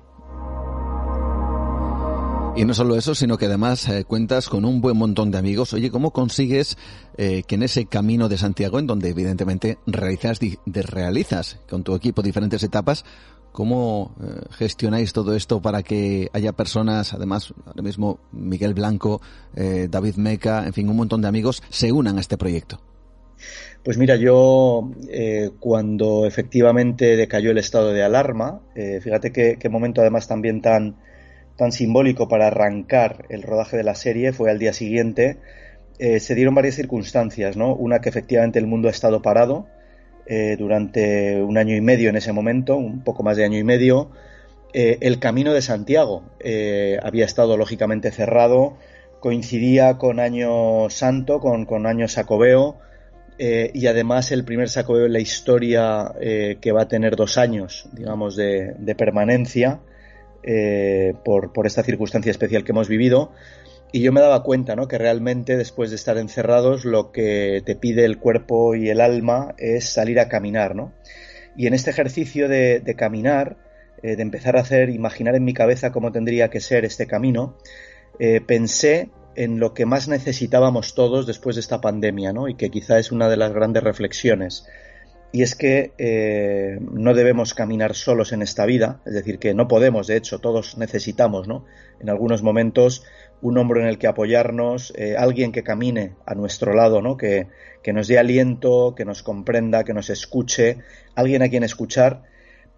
Y 2.56 2.64
no 2.64 2.74
solo 2.74 2.96
eso, 2.96 3.16
sino 3.16 3.38
que 3.38 3.48
además 3.48 3.90
eh, 3.90 4.06
cuentas 4.06 4.48
con 4.48 4.64
un 4.64 4.80
buen 4.80 4.96
montón 4.96 5.32
de 5.32 5.40
amigos. 5.40 5.74
Oye, 5.74 5.92
¿cómo 5.92 6.12
consigues 6.12 6.78
eh, 7.18 7.44
que 7.46 7.56
en 7.56 7.64
ese 7.64 7.86
camino 7.86 8.30
de 8.30 8.38
Santiago, 8.38 8.80
en 8.80 8.88
donde 8.88 9.10
evidentemente 9.10 9.78
realizas, 9.86 10.40
realizas 10.66 11.60
con 11.70 11.84
tu 11.84 11.96
equipo 11.96 12.22
diferentes 12.22 12.64
etapas, 12.64 13.04
¿cómo 13.52 14.16
eh, 14.22 14.42
gestionáis 14.52 15.14
todo 15.14 15.36
esto 15.36 15.62
para 15.62 15.84
que 15.84 16.30
haya 16.34 16.52
personas, 16.54 17.14
además, 17.14 17.54
ahora 17.66 17.82
mismo 17.82 18.20
Miguel 18.32 18.74
Blanco, 18.74 19.22
David 19.54 20.16
Meca, 20.16 20.66
en 20.66 20.74
fin, 20.74 20.90
un 20.90 20.96
montón 20.98 21.22
de 21.22 21.28
amigos, 21.28 21.62
se 21.70 21.92
unan 21.92 22.18
a 22.18 22.22
este 22.22 22.38
proyecto? 22.38 22.80
Pues 23.84 23.98
mira, 23.98 24.16
yo 24.16 24.92
eh, 25.10 25.50
cuando 25.60 26.28
efectivamente 26.28 27.16
decayó 27.16 27.50
el 27.50 27.58
estado 27.58 27.94
de 27.94 28.04
alarma, 28.04 28.62
eh, 28.76 29.00
fíjate 29.02 29.32
qué, 29.32 29.70
momento 29.70 30.02
además 30.02 30.28
también 30.28 30.62
tan, 30.62 30.98
tan 31.58 31.72
simbólico 31.72 32.28
para 32.28 32.48
arrancar 32.48 33.26
el 33.30 33.42
rodaje 33.42 33.78
de 33.78 33.84
la 33.84 33.96
serie, 33.96 34.34
fue 34.34 34.52
al 34.52 34.60
día 34.60 34.74
siguiente, 34.74 35.38
eh, 35.98 36.20
se 36.20 36.36
dieron 36.36 36.54
varias 36.54 36.76
circunstancias, 36.76 37.58
¿no? 37.58 37.74
Una 37.74 38.02
que 38.02 38.10
efectivamente 38.10 38.60
el 38.60 38.68
mundo 38.68 38.88
ha 38.88 38.92
estado 38.92 39.24
parado 39.24 39.66
durante 40.58 41.42
un 41.42 41.58
año 41.58 41.76
y 41.76 41.82
medio 41.82 42.10
en 42.10 42.16
ese 42.16 42.32
momento, 42.32 42.78
un 42.78 43.04
poco 43.04 43.22
más 43.22 43.36
de 43.36 43.44
año 43.44 43.58
y 43.58 43.64
medio, 43.64 44.12
el 44.74 45.20
camino 45.20 45.54
de 45.54 45.62
Santiago 45.62 46.24
había 47.04 47.26
estado 47.26 47.58
lógicamente 47.58 48.12
cerrado, 48.12 48.78
coincidía 49.20 49.98
con 49.98 50.20
año 50.20 50.90
santo, 50.90 51.40
con, 51.40 51.66
con 51.66 51.86
año 51.86 52.08
sacobeo, 52.08 52.78
eh, 53.44 53.72
y 53.74 53.88
además 53.88 54.32
el 54.32 54.44
primer 54.44 54.70
saco 54.70 55.00
en 55.00 55.14
la 55.14 55.20
historia 55.20 56.14
eh, 56.22 56.60
que 56.62 56.72
va 56.72 56.84
a 56.84 56.88
tener 56.88 57.16
dos 57.16 57.40
años, 57.40 57.90
digamos, 57.92 58.36
de, 58.36 58.76
permanencia 58.96 59.80
eh, 60.44 61.16
por, 61.26 61.52
esta 61.66 61.82
circunstancia 61.82 62.30
especial 62.30 62.64
que 62.64 62.72
hemos 62.72 62.88
vivido. 62.88 63.32
Y 63.92 64.02
yo 64.02 64.12
me 64.12 64.22
daba 64.22 64.44
cuenta, 64.44 64.76
¿no? 64.76 64.88
Que 64.88 64.98
realmente 64.98 65.58
después 65.58 65.90
de 65.90 65.98
estar 65.98 66.18
encerrados, 66.18 66.86
lo 66.86 67.12
que 67.12 67.62
te 67.66 67.76
pide 67.76 68.06
el 68.06 68.20
cuerpo 68.20 68.76
y 68.76 68.90
el 68.90 69.02
alma 69.02 69.54
es 69.58 69.90
salir 69.90 70.20
a 70.20 70.30
caminar, 70.30 70.76
¿no? 70.76 70.94
Y 71.58 71.68
en 71.68 71.74
este 71.74 71.90
ejercicio 71.90 72.48
de, 72.48 72.96
caminar, 72.98 73.58
de 74.02 74.22
empezar 74.22 74.56
a 74.56 74.62
hacer, 74.62 74.90
imaginar 74.90 75.36
en 75.36 75.44
mi 75.44 75.54
cabeza 75.54 75.92
cómo 75.92 76.14
tendría 76.14 76.50
que 76.50 76.62
ser 76.62 76.86
este 76.86 77.08
camino, 77.08 77.58
pensé 78.48 79.10
en 79.36 79.60
lo 79.60 79.74
que 79.74 79.86
más 79.86 80.08
necesitábamos 80.08 80.94
todos 80.94 81.26
después 81.26 81.56
de 81.56 81.62
esta 81.62 81.82
pandemia, 81.82 82.34
¿no? 82.34 82.48
Y 82.48 82.56
que 82.56 82.70
quizá 82.70 83.00
es 83.00 83.12
una 83.12 83.30
de 83.30 83.38
las 83.38 83.54
grandes 83.54 83.84
reflexiones. 83.84 84.66
Y 85.32 85.44
es 85.44 85.56
que 85.56 85.94
eh, 85.98 86.78
no 86.92 87.14
debemos 87.14 87.54
caminar 87.54 87.96
solos 87.96 88.34
en 88.34 88.42
esta 88.42 88.66
vida, 88.66 89.02
es 89.06 89.14
decir, 89.14 89.40
que 89.40 89.54
no 89.54 89.68
podemos, 89.68 90.08
de 90.08 90.18
hecho, 90.18 90.40
todos 90.40 90.78
necesitamos, 90.78 91.48
¿no? 91.48 91.66
En 92.02 92.10
algunos 92.10 92.44
momentos, 92.44 93.04
un 93.42 93.58
hombro 93.58 93.82
en 93.82 93.88
el 93.88 93.98
que 93.98 94.08
apoyarnos, 94.08 94.94
eh, 94.96 95.16
alguien 95.18 95.52
que 95.52 95.64
camine 95.64 96.14
a 96.26 96.36
nuestro 96.36 96.74
lado, 96.74 97.02
¿no? 97.02 97.18
Que, 97.18 97.48
que 97.82 97.94
nos 97.94 98.08
dé 98.08 98.20
aliento, 98.20 98.94
que 98.96 99.06
nos 99.06 99.24
comprenda, 99.24 99.84
que 99.84 99.94
nos 99.94 100.10
escuche, 100.10 100.78
alguien 101.16 101.42
a 101.42 101.50
quien 101.50 101.64
escuchar. 101.64 102.24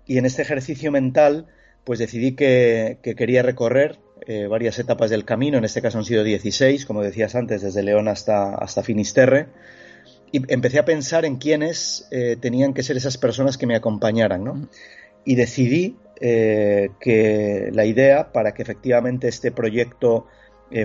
Y 0.06 0.18
en 0.18 0.26
este 0.26 0.42
ejercicio 0.42 0.92
mental, 0.92 1.48
pues 1.84 2.00
decidí 2.00 2.34
que, 2.34 3.00
que 3.02 3.16
quería 3.16 3.44
recorrer 3.44 4.00
eh, 4.26 4.48
varias 4.48 4.80
etapas 4.80 5.10
del 5.10 5.26
camino, 5.26 5.58
en 5.58 5.66
este 5.66 5.82
caso 5.82 5.98
han 5.98 6.06
sido 6.06 6.24
16, 6.24 6.86
como 6.86 7.02
decías 7.02 7.36
antes, 7.36 7.62
desde 7.62 7.84
León 7.84 8.08
hasta, 8.08 8.56
hasta 8.56 8.84
Finisterre, 8.84 9.48
y 10.32 10.42
empecé 10.52 10.80
a 10.80 10.86
pensar 10.86 11.26
en 11.26 11.36
quiénes 11.36 12.08
eh, 12.10 12.38
tenían 12.40 12.74
que 12.74 12.84
ser 12.84 12.96
esas 12.96 13.18
personas 13.18 13.58
que 13.58 13.68
me 13.68 13.76
acompañaran, 13.76 14.44
¿no? 14.44 14.70
Y 15.26 15.36
decidí 15.36 15.98
que 16.20 17.70
la 17.74 17.86
idea 17.86 18.32
para 18.32 18.54
que 18.54 18.62
efectivamente 18.62 19.28
este 19.28 19.52
proyecto 19.52 20.26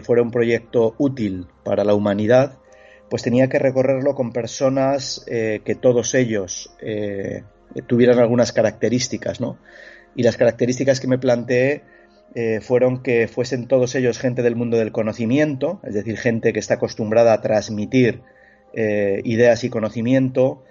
fuera 0.03 0.23
un 0.23 0.31
proyecto 0.31 0.95
útil 0.99 1.47
para 1.65 1.85
la 1.85 1.95
humanidad, 1.95 2.59
pues 3.09 3.23
tenía 3.23 3.49
que 3.49 3.59
recorrerlo 3.59 4.15
con 4.15 4.33
personas 4.33 5.25
que 5.27 5.79
todos 5.81 6.15
ellos 6.15 6.75
tuvieran 7.87 8.19
algunas 8.19 8.53
características, 8.53 9.41
¿no? 9.41 9.59
Y 10.15 10.23
las 10.23 10.37
características 10.37 11.01
que 11.01 11.07
me 11.07 11.19
planteé 11.19 11.83
eh, 12.35 12.61
fueron 12.61 13.03
que 13.03 13.27
fuesen 13.27 13.69
todos 13.69 13.95
ellos 13.95 14.19
gente 14.19 14.43
del 14.43 14.55
mundo 14.55 14.77
del 14.77 14.93
conocimiento, 14.93 15.81
es 15.83 15.95
decir, 15.95 16.19
gente 16.19 16.53
que 16.53 16.59
está 16.59 16.75
acostumbrada 16.75 17.33
a 17.33 17.41
transmitir 17.41 18.23
eh, 18.75 19.23
ideas 19.25 19.65
y 19.65 19.71
conocimiento, 19.71 20.63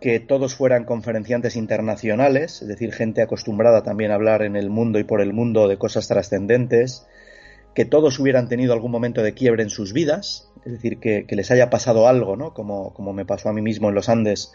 que 0.00 0.20
todos 0.20 0.54
fueran 0.54 0.84
conferenciantes 0.84 1.56
internacionales, 1.56 2.62
es 2.62 2.68
decir, 2.68 2.92
gente 2.92 3.22
acostumbrada 3.22 3.82
también 3.82 4.10
a 4.10 4.14
hablar 4.14 4.42
en 4.42 4.56
el 4.56 4.70
mundo 4.70 4.98
y 4.98 5.04
por 5.04 5.20
el 5.20 5.32
mundo 5.32 5.68
de 5.68 5.78
cosas 5.78 6.06
trascendentes, 6.06 7.06
que 7.74 7.84
todos 7.84 8.18
hubieran 8.18 8.48
tenido 8.48 8.72
algún 8.72 8.90
momento 8.90 9.22
de 9.22 9.34
quiebre 9.34 9.62
en 9.62 9.70
sus 9.70 9.92
vidas, 9.92 10.50
es 10.64 10.72
decir, 10.72 10.98
que, 10.98 11.24
les 11.28 11.50
haya 11.50 11.70
pasado 11.70 12.08
algo, 12.08 12.36
¿no? 12.36 12.52
Como, 12.52 12.92
como, 12.94 13.12
me 13.12 13.24
pasó 13.24 13.48
a 13.48 13.52
mí 13.52 13.62
mismo 13.62 13.88
en 13.88 13.94
los 13.94 14.08
Andes, 14.08 14.52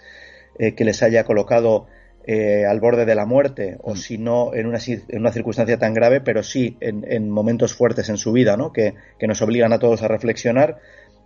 eh, 0.60 0.76
que 0.76 0.86
les 0.86 1.02
haya 1.04 1.24
colocado 1.24 1.88
eh, 2.28 2.66
al 2.66 2.80
borde 2.80 3.06
de 3.06 3.14
la 3.14 3.26
muerte 3.26 3.78
o 3.82 3.94
mm. 3.94 3.98
si 3.98 4.18
no 4.18 4.54
en 4.54 4.66
una, 4.66 4.80
en 4.88 5.20
una, 5.20 5.32
circunstancia 5.32 5.78
tan 5.78 5.94
grave, 5.94 6.22
pero 6.22 6.44
sí 6.44 6.78
en, 6.80 7.30
momentos 7.30 7.74
fuertes 7.74 8.10
en 8.10 8.18
su 8.18 8.32
vida, 8.32 8.58
¿no? 8.58 8.72
Que, 8.72 8.96
nos 9.22 9.42
obligan 9.42 9.74
a 9.74 9.80
todos 9.80 10.02
a 10.02 10.08
reflexionar. 10.08 10.80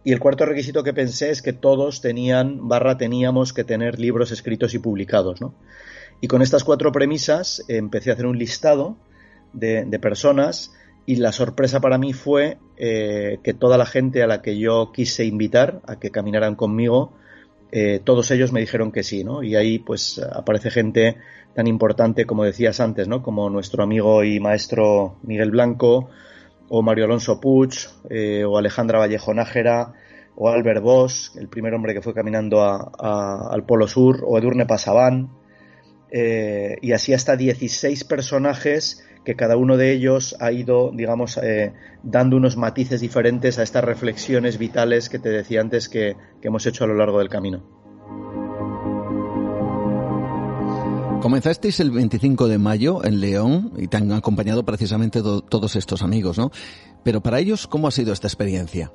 Y 0.03 0.13
el 0.13 0.19
cuarto 0.19 0.45
requisito 0.45 0.83
que 0.83 0.93
pensé 0.93 1.29
es 1.29 1.41
que 1.41 1.53
todos 1.53 2.01
tenían, 2.01 2.67
barra 2.67 2.97
teníamos 2.97 3.51
que 3.51 3.63
tener 3.63 3.99
libros 3.99 4.31
escritos 4.31 4.73
y 4.73 4.79
publicados, 4.79 5.41
¿no? 5.41 5.53
Y 6.21 6.27
con 6.27 6.41
estas 6.41 6.63
cuatro 6.63 6.91
premisas 6.91 7.63
empecé 7.67 8.09
a 8.09 8.13
hacer 8.13 8.25
un 8.25 8.37
listado 8.37 8.97
de, 9.53 9.99
personas 9.99 10.73
y 11.09 11.15
la 11.15 11.31
sorpresa 11.31 11.79
para 11.79 11.97
mí 11.97 12.13
fue 12.13 12.59
eh, 12.77 13.39
que 13.43 13.53
toda 13.53 13.77
la 13.77 13.85
gente 13.85 14.21
a 14.21 14.27
la 14.27 14.41
que 14.41 14.59
yo 14.59 14.91
quise 14.93 15.25
invitar 15.25 15.81
a 15.87 15.99
que 15.99 16.11
caminaran 16.11 16.55
conmigo 16.55 17.13
eh, 17.71 17.99
todos 18.03 18.31
ellos 18.31 18.51
me 18.51 18.61
dijeron 18.61 18.91
que 18.91 19.03
sí, 19.03 19.23
¿no? 19.23 19.43
Y 19.43 19.55
ahí 19.55 19.79
pues 19.79 20.19
aparece 20.19 20.71
gente 20.71 21.17
tan 21.53 21.67
importante 21.67 22.25
como 22.25 22.43
decías 22.43 22.79
antes, 22.79 23.07
¿no? 23.07 23.21
Como 23.21 23.49
nuestro 23.49 23.83
amigo 23.83 24.23
y 24.23 24.39
maestro 24.39 25.17
Miguel 25.23 25.51
Blanco, 25.51 26.09
o 26.67 26.81
Mario 26.81 27.05
Alonso 27.05 27.39
Puig, 27.39 27.71
eh, 28.09 28.43
o 28.45 28.57
Alejandra 28.57 28.99
Vallejo 28.99 29.33
Nájera, 29.33 29.93
o 30.35 30.49
Albert 30.49 30.81
Bosch, 30.81 31.35
el 31.37 31.47
primer 31.47 31.73
hombre 31.73 31.93
que 31.93 32.01
fue 32.01 32.13
caminando 32.13 32.61
al 32.61 33.65
Polo 33.65 33.87
Sur, 33.87 34.23
o 34.25 34.37
Edurne 34.37 34.65
Pasaban, 34.65 35.29
eh, 36.11 36.77
y 36.81 36.91
así 36.93 37.13
hasta 37.13 37.35
16 37.35 38.03
personajes 38.05 39.03
que 39.23 39.35
cada 39.35 39.57
uno 39.57 39.77
de 39.77 39.91
ellos 39.91 40.35
ha 40.39 40.51
ido, 40.51 40.91
digamos, 40.93 41.37
eh, 41.37 41.73
dando 42.03 42.37
unos 42.37 42.57
matices 42.57 43.01
diferentes 43.01 43.59
a 43.59 43.63
estas 43.63 43.83
reflexiones 43.83 44.57
vitales 44.57 45.09
que 45.09 45.19
te 45.19 45.29
decía 45.29 45.61
antes 45.61 45.89
que, 45.89 46.15
hemos 46.41 46.65
hecho 46.65 46.85
a 46.85 46.87
lo 46.87 46.95
largo 46.95 47.19
del 47.19 47.29
camino. 47.29 47.63
Comenzasteis 51.21 51.81
el 51.81 51.91
25 51.91 52.47
de 52.47 52.57
mayo 52.57 53.03
en 53.03 53.19
León 53.19 53.73
y 53.77 53.87
te 53.87 53.97
han 53.97 54.11
acompañado 54.13 54.63
precisamente 54.63 55.21
todos 55.21 55.75
estos 55.75 56.01
amigos, 56.01 56.37
¿no? 56.37 56.49
Pero 57.03 57.21
para 57.21 57.39
ellos, 57.39 57.67
¿cómo 57.67 57.89
ha 57.89 57.91
sido 57.91 58.13
esta 58.13 58.27
experiencia? 58.27 58.93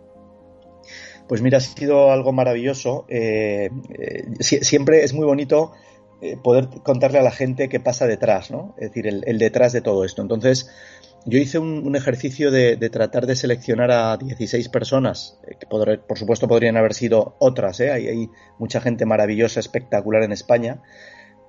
Pues 1.28 1.42
mira, 1.42 1.58
ha 1.58 1.60
sido 1.60 2.10
algo 2.10 2.32
maravilloso. 2.32 3.04
Eh, 3.08 3.70
eh, 3.90 4.24
siempre 4.40 5.04
es 5.04 5.12
muy 5.12 5.26
bonito 5.26 5.72
eh, 6.20 6.36
poder 6.42 6.68
contarle 6.82 7.18
a 7.18 7.22
la 7.22 7.30
gente 7.30 7.68
qué 7.68 7.80
pasa 7.80 8.06
detrás, 8.06 8.50
¿no? 8.50 8.74
Es 8.78 8.88
decir, 8.88 9.06
el, 9.06 9.38
detrás 9.38 9.72
de 9.72 9.80
todo 9.80 10.04
esto. 10.04 10.22
Entonces, 10.22 10.70
yo 11.26 11.38
hice 11.38 11.58
un, 11.58 11.96
ejercicio 11.96 12.50
de, 12.50 12.76
tratar 12.90 13.26
de 13.26 13.36
seleccionar 13.36 13.90
a 13.90 14.16
16 14.16 14.68
personas, 14.68 15.38
eh, 15.46 15.56
que 15.58 15.66
por 15.66 16.18
supuesto 16.18 16.48
podrían 16.48 16.76
haber 16.76 16.94
sido 16.94 17.36
otras, 17.38 17.80
¿eh? 17.80 17.90
hay, 17.90 18.28
mucha 18.58 18.80
gente 18.80 19.06
maravillosa, 19.06 19.60
espectacular 19.60 20.22
en 20.22 20.32
España, 20.32 20.82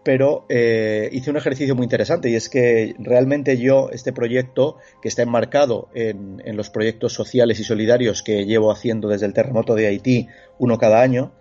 pero 0.05 0.45
eh, 0.49 1.09
hice 1.11 1.31
un 1.31 1.37
ejercicio 1.37 1.75
muy 1.75 1.85
interesante 1.85 2.29
y 2.29 2.35
es 2.35 2.47
que 2.47 2.93
realmente 2.99 3.57
yo, 3.57 3.89
este 3.91 4.13
proyecto, 4.13 4.77
que 5.01 5.07
está 5.07 5.23
enmarcado 5.23 5.89
en, 5.95 6.41
los 6.55 6.69
proyectos 6.69 7.13
sociales 7.13 7.59
y 7.59 7.63
solidarios 7.63 8.21
que 8.21 8.45
llevo 8.45 8.71
haciendo 8.71 9.09
desde 9.09 9.25
el 9.25 9.33
terremoto 9.33 9.73
de 9.73 9.87
Haití, 9.87 10.27
uno 10.59 10.77
cada 10.77 11.01
año, 11.01 11.33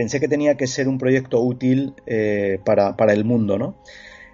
pensé 0.00 0.18
que 0.18 0.28
tenía 0.28 0.56
que 0.56 0.66
ser 0.66 0.88
un 0.88 0.96
proyecto 0.96 1.42
útil 1.42 1.92
eh, 2.06 2.58
para, 2.64 2.96
para, 2.96 3.12
el 3.12 3.26
mundo, 3.26 3.58
¿no? 3.58 3.76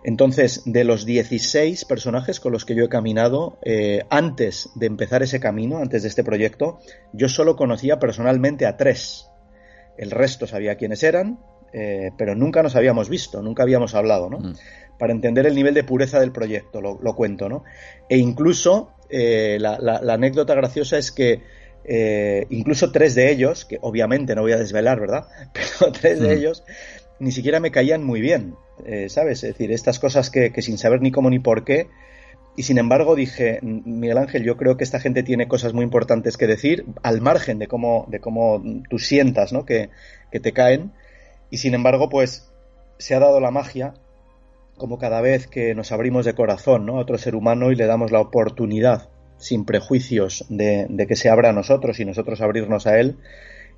Entonces, 0.05 0.63
de 0.65 0.85
los 0.85 1.05
16 1.05 1.85
personajes 1.87 2.39
con 2.39 2.53
los 2.53 2.65
que 2.65 2.77
yo 2.77 2.85
he 2.85 2.89
caminado, 2.89 3.59
eh, 3.65 4.05
antes 4.09 4.71
de 4.77 4.87
empezar 4.87 5.25
ese 5.25 5.41
camino, 5.41 5.79
antes 5.79 6.03
de 6.03 6.09
este 6.09 6.23
proyecto, 6.23 6.79
yo 7.13 7.29
solo 7.29 7.57
conocía 7.57 7.99
personalmente 7.99 8.65
a 8.65 8.77
tres. 8.77 9.29
El 9.99 10.13
resto 10.13 10.47
sabía 10.47 10.77
quiénes 10.77 11.03
eran, 11.03 11.41
eh, 11.73 12.13
pero 12.17 12.37
nunca 12.37 12.63
nos 12.63 12.77
habíamos 12.77 13.09
visto, 13.09 13.43
nunca 13.43 13.65
habíamos 13.65 13.97
hablado, 13.97 14.31
¿no? 14.31 14.39
Mm. 14.39 14.55
Para 15.01 15.13
entender 15.13 15.47
el 15.47 15.57
nivel 15.57 15.75
de 15.75 15.83
pureza 15.83 16.21
del 16.21 16.31
proyecto, 16.31 16.81
lo, 16.81 17.17
cuento, 17.17 17.49
¿no? 17.49 17.65
E 18.09 18.19
incluso 18.19 18.93
eh, 19.11 19.59
la, 19.59 20.01
anécdota 20.15 20.55
graciosa 20.55 20.97
es 20.97 21.11
que 21.11 21.43
incluso 22.51 22.91
tres 22.91 23.15
de 23.15 23.31
ellos, 23.31 23.65
que 23.65 23.79
obviamente 23.81 24.35
no 24.35 24.43
voy 24.43 24.53
a 24.53 24.59
desvelar, 24.59 25.01
¿verdad? 25.01 25.27
Pero 25.53 25.93
tres 25.93 26.21
de 26.21 26.29
mm. 26.29 26.39
ellos 26.39 26.65
ni 27.19 27.33
siquiera 27.33 27.61
me 27.61 27.71
caían 27.71 28.05
muy 28.05 28.21
bien. 28.21 28.55
Eh, 28.85 29.09
¿sabes? 29.09 29.43
Es 29.43 29.53
decir, 29.53 29.73
estas 29.73 29.99
cosas 29.99 30.31
que, 30.31 30.53
sin 30.61 30.79
saber 30.79 31.01
ni 31.01 31.11
cómo 31.11 31.31
ni 31.31 31.39
por 31.39 31.65
qué. 31.65 31.89
Y 32.57 32.63
sin 32.63 32.79
embargo 32.79 33.15
dije, 33.15 33.59
Miguel 33.63 34.19
Ángel, 34.19 34.43
yo 34.43 34.57
creo 34.57 34.77
que 34.77 34.85
esta 34.85 35.01
gente 35.01 35.23
tiene 35.23 35.47
cosas 35.47 35.75
muy 35.75 35.85
importantes 35.85 36.37
que 36.37 36.47
decir, 36.47 36.87
al 37.03 37.21
margen 37.21 37.59
de 37.59 37.69
cómo, 37.69 38.07
de 38.09 38.21
cómo 38.21 38.63
tú 38.89 38.99
sientas, 38.99 39.53
¿no? 39.53 39.67
Que, 39.67 39.91
que 40.31 40.41
te 40.41 40.53
caen. 40.53 40.93
Y 41.51 41.59
sin 41.59 41.75
embargo, 41.75 42.09
pues 42.09 42.51
se 42.99 43.15
ha 43.15 43.19
dado 43.19 43.41
la 43.41 43.51
magia, 43.51 43.95
como 44.79 44.99
cada 44.99 45.21
vez 45.21 45.47
que 45.47 45.75
nos 45.75 45.93
abrimos 45.93 46.25
de 46.25 46.35
corazón, 46.35 46.87
¿no? 46.87 46.97
A 46.97 47.03
otro 47.03 47.19
ser 47.19 47.35
humano 47.35 47.73
y 47.73 47.77
le 47.77 47.87
damos 47.87 48.11
la 48.11 48.21
oportunidad, 48.21 49.11
sin 49.39 49.65
prejuicios, 49.65 50.45
de, 50.49 51.07
que 51.09 51.17
se 51.17 51.29
abra 51.29 51.51
a 51.51 51.53
nosotros 51.53 52.01
y 52.01 52.05
nosotros 52.05 52.41
abrirnos 52.41 52.87
a 52.87 52.99
él. 52.99 53.17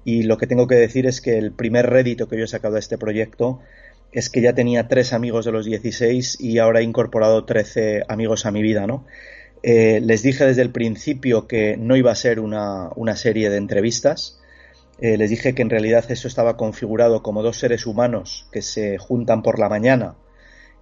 Y 0.05 0.23
lo 0.23 0.39
que 0.39 0.47
tengo 0.47 0.67
que 0.67 0.77
decir 0.77 1.07
es 1.07 1.21
que 1.21 1.39
el 1.39 1.53
primer 1.53 1.87
rédito 1.87 2.29
que 2.29 2.39
yo 2.39 2.45
he 2.45 2.49
sacado 2.49 2.75
de 2.75 2.81
este 2.81 2.99
proyecto 2.99 3.61
es 4.13 4.31
que 4.31 4.41
ya 4.41 4.55
tenía 4.55 4.89
tres 4.89 5.13
amigos 5.13 5.45
de 5.45 5.53
los 5.53 5.67
16 5.67 6.41
y 6.41 6.59
ahora 6.59 6.81
he 6.81 6.85
incorporado 6.85 7.45
13 7.45 8.05
amigos 8.09 8.47
a 8.47 8.51
mi 8.51 8.63
vida, 8.63 8.87
¿no? 8.87 9.05
Eh, 9.63 10.01
les 10.03 10.23
dije 10.23 10.47
desde 10.47 10.63
el 10.63 10.71
principio 10.71 11.47
que 11.47 11.77
no 11.77 11.97
iba 11.97 12.13
a 12.13 12.15
ser 12.15 12.41
una, 12.41 12.91
serie 13.17 13.51
de 13.51 13.57
entrevistas. 13.57 14.41
Eh, 15.01 15.17
les 15.17 15.31
dije 15.31 15.55
que 15.55 15.63
en 15.63 15.71
realidad 15.71 16.05
eso 16.11 16.29
estaba 16.29 16.57
configurado 16.57 17.23
como 17.23 17.43
dos 17.43 17.59
seres 17.59 17.87
humanos 17.87 18.49
que 18.53 18.63
se 18.63 18.99
juntan 18.99 19.43
por 19.43 19.59
la 19.59 19.69
mañana 19.69 20.17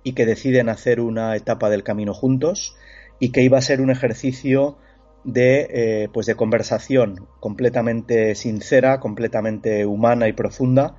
y 0.02 0.12
que 0.12 0.26
deciden 0.26 0.68
hacer 0.68 1.00
una 1.00 1.34
etapa 1.36 1.68
del 1.68 1.82
camino 1.82 2.14
juntos 2.14 2.76
y 3.18 3.30
que 3.30 3.42
iba 3.42 3.58
a 3.58 3.62
ser 3.62 3.80
un 3.80 3.90
ejercicio 3.90 4.78
de, 5.24 5.66
eh, 5.70 6.08
pues 6.12 6.26
de 6.26 6.34
conversación 6.34 7.26
completamente 7.40 8.34
sincera, 8.34 9.00
completamente 9.00 9.86
humana 9.86 10.28
y 10.28 10.32
profunda 10.32 10.96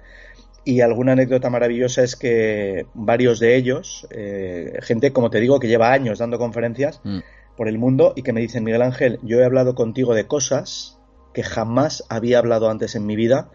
y 0.68 0.82
alguna 0.82 1.14
anécdota 1.14 1.50
maravillosa 1.50 2.04
es 2.04 2.18
que 2.18 2.88
varios 2.94 3.40
de 3.40 3.56
ellos, 3.56 4.06
eh, 4.10 4.78
gente, 4.82 5.14
como 5.14 5.30
te 5.30 5.40
digo, 5.40 5.62
que 5.62 5.70
lleva 5.70 5.94
años 5.94 6.20
dando 6.20 6.38
conferencias 6.38 7.00
mm. 7.06 7.20
por 7.56 7.70
el 7.70 7.78
mundo 7.78 8.12
y 8.18 8.22
que 8.22 8.34
me 8.34 8.42
dicen, 8.42 8.66
Miguel 8.66 8.82
Ángel, 8.82 9.18
yo 9.24 9.40
he 9.40 9.46
hablado 9.46 9.76
contigo 9.76 10.14
de 10.14 10.28
cosas 10.28 11.00
que 11.34 11.42
jamás 11.42 12.04
había 12.10 12.40
hablado 12.40 12.70
antes 12.70 12.96
en 12.96 13.06
mi 13.06 13.16
vida. 13.16 13.50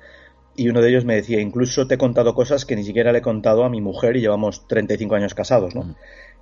Y 0.56 0.70
uno 0.70 0.80
de 0.80 0.88
ellos 0.88 1.04
me 1.04 1.14
decía, 1.14 1.38
incluso 1.38 1.86
te 1.86 1.96
he 1.96 1.98
contado 1.98 2.34
cosas 2.34 2.64
que 2.64 2.76
ni 2.76 2.82
siquiera 2.84 3.12
le 3.12 3.18
he 3.18 3.22
contado 3.22 3.64
a 3.64 3.68
mi 3.68 3.82
mujer 3.82 4.16
y 4.16 4.20
llevamos 4.22 4.66
35 4.66 5.14
años 5.14 5.34
casados, 5.34 5.74
¿no? 5.74 5.82
Mm. 5.82 5.96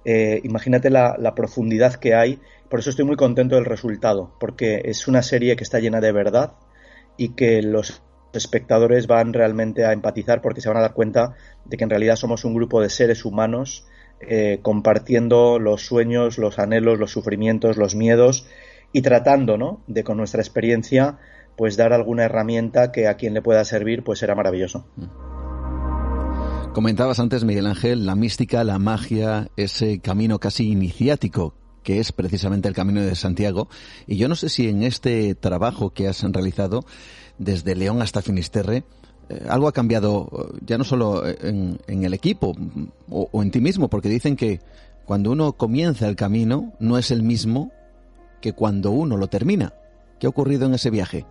Eh, 0.05 0.41
imagínate 0.45 0.91
la, 0.91 1.35
profundidad 1.35 1.95
que 1.95 2.15
hay. 2.15 2.41
Por 2.69 2.81
eso 2.81 2.91
estoy 2.91 3.05
muy 3.05 3.17
contento 3.17 3.57
del 3.57 3.65
resultado, 3.65 4.35
porque 4.39 4.83
es 4.85 5.09
una 5.09 5.23
serie 5.23 5.57
que 5.57 5.65
está 5.65 5.81
llena 5.81 6.01
de 6.01 6.13
verdad 6.13 6.53
y 7.17 7.31
que 7.31 7.63
los 7.63 8.03
espectadores 8.33 9.07
van 9.07 9.33
realmente 9.33 9.85
a 9.85 9.93
empatizar 9.93 10.41
porque 10.41 10.61
se 10.61 10.69
van 10.69 10.79
a 10.79 10.83
dar 10.83 10.95
cuenta 10.95 11.35
de 11.65 11.77
que 11.77 11.85
en 11.85 11.91
realidad 11.91 12.17
somos 12.17 12.45
un 12.45 12.55
grupo 12.55 12.81
de 12.81 12.89
seres 12.89 13.25
humanos 13.25 13.87
eh, 14.21 14.61
compartiendo 14.63 15.59
los 15.59 15.85
sueños, 15.85 16.39
los 16.39 16.59
anhelos, 16.59 16.99
los 16.99 17.11
sufrimientos, 17.11 17.77
los 17.77 17.95
miedos 17.95 18.47
y 18.93 19.03
tratando, 19.03 19.57
¿no? 19.57 19.83
De 19.87 20.05
con 20.05 20.17
nuestra 20.17 20.41
experiencia, 20.41 21.19
pues 21.57 21.77
dar 21.77 21.93
alguna 21.93 22.25
herramienta 22.25 22.93
que 22.93 23.09
a 23.09 23.15
quien 23.15 23.35
le 23.35 23.43
pueda 23.43 23.65
servir, 23.65 24.05
pues 24.05 24.19
será 24.19 24.35
maravilloso. 24.35 24.87
Comentabas 26.73 27.19
antes, 27.19 27.43
Miguel 27.43 27.67
Ángel, 27.67 28.07
la 28.07 28.15
mística, 28.15 28.63
la 28.63 28.79
magia, 28.79 29.51
ese 29.57 29.99
camino 29.99 30.39
casi 30.39 30.71
iniciático 30.71 31.53
que 31.83 31.99
es 31.99 32.13
precisamente 32.13 32.69
el 32.69 32.75
Camino 32.75 33.01
de 33.01 33.15
Santiago. 33.17 33.69
Y 34.07 34.17
yo 34.17 34.29
no 34.29 34.37
sé 34.37 34.49
si 34.49 34.69
en 34.69 34.85
este 34.85 35.35
trabajo 35.35 35.91
que 35.91 36.07
has 36.07 36.23
realizado 36.23 36.85
desde 37.39 37.75
León 37.75 38.03
hasta 38.03 38.23
Finisterre, 38.23 38.85
eh, 39.29 39.47
algo 39.49 39.67
ha 39.67 39.73
cambiado 39.73 40.29
eh, 40.33 40.59
ya 40.65 40.79
no 40.79 40.85
solo 40.85 41.27
en, 41.27 41.81
el 41.89 42.15
equipo 42.15 42.55
o, 43.09 43.43
en 43.43 43.51
ti 43.51 43.61
mismo, 43.61 43.89
porque 43.89 44.09
dicen 44.09 44.37
que 44.37 44.61
cuando 45.05 45.33
uno 45.33 45.55
comienza 45.55 46.07
el 46.07 46.17
camino 46.17 46.73
no 46.79 46.99
es 46.99 47.11
el 47.11 47.23
mismo 47.23 47.73
que 48.41 48.53
cuando 48.53 48.93
uno 48.93 49.17
lo 49.17 49.29
termina. 49.29 49.73
¿Qué 50.19 50.27
ha 50.27 50.31
ocurrido 50.31 50.67
en 50.67 50.75
ese 50.75 50.91
viaje? 50.91 51.27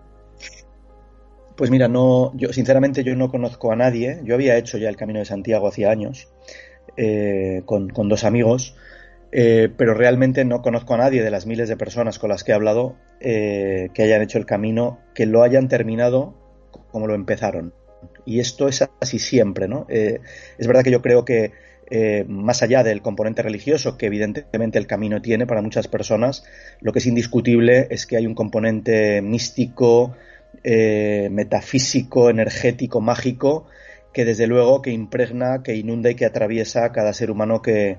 Pues 1.60 1.72
mira, 1.72 1.90
no, 1.90 2.32
yo 2.38 2.54
sinceramente 2.54 3.04
yo 3.04 3.18
no 3.18 3.30
conozco 3.30 3.74
a 3.74 3.76
nadie. 3.76 4.22
Yo 4.24 4.34
había 4.34 4.56
hecho 4.56 4.78
ya 4.78 4.88
el 4.88 4.96
Camino 4.96 5.20
de 5.20 5.26
Santiago 5.26 5.68
hacía 5.68 5.92
años 5.92 6.30
eh, 6.96 7.64
con, 7.66 7.90
con, 7.90 8.08
dos 8.08 8.24
amigos 8.24 8.78
eh, 9.34 9.68
pero 9.76 9.94
realmente 9.94 10.46
no 10.46 10.62
conozco 10.62 10.94
a 10.94 11.00
nadie 11.00 11.22
de 11.22 11.30
las 11.30 11.46
miles 11.46 11.68
de 11.68 11.76
personas 11.76 12.18
con 12.18 12.30
las 12.30 12.46
que 12.46 12.54
he 12.54 12.56
hablado 12.56 12.96
eh, 13.20 13.90
que 13.94 14.04
hayan 14.04 14.22
hecho 14.22 14.38
el 14.38 14.46
camino, 14.46 15.00
que 15.14 15.26
lo 15.26 15.44
hayan 15.44 15.68
terminado 15.68 16.34
como 16.92 17.08
lo 17.08 17.14
empezaron. 17.14 17.74
Y 18.26 18.40
esto 18.40 18.70
es 18.70 18.88
así 19.02 19.20
siempre, 19.20 19.68
¿no? 19.68 19.86
Es 19.90 20.66
verdad 20.66 20.84
que 20.84 20.92
yo 20.92 21.02
creo 21.02 21.26
que 21.26 21.52
más 22.28 22.64
allá 22.64 22.84
del 22.84 23.02
componente 23.02 23.42
religioso 23.42 23.98
que 23.98 24.06
evidentemente 24.06 24.80
el 24.80 24.88
camino 24.88 25.22
tiene 25.22 25.46
para 25.46 25.62
muchas 25.62 25.90
personas, 25.90 26.46
lo 26.80 26.94
que 26.94 27.00
es 27.00 27.06
indiscutible 27.06 27.88
es 27.90 28.06
que 28.06 28.16
hay 28.16 28.26
un 28.26 28.36
componente 28.36 29.22
místico, 29.22 30.16
metafísico, 30.64 32.30
energético, 32.30 33.02
mágico, 33.02 33.66
que 34.14 34.26
desde 34.26 34.48
luego 34.48 34.82
que 34.82 34.92
impregna, 34.92 35.64
que 35.64 35.76
inunda 35.76 36.10
y 36.10 36.16
que 36.16 36.26
atraviesa 36.26 36.86
a 36.86 36.92
cada 36.92 37.14
ser 37.14 37.32
humano 37.32 37.62
que, 37.62 37.98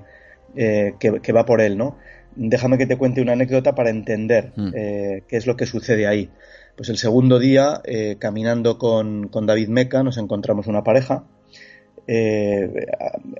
eh, 0.55 0.93
que, 0.99 1.31
va 1.31 1.45
por 1.45 1.61
él, 1.61 1.77
¿no? 1.77 1.97
Déjame 2.35 2.77
que 2.77 2.85
te 2.85 2.97
cuente 2.97 3.21
una 3.21 3.33
anécdota 3.33 3.75
para 3.75 3.89
entender 3.89 4.51
mm. 4.55 4.71
eh, 4.75 5.23
qué 5.27 5.37
es 5.37 5.47
lo 5.47 5.55
que 5.55 5.65
sucede 5.65 6.07
ahí. 6.07 6.29
Pues 6.75 6.89
el 6.89 6.97
segundo 6.97 7.39
día, 7.39 7.81
eh, 7.85 8.17
caminando 8.19 8.77
con, 8.77 9.29
David 9.31 9.69
Meca, 9.69 10.03
nos 10.03 10.17
encontramos 10.17 10.67
una 10.67 10.83
pareja. 10.83 11.23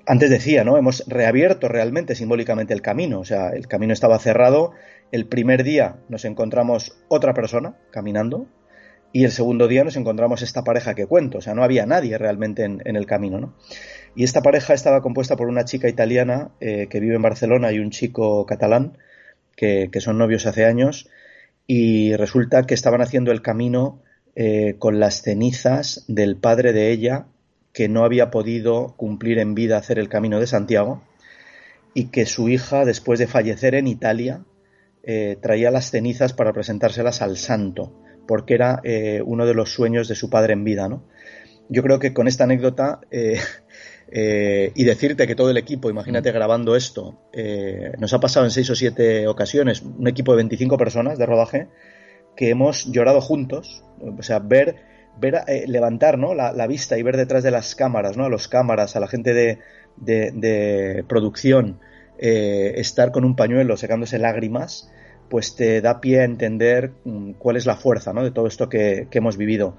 antes 0.05 0.29
decía, 0.29 0.63
¿no? 0.63 0.77
Hemos 0.77 1.03
reabierto 1.07 1.67
realmente, 1.67 2.15
simbólicamente, 2.15 2.73
el 2.73 2.81
camino. 2.81 3.19
O 3.19 3.25
sea, 3.25 3.49
el 3.49 3.67
camino 3.67 3.93
estaba 3.93 4.19
cerrado. 4.19 4.71
El 5.11 5.25
primer 5.25 5.63
día 5.63 5.97
nos 6.07 6.23
encontramos 6.23 6.97
otra 7.09 7.33
persona 7.33 7.75
caminando. 7.91 8.47
Y 9.13 9.25
el 9.25 9.31
segundo 9.31 9.67
día 9.67 9.83
nos 9.83 9.97
encontramos 9.97 10.41
esta 10.41 10.63
pareja 10.63 10.95
que 10.95 11.05
cuento. 11.05 11.39
O 11.39 11.41
sea, 11.41 11.53
no 11.53 11.63
había 11.63 11.85
nadie 11.85 12.17
realmente 12.17 12.63
en, 12.63 12.81
el 12.83 13.05
camino, 13.05 13.39
¿no? 13.39 13.55
Y 14.15 14.23
esta 14.23 14.41
pareja 14.41 14.73
estaba 14.73 15.01
compuesta 15.01 15.35
por 15.35 15.47
una 15.47 15.65
chica 15.65 15.89
italiana 15.89 16.51
eh, 16.59 16.87
que 16.89 16.99
vive 16.99 17.15
en 17.15 17.21
Barcelona 17.21 17.71
y 17.71 17.79
un 17.79 17.91
chico 17.91 18.45
catalán 18.45 18.97
que, 19.55 19.89
son 19.99 20.17
novios 20.17 20.45
hace 20.45 20.65
años 20.65 21.07
y 21.67 22.15
resulta 22.15 22.63
que 22.63 22.73
estaban 22.73 23.01
haciendo 23.01 23.31
el 23.31 23.41
camino 23.41 24.01
eh, 24.35 24.75
con 24.79 24.99
las 24.99 25.21
cenizas 25.21 26.03
del 26.07 26.37
padre 26.37 26.73
de 26.73 26.91
ella 26.91 27.27
que 27.73 27.87
no 27.87 28.03
había 28.03 28.31
podido 28.31 28.95
cumplir 28.97 29.39
en 29.39 29.55
vida 29.55 29.77
hacer 29.77 29.99
el 29.99 30.09
camino 30.09 30.39
de 30.39 30.47
Santiago 30.47 31.03
y 31.93 32.05
que 32.05 32.25
su 32.25 32.49
hija, 32.49 32.85
después 32.85 33.19
de 33.19 33.27
fallecer 33.27 33.75
en 33.75 33.87
Italia, 33.87 34.43
eh, 35.03 35.37
traía 35.41 35.71
las 35.71 35.91
cenizas 35.91 36.33
para 36.33 36.53
presentárselas 36.53 37.21
al 37.21 37.37
santo, 37.37 37.93
porque 38.27 38.53
era 38.53 38.81
uno 39.25 39.45
de 39.45 39.53
los 39.53 39.73
sueños 39.73 40.07
de 40.07 40.15
su 40.15 40.29
padre 40.29 40.53
en 40.53 40.63
vida, 40.63 40.87
¿no? 40.87 41.03
Yo 41.69 41.83
creo 41.83 41.99
que 41.99 42.13
con 42.13 42.27
esta 42.27 42.43
anécdota 42.43 42.99
eh, 44.13 44.73
y 44.75 44.83
decirte 44.83 45.25
que 45.25 45.35
todo 45.35 45.49
el 45.49 45.57
equipo, 45.57 45.89
imagínate 45.89 46.31
mm. 46.31 46.33
grabando 46.33 46.75
esto, 46.75 47.17
eh, 47.31 47.93
nos 47.97 48.13
ha 48.13 48.19
pasado 48.19 48.45
en 48.45 48.51
seis 48.51 48.69
o 48.69 48.75
siete 48.75 49.25
ocasiones, 49.27 49.81
un 49.81 50.07
equipo 50.07 50.33
de 50.33 50.37
25 50.37 50.77
personas 50.77 51.17
de 51.17 51.25
rodaje, 51.25 51.69
que 52.35 52.49
hemos 52.49 52.91
llorado 52.91 53.21
juntos, 53.21 53.85
o 54.01 54.21
sea, 54.21 54.39
ver, 54.39 54.75
ver 55.17 55.43
eh, 55.47 55.63
levantar 55.65 56.17
¿no? 56.17 56.35
la, 56.35 56.67
vista 56.67 56.97
y 56.97 57.03
ver 57.03 57.15
detrás 57.15 57.41
de 57.43 57.51
las 57.51 57.73
cámaras, 57.73 58.17
¿no? 58.17 58.25
a 58.25 58.29
los 58.29 58.49
cámaras, 58.49 58.97
a 58.97 58.99
la 58.99 59.07
gente 59.07 59.33
de, 59.33 59.59
de, 59.95 61.05
producción, 61.07 61.79
estar 62.17 63.11
con 63.11 63.23
un 63.23 63.35
pañuelo 63.35 63.77
secándose 63.77 64.19
lágrimas, 64.19 64.91
pues 65.31 65.55
te 65.55 65.79
da 65.79 66.01
pie 66.01 66.19
a 66.19 66.25
entender 66.25 66.91
mm, 67.05 67.31
cuál 67.39 67.55
es 67.55 67.65
la 67.65 67.77
fuerza 67.77 68.11
¿no? 68.11 68.21
de 68.21 68.31
todo 68.31 68.47
esto 68.47 68.67
que, 68.67 69.07
hemos 69.11 69.37
vivido. 69.37 69.77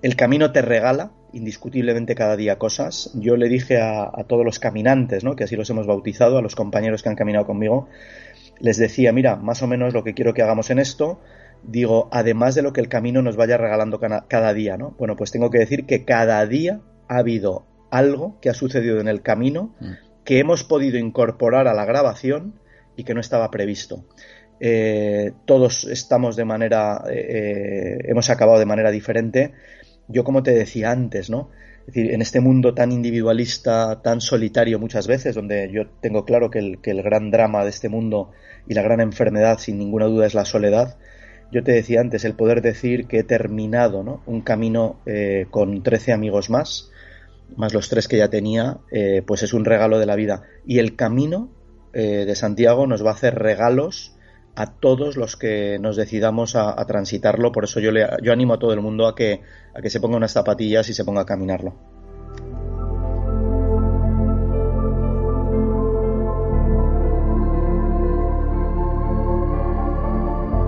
El 0.00 0.14
camino 0.14 0.52
te 0.52 0.62
regala 0.62 1.10
indiscutiblemente 1.32 2.14
cada 2.14 2.36
día 2.36 2.56
cosas. 2.56 3.10
Yo 3.14 3.36
le 3.36 3.48
dije 3.48 3.80
a, 3.80 4.12
todos 4.28 4.44
los 4.44 4.60
caminantes, 4.60 5.24
¿no? 5.24 5.34
que 5.34 5.42
así 5.42 5.56
los 5.56 5.68
hemos 5.70 5.88
bautizado, 5.88 6.38
a 6.38 6.42
los 6.42 6.54
compañeros 6.54 7.02
que 7.02 7.08
han 7.08 7.16
caminado 7.16 7.46
conmigo, 7.46 7.88
les 8.60 8.76
decía, 8.76 9.12
mira, 9.12 9.34
más 9.34 9.60
o 9.62 9.66
menos 9.66 9.92
lo 9.92 10.04
que 10.04 10.14
quiero 10.14 10.34
que 10.34 10.42
hagamos 10.42 10.70
en 10.70 10.78
esto, 10.78 11.20
digo, 11.64 12.08
además 12.12 12.54
de 12.54 12.62
lo 12.62 12.72
que 12.72 12.80
el 12.80 12.88
camino 12.88 13.22
nos 13.22 13.34
vaya 13.34 13.56
regalando 13.56 13.98
cada 13.98 14.54
día, 14.54 14.76
¿no? 14.76 14.94
Bueno, 14.98 15.16
pues 15.16 15.32
tengo 15.32 15.50
que 15.50 15.58
decir 15.58 15.84
que 15.84 16.04
cada 16.04 16.46
día 16.46 16.80
ha 17.08 17.18
habido 17.18 17.66
algo 17.90 18.38
que 18.40 18.50
ha 18.50 18.54
sucedido 18.54 19.00
en 19.00 19.08
el 19.08 19.20
camino 19.20 19.74
mm. 19.80 19.92
que 20.24 20.38
hemos 20.38 20.62
podido 20.62 20.96
incorporar 20.96 21.66
a 21.66 21.74
la 21.74 21.84
grabación 21.84 22.54
y 22.96 23.04
que 23.04 23.14
no 23.14 23.20
estaba 23.20 23.50
previsto. 23.50 24.04
Eh, 24.64 25.32
todos 25.44 25.82
estamos 25.86 26.36
de 26.36 26.44
manera, 26.44 27.02
eh, 27.10 27.26
eh, 27.28 27.98
hemos 28.04 28.30
acabado 28.30 28.60
de 28.60 28.64
manera 28.64 28.92
diferente. 28.92 29.54
Yo, 30.06 30.22
como 30.22 30.44
te 30.44 30.52
decía 30.52 30.92
antes, 30.92 31.30
¿no? 31.30 31.50
Es 31.80 31.86
decir, 31.86 32.12
en 32.12 32.22
este 32.22 32.38
mundo 32.38 32.72
tan 32.72 32.92
individualista, 32.92 34.02
tan 34.02 34.20
solitario 34.20 34.78
muchas 34.78 35.08
veces, 35.08 35.34
donde 35.34 35.68
yo 35.72 35.88
tengo 36.00 36.24
claro 36.24 36.48
que 36.48 36.60
el, 36.60 36.80
que 36.80 36.92
el 36.92 37.02
gran 37.02 37.32
drama 37.32 37.64
de 37.64 37.70
este 37.70 37.88
mundo 37.88 38.30
y 38.68 38.74
la 38.74 38.82
gran 38.82 39.00
enfermedad, 39.00 39.58
sin 39.58 39.78
ninguna 39.78 40.06
duda, 40.06 40.26
es 40.26 40.34
la 40.34 40.44
soledad. 40.44 40.96
Yo 41.50 41.64
te 41.64 41.72
decía 41.72 42.00
antes, 42.00 42.24
el 42.24 42.34
poder 42.34 42.62
decir 42.62 43.08
que 43.08 43.18
he 43.18 43.24
terminado 43.24 44.04
¿no? 44.04 44.22
un 44.26 44.42
camino 44.42 45.00
con 45.50 45.82
13 45.82 46.12
amigos 46.12 46.50
más, 46.50 46.90
más 47.56 47.74
los 47.74 47.90
tres 47.90 48.08
que 48.08 48.16
ya 48.16 48.30
tenía, 48.30 48.78
pues 49.26 49.42
es 49.42 49.52
un 49.52 49.66
regalo 49.66 49.98
de 49.98 50.06
la 50.06 50.16
vida. 50.16 50.44
Y 50.64 50.78
el 50.78 50.96
camino 50.96 51.50
de 51.92 52.34
Santiago 52.36 52.86
nos 52.86 53.04
va 53.04 53.10
a 53.10 53.14
hacer 53.14 53.34
regalos 53.34 54.16
a 54.54 54.66
todos 54.66 55.16
los 55.16 55.36
que 55.36 55.78
nos 55.78 55.96
decidamos 55.96 56.56
a, 56.56 56.84
transitarlo. 56.86 57.52
Por 57.52 57.64
eso 57.64 57.80
yo, 57.80 57.90
le, 57.90 58.06
yo 58.22 58.32
animo 58.32 58.54
a 58.54 58.58
todo 58.58 58.72
el 58.72 58.80
mundo 58.80 59.06
a 59.06 59.14
que, 59.14 59.40
a 59.74 59.80
que 59.80 59.90
se 59.90 60.00
ponga 60.00 60.16
unas 60.16 60.32
zapatillas 60.32 60.88
y 60.88 60.94
se 60.94 61.04
ponga 61.04 61.22
a 61.22 61.26
caminarlo. 61.26 61.74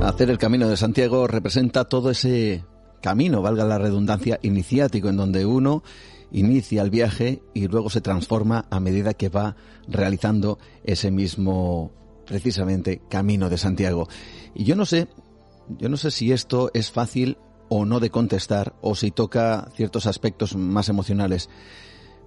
Hacer 0.03 0.31
el 0.31 0.39
camino 0.39 0.69
de 0.69 0.77
Santiago 0.77 1.27
representa 1.27 1.87
todo 1.87 2.11
ese 2.11 2.65
camino, 3.01 3.43
valga 3.43 3.65
la 3.65 3.79
redundancia, 3.79 4.39
iniciático, 4.43 5.09
en 5.09 5.17
donde 5.17 5.45
uno 5.47 5.83
inicia 6.31 6.83
el 6.83 6.91
viaje 6.91 7.43
y 7.55 7.69
luego 7.69 7.91
se 7.91 8.01
transforma 8.01 8.67
a 8.71 8.81
medida 8.81 9.15
que 9.15 9.29
va 9.29 9.57
realizando 9.89 10.59
ese 10.85 11.11
mismo 11.11 11.93
precisamente 12.27 13.03
Camino 13.09 13.49
de 13.49 13.59
Santiago. 13.59 14.09
Y 14.55 14.65
yo 14.65 14.77
no 14.77 14.87
sé, 14.87 15.09
yo 15.79 15.89
no 15.89 15.97
sé 15.97 16.11
si 16.11 16.33
esto 16.33 16.71
es 16.75 16.91
fácil 16.91 17.39
o 17.69 17.85
no 17.85 18.01
de 18.01 18.11
contestar 18.11 18.75
o 18.81 18.95
si 18.95 19.11
toca 19.11 19.69
ciertos 19.75 20.07
aspectos 20.07 20.57
más 20.57 20.89
emocionales. 20.89 21.49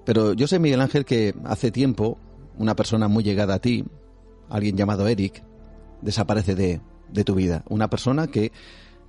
Pero 0.05 0.33
yo 0.33 0.47
sé, 0.47 0.59
Miguel 0.59 0.81
Ángel, 0.81 1.05
que 1.05 1.35
hace 1.43 1.71
tiempo 1.71 2.17
una 2.57 2.75
persona 2.75 3.07
muy 3.07 3.23
llegada 3.23 3.55
a 3.55 3.59
ti, 3.59 3.85
alguien 4.49 4.77
llamado 4.77 5.07
Eric, 5.07 5.43
desaparece 6.01 6.55
de, 6.55 6.81
de 7.11 7.23
tu 7.23 7.35
vida. 7.35 7.63
Una 7.69 7.89
persona 7.89 8.27
que 8.27 8.51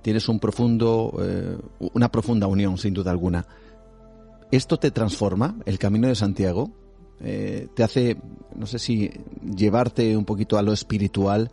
tienes 0.01 0.29
un 0.29 0.39
profundo, 0.39 1.17
eh, 1.21 1.57
una 1.93 2.11
profunda 2.11 2.47
unión, 2.47 2.77
sin 2.77 2.93
duda 2.93 3.11
alguna. 3.11 3.45
¿Esto 4.51 4.77
te 4.77 4.91
transforma, 4.91 5.57
el 5.65 5.77
camino 5.77 6.07
de 6.07 6.15
Santiago? 6.15 6.71
Eh, 7.21 7.67
te 7.73 7.83
hace, 7.83 8.17
no 8.55 8.65
sé 8.65 8.79
si 8.79 9.11
llevarte 9.55 10.15
un 10.15 10.25
poquito 10.25 10.57
a 10.57 10.61
lo 10.61 10.71
espiritual 10.71 11.51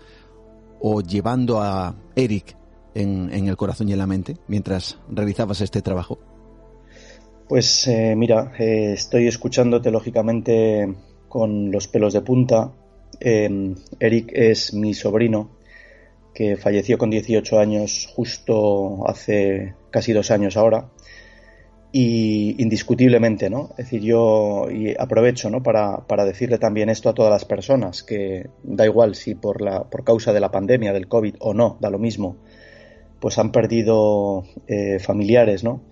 o 0.81 1.01
llevando 1.01 1.61
a 1.61 1.95
Eric 2.15 2.57
en, 2.95 3.31
el 3.33 3.57
corazón 3.57 3.89
y 3.89 3.93
en 3.93 3.99
la 3.99 4.07
mente 4.07 4.37
mientras 4.49 4.99
realizabas 5.11 5.61
este 5.61 5.83
trabajo? 5.83 6.19
Pues 7.49 7.87
eh, 7.89 8.15
mira, 8.17 8.53
eh, 8.59 8.93
estoy 8.95 9.27
escuchándote 9.27 9.91
lógicamente 9.91 10.95
con 11.29 11.71
los 11.71 11.89
pelos 11.89 12.13
de 12.13 12.21
punta. 12.23 12.73
Eric 13.19 14.31
es 14.35 14.75
mi 14.75 14.93
sobrino 14.93 15.57
que 16.35 16.57
falleció 16.57 16.99
con 16.99 17.09
18 17.09 17.59
años 17.59 18.13
justo 18.15 19.09
hace 19.09 19.75
casi 19.91 20.13
dos 20.13 20.31
años 20.31 20.57
ahora 20.59 20.91
y 21.99 22.57
indiscutiblemente, 22.63 23.49
¿no? 23.49 23.71
Es 23.71 23.87
decir, 23.87 24.03
yo 24.03 24.67
aprovecho, 24.99 25.49
¿no? 25.49 25.63
Para, 25.63 26.27
decirle 26.27 26.59
también 26.59 26.91
esto 26.91 27.09
a 27.09 27.15
todas 27.15 27.33
las 27.33 27.47
personas, 27.47 28.03
que 28.03 28.51
da 28.63 28.85
igual 28.85 29.15
si 29.15 29.35
por, 29.35 29.63
la, 29.63 29.85
por 29.85 30.05
causa 30.05 30.35
de 30.35 30.41
la 30.41 30.51
pandemia, 30.51 30.93
del 30.93 31.09
COVID 31.09 31.37
o 31.39 31.55
no, 31.55 31.79
da 31.81 31.89
lo 31.89 31.99
mismo, 31.99 32.37
pues 33.19 33.39
han 33.39 33.51
perdido 33.51 34.45
eh, 34.67 34.99
familiares, 34.99 35.65
¿no? 35.65 35.85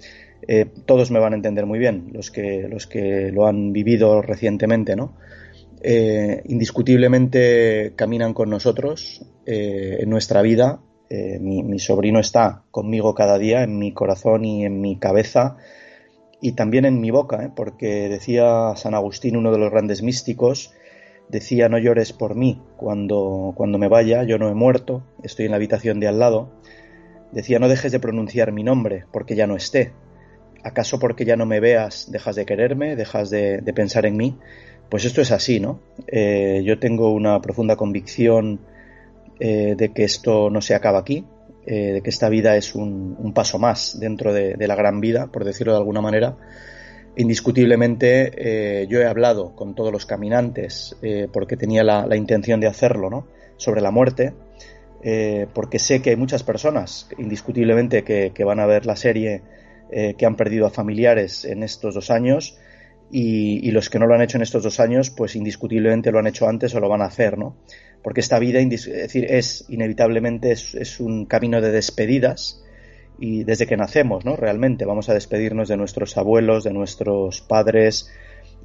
Eh, 0.46 0.66
todos 0.84 1.10
me 1.10 1.20
van 1.20 1.32
a 1.32 1.36
entender 1.36 1.64
muy 1.64 1.78
bien, 1.78 2.10
los 2.12 2.30
que, 2.30 2.68
los 2.68 2.86
que 2.86 3.30
lo 3.32 3.46
han 3.46 3.72
vivido 3.72 4.20
recientemente, 4.20 4.96
¿no? 4.96 5.16
Eh, 5.80 6.42
indiscutiblemente 6.44 7.94
caminan 7.96 8.34
con 8.34 8.50
nosotros 8.50 9.24
en 9.46 10.10
nuestra 10.10 10.42
vida. 10.42 10.80
Mi 11.40 11.78
sobrino 11.78 12.18
está 12.18 12.64
conmigo 12.70 13.14
cada 13.14 13.38
día, 13.38 13.62
en 13.62 13.78
mi 13.78 13.92
corazón 13.92 14.44
y 14.44 14.66
en 14.66 14.82
mi 14.82 14.98
cabeza 14.98 15.56
y 16.44 16.52
también 16.52 16.84
en 16.84 17.00
mi 17.00 17.10
boca, 17.10 17.42
¿eh? 17.42 17.50
porque 17.56 18.10
decía 18.10 18.76
San 18.76 18.92
Agustín, 18.94 19.38
uno 19.38 19.50
de 19.50 19.56
los 19.56 19.70
grandes 19.70 20.02
místicos, 20.02 20.74
decía 21.30 21.70
no 21.70 21.78
llores 21.78 22.12
por 22.12 22.34
mí 22.34 22.60
cuando, 22.76 23.54
cuando 23.56 23.78
me 23.78 23.88
vaya, 23.88 24.24
yo 24.24 24.36
no 24.36 24.50
he 24.50 24.54
muerto, 24.54 25.02
estoy 25.22 25.46
en 25.46 25.52
la 25.52 25.56
habitación 25.56 26.00
de 26.00 26.08
al 26.08 26.18
lado. 26.18 26.50
Decía 27.32 27.58
no 27.58 27.66
dejes 27.66 27.92
de 27.92 27.98
pronunciar 27.98 28.52
mi 28.52 28.62
nombre 28.62 29.06
porque 29.10 29.36
ya 29.36 29.46
no 29.46 29.56
esté. 29.56 29.92
¿Acaso 30.62 30.98
porque 30.98 31.24
ya 31.24 31.36
no 31.36 31.46
me 31.46 31.60
veas 31.60 32.12
dejas 32.12 32.36
de 32.36 32.44
quererme, 32.44 32.94
dejas 32.94 33.30
de, 33.30 33.62
pensar 33.74 34.04
en 34.04 34.18
mí? 34.18 34.36
Pues 34.90 35.06
esto 35.06 35.22
es 35.22 35.32
así, 35.32 35.60
¿no? 35.60 35.80
Eh, 36.08 36.60
yo 36.62 36.78
tengo 36.78 37.10
una 37.14 37.40
profunda 37.40 37.76
convicción 37.76 38.60
eh, 39.40 39.76
de 39.78 39.94
que 39.94 40.04
esto 40.04 40.50
no 40.50 40.60
se 40.60 40.74
acaba 40.74 40.98
aquí, 40.98 41.24
eh, 41.66 41.92
de 41.94 42.02
que 42.02 42.10
esta 42.10 42.28
vida 42.28 42.56
es 42.56 42.74
un, 42.74 43.32
paso 43.34 43.58
más 43.58 43.98
dentro 43.98 44.34
de, 44.34 44.56
la 44.66 44.74
gran 44.74 45.00
vida, 45.00 45.28
por 45.28 45.44
decirlo 45.44 45.72
de 45.72 45.78
alguna 45.78 46.02
manera. 46.02 46.36
Indiscutiblemente 47.16 48.32
eh, 48.36 48.86
yo 48.86 49.00
he 49.00 49.06
hablado 49.06 49.54
con 49.54 49.74
todos 49.74 49.90
los 49.90 50.04
caminantes 50.04 50.96
eh, 51.00 51.28
porque 51.32 51.56
tenía 51.56 51.82
la, 51.82 52.16
intención 52.16 52.60
de 52.60 52.66
hacerlo 52.66 53.08
¿no? 53.08 53.26
sobre 53.56 53.80
la 53.80 53.90
muerte, 53.90 54.34
porque 55.52 55.78
sé 55.78 56.00
que 56.00 56.10
hay 56.10 56.16
muchas 56.16 56.42
personas, 56.42 57.10
indiscutiblemente, 57.18 58.04
que, 58.04 58.44
van 58.44 58.58
a 58.58 58.64
ver 58.64 58.86
la 58.86 58.96
serie 58.96 59.42
que 59.90 60.24
han 60.24 60.34
perdido 60.34 60.64
a 60.64 60.70
familiares 60.70 61.44
en 61.44 61.62
estos 61.62 61.94
dos 61.94 62.10
años 62.10 62.56
y, 63.10 63.68
y, 63.68 63.70
los 63.70 63.90
que 63.90 63.98
no 63.98 64.06
lo 64.06 64.14
han 64.14 64.22
hecho 64.22 64.38
en 64.38 64.42
estos 64.42 64.62
dos 64.62 64.80
años, 64.80 65.10
pues 65.10 65.36
indiscutiblemente 65.36 66.10
lo 66.10 66.20
han 66.20 66.26
hecho 66.26 66.48
antes 66.48 66.74
o 66.74 66.80
lo 66.80 66.88
van 66.88 67.02
a 67.02 67.04
hacer, 67.04 67.36
¿no? 67.36 67.54
Porque 68.04 68.20
esta 68.20 68.38
vida 68.38 68.60
es, 68.60 68.84
decir, 68.84 69.24
es 69.30 69.64
inevitablemente 69.68 70.52
es, 70.52 71.00
un 71.00 71.24
camino 71.24 71.62
de 71.62 71.72
despedidas 71.72 72.62
y 73.18 73.44
desde 73.44 73.66
que 73.66 73.78
nacemos, 73.78 74.26
¿no? 74.26 74.36
Realmente 74.36 74.84
vamos 74.84 75.08
a 75.08 75.14
despedirnos 75.14 75.68
de 75.68 75.78
nuestros 75.78 76.18
abuelos, 76.18 76.64
de 76.64 76.74
nuestros 76.74 77.40
padres, 77.40 78.12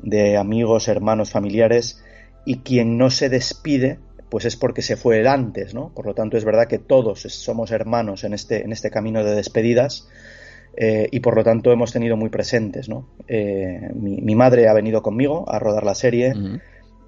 de 0.03 0.35
amigos, 0.35 0.89
hermanos, 0.89 1.31
familiares 1.31 2.03
y 2.45 2.57
quien 2.57 2.97
no 2.97 3.09
se 3.09 3.29
despide 3.29 3.99
pues 4.29 4.43
es 4.43 4.57
porque 4.57 4.81
se 4.81 4.97
fue 4.97 5.21
el 5.21 5.27
antes, 5.27 5.73
¿no? 5.73 5.93
Por 5.95 6.05
lo 6.05 6.13
tanto 6.13 6.35
es 6.35 6.43
verdad 6.43 6.67
que 6.67 6.77
todos 6.77 7.21
somos 7.21 7.71
hermanos 7.71 8.25
en 8.25 8.33
este, 8.33 8.63
en 8.63 8.73
este 8.73 8.91
camino 8.91 9.23
de 9.23 9.35
despedidas 9.35 10.09
eh, 10.75 11.07
y 11.11 11.21
por 11.21 11.35
lo 11.35 11.45
tanto 11.45 11.71
hemos 11.71 11.93
tenido 11.93 12.17
muy 12.17 12.29
presentes, 12.29 12.89
¿no? 12.89 13.07
Eh, 13.29 13.89
mi, 13.95 14.35
madre 14.35 14.67
ha 14.67 14.73
venido 14.73 15.01
conmigo 15.01 15.49
a 15.49 15.59
rodar 15.59 15.85
la 15.85 15.95
serie 15.95 16.33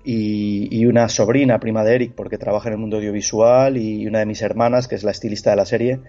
y, 0.03 0.85
una 0.85 1.09
sobrina 1.09 1.59
prima 1.59 1.83
de 1.83 1.95
Eric 1.95 2.13
porque 2.15 2.37
trabaja 2.37 2.69
en 2.69 2.73
el 2.73 2.79
mundo 2.79 2.97
audiovisual 2.97 3.77
y 3.77 4.07
una 4.07 4.19
de 4.19 4.25
mis 4.25 4.41
hermanas 4.41 4.87
que 4.87 4.95
es 4.95 5.03
la 5.03 5.11
estilista 5.11 5.51
de 5.51 5.55
la 5.55 5.65
serie 5.65 5.99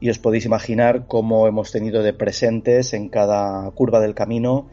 y 0.00 0.10
os 0.10 0.18
podéis 0.18 0.46
imaginar 0.46 1.06
cómo 1.06 1.46
hemos 1.46 1.72
tenido 1.72 2.02
de 2.02 2.12
presentes 2.12 2.92
en 2.94 3.08
cada 3.08 3.70
curva 3.72 4.00
del 4.00 4.14
camino, 4.14 4.68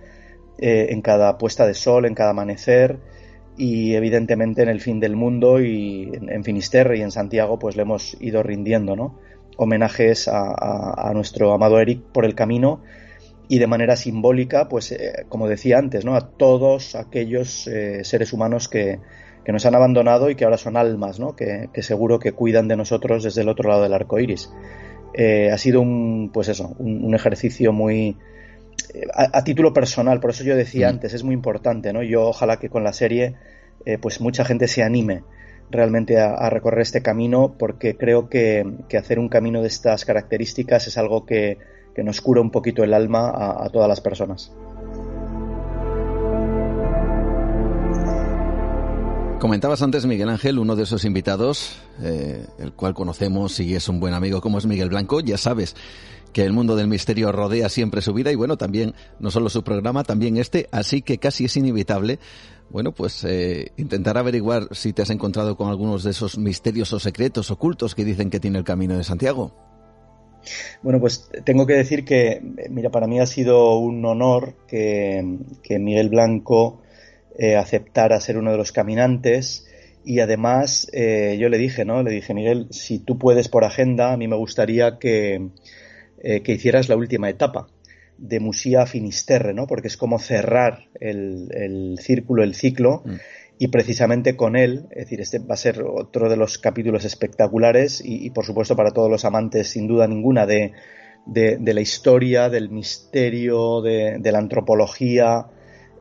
eh, 0.57 0.88
en 0.89 1.02
cada 1.02 1.38
puesta 1.38 1.65
de 1.65 1.73
sol, 1.73 2.06
en 2.06 2.14
cada 2.14 2.31
amanecer 2.31 2.99
y 3.57 3.95
evidentemente 3.95 4.61
en 4.61 4.69
el 4.69 4.81
fin 4.81 4.99
del 4.99 5.15
mundo 5.15 5.60
y 5.60 6.11
en, 6.14 6.44
Finisterre 6.44 6.98
y 6.98 7.02
en 7.02 7.11
Santiago 7.11 7.60
pues 7.60 7.76
le 7.76 7.81
hemos 7.81 8.15
ido 8.22 8.44
rindiendo 8.44 8.95
¿no? 8.95 9.19
homenajes 9.57 10.27
a 10.27 11.11
nuestro 11.14 11.53
amado 11.53 11.80
Eric 11.80 12.02
por 12.11 12.26
el 12.26 12.35
camino 12.35 12.81
y 13.49 13.60
de 13.60 13.68
manera 13.68 13.95
simbólica, 13.95 14.68
pues 14.68 14.91
eh, 14.91 15.26
como 15.30 15.48
decía 15.48 15.78
antes, 15.78 16.03
¿no? 16.03 16.15
a 16.15 16.30
todos 16.30 16.95
aquellos 16.95 17.68
eh, 17.68 18.03
seres 18.03 18.34
humanos 18.34 18.68
que, 18.68 18.99
nos 19.48 19.65
han 19.65 19.76
abandonado 19.76 20.30
y 20.30 20.36
que 20.36 20.44
ahora 20.44 20.57
son 20.57 20.76
almas, 20.76 21.22
¿no? 21.22 21.34
que, 21.34 21.69
seguro 21.82 22.19
que 22.19 22.34
cuidan 22.34 22.68
de 22.68 22.76
nosotros 22.76 23.24
desde 23.24 23.44
el 23.44 23.48
otro 23.49 23.69
lado 23.69 23.84
del 23.84 23.94
arco 23.94 24.19
iris. 24.19 24.52
Eh, 25.14 25.49
ha 25.53 25.57
sido 25.57 25.80
un, 25.80 26.32
pues 26.34 26.49
eso, 26.49 26.76
un, 26.80 27.15
ejercicio 27.15 27.72
muy. 27.72 28.18
A, 29.14 29.45
título 29.45 29.72
personal, 29.72 30.19
por 30.19 30.32
eso 30.32 30.44
yo 30.44 30.53
decía 30.53 30.88
mm. 30.88 30.90
antes, 30.90 31.14
es 31.14 31.24
muy 31.24 31.34
importante, 31.34 31.94
¿no? 31.94 32.03
Yo 32.03 32.28
ojalá 32.28 32.60
que 32.60 32.68
con 32.68 32.84
la 32.84 32.91
serie, 32.91 33.36
pues 34.02 34.19
mucha 34.19 34.44
gente 34.44 34.68
se 34.68 34.84
anime 34.84 35.24
realmente 35.69 36.19
a, 36.19 36.49
recorrer 36.49 36.82
este 36.82 37.02
camino 37.02 37.56
porque 37.57 37.95
creo 37.95 38.30
que, 38.30 38.65
hacer 38.98 39.18
un 39.18 39.30
camino 39.30 39.61
de 39.61 39.69
estas 39.69 40.03
características 40.03 40.88
es 40.88 40.98
algo 40.98 41.26
que, 41.26 41.57
nos 42.03 42.22
cura 42.22 42.41
un 42.41 42.52
poquito 42.52 42.84
el 42.84 42.94
alma 42.94 43.30
a 43.30 43.69
todas 43.69 43.88
las 43.88 44.02
personas. 44.02 44.52
Comentabas 49.40 49.84
antes, 49.84 50.07
Miguel 50.07 50.30
Ángel, 50.30 50.57
uno 50.57 50.76
de 50.76 50.82
esos 50.82 51.06
invitados, 51.06 51.78
eh, 52.02 52.44
el 52.57 52.74
cual 52.74 52.95
conocemos 52.95 53.60
y 53.60 53.76
es 53.76 53.88
un 53.88 53.99
buen 53.99 54.15
amigo 54.15 54.41
como 54.41 54.57
es 54.57 54.65
Miguel 54.65 54.90
Blanco. 54.90 55.19
Ya 55.19 55.38
sabes 55.38 55.76
que 56.34 56.44
el 56.44 56.53
mundo 56.53 56.76
del 56.76 56.88
misterio 56.88 57.32
rodea 57.32 57.69
siempre 57.69 58.02
su 58.02 58.14
vida 58.14 58.32
y 58.32 58.36
bueno, 58.36 58.57
también 58.57 58.95
no 59.19 59.30
solo 59.30 59.49
su 59.49 59.64
programa, 59.64 60.03
también 60.03 60.38
este, 60.38 60.68
así 60.72 61.03
que 61.03 61.19
casi 61.19 61.45
es 61.45 61.56
inevitable. 61.56 62.18
Bueno, 62.72 62.94
pues 62.94 63.24
eh, 63.26 63.74
intentar 63.78 64.18
averiguar 64.18 64.69
si 64.72 64.91
te 64.91 65.03
has 65.03 65.11
encontrado 65.11 65.56
con 65.56 65.69
algunos 65.69 66.03
de 66.03 66.11
esos 66.11 66.40
misterios 66.40 66.91
o 66.94 66.99
secretos 66.99 67.52
ocultos 67.52 67.94
que 67.94 68.06
dicen 68.06 68.32
que 68.32 68.40
tiene 68.40 68.57
el 68.57 68.64
Camino 68.64 68.98
de 68.98 69.03
Santiago. 69.03 69.76
Bueno, 70.82 70.99
pues 70.99 71.30
tengo 71.44 71.65
que 71.65 71.74
decir 71.74 72.06
que, 72.06 72.41
mira, 72.69 72.90
para 72.90 73.07
mí 73.07 73.19
ha 73.19 73.26
sido 73.26 73.78
un 73.78 74.03
honor 74.06 74.56
que, 74.68 75.24
Miguel 75.80 76.10
Blanco 76.10 76.82
eh, 77.38 77.56
aceptar 77.56 78.14
a 78.14 78.22
ser 78.22 78.38
uno 78.38 78.52
de 78.52 78.57
los 78.57 78.72
caminantes. 78.72 79.68
Y 80.03 80.19
además, 80.19 80.90
eh, 80.94 81.38
yo 81.40 81.49
le 81.49 81.57
dije, 81.57 81.84
¿no? 81.86 82.02
Le 82.02 82.11
dije, 82.11 82.34
Miguel, 82.34 82.68
si 82.72 82.99
tú 82.99 83.18
puedes 83.18 83.49
por 83.49 83.65
agenda, 83.65 84.14
a 84.14 84.18
mí 84.18 84.28
me 84.28 84.38
gustaría 84.38 84.99
que, 84.99 85.49
eh, 86.19 86.41
que 86.41 86.53
hicieras 86.53 86.90
la 86.90 86.95
última 86.95 87.30
etapa 87.30 87.68
de 88.18 88.39
Musía 88.39 88.85
Finisterre, 88.85 89.53
¿no? 89.53 89.68
Porque 89.68 89.88
es 89.88 89.98
como 89.98 90.19
cerrar 90.19 90.85
el, 90.99 91.98
círculo, 92.02 92.44
el 92.44 92.56
ciclo. 92.56 93.03
Mm. 93.06 93.15
Y 93.60 93.68
precisamente 93.69 94.35
con 94.35 94.56
él, 94.56 94.85
es 94.91 95.06
decir, 95.06 95.22
este 95.22 95.39
va 95.39 95.56
a 95.56 95.57
ser 95.57 95.81
otro 95.81 96.30
de 96.30 96.38
los 96.38 96.60
capítulos 96.60 97.06
espectaculares 97.06 98.03
y, 98.06 98.30
por 98.30 98.45
supuesto 98.45 98.76
para 98.76 98.91
todos 98.91 99.10
los 99.10 99.26
amantes, 99.26 99.69
sin 99.69 99.88
duda 99.88 100.07
ninguna, 100.07 100.45
de, 100.45 100.73
de, 101.26 101.73
la 101.73 101.81
historia, 101.81 102.49
del 102.49 102.69
misterio, 102.69 103.81
de, 103.81 104.18
de 104.19 104.31
la 104.31 104.38
antropología, 104.38 105.48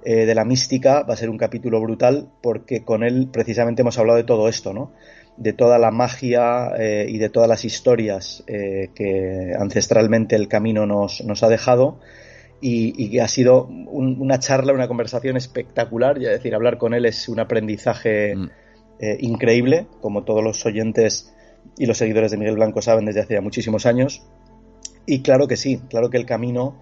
eh, 0.09 0.24
de 0.24 0.36
la 0.36 0.44
mística 0.44 1.02
va 1.02 1.14
a 1.14 1.16
ser 1.16 1.30
un 1.30 1.36
capítulo 1.36 1.80
brutal 1.80 2.28
porque 2.40 2.84
con 2.84 3.02
él 3.02 3.28
precisamente 3.32 3.82
hemos 3.82 3.98
hablado 3.98 4.18
de 4.18 4.22
todo 4.22 4.47
esto, 4.48 4.72
¿no? 4.72 4.93
De 5.36 5.52
toda 5.52 5.78
la 5.78 5.90
magia 5.90 6.72
eh, 6.78 7.06
y 7.08 7.18
de 7.18 7.28
todas 7.28 7.48
las 7.48 7.64
historias 7.64 8.42
eh, 8.46 8.88
que 8.94 9.52
ancestralmente 9.58 10.34
el 10.34 10.48
camino 10.48 10.86
nos, 10.86 11.42
ha 11.42 11.48
dejado 11.48 12.00
y, 12.60 13.10
que 13.10 13.20
ha 13.20 13.28
sido 13.28 13.66
una 13.66 14.38
charla, 14.38 14.72
una 14.72 14.88
conversación 14.88 15.36
espectacular. 15.36 16.16
Es 16.18 16.28
decir, 16.28 16.54
hablar 16.54 16.78
con 16.78 16.94
él 16.94 17.04
es 17.04 17.28
un 17.28 17.38
aprendizaje 17.38 18.34
mm. 18.34 18.48
increíble, 19.20 19.86
como 20.00 20.24
todos 20.24 20.42
los 20.42 20.64
oyentes 20.64 21.34
y 21.76 21.86
los 21.86 21.98
seguidores 21.98 22.30
de 22.30 22.38
Miguel 22.38 22.54
Blanco 22.54 22.80
saben 22.80 23.04
desde 23.04 23.20
hace 23.20 23.34
ya 23.34 23.40
muchísimos 23.40 23.86
años. 23.86 24.22
Y 25.06 25.20
claro 25.20 25.46
que 25.46 25.56
sí, 25.56 25.80
claro 25.88 26.10
que 26.10 26.16
el 26.16 26.26
camino 26.26 26.80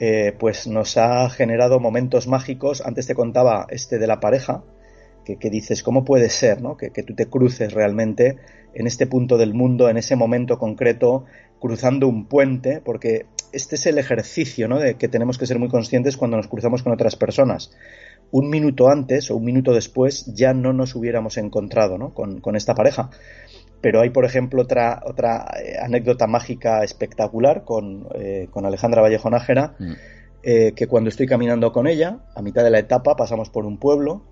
eh, 0.00 0.34
pues 0.38 0.66
nos 0.66 0.96
ha 0.96 1.28
generado 1.30 1.80
momentos 1.80 2.26
mágicos. 2.26 2.82
Antes 2.84 3.06
te 3.06 3.14
contaba 3.14 3.66
este 3.70 3.98
de 3.98 4.06
la 4.06 4.20
pareja, 4.20 4.62
que, 5.24 5.50
dices, 5.50 5.82
¿cómo 5.82 6.04
puede 6.04 6.28
ser 6.28 6.62
¿no? 6.62 6.76
que, 6.76 6.90
tú 6.90 7.14
te 7.14 7.26
cruces 7.26 7.72
realmente 7.72 8.36
en 8.74 8.86
este 8.86 9.06
punto 9.06 9.38
del 9.38 9.54
mundo, 9.54 9.88
en 9.88 9.96
ese 9.96 10.16
momento 10.16 10.58
concreto, 10.58 11.24
cruzando 11.60 12.08
un 12.08 12.26
puente? 12.26 12.80
Porque 12.84 13.26
este 13.52 13.76
es 13.76 13.86
el 13.86 13.98
ejercicio 13.98 14.68
¿no? 14.68 14.78
de 14.78 14.94
que 14.96 15.08
tenemos 15.08 15.38
que 15.38 15.46
ser 15.46 15.58
muy 15.58 15.68
conscientes 15.68 16.16
cuando 16.16 16.36
nos 16.36 16.48
cruzamos 16.48 16.82
con 16.82 16.92
otras 16.92 17.16
personas. 17.16 17.72
Un 18.30 18.50
minuto 18.50 18.88
antes 18.88 19.30
o 19.30 19.36
un 19.36 19.44
minuto 19.44 19.72
después 19.72 20.26
ya 20.34 20.54
no 20.54 20.72
nos 20.72 20.94
hubiéramos 20.94 21.36
encontrado 21.36 21.98
¿no? 21.98 22.12
con, 22.14 22.40
con 22.40 22.56
esta 22.56 22.74
pareja 22.74 23.10
pero 23.84 24.00
hay, 24.00 24.08
por 24.08 24.24
ejemplo, 24.24 24.62
otra, 24.62 25.02
otra 25.04 25.44
eh, 25.62 25.76
anécdota 25.78 26.26
mágica 26.26 26.82
espectacular 26.82 27.64
con, 27.64 28.08
eh, 28.14 28.48
Alejandra 28.54 29.02
Vallejo 29.02 29.28
Nájera, 29.28 29.74
mm. 29.78 29.92
eh, 30.42 30.72
que 30.74 30.86
cuando 30.86 31.10
estoy 31.10 31.26
caminando 31.26 31.70
con 31.70 31.86
ella, 31.86 32.20
a 32.34 32.40
mitad 32.40 32.64
de 32.64 32.70
la 32.70 32.78
etapa 32.78 33.14
pasamos 33.14 33.50
por 33.50 33.66
un 33.66 33.76
pueblo 33.76 34.22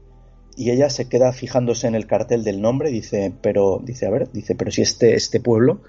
y 0.56 0.70
ella 0.70 0.90
se 0.90 1.08
queda 1.08 1.32
fijándose 1.32 1.86
en 1.86 1.94
el 1.94 2.06
cartel 2.06 2.44
del 2.44 2.60
nombre, 2.60 2.90
dice, 2.90 3.32
pero, 3.40 3.80
dice, 3.82 4.06
a 4.06 4.10
ver, 4.10 4.30
dice, 4.32 4.54
pero 4.54 4.70
si 4.70 4.82
este, 4.82 5.14
este 5.14 5.40
pueblo, 5.40 5.80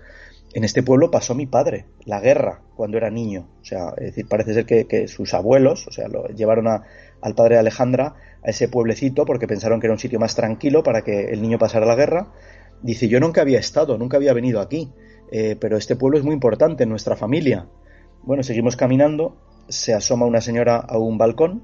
en 0.53 0.64
este 0.64 0.84
pueblo 0.84 1.11
pasó 1.11 1.35
mi 1.35 1.45
padre, 1.45 1.85
la 2.06 2.19
guerra, 2.19 2.61
cuando 2.76 2.98
era 2.98 3.10
niño. 3.10 3.48
O 3.61 3.65
sea, 3.65 3.91
decir, 3.98 4.27
parece 4.27 4.53
ser 4.53 4.65
que, 4.65 5.07
sus 5.07 5.34
abuelos, 5.34 5.88
o 5.88 5.91
sea, 5.91 6.07
lo 6.07 6.27
llevaron 6.27 6.68
al 6.68 7.35
padre 7.35 7.56
de 7.56 7.60
Alejandra 7.60 8.15
a 8.44 8.49
ese 8.49 8.68
pueblecito 8.68 9.26
porque 9.26 9.48
pensaron 9.48 9.80
que 9.80 9.88
era 9.88 9.94
un 9.94 9.99
sitio 9.99 10.19
más 10.19 10.35
tranquilo 10.35 10.84
para 10.84 11.02
que 11.03 11.31
el 11.31 11.41
niño 11.41 11.57
pasara 11.57 11.85
la 11.85 11.95
guerra 11.95 12.31
Dice, 12.84 13.07
yo 13.07 13.22
nunca 13.22 13.41
había 13.41 13.60
estado, 13.60 13.98
nunca 13.98 14.18
había 14.18 14.34
venido 14.34 14.60
aquí, 14.60 14.91
eh, 15.31 15.56
pero 15.60 15.77
este 15.77 15.95
pueblo 15.95 16.18
es 16.18 16.26
muy 16.26 16.34
importante 16.34 16.84
en 16.84 16.90
nuestra 16.90 17.15
familia. 17.15 17.65
Bueno, 18.23 18.44
seguimos 18.44 18.76
caminando, 18.76 19.38
se 19.69 19.94
asoma 19.94 20.26
una 20.26 20.41
señora 20.41 20.77
a 20.77 20.98
un 20.98 21.18
balcón, 21.18 21.64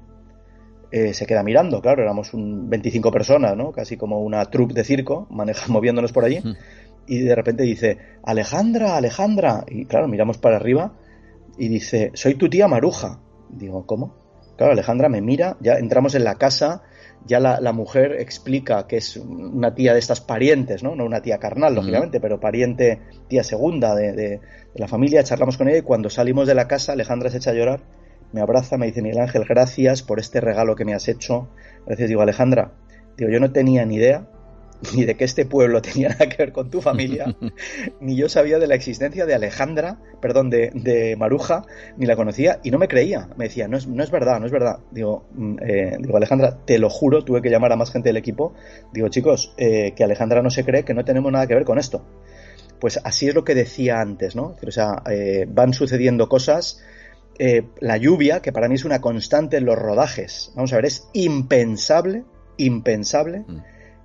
eh, 0.92 1.14
se 1.14 1.26
queda 1.26 1.42
mirando, 1.42 1.80
claro, 1.80 2.02
éramos 2.02 2.34
un 2.34 2.68
25 2.68 3.12
personas, 3.12 3.56
¿no? 3.56 3.72
Casi 3.72 3.96
como 3.96 4.20
una 4.20 4.44
troupe 4.46 4.74
de 4.74 4.84
circo, 4.84 5.26
maneja, 5.30 5.70
moviéndonos 5.72 6.12
por 6.12 6.24
allí, 6.24 6.42
y 7.06 7.20
de 7.20 7.34
repente 7.34 7.62
dice, 7.62 7.98
Alejandra, 8.22 8.96
Alejandra, 8.96 9.64
y 9.68 9.86
claro, 9.86 10.08
miramos 10.08 10.38
para 10.38 10.56
arriba 10.56 10.94
y 11.58 11.68
dice, 11.68 12.10
soy 12.14 12.34
tu 12.34 12.48
tía 12.48 12.68
Maruja. 12.68 13.20
Digo, 13.50 13.84
¿cómo? 13.84 14.14
Claro, 14.56 14.72
Alejandra 14.72 15.08
me 15.08 15.20
mira, 15.20 15.56
ya 15.60 15.74
entramos 15.74 16.14
en 16.14 16.22
la 16.24 16.36
casa, 16.36 16.82
ya 17.26 17.40
la, 17.40 17.72
mujer 17.72 18.16
explica 18.18 18.86
que 18.86 18.98
es 18.98 19.16
una 19.16 19.74
tía 19.74 19.92
de 19.92 19.98
estas 19.98 20.20
parientes, 20.20 20.82
¿no? 20.82 20.94
No 20.94 21.04
una 21.04 21.22
tía 21.22 21.38
carnal, 21.38 21.74
lógicamente, 21.74 22.20
pero 22.20 22.40
pariente, 22.40 23.00
tía 23.28 23.42
segunda 23.42 23.94
de, 23.94 24.40
la 24.74 24.88
familia. 24.88 25.24
Charlamos 25.24 25.56
con 25.56 25.68
ella 25.68 25.78
y 25.78 25.82
cuando 25.82 26.10
salimos 26.10 26.46
de 26.46 26.54
la 26.54 26.68
casa, 26.68 26.92
Alejandra 26.92 27.30
se 27.30 27.38
echa 27.38 27.50
a 27.50 27.54
llorar, 27.54 27.80
me 28.32 28.40
abraza, 28.40 28.76
me 28.76 28.86
dice, 28.86 29.02
Miguel 29.02 29.20
Ángel, 29.20 29.44
gracias 29.48 30.02
por 30.02 30.20
este 30.20 30.40
regalo 30.40 30.76
que 30.76 30.84
me 30.84 30.94
has 30.94 31.08
hecho. 31.08 31.48
Gracias, 31.86 32.08
digo, 32.08 32.22
Alejandra, 32.22 32.72
digo, 33.16 33.30
yo 33.30 33.40
no 33.40 33.52
tenía 33.52 33.84
ni 33.84 33.96
idea 33.96 34.26
ni 34.94 35.04
de 35.04 35.14
que 35.16 35.24
este 35.24 35.44
pueblo 35.46 35.82
tenía 35.82 36.10
nada 36.10 36.28
que 36.28 36.36
ver 36.36 36.52
con 36.52 36.70
tu 36.70 36.80
familia, 36.80 37.34
ni 38.00 38.16
yo 38.16 38.28
sabía 38.28 38.58
de 38.58 38.66
la 38.66 38.74
existencia 38.74 39.26
de 39.26 39.34
Alejandra, 39.34 39.98
perdón, 40.20 40.50
de, 40.50 41.16
Maruja, 41.18 41.64
ni 41.96 42.06
la 42.06 42.16
conocía, 42.16 42.60
y 42.62 42.70
no 42.70 42.78
me 42.78 42.88
creía. 42.88 43.28
Me 43.36 43.44
decía, 43.44 43.68
no 43.68 43.76
es, 43.76 43.86
no 43.86 44.02
es 44.02 44.10
verdad, 44.10 44.40
no 44.40 44.46
es 44.46 44.52
verdad. 44.52 44.80
Digo, 44.90 45.26
mm, 45.32 45.56
eh, 45.62 45.96
digo, 46.00 46.16
Alejandra, 46.16 46.58
te 46.64 46.78
lo 46.78 46.90
juro, 46.90 47.24
tuve 47.24 47.42
que 47.42 47.50
llamar 47.50 47.72
a 47.72 47.76
más 47.76 47.90
gente 47.90 48.08
del 48.08 48.16
equipo. 48.16 48.54
Digo, 48.92 49.08
chicos, 49.08 49.54
eh, 49.56 49.92
que 49.94 50.04
Alejandra 50.04 50.42
no 50.42 50.50
se 50.50 50.64
cree, 50.64 50.84
que 50.84 50.94
no 50.94 51.04
tenemos 51.04 51.30
nada 51.32 51.46
que 51.46 51.54
ver 51.54 51.64
con 51.64 51.78
esto. 51.78 52.04
Pues 52.78 52.98
así 53.04 53.28
es 53.28 53.34
lo 53.34 53.44
que 53.44 53.54
decía 53.54 54.00
antes, 54.00 54.34
¿no? 54.34 54.56
O 54.66 54.70
sea, 54.70 55.02
eh, 55.10 55.46
van 55.46 55.74
sucediendo 55.74 56.28
cosas. 56.28 56.82
La 57.80 57.96
lluvia, 57.96 58.40
que 58.42 58.52
para 58.52 58.68
mí 58.68 58.74
es 58.74 58.84
una 58.84 59.00
constante 59.00 59.56
en 59.56 59.64
los 59.64 59.78
rodajes, 59.78 60.52
vamos 60.54 60.72
a 60.72 60.76
ver, 60.76 60.84
es 60.84 61.08
impensable, 61.14 62.24
impensable. 62.58 63.44
Mm 63.46 63.60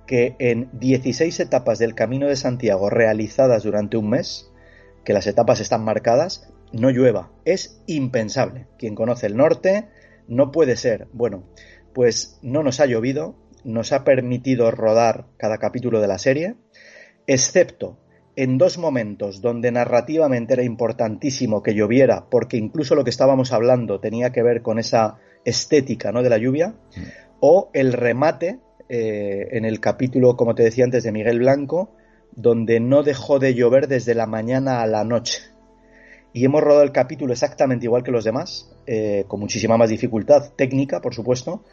que 0.06 0.36
en 0.38 0.70
16 0.72 1.40
etapas 1.40 1.78
del 1.78 1.94
Camino 1.94 2.28
de 2.28 2.36
Santiago 2.36 2.88
realizadas 2.88 3.64
durante 3.64 3.96
un 3.96 4.08
mes, 4.08 4.50
que 5.04 5.12
las 5.12 5.26
etapas 5.26 5.60
están 5.60 5.84
marcadas, 5.84 6.52
no 6.72 6.90
llueva. 6.90 7.30
Es 7.44 7.82
impensable. 7.86 8.66
Quien 8.78 8.94
conoce 8.94 9.26
el 9.26 9.36
norte 9.36 9.88
no 10.28 10.50
puede 10.52 10.76
ser. 10.76 11.08
Bueno, 11.12 11.44
pues 11.92 12.38
no 12.42 12.62
nos 12.62 12.80
ha 12.80 12.86
llovido, 12.86 13.36
nos 13.64 13.92
ha 13.92 14.04
permitido 14.04 14.70
rodar 14.70 15.26
cada 15.36 15.58
capítulo 15.58 16.00
de 16.00 16.08
la 16.08 16.18
serie, 16.18 16.54
excepto 17.26 17.98
en 18.36 18.58
dos 18.58 18.78
momentos 18.78 19.40
donde 19.40 19.72
narrativamente 19.72 20.54
era 20.54 20.62
importantísimo 20.62 21.62
que 21.62 21.74
lloviera, 21.74 22.26
porque 22.30 22.58
incluso 22.58 22.94
lo 22.94 23.02
que 23.02 23.10
estábamos 23.10 23.52
hablando 23.52 23.98
tenía 23.98 24.30
que 24.30 24.42
ver 24.42 24.62
con 24.62 24.78
esa 24.78 25.16
estética 25.44 26.12
¿no? 26.12 26.22
de 26.22 26.30
la 26.30 26.38
lluvia, 26.38 26.74
o 27.40 27.70
el 27.72 27.92
remate 27.92 28.60
eh, 28.88 29.48
en 29.52 29.64
el 29.64 29.80
capítulo, 29.80 30.36
como 30.36 30.54
te 30.54 30.62
decía 30.62 30.84
antes, 30.84 31.02
de 31.02 31.12
Miguel 31.12 31.38
Blanco, 31.38 31.90
donde 32.34 32.78
no 32.80 33.02
dejó 33.02 33.38
de 33.38 33.54
llover 33.54 33.88
desde 33.88 34.14
la 34.14 34.26
mañana 34.26 34.82
a 34.82 34.86
la 34.86 35.02
noche. 35.04 35.40
Y 36.32 36.44
hemos 36.44 36.62
rodado 36.62 36.82
el 36.82 36.92
capítulo 36.92 37.32
exactamente 37.32 37.86
igual 37.86 38.02
que 38.02 38.10
los 38.10 38.22
demás, 38.22 38.70
eh, 38.86 39.24
con 39.26 39.40
muchísima 39.40 39.78
más 39.78 39.88
dificultad 39.88 40.52
técnica, 40.54 41.00
por 41.00 41.14
supuesto, 41.14 41.64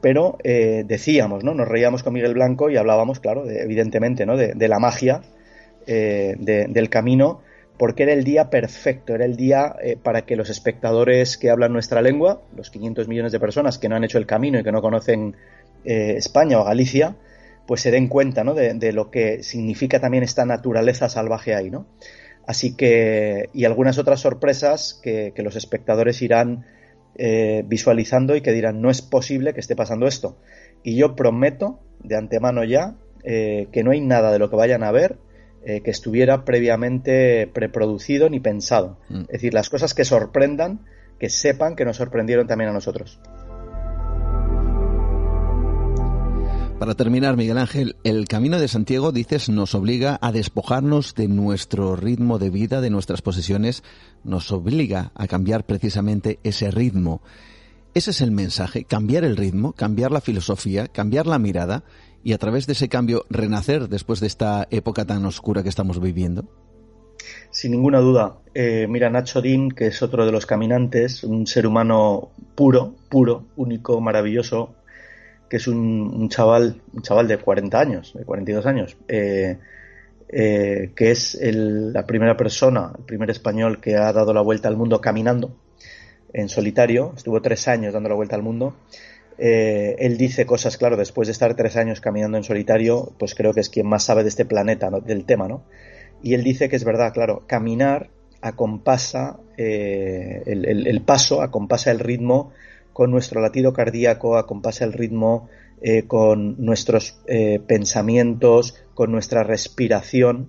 pero 0.00 0.38
eh, 0.42 0.84
decíamos, 0.86 1.44
¿no? 1.44 1.52
Nos 1.52 1.68
reíamos 1.68 2.02
con 2.02 2.14
Miguel 2.14 2.32
Blanco 2.32 2.70
y 2.70 2.78
hablábamos, 2.78 3.20
claro, 3.20 3.46
evidentemente, 3.46 4.24
¿no? 4.24 4.38
De, 4.38 4.68
la 4.68 4.78
magia 4.78 5.20
del 5.86 6.88
camino, 6.90 7.40
porque 7.78 8.02
era 8.02 8.12
el 8.12 8.24
día 8.24 8.50
perfecto, 8.50 9.14
era 9.14 9.24
el 9.24 9.36
día 9.36 9.76
para 10.02 10.22
que 10.22 10.36
los 10.36 10.50
espectadores 10.50 11.36
que 11.36 11.50
hablan 11.50 11.72
nuestra 11.72 12.02
lengua, 12.02 12.42
los 12.56 12.70
500 12.70 13.06
millones 13.06 13.32
de 13.32 13.40
personas 13.40 13.78
que 13.78 13.88
no 13.88 13.96
han 13.96 14.04
hecho 14.04 14.18
el 14.18 14.26
camino 14.26 14.58
y 14.58 14.64
que 14.64 14.72
no 14.72 14.82
conocen 14.82 15.36
eh, 15.86 16.16
España 16.16 16.58
o 16.60 16.64
Galicia, 16.64 17.14
pues 17.64 17.80
se 17.80 17.92
den 17.92 18.08
cuenta 18.08 18.42
¿no? 18.42 18.54
de, 18.54 18.92
lo 18.92 19.10
que 19.12 19.44
significa 19.44 20.00
también 20.00 20.24
esta 20.24 20.44
naturaleza 20.44 21.08
salvaje 21.08 21.54
ahí, 21.54 21.70
¿no? 21.70 21.86
Así 22.44 22.76
que, 22.76 23.50
y 23.52 23.64
algunas 23.64 23.98
otras 23.98 24.20
sorpresas 24.20 25.00
que, 25.00 25.32
los 25.36 25.54
espectadores 25.54 26.22
irán 26.22 26.64
eh, 27.16 27.62
visualizando 27.66 28.34
y 28.34 28.40
que 28.40 28.52
dirán, 28.52 28.80
no 28.80 28.90
es 28.90 29.00
posible 29.00 29.54
que 29.54 29.60
esté 29.60 29.76
pasando 29.76 30.06
esto. 30.06 30.36
Y 30.82 30.96
yo 30.96 31.14
prometo 31.14 31.80
de 32.02 32.16
antemano 32.16 32.64
ya 32.64 32.96
eh, 33.24 33.68
que 33.72 33.84
no 33.84 33.92
hay 33.92 34.00
nada 34.00 34.32
de 34.32 34.40
lo 34.40 34.50
que 34.50 34.56
vayan 34.56 34.82
a 34.82 34.92
ver 34.92 35.18
eh, 35.68 35.80
que 35.80 35.90
estuviera 35.90 36.44
previamente 36.44 37.50
preproducido 37.52 38.30
ni 38.30 38.38
pensado. 38.38 38.98
Mm. 39.08 39.22
Es 39.22 39.26
decir, 39.26 39.52
las 39.52 39.68
cosas 39.68 39.94
que 39.94 40.04
sorprendan, 40.04 40.86
que 41.18 41.28
sepan 41.28 41.74
que 41.74 41.84
nos 41.84 41.96
sorprendieron 41.96 42.46
también 42.46 42.70
a 42.70 42.72
nosotros. 42.72 43.18
Para 46.78 46.94
terminar, 46.94 47.36
Miguel 47.36 47.58
Ángel, 47.58 47.96
el 48.04 48.28
Camino 48.28 48.60
de 48.60 48.68
Santiago, 48.68 49.10
dices, 49.10 49.48
nos 49.48 49.74
obliga 49.74 50.20
a 50.22 50.30
despojarnos 50.30 51.16
de 51.16 51.26
nuestro 51.26 51.96
ritmo 51.96 52.38
de 52.38 52.50
vida, 52.50 52.80
de 52.80 52.90
nuestras 52.90 53.20
posesiones, 53.20 53.82
nos 54.22 54.52
obliga 54.52 55.10
a 55.16 55.26
cambiar 55.26 55.66
precisamente 55.66 56.38
ese 56.44 56.70
ritmo. 56.70 57.22
Ese 57.92 58.12
es 58.12 58.20
el 58.20 58.30
mensaje, 58.30 58.84
cambiar 58.84 59.24
el 59.24 59.36
ritmo, 59.36 59.72
cambiar 59.72 60.12
la 60.12 60.20
filosofía, 60.20 60.86
cambiar 60.86 61.26
la 61.26 61.40
mirada 61.40 61.82
y 62.26 62.32
a 62.32 62.38
través 62.38 62.66
de 62.66 62.72
ese 62.72 62.88
cambio 62.88 63.24
renacer 63.30 63.88
después 63.88 64.18
de 64.18 64.26
esta 64.26 64.66
época 64.72 65.04
tan 65.04 65.24
oscura 65.26 65.62
que 65.62 65.68
estamos 65.68 66.00
viviendo. 66.00 66.44
Sin 67.52 67.70
ninguna 67.70 68.00
duda. 68.00 68.38
Eh, 68.52 68.88
mira, 68.88 69.08
Nacho 69.10 69.40
Dean, 69.40 69.70
que 69.70 69.86
es 69.86 70.02
otro 70.02 70.26
de 70.26 70.32
los 70.32 70.44
caminantes, 70.44 71.22
un 71.22 71.46
ser 71.46 71.68
humano 71.68 72.30
puro, 72.56 72.96
puro, 73.08 73.44
único, 73.54 74.00
maravilloso, 74.00 74.74
que 75.48 75.58
es 75.58 75.68
un, 75.68 76.28
chaval, 76.28 76.82
un 76.92 77.02
chaval 77.02 77.28
de 77.28 77.38
40 77.38 77.78
años, 77.78 78.12
de 78.12 78.24
42 78.24 78.66
años, 78.66 78.96
eh, 79.06 79.58
eh, 80.28 80.90
que 80.96 81.12
es 81.12 81.38
la 81.40 82.06
primera 82.06 82.36
persona, 82.36 82.90
el 82.98 83.04
primer 83.04 83.30
español 83.30 83.80
que 83.80 83.94
ha 83.94 84.12
dado 84.12 84.34
la 84.34 84.40
vuelta 84.40 84.66
al 84.66 84.76
mundo 84.76 85.00
caminando 85.00 85.54
en 86.32 86.48
solitario. 86.48 87.12
Estuvo 87.16 87.40
tres 87.40 87.68
años 87.68 87.94
dando 87.94 88.08
la 88.08 88.16
vuelta 88.16 88.34
al 88.34 88.42
mundo. 88.42 88.74
Eh, 89.38 89.96
él 89.98 90.16
dice 90.16 90.46
cosas, 90.46 90.76
claro, 90.76 90.96
después 90.96 91.28
de 91.28 91.32
estar 91.32 91.54
tres 91.54 91.76
años 91.76 92.00
caminando 92.00 92.36
en 92.38 92.44
solitario, 92.44 93.12
pues 93.18 93.34
creo 93.34 93.52
que 93.52 93.60
es 93.60 93.68
quien 93.68 93.86
más 93.86 94.04
sabe 94.04 94.22
de 94.22 94.30
este 94.30 94.44
planeta, 94.44 94.90
del 94.90 95.24
tema, 95.24 95.48
¿no? 95.48 95.64
Y 96.22 96.34
él 96.34 96.42
dice 96.42 96.68
que 96.68 96.76
es 96.76 96.84
verdad, 96.84 97.12
claro, 97.12 97.44
caminar 97.46 98.10
acompasa 98.40 99.38
el, 99.56 100.64
el, 100.66 101.02
paso, 101.02 101.42
acompasa 101.42 101.90
el 101.90 101.98
ritmo 101.98 102.52
con 102.92 103.10
nuestro 103.10 103.40
latido 103.40 103.72
cardíaco, 103.72 104.38
acompasa 104.38 104.84
el 104.84 104.92
ritmo 104.94 105.48
eh, 105.82 106.04
con 106.06 106.56
nuestros 106.64 107.20
eh, 107.26 107.60
pensamientos, 107.66 108.82
con 108.94 109.12
nuestra 109.12 109.44
respiración, 109.44 110.48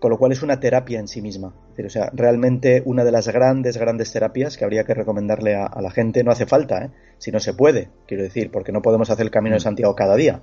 con 0.00 0.10
lo 0.10 0.18
cual 0.18 0.32
es 0.32 0.42
una 0.42 0.60
terapia 0.60 1.00
en 1.00 1.08
sí 1.08 1.20
misma. 1.20 1.54
o 1.84 1.88
sea, 1.88 2.10
realmente 2.12 2.82
una 2.84 3.04
de 3.04 3.12
las 3.12 3.28
grandes, 3.28 3.76
grandes 3.76 4.12
terapias 4.12 4.56
que 4.56 4.64
habría 4.64 4.84
que 4.84 4.94
recomendarle 4.94 5.56
a, 5.56 5.80
la 5.80 5.90
gente, 5.90 6.22
no 6.24 6.30
hace 6.30 6.46
falta, 6.46 6.84
¿eh? 6.84 6.90
si 7.18 7.32
no 7.32 7.40
se 7.40 7.54
puede, 7.54 7.90
quiero 8.06 8.22
decir, 8.22 8.50
porque 8.50 8.72
no 8.72 8.82
podemos 8.82 9.10
hacer 9.10 9.24
el 9.24 9.30
camino 9.30 9.54
de 9.54 9.60
mm. 9.60 9.64
Santiago 9.64 9.94
cada 9.94 10.16
día, 10.16 10.42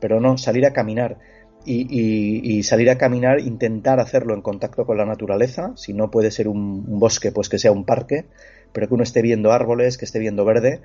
pero 0.00 0.20
no, 0.20 0.38
salir 0.38 0.66
a 0.66 0.72
caminar. 0.72 1.18
Y, 1.64 2.60
salir 2.64 2.90
a 2.90 2.98
caminar, 2.98 3.38
intentar 3.38 4.00
hacerlo 4.00 4.34
en 4.34 4.42
contacto 4.42 4.84
con 4.84 4.96
la 4.96 5.04
naturaleza, 5.04 5.72
si 5.76 5.92
no 5.92 6.10
puede 6.10 6.32
ser 6.32 6.48
un 6.48 6.98
bosque, 6.98 7.30
pues 7.30 7.48
que 7.48 7.58
sea 7.58 7.70
un 7.70 7.84
parque, 7.84 8.24
pero 8.72 8.88
que 8.88 8.94
uno 8.94 9.04
esté 9.04 9.22
viendo 9.22 9.52
árboles, 9.52 9.96
que 9.96 10.04
esté 10.04 10.18
viendo 10.18 10.44
verde, 10.44 10.80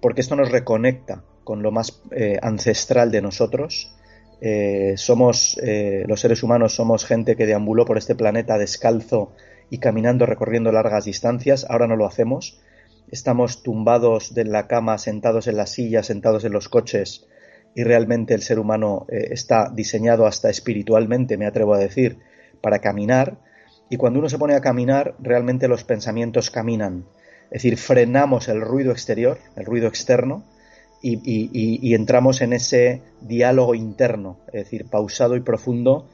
porque 0.00 0.20
esto 0.20 0.36
nos 0.36 0.52
reconecta 0.52 1.24
con 1.44 1.62
lo 1.62 1.72
más 1.72 2.02
eh, 2.12 2.38
ancestral 2.42 3.10
de 3.10 3.22
nosotros. 3.22 3.94
Eh, 4.40 4.94
somos, 4.96 5.58
eh, 5.62 6.04
los 6.08 6.20
seres 6.20 6.42
humanos 6.42 6.74
somos 6.74 7.04
gente 7.04 7.36
que 7.36 7.46
deambuló 7.46 7.84
por 7.84 7.98
este 7.98 8.14
planeta 8.14 8.58
descalzo 8.58 9.32
y 9.68 9.78
caminando, 9.78 10.26
recorriendo 10.26 10.72
largas 10.72 11.04
distancias. 11.04 11.66
Ahora 11.68 11.86
no 11.86 11.96
lo 11.96 12.06
hacemos. 12.06 12.60
Estamos 13.10 13.62
tumbados 13.62 14.34
de 14.34 14.44
la 14.44 14.66
cama, 14.66 14.98
sentados 14.98 15.46
en 15.46 15.56
las 15.56 15.70
sillas, 15.70 16.06
sentados 16.06 16.44
en 16.44 16.52
los 16.52 16.68
coches, 16.68 17.26
y 17.74 17.82
realmente 17.82 18.34
el 18.34 18.42
ser 18.42 18.58
humano 18.58 19.06
está 19.08 19.70
diseñado 19.72 20.26
hasta 20.26 20.48
espiritualmente, 20.48 21.36
me 21.36 21.46
atrevo 21.46 21.74
a 21.74 21.78
decir, 21.78 22.18
para 22.60 22.78
caminar. 22.78 23.38
Y 23.88 23.96
cuando 23.96 24.20
uno 24.20 24.28
se 24.28 24.38
pone 24.38 24.54
a 24.54 24.60
caminar, 24.60 25.16
realmente 25.18 25.66
los 25.66 25.82
pensamientos 25.82 26.50
caminan. 26.50 27.06
Es 27.50 27.62
decir, 27.62 27.76
frenamos 27.78 28.48
el 28.48 28.60
ruido 28.60 28.92
exterior, 28.92 29.38
el 29.56 29.66
ruido 29.66 29.88
externo, 29.88 30.44
y, 31.02 31.94
entramos 31.94 32.40
en 32.40 32.52
ese 32.52 33.02
diálogo 33.20 33.74
interno, 33.74 34.38
es 34.48 34.64
decir, 34.64 34.86
pausado 34.86 35.36
y 35.36 35.40
profundo, 35.40 36.06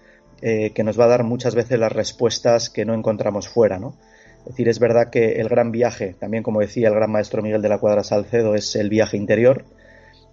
eh, 0.42 0.70
que 0.70 0.84
nos 0.84 0.98
va 0.98 1.04
a 1.04 1.08
dar 1.08 1.24
muchas 1.24 1.54
veces 1.54 1.78
las 1.78 1.92
respuestas 1.92 2.70
que 2.70 2.84
no 2.84 2.94
encontramos 2.94 3.48
fuera, 3.48 3.78
¿no? 3.78 3.94
Es 4.40 4.52
decir, 4.52 4.68
es 4.68 4.78
verdad 4.78 5.10
que 5.10 5.40
el 5.40 5.48
gran 5.48 5.72
viaje, 5.72 6.14
también 6.18 6.42
como 6.42 6.60
decía 6.60 6.88
el 6.88 6.94
gran 6.94 7.10
maestro 7.10 7.42
Miguel 7.42 7.62
de 7.62 7.68
la 7.68 7.78
Cuadra 7.78 8.04
Salcedo, 8.04 8.54
es 8.54 8.76
el 8.76 8.88
viaje 8.88 9.16
interior, 9.16 9.64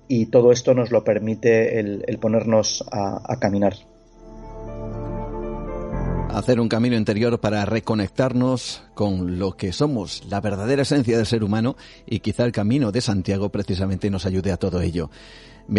y 0.07 0.27
todo 0.27 0.51
esto 0.51 0.73
nos 0.73 0.91
lo 0.91 1.03
permite 1.03 1.79
el, 1.79 2.17
ponernos 2.19 2.85
a 2.91 3.39
caminar 3.39 3.73
hacer 6.29 6.59
un 6.59 6.69
camino 6.69 6.95
interior 6.95 7.39
para 7.39 7.65
reconectarnos 7.65 8.83
con 8.93 9.39
lo 9.39 9.53
que 9.53 9.71
somos, 9.71 10.23
la 10.29 10.41
verdadera 10.41 10.81
esencia 10.81 11.17
del 11.17 11.25
ser 11.25 11.43
humano 11.43 11.75
y 12.05 12.19
quizá 12.19 12.45
el 12.45 12.51
camino 12.51 12.91
de 12.91 13.01
Santiago 13.01 13.49
precisamente 13.49 14.09
nos 14.09 14.25
ayude 14.25 14.51
a 14.51 14.57
todo 14.57 14.81
ello. 14.81 15.09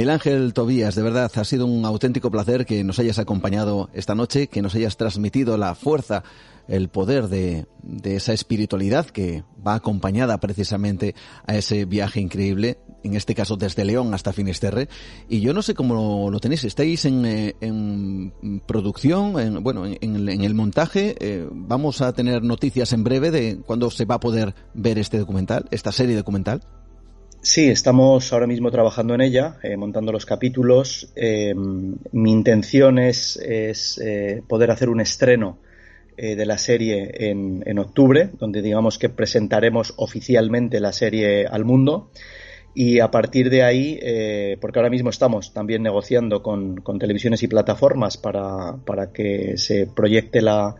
Ángel 0.08 0.52
Tobías, 0.54 0.94
de 0.94 1.02
verdad 1.02 1.30
ha 1.34 1.44
sido 1.44 1.66
un 1.66 1.84
auténtico 1.84 2.30
placer 2.30 2.66
que 2.66 2.84
nos 2.84 2.98
hayas 2.98 3.18
acompañado 3.18 3.90
esta 3.92 4.14
noche, 4.14 4.48
que 4.48 4.62
nos 4.62 4.74
hayas 4.74 4.96
transmitido 4.96 5.56
la 5.56 5.74
fuerza 5.74 6.24
el 6.68 6.88
poder 6.88 7.28
de, 7.28 7.66
de, 7.82 8.16
esa 8.16 8.32
espiritualidad 8.32 9.06
que 9.06 9.44
va 9.66 9.74
acompañada 9.74 10.38
precisamente 10.38 11.14
a 11.46 11.56
ese 11.56 11.84
viaje 11.84 12.20
increíble, 12.20 12.78
en 13.02 13.14
este 13.14 13.34
caso 13.34 13.56
desde 13.56 13.84
León 13.84 14.14
hasta 14.14 14.32
Finisterre. 14.32 14.88
Y 15.28 15.40
yo 15.40 15.52
no 15.52 15.62
sé 15.62 15.74
cómo 15.74 16.30
lo 16.30 16.40
tenéis, 16.40 16.64
estáis 16.64 17.04
en, 17.04 17.26
eh, 17.26 17.54
en 17.60 18.32
producción, 18.66 19.38
en, 19.38 19.62
bueno, 19.62 19.86
en, 19.86 19.98
en, 20.00 20.42
el 20.42 20.54
montaje. 20.54 21.16
Eh, 21.20 21.46
vamos 21.50 22.00
a 22.00 22.12
tener 22.12 22.42
noticias 22.42 22.92
en 22.92 23.04
breve 23.04 23.30
de 23.30 23.58
cuándo 23.58 23.90
se 23.90 24.06
va 24.06 24.16
a 24.16 24.20
poder 24.20 24.54
ver 24.72 24.98
este 24.98 25.18
documental, 25.18 25.66
esta 25.70 25.92
serie 25.92 26.16
documental. 26.16 26.62
Sí, 27.44 27.68
estamos 27.68 28.32
ahora 28.32 28.46
mismo 28.46 28.70
trabajando 28.70 29.14
en 29.14 29.20
ella, 29.20 29.58
eh, 29.62 29.76
montando 29.76 30.10
los 30.10 30.24
capítulos. 30.24 31.12
mi 31.14 32.32
intención 32.32 32.98
es, 32.98 33.36
es 33.36 34.00
poder 34.48 34.70
hacer 34.70 34.88
un 34.88 35.00
estreno 35.00 35.58
eh, 36.16 36.36
de 36.36 36.46
la 36.46 36.58
serie 36.58 37.10
en, 37.28 37.76
octubre, 37.76 38.30
donde 38.38 38.62
digamos 38.62 38.98
que 38.98 39.08
presentaremos 39.08 39.94
oficialmente 39.96 40.78
la 40.78 40.92
serie 40.92 41.44
al 41.44 41.64
mundo. 41.64 42.08
Y 42.72 43.00
a 43.00 43.10
partir 43.10 43.50
de 43.50 43.64
ahí, 43.64 43.98
eh, 44.00 44.56
porque 44.60 44.78
ahora 44.78 44.90
mismo 44.90 45.10
estamos 45.10 45.52
también 45.52 45.82
negociando 45.82 46.40
con, 46.40 46.76
con 46.76 47.00
televisiones 47.00 47.42
y 47.42 47.48
plataformas 47.48 48.16
para, 48.16 48.76
para 48.84 49.12
que 49.12 49.56
se 49.56 49.88
proyecte 49.88 50.40
la, 50.40 50.76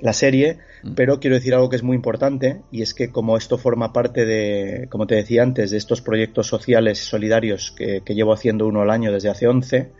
la 0.00 0.12
serie. 0.12 0.58
Pero 0.96 1.20
quiero 1.20 1.36
decir 1.36 1.54
algo 1.54 1.68
que 1.68 1.76
es 1.76 1.82
muy 1.82 1.94
importante 1.94 2.62
y 2.70 2.82
es 2.82 2.92
que 2.94 3.10
como 3.10 3.36
esto 3.36 3.56
forma 3.56 3.92
parte 3.92 4.26
de, 4.26 4.88
como 4.90 5.06
te 5.06 5.14
decía 5.14 5.42
antes, 5.42 5.70
de 5.70 5.76
estos 5.76 6.02
proyectos 6.02 6.48
sociales 6.48 6.98
solidarios 6.98 7.72
que, 7.76 8.02
llevo 8.08 8.32
haciendo 8.32 8.66
uno 8.66 8.82
al 8.82 8.90
año 8.90 9.12
desde 9.12 9.30
hace 9.30 9.46
11, 9.46 9.90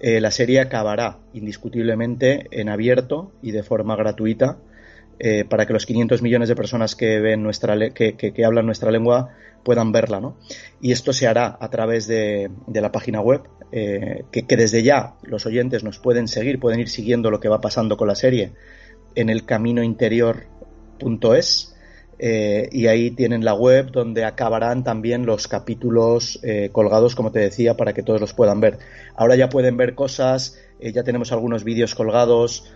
eh, 0.00 0.20
la 0.20 0.30
serie 0.30 0.60
acabará 0.60 1.18
indiscutiblemente 1.32 2.46
en 2.50 2.68
abierto 2.68 3.32
y 3.42 3.50
de 3.50 3.62
forma 3.62 3.96
gratuita 3.96 4.58
eh, 5.18 5.44
para 5.44 5.66
que 5.66 5.72
los 5.72 5.86
500 5.86 6.22
millones 6.22 6.48
de 6.48 6.56
personas 6.56 6.96
que 6.96 7.20
ven 7.20 7.42
nuestra 7.42 7.76
que, 7.90 8.16
que, 8.16 8.44
hablan 8.44 8.66
nuestra 8.66 8.90
lengua 8.90 9.30
puedan 9.62 9.92
verla, 9.92 10.20
¿no? 10.20 10.36
Y 10.80 10.90
esto 10.90 11.12
se 11.12 11.26
hará 11.28 11.56
a 11.60 11.68
través 11.70 12.06
de, 12.08 12.50
la 12.72 12.90
página 12.90 13.20
web, 13.20 13.42
eh, 13.70 14.24
que, 14.32 14.56
desde 14.56 14.82
ya 14.82 15.14
los 15.22 15.46
oyentes 15.46 15.84
nos 15.84 15.98
pueden 15.98 16.26
seguir, 16.26 16.58
pueden 16.58 16.80
ir 16.80 16.88
siguiendo 16.88 17.30
lo 17.30 17.38
que 17.38 17.48
va 17.48 17.60
pasando 17.60 17.96
con 17.96 18.08
la 18.08 18.16
serie 18.16 18.52
en 19.14 19.30
el 19.30 19.44
caminointerior.es 19.44 21.72
eh, 22.24 22.68
y 22.70 22.86
ahí 22.86 23.10
tienen 23.10 23.44
la 23.44 23.54
web 23.54 23.90
donde 23.90 24.24
acabarán 24.24 24.84
también 24.84 25.26
los 25.26 25.48
capítulos 25.48 26.38
eh, 26.44 26.68
colgados, 26.70 27.16
como 27.16 27.32
te 27.32 27.40
decía, 27.40 27.76
para 27.76 27.92
que 27.92 28.04
todos 28.04 28.20
los 28.20 28.32
puedan 28.32 28.60
ver. 28.60 28.78
Ahora 29.16 29.34
ya 29.34 29.48
pueden 29.48 29.76
ver 29.76 29.96
cosas, 29.96 30.56
eh, 30.78 30.92
ya 30.92 31.02
tenemos 31.02 31.32
algunos 31.32 31.64
vídeos 31.64 31.94
colgados, 31.94 32.72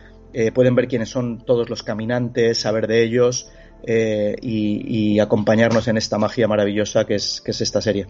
pueden 0.53 0.75
ver 0.75 0.87
quiénes 0.87 1.09
son 1.09 1.47
todos 1.47 1.71
los 1.71 1.83
caminantes, 1.83 2.59
saber 2.59 2.89
de 2.89 3.03
ellos 3.03 3.51
y, 3.85 5.19
acompañarnos 5.19 5.89
en 5.89 5.97
esta 5.97 6.19
magia 6.19 6.47
maravillosa 6.47 7.05
que 7.05 7.15
es, 7.15 7.40
que 7.40 7.53
es 7.53 7.61
esta 7.61 7.81
serie 7.81 8.07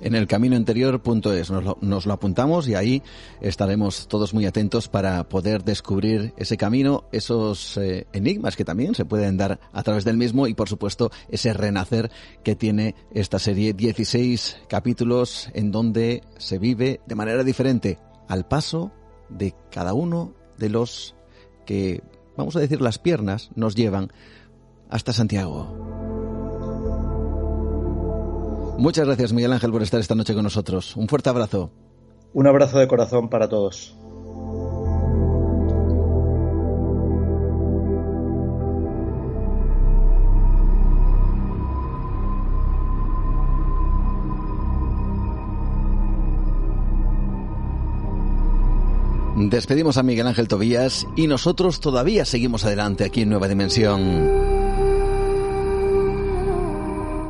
en 0.00 0.14
el 0.14 0.26
caminointerior.es. 0.26 1.50
Nos 1.50 1.64
lo, 1.64 1.78
nos 1.80 2.06
lo 2.06 2.12
apuntamos 2.12 2.68
y 2.68 2.74
ahí 2.74 3.02
estaremos 3.40 4.08
todos 4.08 4.34
muy 4.34 4.46
atentos 4.46 4.88
para 4.88 5.28
poder 5.28 5.64
descubrir 5.64 6.34
ese 6.36 6.56
camino, 6.56 7.04
esos 7.12 7.76
eh, 7.76 8.06
enigmas 8.12 8.56
que 8.56 8.64
también 8.64 8.94
se 8.94 9.04
pueden 9.04 9.36
dar 9.36 9.58
a 9.72 9.82
través 9.82 10.04
del 10.04 10.16
mismo 10.16 10.46
y 10.46 10.54
por 10.54 10.68
supuesto 10.68 11.10
ese 11.28 11.52
renacer 11.52 12.10
que 12.42 12.56
tiene 12.56 12.94
esta 13.12 13.38
serie. 13.38 13.72
16 13.72 14.58
capítulos 14.68 15.48
en 15.54 15.70
donde 15.70 16.22
se 16.38 16.58
vive 16.58 17.00
de 17.06 17.14
manera 17.14 17.44
diferente 17.44 17.98
al 18.28 18.46
paso 18.46 18.92
de 19.28 19.54
cada 19.70 19.92
uno 19.94 20.34
de 20.58 20.70
los 20.70 21.14
que, 21.64 22.02
vamos 22.36 22.56
a 22.56 22.60
decir, 22.60 22.80
las 22.80 22.98
piernas 22.98 23.50
nos 23.54 23.74
llevan 23.74 24.12
hasta 24.90 25.12
Santiago. 25.12 25.86
Muchas 28.78 29.06
gracias 29.06 29.32
Miguel 29.32 29.52
Ángel 29.52 29.70
por 29.70 29.82
estar 29.82 30.00
esta 30.00 30.14
noche 30.14 30.34
con 30.34 30.42
nosotros. 30.42 30.96
Un 30.96 31.08
fuerte 31.08 31.30
abrazo. 31.30 31.70
Un 32.34 32.46
abrazo 32.46 32.78
de 32.78 32.86
corazón 32.88 33.30
para 33.30 33.48
todos. 33.48 33.96
Despedimos 49.38 49.98
a 49.98 50.02
Miguel 50.02 50.26
Ángel 50.26 50.48
Tobías 50.48 51.06
y 51.14 51.26
nosotros 51.26 51.80
todavía 51.80 52.24
seguimos 52.24 52.64
adelante 52.64 53.04
aquí 53.04 53.22
en 53.22 53.28
Nueva 53.28 53.48
Dimensión. 53.48 54.55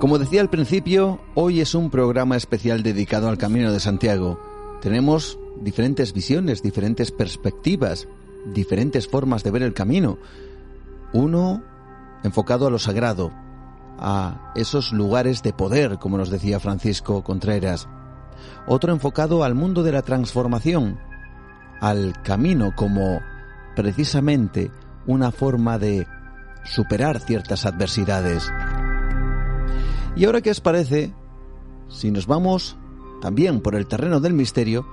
Como 0.07 0.21
decía 0.21 0.41
al 0.41 0.51
principio, 0.51 1.19
hoy 1.35 1.61
es 1.61 1.75
un 1.75 1.91
programa 1.91 2.37
especial 2.37 2.85
dedicado 2.85 3.29
al 3.29 3.39
Camino 3.39 3.73
de 3.73 3.81
Santiago. 3.81 4.39
Tenemos 4.81 5.37
diferentes 5.61 6.13
visiones, 6.13 6.63
diferentes 6.63 7.11
perspectivas, 7.11 8.07
diferentes 8.55 9.09
formas 9.09 9.43
de 9.43 9.51
ver 9.51 9.65
el 9.65 9.75
camino. 9.75 10.17
Uno 11.13 11.61
enfocado 12.23 12.69
a 12.69 12.71
lo 12.71 12.79
sagrado, 12.79 13.33
a 13.99 14.53
esos 14.55 14.93
lugares 14.93 15.43
de 15.43 15.53
poder, 15.53 15.99
como 15.99 16.19
nos 16.19 16.31
decía 16.31 16.61
Francisco 16.61 17.25
Contreras. 17.25 17.89
Otro 18.69 18.93
enfocado 18.93 19.43
al 19.43 19.57
mundo 19.57 19.83
de 19.83 19.91
la 19.91 20.03
transformación, 20.03 21.01
al 21.81 22.23
camino 22.23 22.77
como 22.77 23.19
precisamente 23.75 24.71
una 25.05 25.33
forma 25.33 25.81
de 25.81 26.07
superar 26.63 27.19
ciertas 27.19 27.67
adversidades. 27.67 28.49
Y 30.17 30.25
ahora, 30.25 30.41
¿qué 30.41 30.51
os 30.51 30.61
parece 30.61 31.13
si 31.89 32.11
nos 32.11 32.27
vamos 32.27 32.77
también 33.21 33.61
por 33.61 33.75
el 33.75 33.87
terreno 33.87 34.21
del 34.21 34.35
misterio, 34.35 34.87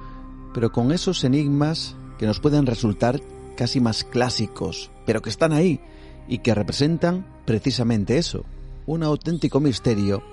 pero 0.54 0.72
con 0.72 0.92
esos 0.92 1.24
enigmas 1.24 1.96
que 2.18 2.26
nos 2.26 2.40
pueden 2.40 2.66
resultar 2.66 3.22
casi 3.56 3.80
más 3.80 4.04
clásicos, 4.04 4.92
pero 5.06 5.22
que 5.22 5.30
están 5.30 5.54
ahí 5.54 5.80
y 6.28 6.40
que 6.40 6.56
representan 6.56 7.26
precisamente 7.46 8.18
eso, 8.18 8.46
un 8.86 9.04
auténtico 9.04 9.60
misterio 9.60 10.24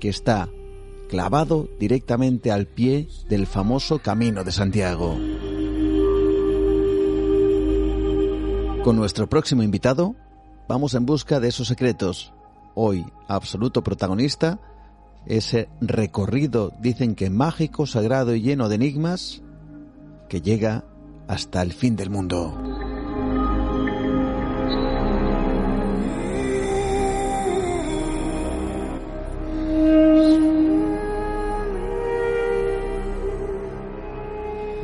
que 0.00 0.08
está 0.08 0.48
clavado 1.08 1.68
directamente 1.78 2.50
al 2.50 2.66
pie 2.66 3.08
del 3.28 3.46
famoso 3.46 3.98
Camino 4.00 4.44
de 4.44 4.52
Santiago. 4.52 5.16
Con 8.84 8.96
nuestro 8.96 9.28
próximo 9.28 9.62
invitado, 9.62 10.14
vamos 10.68 10.94
en 10.94 11.06
busca 11.06 11.40
de 11.40 11.48
esos 11.48 11.68
secretos. 11.68 12.32
Hoy, 12.80 13.04
absoluto 13.26 13.82
protagonista, 13.82 14.60
ese 15.26 15.68
recorrido, 15.80 16.72
dicen 16.80 17.16
que 17.16 17.28
mágico, 17.28 17.86
sagrado 17.86 18.36
y 18.36 18.40
lleno 18.40 18.68
de 18.68 18.76
enigmas, 18.76 19.42
que 20.28 20.42
llega 20.42 20.84
hasta 21.26 21.60
el 21.62 21.72
fin 21.72 21.96
del 21.96 22.10
mundo. 22.10 22.56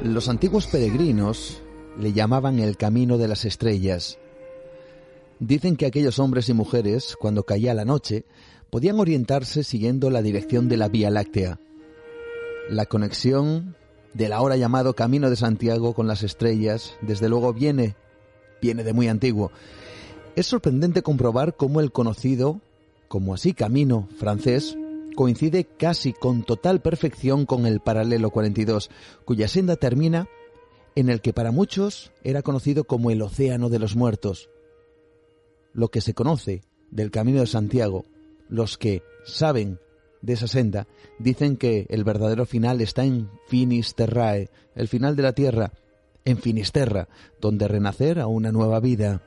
Los 0.03 0.29
antiguos 0.29 0.67
peregrinos 0.67 1.63
le 1.97 2.13
llamaban 2.13 2.59
el 2.59 2.77
camino 2.77 3.19
de 3.19 3.29
las 3.29 3.45
estrellas. 3.45 4.19
Dicen 5.41 5.77
que 5.77 5.87
aquellos 5.87 6.19
hombres 6.19 6.49
y 6.49 6.55
mujeres, 6.55 7.17
cuando 7.19 7.45
caía 7.45 7.75
la 7.75 7.85
noche, 7.85 8.25
podían 8.71 9.01
orientarse 9.01 9.65
siguiendo 9.65 10.11
la 10.11 10.23
dirección 10.23 10.69
de 10.69 10.77
la 10.77 10.89
Vía 10.89 11.11
Láctea. 11.11 11.59
La 12.69 12.87
conexión 12.87 13.77
del 14.15 14.33
ahora 14.33 14.57
llamado 14.57 14.95
Camino 14.95 15.29
de 15.29 15.37
Santiago 15.37 15.93
con 15.93 16.07
las 16.07 16.23
estrellas, 16.23 16.97
desde 17.03 17.29
luego 17.29 17.53
viene, 17.53 17.97
viene 18.63 18.85
de 18.85 18.93
muy 18.93 19.09
antiguo. 19.09 19.51
Es 20.37 20.47
sorprendente 20.47 21.03
comprobar 21.03 21.57
cómo 21.57 21.81
el 21.81 21.93
conocido, 21.93 22.61
como 23.09 23.35
así 23.35 23.55
camino 23.55 24.09
francés, 24.19 24.77
coincide 25.15 25.65
casi 25.65 26.13
con 26.13 26.43
total 26.43 26.81
perfección 26.81 27.47
con 27.47 27.67
el 27.67 27.81
paralelo 27.81 28.31
42, 28.31 28.91
cuya 29.25 29.49
senda 29.49 29.77
termina 29.77 30.29
en 30.97 31.09
el 31.09 31.21
que 31.21 31.33
para 31.33 31.51
muchos 31.51 32.13
era 32.23 32.43
conocido 32.43 32.85
como 32.85 33.11
el 33.11 33.23
Océano 33.23 33.69
de 33.69 33.79
los 33.79 33.97
Muertos. 33.97 34.49
Lo 35.75 35.89
que 35.91 36.01
se 36.01 36.15
conoce 36.15 36.63
del 36.91 37.11
Camino 37.11 37.41
de 37.41 37.47
Santiago, 37.47 38.07
los 38.49 38.79
que 38.79 39.03
saben 39.25 39.81
de 40.23 40.35
esa 40.35 40.47
senda, 40.47 40.87
dicen 41.19 41.57
que 41.57 41.87
el 41.91 42.05
verdadero 42.05 42.47
final 42.47 42.81
está 42.81 43.05
en 43.05 43.29
Finisterrae, 43.49 44.51
el 44.77 44.89
final 44.89 45.17
de 45.17 45.23
la 45.23 45.33
tierra, 45.33 45.73
en 46.25 46.39
Finisterra, 46.39 47.09
donde 47.41 47.69
renacer 47.69 48.21
a 48.21 48.29
una 48.29 48.53
nueva 48.53 48.81
vida. 48.81 49.21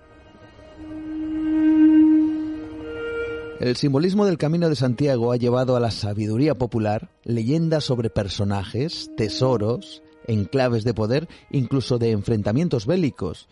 El 3.60 3.76
simbolismo 3.76 4.26
del 4.26 4.38
Camino 4.38 4.69
de 4.69 4.76
Santiago 4.76 5.32
ha 5.32 5.38
llevado 5.38 5.76
a 5.76 5.80
la 5.80 5.91
sabiduría 5.91 6.56
popular 6.56 7.10
leyendas 7.24 7.84
sobre 7.84 8.10
personajes, 8.10 9.11
tesoros, 9.18 10.02
enclaves 10.28 10.84
de 10.84 10.94
poder, 10.94 11.28
incluso 11.52 11.98
de 11.98 12.11
enfrentamientos 12.11 12.86
bélicos. 12.86 13.49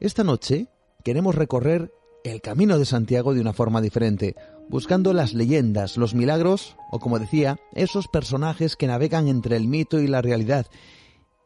Esta 0.00 0.24
noche 0.24 0.66
queremos 1.04 1.36
recorrer 1.36 1.92
el 2.28 2.40
Camino 2.40 2.78
de 2.78 2.84
Santiago 2.84 3.34
de 3.34 3.40
una 3.40 3.52
forma 3.52 3.80
diferente, 3.80 4.34
buscando 4.68 5.12
las 5.12 5.34
leyendas, 5.34 5.96
los 5.96 6.14
milagros 6.14 6.76
o, 6.90 6.98
como 6.98 7.18
decía, 7.18 7.58
esos 7.72 8.08
personajes 8.08 8.76
que 8.76 8.86
navegan 8.86 9.28
entre 9.28 9.56
el 9.56 9.66
mito 9.66 10.00
y 10.00 10.06
la 10.06 10.22
realidad 10.22 10.66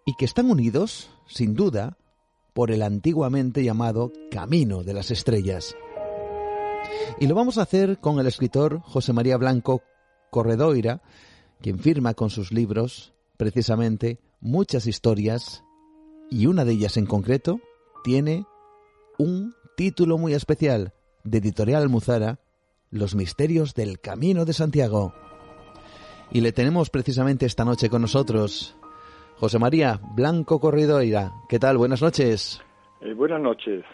y 0.04 0.14
que 0.16 0.24
están 0.24 0.50
unidos, 0.50 1.10
sin 1.26 1.54
duda, 1.54 1.96
por 2.52 2.70
el 2.70 2.82
antiguamente 2.82 3.64
llamado 3.64 4.12
Camino 4.30 4.82
de 4.82 4.94
las 4.94 5.10
Estrellas. 5.10 5.74
Y 7.20 7.26
lo 7.26 7.34
vamos 7.34 7.58
a 7.58 7.62
hacer 7.62 7.98
con 7.98 8.18
el 8.18 8.26
escritor 8.26 8.80
José 8.80 9.12
María 9.12 9.36
Blanco 9.36 9.82
Corredoira, 10.30 11.02
quien 11.60 11.78
firma 11.78 12.14
con 12.14 12.30
sus 12.30 12.52
libros 12.52 13.14
precisamente 13.36 14.20
muchas 14.40 14.86
historias 14.86 15.62
y 16.30 16.46
una 16.46 16.64
de 16.64 16.72
ellas 16.72 16.96
en 16.96 17.06
concreto 17.06 17.60
tiene 18.02 18.46
un 19.18 19.54
título 19.76 20.18
muy 20.18 20.34
especial 20.34 20.92
de 21.24 21.38
Editorial 21.38 21.82
Almuzara, 21.82 22.40
Los 22.90 23.14
misterios 23.14 23.74
del 23.74 24.00
Camino 24.00 24.44
de 24.44 24.52
Santiago. 24.52 25.14
Y 26.30 26.40
le 26.40 26.52
tenemos 26.52 26.90
precisamente 26.90 27.46
esta 27.46 27.64
noche 27.64 27.88
con 27.88 28.02
nosotros. 28.02 28.76
José 29.36 29.58
María 29.58 30.00
Blanco 30.14 30.60
Corredoira, 30.60 31.32
¿qué 31.48 31.58
tal? 31.58 31.78
Buenas 31.78 32.02
noches. 32.02 32.60
Eh, 33.00 33.14
buenas 33.14 33.40
noches 33.40 33.84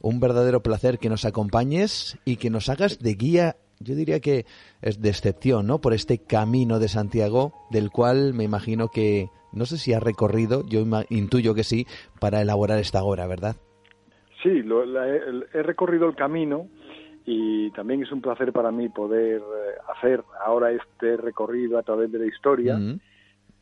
un 0.00 0.20
verdadero 0.20 0.62
placer 0.62 0.98
que 0.98 1.08
nos 1.08 1.24
acompañes 1.24 2.18
y 2.24 2.36
que 2.36 2.50
nos 2.50 2.68
hagas 2.68 2.98
de 2.98 3.14
guía, 3.14 3.56
yo 3.80 3.94
diría 3.94 4.20
que 4.20 4.46
es 4.82 5.00
de 5.00 5.08
excepción, 5.08 5.66
¿no? 5.66 5.80
Por 5.80 5.94
este 5.94 6.18
camino 6.18 6.78
de 6.78 6.88
Santiago, 6.88 7.52
del 7.70 7.90
cual 7.90 8.34
me 8.34 8.44
imagino 8.44 8.88
que, 8.88 9.28
no 9.52 9.66
sé 9.66 9.78
si 9.78 9.92
ha 9.92 10.00
recorrido, 10.00 10.64
yo 10.68 10.84
intuyo 11.10 11.54
que 11.54 11.64
sí, 11.64 11.86
para 12.20 12.40
elaborar 12.40 12.78
esta 12.78 13.02
obra, 13.02 13.26
¿verdad? 13.26 13.56
Sí, 14.42 14.62
lo, 14.62 14.84
he, 15.04 15.62
recorrido 15.62 16.08
el 16.08 16.14
camino 16.14 16.68
y 17.24 17.70
también 17.72 18.02
es 18.02 18.12
un 18.12 18.20
placer 18.20 18.52
para 18.52 18.70
mí 18.70 18.88
poder 18.88 19.40
eh, 19.40 19.74
hacer 19.96 20.22
ahora 20.44 20.70
este 20.70 21.16
recorrido 21.16 21.78
a 21.78 21.82
través 21.82 22.10
de 22.12 22.18
la 22.18 22.26
historia 22.26 22.78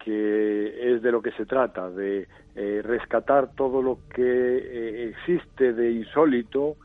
que 0.07 0.95
es 0.95 1.03
de 1.03 1.11
lo 1.11 1.21
que 1.21 1.33
se 1.33 1.47
trata, 1.47 1.91
de 1.91 2.29
eh, 2.55 2.81
rescatar 2.85 3.51
todo 3.57 3.83
lo 3.83 3.99
que 4.15 4.23
eh, 4.23 5.09
existe 5.09 5.73
de 5.73 5.91
insólito 5.91 6.77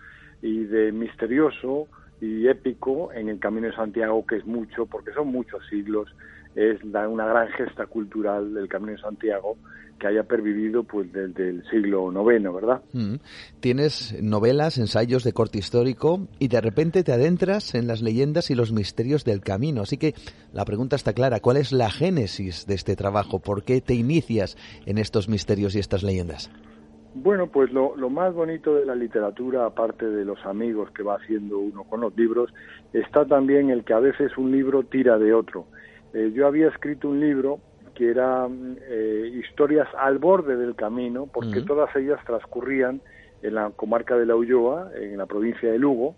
y 0.42 0.64
de 0.64 0.92
misterioso 0.92 1.88
y 2.20 2.48
épico 2.48 3.14
en 3.14 3.30
el 3.30 3.40
Camino 3.40 3.68
de 3.68 3.76
Santiago, 3.76 4.26
que 4.26 4.38
es 4.38 4.46
mucho, 4.48 4.88
porque 4.88 5.12
son 5.14 5.28
muchos 5.28 5.64
siglos, 5.68 6.10
es 6.56 6.84
una 6.84 7.26
gran 7.26 7.48
gesta 7.50 7.86
cultural 7.86 8.54
del 8.54 8.68
Camino 8.68 8.92
de 8.94 8.98
Santiago 9.00 9.58
que 10.02 10.08
haya 10.08 10.24
pervivido 10.24 10.84
pues 10.84 11.14
desde 11.14 11.50
el 11.50 11.64
siglo 11.70 12.12
IX, 12.12 12.54
¿verdad? 12.54 12.82
Mm. 12.92 13.18
Tienes 13.60 14.20
novelas, 14.22 14.80
ensayos 14.80 15.24
de 15.24 15.32
corte 15.32 15.60
histórico 15.60 16.28
y 16.40 16.48
de 16.48 16.60
repente 16.60 17.04
te 17.04 17.14
adentras 17.14 17.76
en 17.76 17.86
las 17.86 18.02
leyendas 18.02 18.50
y 18.50 18.56
los 18.56 18.74
misterios 18.74 19.24
del 19.26 19.42
camino. 19.42 19.84
Así 19.84 19.98
que 19.98 20.16
la 20.54 20.66
pregunta 20.66 20.96
está 20.96 21.14
clara, 21.14 21.40
¿cuál 21.40 21.58
es 21.58 21.72
la 21.72 21.92
génesis 21.92 22.66
de 22.66 22.74
este 22.74 22.96
trabajo? 22.96 23.40
¿Por 23.40 23.64
qué 23.64 23.80
te 23.80 23.94
inicias 23.94 24.58
en 24.88 24.98
estos 24.98 25.30
misterios 25.30 25.76
y 25.76 25.80
estas 25.80 26.02
leyendas? 26.02 26.52
Bueno, 27.14 27.48
pues 27.48 27.72
lo, 27.72 27.96
lo, 27.96 28.10
más 28.10 28.34
bonito 28.34 28.74
de 28.74 28.86
la 28.86 28.96
literatura, 28.96 29.66
aparte 29.66 30.08
de 30.08 30.26
los 30.26 30.44
amigos 30.46 30.90
que 30.92 31.04
va 31.04 31.16
haciendo 31.16 31.60
uno 31.60 31.84
con 31.84 32.02
los 32.02 32.16
libros, 32.16 32.52
está 32.94 33.26
también 33.26 33.70
el 33.70 33.84
que 33.84 33.94
a 33.94 34.00
veces 34.00 34.36
un 34.38 34.52
libro 34.52 34.84
tira 34.84 35.20
de 35.20 35.34
otro. 35.34 35.68
Eh, 36.14 36.32
yo 36.34 36.48
había 36.48 36.68
escrito 36.68 37.10
un 37.10 37.20
libro 37.20 37.60
que 37.96 38.10
era 38.10 38.48
eh, 38.90 39.32
historias 39.34 39.88
al 39.98 40.18
borde 40.18 40.56
del 40.56 40.76
camino, 40.76 41.28
porque 41.32 41.62
todas 41.62 41.94
ellas 41.96 42.20
transcurrían 42.26 43.02
en 43.42 43.56
la 43.56 43.70
comarca 43.72 44.18
de 44.18 44.26
la 44.26 44.36
Ulloa, 44.36 44.92
en 44.96 45.18
la 45.18 45.26
provincia 45.26 45.72
de 45.72 45.78
Lugo, 45.78 46.16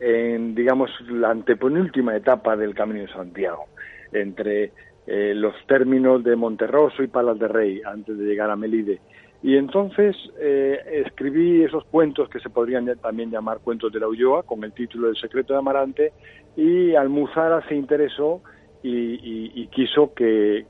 en, 0.00 0.54
digamos, 0.54 0.90
la 1.08 1.30
antepenúltima 1.30 2.16
etapa 2.16 2.56
del 2.56 2.74
Camino 2.74 3.00
de 3.00 3.08
Santiago, 3.08 3.66
entre 4.12 4.72
eh, 5.06 5.34
los 5.34 5.54
términos 5.66 6.22
de 6.22 6.36
Monterroso 6.36 7.02
y 7.02 7.08
Palas 7.08 7.38
de 7.38 7.48
Rey, 7.48 7.82
antes 7.84 8.16
de 8.16 8.24
llegar 8.24 8.50
a 8.50 8.56
Melide. 8.56 9.00
Y 9.42 9.58
entonces 9.58 10.16
escribí 10.40 11.64
esos 11.64 11.84
cuentos 11.84 12.30
que 12.30 12.40
se 12.40 12.48
podrían 12.48 12.86
también 13.02 13.30
llamar 13.30 13.58
cuentos 13.58 13.92
de 13.92 14.00
la 14.00 14.08
Ulloa, 14.08 14.44
con 14.44 14.64
el 14.64 14.72
título 14.72 15.10
El 15.10 15.16
secreto 15.16 15.52
de 15.52 15.58
Amarante, 15.58 16.12
y 16.56 16.94
Almuzara 16.94 17.60
se 17.68 17.74
interesó 17.74 18.40
y, 18.86 19.66
quiso 19.68 20.12
que, 20.14 20.66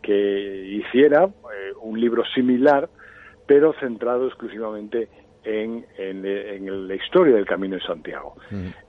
hiciera 0.71 1.25
eh, 1.25 1.73
un 1.83 2.01
libro 2.01 2.25
similar, 2.35 2.89
pero 3.47 3.75
centrado 3.81 4.27
exclusivamente 4.27 5.09
en, 5.43 5.85
en, 5.99 6.89
la 6.89 6.95
historia 6.95 7.35
del 7.35 7.45
Camino 7.45 7.77
de 7.77 7.83
Santiago. 7.83 8.37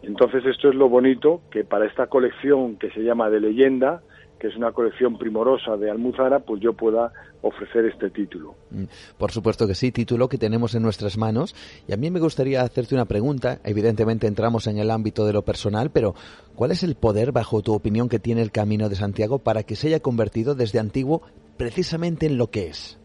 Entonces 0.04 0.46
esto 0.46 0.70
es 0.70 0.76
lo 0.76 0.90
bonito, 0.90 1.42
que 1.50 1.64
para 1.64 1.86
esta 1.86 2.08
colección 2.08 2.78
que 2.78 2.92
se 2.92 3.02
llama 3.02 3.30
de 3.30 3.42
leyenda, 3.42 4.02
que 4.40 4.48
es 4.48 4.56
una 4.56 4.72
colección 4.72 5.18
primorosa 5.18 5.78
de 5.78 5.90
Almuzara, 5.90 6.40
pues 6.40 6.62
yo 6.62 6.74
pueda 6.74 7.12
ofrecer 7.42 7.86
este 7.86 8.10
título. 8.10 8.56
Mm, 8.72 8.86
por 9.18 9.32
supuesto 9.32 9.68
que 9.68 9.76
sí, 9.76 9.92
título 9.92 10.28
que 10.28 10.38
tenemos 10.38 10.76
en 10.76 10.84
nuestras 10.84 11.18
manos. 11.18 11.56
Y 11.88 11.94
a 11.94 11.98
mí 11.98 12.10
me 12.12 12.20
gustaría 12.20 12.62
hacerte 12.62 12.96
una 12.96 13.06
pregunta. 13.06 13.60
Evidentemente 13.64 14.28
entramos 14.28 14.68
en 14.68 14.78
el 14.78 14.92
ámbito 14.92 15.26
de 15.26 15.34
lo 15.34 15.44
personal, 15.44 15.92
pero 15.92 16.16
¿cuál 16.56 16.72
es 16.72 16.84
el 16.84 16.96
poder, 16.96 17.32
bajo 17.32 17.62
tu 17.62 17.74
opinión, 17.74 18.10
que 18.10 18.20
tiene 18.20 18.42
el 18.42 18.52
Camino 18.52 18.90
de 18.90 18.96
Santiago 18.96 19.40
para 19.40 19.64
que 19.64 19.76
se 19.76 19.88
haya 19.88 20.00
convertido 20.00 20.56
desde 20.56 20.80
antiguo 20.80 21.22
precisamente 21.58 22.26
en 22.26 22.38
lo 22.38 22.48
que 22.48 22.68
es? 22.68 23.00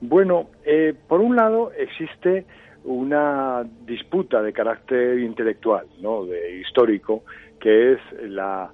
Bueno, 0.00 0.50
eh, 0.64 0.94
por 1.08 1.20
un 1.20 1.36
lado 1.36 1.72
existe 1.72 2.46
una 2.84 3.64
disputa 3.86 4.42
de 4.42 4.52
carácter 4.52 5.18
intelectual, 5.18 5.86
¿no? 6.00 6.26
de 6.26 6.60
histórico, 6.60 7.24
que 7.58 7.94
es 7.94 8.00
la, 8.28 8.70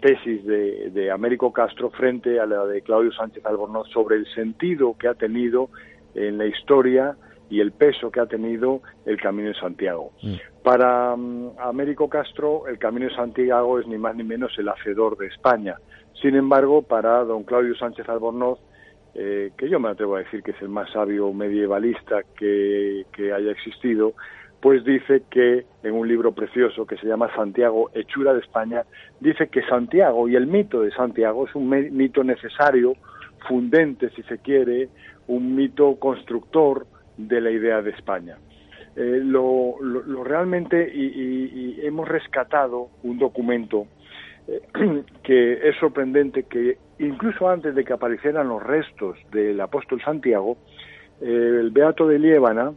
tesis 0.00 0.44
de, 0.44 1.10
Américo 1.10 1.52
Castro 1.52 1.90
frente 1.90 2.40
a 2.40 2.46
la 2.46 2.64
de 2.66 2.82
Claudio 2.82 3.12
Sánchez 3.12 3.44
Albornoz 3.44 3.88
sobre 3.90 4.16
el 4.16 4.26
sentido 4.34 4.96
que 4.98 5.08
ha 5.08 5.14
tenido 5.14 5.68
en 6.14 6.38
la 6.38 6.46
historia 6.46 7.16
y 7.50 7.60
el 7.60 7.72
peso 7.72 8.10
que 8.10 8.20
ha 8.20 8.26
tenido 8.26 8.80
el 9.04 9.20
Camino 9.20 9.48
de 9.48 9.54
Santiago. 9.54 10.12
Mm. 10.22 10.34
Para 10.62 11.14
mm, 11.16 11.58
Américo 11.58 12.08
Castro, 12.08 12.66
el 12.66 12.78
Camino 12.78 13.08
de 13.08 13.14
Santiago 13.14 13.78
es 13.78 13.86
ni 13.86 13.98
más 13.98 14.16
ni 14.16 14.22
menos 14.22 14.52
el 14.58 14.68
hacedor 14.68 15.18
de 15.18 15.26
España. 15.26 15.76
Sin 16.20 16.34
embargo, 16.36 16.82
para 16.82 17.24
don 17.24 17.42
Claudio 17.42 17.74
Sánchez 17.74 18.08
Albornoz, 18.08 18.58
eh, 19.14 19.52
que 19.58 19.68
yo 19.68 19.78
me 19.78 19.90
atrevo 19.90 20.16
a 20.16 20.20
decir 20.20 20.42
que 20.42 20.52
es 20.52 20.62
el 20.62 20.70
más 20.70 20.90
sabio 20.90 21.32
medievalista 21.32 22.22
que, 22.38 23.04
haya 23.18 23.50
existido, 23.50 24.14
pues 24.62 24.84
dice 24.84 25.24
que 25.28 25.66
en 25.82 25.92
un 25.92 26.06
libro 26.06 26.30
precioso 26.32 26.86
que 26.86 26.96
se 26.96 27.06
llama 27.08 27.34
Santiago, 27.34 27.90
Hechura 27.94 28.32
de 28.32 28.38
España, 28.38 28.84
dice 29.18 29.48
que 29.48 29.60
Santiago 29.62 30.28
y 30.28 30.36
el 30.36 30.46
mito 30.46 30.82
de 30.82 30.92
Santiago 30.92 31.48
es 31.48 31.54
un 31.56 31.68
mito 31.68 32.22
necesario, 32.22 32.94
fundente, 33.48 34.10
si 34.10 34.22
se 34.22 34.38
quiere, 34.38 34.88
un 35.26 35.56
mito 35.56 35.96
constructor 35.96 36.86
de 37.16 37.40
la 37.40 37.50
idea 37.50 37.82
de 37.82 37.90
España. 37.90 38.38
Eh, 38.94 39.20
lo, 39.24 39.74
realmente, 40.22 40.88
y, 40.94 41.80
hemos 41.84 42.08
rescatado 42.08 42.88
un 43.02 43.18
documento 43.18 43.88
eh, 44.46 44.60
que 45.24 45.68
es 45.68 45.76
sorprendente 45.80 46.44
que 46.44 46.78
incluso 47.00 47.48
antes 47.48 47.74
de 47.74 47.84
que 47.84 47.94
aparecieran 47.94 48.46
los 48.46 48.62
restos 48.62 49.18
del 49.32 49.60
apóstol 49.60 50.00
Santiago, 50.04 50.56
eh, 51.20 51.58
el 51.60 51.72
Beato 51.72 52.06
de 52.06 52.20
Liébana, 52.20 52.72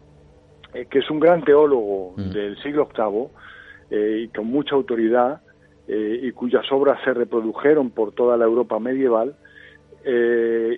eh, 0.76 0.86
que 0.90 1.00
es 1.00 1.10
un 1.10 1.20
gran 1.20 1.44
teólogo 1.44 2.14
mm. 2.18 2.30
del 2.32 2.58
siglo 2.62 2.88
VIII 2.96 4.24
y 4.24 4.28
con 4.30 4.48
mucha 4.48 4.76
autoridad, 4.76 5.42
y 5.88 6.32
cuyas 6.32 6.66
obras 6.72 7.00
se 7.06 7.14
reprodujeron 7.14 7.92
por 7.92 8.14
toda 8.14 8.36
la 8.36 8.46
Europa 8.46 8.80
medieval, 8.80 9.36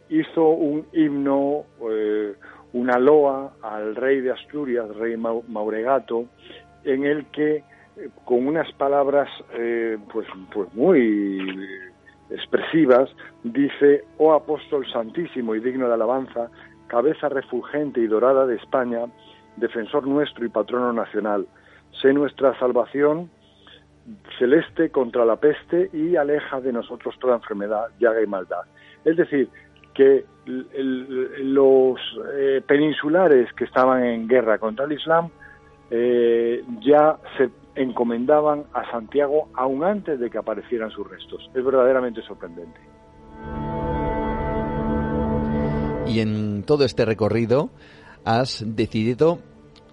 hizo 0.09 0.49
un 0.49 0.85
himno, 0.91 1.63
una 2.73 2.99
loa 2.99 3.53
al 3.61 3.95
rey 3.95 4.19
de 4.19 4.31
Asturias, 4.31 4.93
rey 4.97 5.15
Mauregato, 5.15 6.25
en 6.83 7.05
el 7.05 7.25
que 7.27 7.63
con 8.25 8.47
unas 8.47 8.71
palabras 8.73 9.29
eh, 9.53 9.97
pues, 10.11 10.27
pues 10.53 10.73
muy 10.73 11.39
expresivas, 12.29 13.09
dice, 13.43 14.03
oh 14.17 14.33
apóstol 14.33 14.85
santísimo 14.91 15.55
y 15.55 15.59
digno 15.59 15.87
de 15.87 15.93
alabanza, 15.93 16.49
cabeza 16.87 17.29
refulgente 17.29 18.01
y 18.01 18.07
dorada 18.07 18.45
de 18.45 18.55
España, 18.55 19.05
defensor 19.57 20.07
nuestro 20.07 20.45
y 20.45 20.49
patrono 20.49 20.93
nacional, 20.93 21.47
sé 22.01 22.13
nuestra 22.13 22.57
salvación 22.59 23.29
celeste 24.39 24.89
contra 24.89 25.25
la 25.25 25.35
peste 25.35 25.89
y 25.93 26.15
aleja 26.15 26.61
de 26.61 26.71
nosotros 26.71 27.15
toda 27.19 27.35
enfermedad, 27.35 27.87
llaga 27.99 28.21
y 28.21 28.27
maldad. 28.27 28.61
Es 29.03 29.17
decir, 29.17 29.49
que 29.93 30.25
los 30.45 31.99
eh, 32.33 32.61
peninsulares 32.65 33.51
que 33.53 33.65
estaban 33.65 34.03
en 34.03 34.27
guerra 34.27 34.59
contra 34.59 34.85
el 34.85 34.93
Islam 34.93 35.29
eh, 35.89 36.63
ya 36.81 37.17
se 37.37 37.49
encomendaban 37.75 38.65
a 38.73 38.89
Santiago 38.91 39.49
aún 39.53 39.83
antes 39.83 40.19
de 40.19 40.29
que 40.29 40.37
aparecieran 40.37 40.91
sus 40.91 41.09
restos. 41.09 41.49
Es 41.53 41.63
verdaderamente 41.63 42.21
sorprendente. 42.21 42.79
Y 46.07 46.21
en 46.21 46.63
todo 46.63 46.85
este 46.85 47.03
recorrido 47.05 47.69
has 48.27 48.61
decidido, 48.65 49.39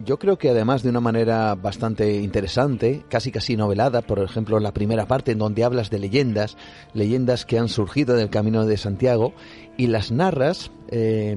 yo 0.04 0.18
creo 0.18 0.38
que 0.38 0.50
además 0.50 0.82
de 0.82 0.90
una 0.90 1.00
manera 1.00 1.54
bastante 1.54 2.20
interesante, 2.20 3.04
casi 3.08 3.30
casi 3.30 3.56
novelada, 3.56 4.02
por 4.02 4.18
ejemplo 4.18 4.58
la 4.58 4.74
primera 4.74 5.06
parte 5.06 5.32
en 5.32 5.38
donde 5.38 5.62
hablas 5.62 5.88
de 5.88 6.00
leyendas, 6.00 6.56
leyendas 6.94 7.44
que 7.44 7.60
han 7.60 7.68
surgido 7.68 8.16
del 8.16 8.30
Camino 8.30 8.66
de 8.66 8.76
Santiago, 8.76 9.34
y 9.76 9.86
las 9.86 10.10
narras 10.10 10.72
eh, 10.88 11.36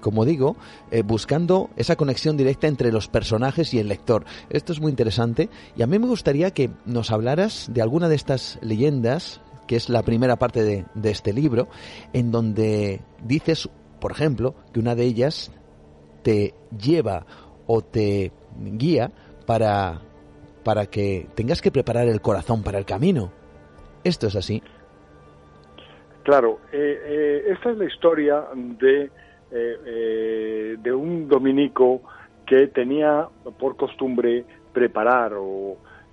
como 0.00 0.24
digo, 0.24 0.56
eh, 0.90 1.02
buscando 1.02 1.70
esa 1.76 1.96
conexión 1.96 2.36
directa 2.36 2.66
entre 2.66 2.92
los 2.92 3.08
personajes 3.08 3.72
y 3.72 3.78
el 3.78 3.88
lector. 3.88 4.24
Esto 4.50 4.72
es 4.72 4.80
muy 4.80 4.90
interesante 4.90 5.48
y 5.76 5.82
a 5.82 5.86
mí 5.86 5.98
me 5.98 6.08
gustaría 6.08 6.50
que 6.50 6.70
nos 6.84 7.12
hablaras 7.12 7.68
de 7.72 7.82
alguna 7.82 8.08
de 8.08 8.16
estas 8.16 8.58
leyendas, 8.62 9.40
que 9.68 9.76
es 9.76 9.88
la 9.88 10.02
primera 10.02 10.36
parte 10.36 10.64
de, 10.64 11.10
este 11.10 11.32
libro, 11.32 11.68
en 12.12 12.32
donde 12.32 13.00
dices, 13.24 13.68
por 14.00 14.10
ejemplo, 14.10 14.56
que 14.72 14.80
una 14.80 14.96
de 14.96 15.04
ellas 15.04 15.52
te 16.22 16.54
lleva 16.76 17.24
o 17.66 17.82
te 17.82 18.32
guía 18.56 19.10
para, 19.46 20.00
para 20.64 20.86
que 20.86 21.26
tengas 21.34 21.60
que 21.60 21.70
preparar 21.70 22.08
el 22.08 22.20
corazón 22.20 22.62
para 22.62 22.78
el 22.78 22.84
camino. 22.84 23.32
¿Esto 24.04 24.26
es 24.26 24.36
así? 24.36 24.62
Claro, 26.22 26.60
eh, 26.72 27.00
eh, 27.04 27.44
esta 27.48 27.70
es 27.70 27.78
la 27.78 27.84
historia 27.84 28.44
de 28.54 29.10
eh, 29.54 29.78
eh, 29.84 30.76
de 30.78 30.92
un 30.94 31.28
dominico 31.28 32.00
que 32.46 32.68
tenía 32.68 33.28
por 33.58 33.76
costumbre 33.76 34.46
preparar 34.72 35.32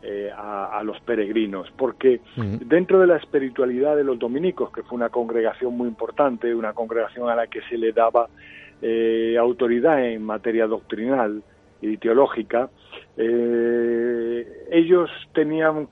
eh, 0.03 0.29
a, 0.35 0.81
los 0.83 0.99
peregrinos, 0.99 1.71
porque 1.77 2.19
dentro 2.35 2.99
de 2.99 3.07
la 3.07 3.15
espiritualidad 3.15 3.95
de 3.95 4.03
los 4.03 4.19
dominicos, 4.19 4.73
que 4.73 4.83
fue 4.83 4.97
una 4.97 5.07
congregación 5.07 5.77
muy 5.77 5.87
importante, 5.87 6.53
una 6.53 6.73
congregación 6.73 7.29
a 7.29 7.35
la 7.35 7.47
que 7.47 7.61
se 7.69 7.77
le 7.77 7.93
daba 7.93 8.27
autoridad 9.39 10.05
en 10.05 10.23
materia 10.23 10.67
doctrinal 10.67 11.43
y 11.81 11.97
teológica, 11.97 12.69
ellos 13.17 15.09
tenían, 15.33 15.87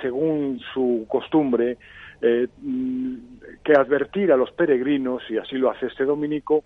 según 0.00 0.60
su 0.72 1.06
costumbre, 1.08 1.76
que 2.20 3.72
advertir 3.74 4.32
a 4.32 4.36
los 4.36 4.50
peregrinos, 4.52 5.22
y 5.28 5.38
así 5.38 5.56
lo 5.56 5.70
hace 5.70 5.86
este 5.86 6.04
dominico, 6.04 6.64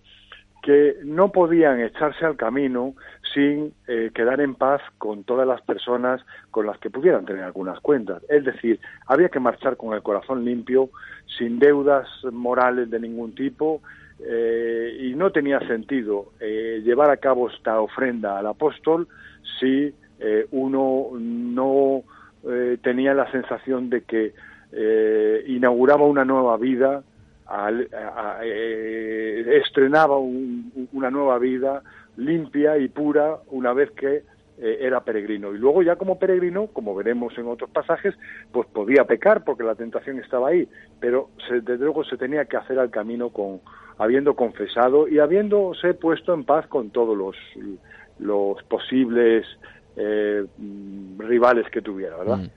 que 0.62 0.96
no 1.04 1.30
podían 1.30 1.80
echarse 1.80 2.24
al 2.24 2.36
camino 2.36 2.94
sin 3.32 3.72
eh, 3.86 4.10
quedar 4.14 4.40
en 4.40 4.54
paz 4.54 4.80
con 4.98 5.24
todas 5.24 5.46
las 5.46 5.62
personas 5.62 6.20
con 6.50 6.66
las 6.66 6.78
que 6.78 6.90
pudieran 6.90 7.24
tener 7.24 7.44
algunas 7.44 7.80
cuentas. 7.80 8.22
Es 8.28 8.44
decir, 8.44 8.80
había 9.06 9.28
que 9.28 9.40
marchar 9.40 9.76
con 9.76 9.94
el 9.94 10.02
corazón 10.02 10.44
limpio, 10.44 10.90
sin 11.38 11.58
deudas 11.58 12.08
morales 12.32 12.90
de 12.90 13.00
ningún 13.00 13.34
tipo, 13.34 13.82
eh, 14.20 14.98
y 15.00 15.14
no 15.14 15.30
tenía 15.30 15.60
sentido 15.60 16.32
eh, 16.40 16.80
llevar 16.84 17.10
a 17.10 17.18
cabo 17.18 17.50
esta 17.50 17.80
ofrenda 17.80 18.38
al 18.38 18.46
apóstol 18.46 19.08
si 19.60 19.94
uno 20.50 21.10
no 21.16 22.02
tenía 22.82 23.14
la 23.14 23.30
sensación 23.30 23.88
de 23.88 24.02
que 24.02 24.34
eh, 24.72 25.44
inauguraba 25.46 26.04
una 26.04 26.24
nueva 26.24 26.56
vida, 26.58 27.02
eh, 28.42 29.60
estrenaba 29.64 30.18
una 30.18 31.10
nueva 31.10 31.38
vida 31.38 31.82
limpia 32.16 32.76
y 32.76 32.88
pura 32.88 33.38
una 33.48 33.72
vez 33.72 33.90
que 33.92 34.24
eh, 34.60 34.78
era 34.80 35.04
peregrino. 35.04 35.54
Y 35.54 35.58
luego 35.58 35.82
ya 35.82 35.96
como 35.96 36.18
peregrino, 36.18 36.68
como 36.68 36.94
veremos 36.94 37.36
en 37.38 37.46
otros 37.46 37.70
pasajes, 37.70 38.14
pues 38.52 38.66
podía 38.68 39.04
pecar 39.04 39.44
porque 39.44 39.64
la 39.64 39.74
tentación 39.74 40.18
estaba 40.18 40.48
ahí, 40.48 40.68
pero 41.00 41.30
desde 41.50 41.78
luego 41.78 42.04
se 42.04 42.16
tenía 42.16 42.44
que 42.46 42.56
hacer 42.56 42.78
al 42.78 42.90
camino 42.90 43.30
con 43.30 43.60
habiendo 43.98 44.34
confesado 44.34 45.08
y 45.08 45.18
habiéndose 45.18 45.94
puesto 45.94 46.32
en 46.32 46.44
paz 46.44 46.66
con 46.68 46.90
todos 46.90 47.16
los, 47.16 47.36
los 48.18 48.62
posibles 48.64 49.44
eh, 49.98 50.44
rivales 51.18 51.66
que 51.72 51.82
tuviera, 51.82 52.16
¿verdad? 52.16 52.36
Mm. 52.36 52.50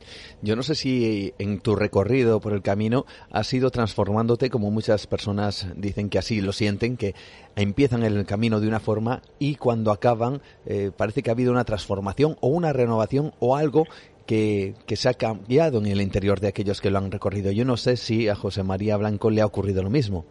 Yo 0.43 0.55
no 0.55 0.63
sé 0.63 0.75
si 0.75 1.33
en 1.39 1.59
tu 1.59 1.75
recorrido 1.75 2.39
por 2.39 2.53
el 2.53 2.61
camino 2.61 3.05
has 3.31 3.51
ido 3.53 3.71
transformándote, 3.71 4.49
como 4.49 4.69
muchas 4.69 5.07
personas 5.07 5.67
dicen 5.75 6.09
que 6.09 6.19
así 6.19 6.39
lo 6.41 6.51
sienten, 6.51 6.97
que 6.97 7.15
empiezan 7.55 8.03
el 8.03 8.25
camino 8.25 8.59
de 8.59 8.67
una 8.67 8.79
forma 8.79 9.21
y 9.39 9.55
cuando 9.55 9.91
acaban 9.91 10.41
eh, 10.65 10.91
parece 10.95 11.23
que 11.23 11.31
ha 11.31 11.33
habido 11.33 11.51
una 11.51 11.65
transformación 11.65 12.37
o 12.41 12.49
una 12.49 12.73
renovación 12.73 13.33
o 13.39 13.55
algo 13.55 13.85
que, 14.27 14.75
que, 14.85 14.95
se 14.95 15.09
ha 15.09 15.13
cambiado 15.15 15.79
en 15.79 15.87
el 15.87 15.99
interior 15.99 16.39
de 16.39 16.47
aquellos 16.47 16.79
que 16.79 16.91
lo 16.91 16.99
han 16.99 17.11
recorrido. 17.11 17.51
Yo 17.51 17.65
no 17.65 17.75
sé 17.75 17.97
si 17.97 18.29
a 18.29 18.35
José 18.35 18.63
María 18.63 18.97
Blanco 18.97 19.31
le 19.31 19.41
ha 19.41 19.45
ocurrido 19.45 19.81
lo 19.81 19.89
mismo. 19.89 20.25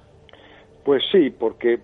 Pues 0.84 1.02
sí, 1.12 1.30
porque 1.30 1.78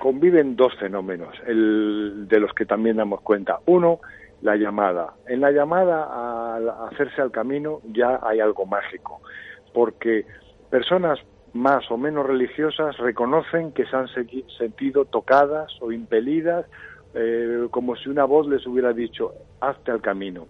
conviven 0.00 0.54
dos 0.54 0.74
fenómenos 0.78 1.34
el, 1.46 2.28
de 2.28 2.40
los 2.40 2.52
que 2.52 2.66
también 2.66 2.96
damos 2.96 3.22
cuenta. 3.22 3.60
Uno, 3.66 4.00
la 4.42 4.56
llamada. 4.56 5.14
En 5.26 5.40
la 5.40 5.50
llamada 5.50 6.54
al 6.54 6.68
hacerse 6.68 7.20
al 7.20 7.30
camino 7.30 7.80
ya 7.92 8.20
hay 8.22 8.40
algo 8.40 8.66
mágico, 8.66 9.20
porque 9.72 10.26
personas 10.70 11.18
más 11.52 11.90
o 11.90 11.96
menos 11.96 12.26
religiosas 12.26 12.96
reconocen 12.98 13.72
que 13.72 13.86
se 13.86 13.96
han 13.96 14.08
sentido 14.58 15.04
tocadas 15.06 15.72
o 15.80 15.92
impelidas 15.92 16.66
eh, 17.14 17.66
como 17.70 17.96
si 17.96 18.08
una 18.10 18.24
voz 18.24 18.46
les 18.48 18.66
hubiera 18.66 18.92
dicho 18.92 19.32
hazte 19.60 19.90
al 19.90 20.00
camino. 20.00 20.46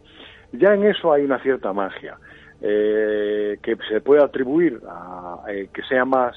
Ya 0.52 0.74
en 0.74 0.84
eso 0.84 1.12
hay 1.12 1.24
una 1.24 1.40
cierta 1.40 1.72
magia 1.72 2.18
eh, 2.60 3.58
que 3.62 3.76
se 3.88 4.00
puede 4.00 4.22
atribuir 4.22 4.80
a 4.88 5.44
eh, 5.48 5.68
que 5.72 5.82
sea 5.82 6.04
más 6.04 6.36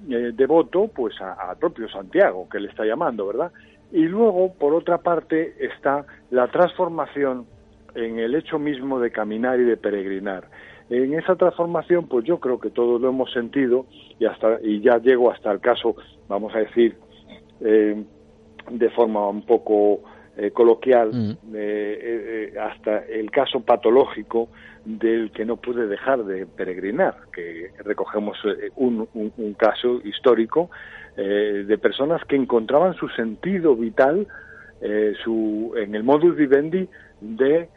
devoto 0.00 0.88
pues 0.88 1.14
al 1.20 1.58
propio 1.58 1.86
Santiago 1.90 2.48
que 2.48 2.58
le 2.58 2.68
está 2.68 2.86
llamando, 2.86 3.26
¿verdad? 3.26 3.52
Y 3.92 4.02
luego, 4.02 4.54
por 4.54 4.74
otra 4.74 4.98
parte, 4.98 5.54
está 5.58 6.06
la 6.30 6.48
transformación 6.48 7.46
en 7.94 8.18
el 8.18 8.34
hecho 8.34 8.58
mismo 8.58 9.00
de 9.00 9.10
caminar 9.10 9.58
y 9.60 9.64
de 9.64 9.76
peregrinar. 9.76 10.48
En 10.90 11.14
esa 11.14 11.36
transformación, 11.36 12.08
pues 12.08 12.24
yo 12.24 12.40
creo 12.40 12.58
que 12.58 12.70
todos 12.70 13.00
lo 13.00 13.08
hemos 13.08 13.32
sentido 13.32 13.86
y 14.18 14.24
hasta 14.26 14.58
y 14.60 14.80
ya 14.80 14.98
llego 14.98 15.30
hasta 15.30 15.52
el 15.52 15.60
caso, 15.60 15.94
vamos 16.28 16.54
a 16.54 16.58
decir, 16.58 16.96
eh, 17.60 18.02
de 18.70 18.90
forma 18.90 19.28
un 19.28 19.42
poco 19.42 20.00
eh, 20.36 20.50
coloquial, 20.50 21.12
mm. 21.12 21.36
eh, 21.54 22.54
hasta 22.60 23.04
el 23.06 23.30
caso 23.30 23.60
patológico 23.60 24.48
del 24.84 25.30
que 25.30 25.44
no 25.44 25.58
pude 25.58 25.86
dejar 25.86 26.24
de 26.24 26.46
peregrinar, 26.46 27.14
que 27.32 27.70
recogemos 27.84 28.38
un, 28.76 29.08
un, 29.14 29.54
caso 29.54 30.00
histórico 30.02 30.70
de 31.16 31.78
personas 31.78 32.24
que 32.24 32.36
encontraban 32.36 32.94
su 32.94 33.08
sentido 33.10 33.76
vital 33.76 34.26
su, 35.22 35.74
en 35.76 35.94
el 35.94 36.02
modus 36.02 36.36
vivendi 36.36 36.88
de 37.20 37.68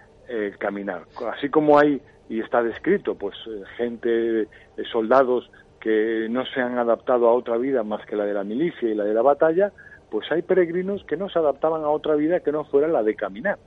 caminar. 0.60 1.04
Así 1.34 1.50
como 1.50 1.78
hay 1.78 2.02
y 2.30 2.40
está 2.40 2.64
descrito, 2.64 3.16
pues 3.16 3.36
eh, 3.48 3.64
gente, 3.78 4.42
eh, 4.42 4.48
soldados 4.92 5.50
que 5.80 6.28
no 6.30 6.46
se 6.46 6.62
han 6.62 6.78
adaptado 6.78 7.28
a 7.28 7.34
otra 7.34 7.58
vida 7.58 7.84
más 7.84 8.06
que 8.06 8.16
la 8.16 8.26
de 8.26 8.34
la 8.34 8.44
milicia 8.44 8.90
y 8.90 8.96
la 8.96 9.04
de 9.04 9.14
la 9.14 9.22
batalla, 9.22 9.72
pues 10.10 10.32
hay 10.32 10.42
peregrinos 10.42 11.04
que 11.04 11.18
no 11.18 11.30
se 11.30 11.40
adaptaban 11.40 11.84
a 11.84 11.90
otra 11.90 12.16
vida 12.16 12.40
que 12.40 12.52
no 12.52 12.64
fuera 12.66 12.88
la 12.88 13.04
de 13.04 13.16
caminar. 13.16 13.58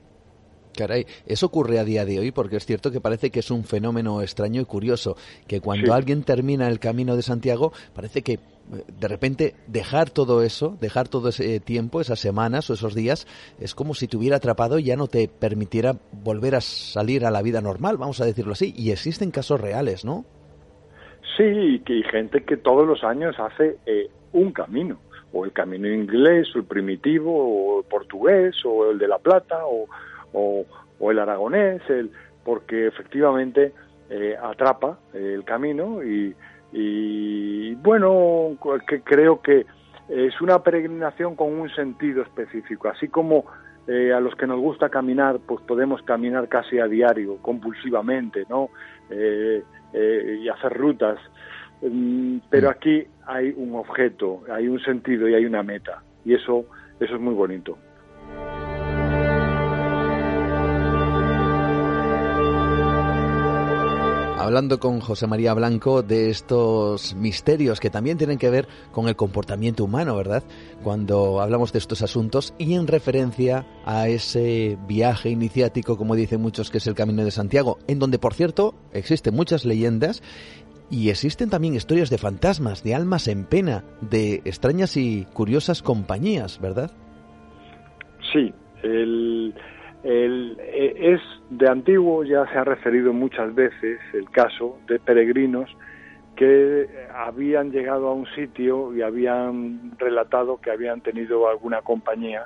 Caray, 0.77 1.05
eso 1.25 1.47
ocurre 1.47 1.79
a 1.79 1.83
día 1.83 2.05
de 2.05 2.19
hoy 2.19 2.31
porque 2.31 2.57
es 2.57 2.65
cierto 2.65 2.91
que 2.91 3.01
parece 3.01 3.31
que 3.31 3.39
es 3.39 3.51
un 3.51 3.63
fenómeno 3.63 4.21
extraño 4.21 4.61
y 4.61 4.65
curioso, 4.65 5.17
que 5.47 5.59
cuando 5.59 5.93
alguien 5.93 6.23
termina 6.23 6.67
el 6.67 6.79
camino 6.79 7.15
de 7.15 7.23
Santiago, 7.23 7.73
parece 7.93 8.21
que 8.21 8.33
eh, 8.33 8.39
de 8.99 9.07
repente 9.07 9.55
dejar 9.67 10.11
todo 10.11 10.43
eso, 10.43 10.77
dejar 10.79 11.07
todo 11.07 11.29
ese 11.29 11.59
tiempo, 11.59 11.99
esas 11.99 12.19
semanas 12.19 12.69
o 12.69 12.73
esos 12.73 12.93
días, 12.93 13.27
es 13.59 13.73
como 13.73 13.95
si 13.95 14.07
te 14.07 14.17
hubiera 14.17 14.37
atrapado 14.37 14.77
y 14.77 14.83
ya 14.83 14.95
no 14.95 15.07
te 15.07 15.27
permitiera 15.27 15.93
volver 16.11 16.55
a 16.55 16.61
salir 16.61 17.25
a 17.25 17.31
la 17.31 17.41
vida 17.41 17.59
normal, 17.59 17.97
vamos 17.97 18.21
a 18.21 18.25
decirlo 18.25 18.53
así. 18.53 18.73
Y 18.77 18.91
existen 18.91 19.31
casos 19.31 19.59
reales, 19.59 20.05
¿no? 20.05 20.25
Sí, 21.35 21.43
y, 21.43 21.79
que, 21.79 21.93
hay 21.93 22.03
gente 22.03 22.43
que 22.43 22.57
todos 22.57 22.87
los 22.87 23.03
años 23.03 23.35
hace 23.39 23.77
eh, 23.85 24.09
un 24.33 24.51
camino, 24.51 24.99
o 25.33 25.45
el 25.45 25.51
camino 25.51 25.87
inglés, 25.91 26.47
o 26.55 26.59
el 26.59 26.65
primitivo, 26.65 27.31
o 27.31 27.79
el 27.79 27.85
portugués, 27.85 28.55
o 28.65 28.91
el 28.91 28.97
de 28.97 29.07
La 29.07 29.17
Plata, 29.17 29.65
o 29.65 29.87
o, 30.33 30.65
el 31.11 31.19
aragonés, 31.19 31.81
el, 31.89 32.11
porque 32.43 32.87
efectivamente 32.87 33.73
eh, 34.09 34.35
atrapa 34.41 34.97
el 35.13 35.43
camino 35.43 36.01
y, 36.03 36.35
bueno, 37.75 38.57
que 38.87 39.01
creo 39.01 39.41
que 39.41 39.65
es 40.09 40.41
una 40.41 40.63
peregrinación 40.63 41.35
con 41.35 41.53
un 41.53 41.69
sentido 41.69 42.21
específico, 42.21 42.87
así 42.87 43.07
como 43.07 43.45
eh, 43.87 44.13
a 44.13 44.19
los 44.19 44.35
que 44.35 44.47
nos 44.47 44.59
gusta 44.59 44.89
caminar, 44.89 45.39
pues 45.45 45.61
podemos 45.61 46.01
caminar 46.03 46.47
casi 46.47 46.79
a 46.79 46.87
diario, 46.87 47.37
compulsivamente, 47.37 48.45
¿no? 48.49 48.69
Eh, 49.09 49.63
y 49.93 50.49
hacer 50.49 50.73
rutas. 50.73 51.17
Mm, 51.81 52.39
pero 52.49 52.69
aquí 52.69 53.05
hay 53.25 53.53
un 53.55 53.75
objeto, 53.75 54.43
hay 54.51 54.67
un 54.67 54.79
sentido 54.81 55.27
y 55.27 55.35
hay 55.35 55.45
una 55.45 55.63
meta, 55.63 56.01
y 56.25 56.33
eso, 56.33 56.65
eso 56.99 57.15
es 57.15 57.21
muy 57.21 57.33
bonito. 57.33 57.77
Hablando 64.47 64.79
con 64.79 65.01
José 65.01 65.27
María 65.27 65.53
Blanco 65.53 66.03
de 66.03 66.29
estos 66.29 67.15
misterios 67.15 67.81
que 67.81 67.89
también 67.89 68.17
tienen 68.17 68.37
que 68.37 68.49
ver 68.49 68.67
con 68.91 69.09
el 69.09 69.15
comportamiento 69.17 69.83
humano, 69.83 70.15
¿verdad? 70.15 70.43
Cuando 70.83 71.41
hablamos 71.41 71.73
de 71.73 71.79
estos 71.79 72.01
asuntos 72.01 72.53
y 72.57 72.75
en 72.75 72.87
referencia 72.87 73.65
a 73.85 74.07
ese 74.07 74.77
viaje 74.87 75.29
iniciático, 75.29 75.97
como 75.97 76.15
dicen 76.15 76.41
muchos, 76.41 76.71
que 76.71 76.77
es 76.77 76.87
el 76.87 76.95
Camino 76.95 77.25
de 77.25 77.31
Santiago, 77.31 77.77
en 77.87 77.99
donde, 77.99 78.19
por 78.19 78.33
cierto, 78.33 78.73
existen 78.93 79.35
muchas 79.35 79.65
leyendas 79.65 80.23
y 80.89 81.09
existen 81.09 81.49
también 81.49 81.75
historias 81.75 82.09
de 82.09 82.17
fantasmas, 82.17 82.83
de 82.83 82.95
almas 82.95 83.27
en 83.27 83.43
pena, 83.43 83.83
de 83.99 84.35
extrañas 84.45 84.95
y 84.95 85.25
curiosas 85.33 85.83
compañías, 85.83 86.61
¿verdad? 86.61 86.91
Sí, 88.31 88.53
el 88.83 89.53
e, 90.09 91.13
es 91.13 91.21
de 91.49 91.69
antiguo, 91.69 92.23
ya 92.23 92.45
se 92.47 92.57
ha 92.57 92.63
referido 92.63 93.11
muchas 93.11 93.53
veces 93.53 93.99
el 94.13 94.29
caso 94.29 94.77
de 94.87 94.99
peregrinos 94.99 95.69
que 96.37 96.87
habían 97.13 97.71
llegado 97.71 98.07
a 98.07 98.13
un 98.13 98.25
sitio 98.27 98.95
y 98.95 99.01
habían 99.01 99.97
relatado 99.97 100.61
que 100.61 100.71
habían 100.71 101.01
tenido 101.01 101.49
alguna 101.49 101.81
compañía 101.81 102.45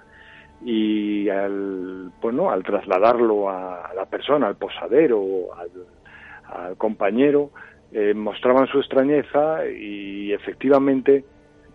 y 0.63 1.29
al, 1.29 2.11
bueno, 2.21 2.49
al 2.49 2.63
trasladarlo 2.63 3.49
a, 3.49 3.91
la 3.95 4.05
persona, 4.05 4.47
al 4.47 4.55
posadero, 4.55 5.21
al, 5.55 6.77
compañero, 6.77 7.51
eh, 7.91 8.13
mostraban 8.13 8.67
su 8.67 8.79
extrañeza 8.79 9.65
y 9.67 10.31
efectivamente 10.33 11.25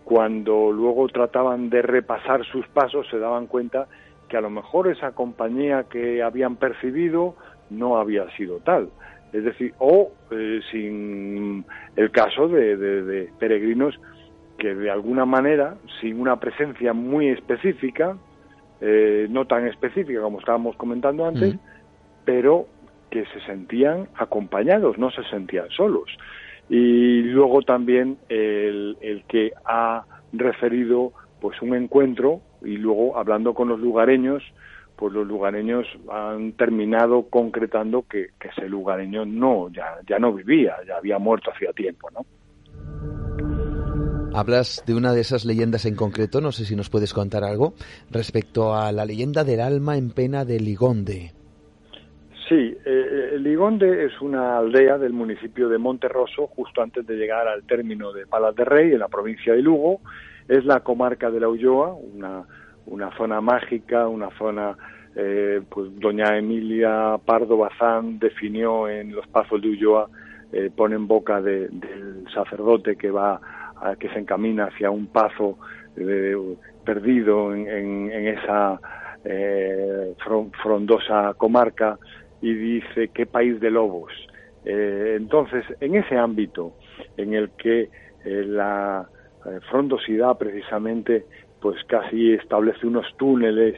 cuando 0.03 0.71
luego 0.71 1.07
trataban 1.07 1.69
de 1.69 1.81
repasar 1.81 2.45
sus 2.45 2.67
pasos 2.67 3.07
se 3.09 3.19
daban 3.19 3.47
cuenta 3.47 3.87
que 4.27 4.37
a 4.37 4.41
lo 4.41 4.49
mejor 4.49 4.87
esa 4.87 5.11
compañía 5.11 5.85
que 5.89 6.21
habían 6.21 6.55
percibido 6.55 7.35
no 7.69 7.97
había 7.97 8.29
sido 8.35 8.59
tal. 8.59 8.89
Es 9.33 9.43
decir, 9.43 9.73
o 9.79 10.11
eh, 10.31 10.61
sin 10.71 11.65
el 11.95 12.11
caso 12.11 12.47
de, 12.47 13.29
peregrinos 13.39 13.99
que 14.57 14.73
de 14.73 14.89
alguna 14.89 15.25
manera, 15.25 15.75
sin 16.01 16.19
una 16.19 16.39
presencia 16.39 16.93
muy 16.93 17.29
específica, 17.29 18.17
eh, 18.81 19.27
no 19.29 19.45
tan 19.45 19.67
específica 19.67 20.21
como 20.21 20.39
estábamos 20.39 20.75
comentando 20.77 21.25
antes, 21.25 21.55
pero 22.25 22.67
que 23.09 23.25
se 23.25 23.39
sentían 23.45 24.07
acompañados, 24.15 24.97
no 24.97 25.11
se 25.11 25.23
sentían 25.25 25.69
solos. 25.69 26.09
Y 26.69 27.21
luego 27.21 27.61
también 27.61 28.17
el, 28.29 28.97
el 29.01 29.23
que 29.25 29.51
ha 29.65 30.03
referido 30.33 31.13
pues 31.39 31.61
un 31.61 31.75
encuentro 31.75 32.41
y 32.61 32.77
luego 32.77 33.17
hablando 33.17 33.53
con 33.53 33.69
los 33.69 33.79
lugareños, 33.79 34.43
pues 34.95 35.13
los 35.13 35.27
lugareños 35.27 35.85
han 36.11 36.53
terminado 36.53 37.29
concretando 37.29 38.05
que, 38.09 38.31
ese 38.39 38.67
lugareño 38.67 39.25
no, 39.25 39.69
ya, 39.69 39.97
ya 40.07 40.17
no 40.17 40.33
vivía, 40.33 40.75
ya 40.87 40.97
había 40.97 41.19
muerto 41.19 41.51
hacía 41.51 41.71
tiempo, 41.73 42.09
¿no? 42.11 42.25
Hablas 44.33 44.83
de 44.85 44.95
una 44.95 45.13
de 45.13 45.21
esas 45.21 45.45
leyendas 45.45 45.85
en 45.85 45.95
concreto, 45.95 46.41
no 46.41 46.51
sé 46.51 46.65
si 46.65 46.75
nos 46.75 46.89
puedes 46.89 47.13
contar 47.13 47.43
algo, 47.43 47.73
respecto 48.11 48.75
a 48.75 48.91
la 48.91 49.05
leyenda 49.05 49.43
del 49.43 49.61
alma 49.61 49.97
en 49.97 50.11
pena 50.11 50.45
de 50.45 50.59
Ligonde. 50.59 51.31
Sí, 52.47 52.77
eh, 52.85 53.37
Ligonde 53.39 54.05
es 54.05 54.21
una 54.21 54.57
aldea 54.57 54.97
del 54.97 55.11
municipio 55.11 55.67
de 55.69 55.77
Monterroso, 55.77 56.47
justo 56.47 56.81
antes 56.81 57.05
de 57.05 57.15
llegar 57.15 57.47
al 57.47 57.63
término 57.63 58.13
de 58.13 58.25
Palas 58.25 58.55
de 58.55 58.63
Rey, 58.63 58.91
en 58.91 58.99
la 58.99 59.07
provincia 59.07 59.53
de 59.53 59.61
Lugo, 59.61 60.01
es 60.47 60.65
la 60.65 60.79
comarca 60.81 61.29
de 61.29 61.39
la 61.39 61.49
Ulloa, 61.49 61.93
una, 61.93 62.43
una 62.85 63.15
zona 63.17 63.41
mágica, 63.41 64.07
una 64.07 64.29
zona, 64.37 64.77
eh, 65.15 65.61
pues 65.69 65.99
doña 65.99 66.37
Emilia 66.37 67.17
Pardo 67.25 67.57
Bazán 67.57 68.19
definió 68.19 68.87
en 68.87 69.13
los 69.13 69.27
Pazos 69.27 69.61
de 69.61 69.69
Ulloa, 69.69 70.09
eh, 70.53 70.71
pone 70.73 70.95
en 70.95 71.07
boca 71.07 71.41
del 71.41 71.71
sacerdote 72.33 72.95
que 72.95 73.11
va, 73.11 73.41
a, 73.81 73.95
que 73.97 74.09
se 74.09 74.19
encamina 74.19 74.65
hacia 74.65 74.89
un 74.89 75.07
pazo 75.07 75.57
eh, 75.97 76.35
perdido 76.85 77.53
en, 77.53 78.09
esa 78.27 78.79
frondosa 80.63 81.33
comarca 81.35 81.97
y 82.41 82.53
dice 82.53 83.09
qué 83.09 83.25
país 83.25 83.59
de 83.59 83.69
lobos. 83.69 84.13
entonces, 84.63 85.65
en 85.81 85.95
ese 85.95 86.15
ámbito 86.17 86.75
en 87.17 87.33
el 87.33 87.49
que 87.57 87.89
la 88.23 89.05
eh, 89.05 89.16
frondosidad 89.69 90.37
precisamente 90.37 91.25
pues 91.61 91.83
casi 91.85 92.33
establece 92.33 92.85
unos 92.85 93.05
túneles 93.17 93.75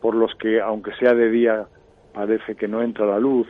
por 0.00 0.14
los 0.14 0.34
que 0.36 0.60
aunque 0.60 0.92
sea 0.96 1.14
de 1.14 1.30
día 1.30 1.66
parece 2.12 2.54
que 2.56 2.68
no 2.68 2.82
entra 2.82 3.06
la 3.06 3.18
luz 3.18 3.46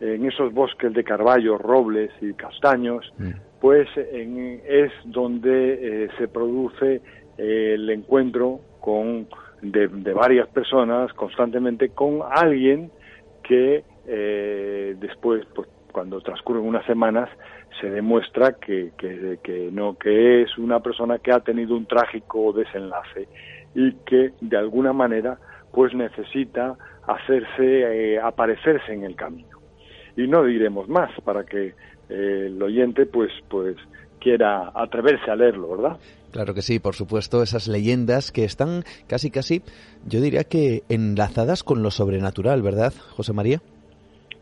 en 0.00 0.26
esos 0.26 0.52
bosques 0.52 0.92
de 0.92 1.02
carballos, 1.04 1.58
robles 1.60 2.10
y 2.20 2.34
castaños, 2.34 3.10
Mm. 3.18 3.30
pues 3.60 3.88
en- 3.96 4.60
es 4.68 4.92
donde 5.06 6.04
eh, 6.04 6.08
se 6.18 6.28
produce 6.28 7.00
eh, 7.38 7.72
el 7.74 7.88
encuentro 7.90 8.60
con 8.80 9.26
de, 9.62 9.88
de 9.88 10.12
varias 10.12 10.48
personas 10.48 11.12
constantemente 11.14 11.88
con 11.90 12.20
alguien 12.30 12.90
que 13.42 13.84
eh, 14.06 14.94
después, 15.00 15.44
pues, 15.54 15.68
cuando 15.96 16.20
transcurren 16.20 16.62
unas 16.62 16.84
semanas, 16.84 17.30
se 17.80 17.88
demuestra 17.88 18.56
que, 18.60 18.92
que, 18.98 19.38
que 19.42 19.70
no 19.72 19.96
que 19.96 20.42
es 20.42 20.58
una 20.58 20.80
persona 20.80 21.20
que 21.20 21.32
ha 21.32 21.40
tenido 21.40 21.74
un 21.74 21.86
trágico 21.86 22.52
desenlace 22.52 23.26
y 23.74 23.92
que 24.04 24.32
de 24.42 24.58
alguna 24.58 24.92
manera 24.92 25.38
pues 25.72 25.94
necesita 25.94 26.76
hacerse 27.06 27.62
eh, 28.14 28.20
aparecerse 28.20 28.92
en 28.92 29.04
el 29.04 29.16
camino 29.16 29.58
y 30.18 30.28
no 30.28 30.44
diremos 30.44 30.86
más 30.86 31.10
para 31.24 31.44
que 31.44 31.68
eh, 32.10 32.44
el 32.48 32.62
oyente 32.62 33.06
pues 33.06 33.32
pues 33.48 33.76
quiera 34.20 34.72
atreverse 34.74 35.30
a 35.30 35.36
leerlo 35.36 35.78
verdad 35.78 35.96
Claro 36.30 36.52
que 36.52 36.60
sí, 36.60 36.78
por 36.78 36.94
supuesto, 36.94 37.42
esas 37.42 37.66
leyendas 37.66 38.30
que 38.30 38.44
están 38.44 38.82
casi 39.06 39.30
casi, 39.30 39.62
yo 40.04 40.20
diría 40.20 40.44
que 40.44 40.82
enlazadas 40.90 41.62
con 41.62 41.82
lo 41.82 41.90
sobrenatural, 41.90 42.60
¿verdad, 42.60 42.92
José 43.16 43.32
María? 43.32 43.62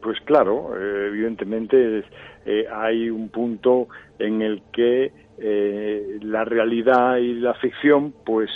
Pues 0.04 0.20
claro, 0.20 0.76
eh, 0.78 1.06
evidentemente 1.06 2.04
eh, 2.44 2.66
hay 2.70 3.08
un 3.08 3.30
punto 3.30 3.88
en 4.18 4.42
el 4.42 4.60
que 4.70 5.12
eh, 5.38 6.18
la 6.20 6.44
realidad 6.44 7.16
y 7.16 7.32
la 7.40 7.54
ficción, 7.54 8.12
pues 8.22 8.50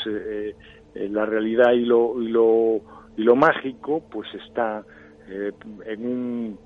la 0.95 1.25
realidad 1.25 1.73
y 1.73 1.87
lo, 1.87 2.21
y 2.21 2.29
lo, 2.29 2.81
y 3.17 3.23
lo 3.23 3.35
mágico, 3.35 4.03
pues 4.11 4.29
está 4.35 4.85
en 5.31 6.07
un 6.07 6.59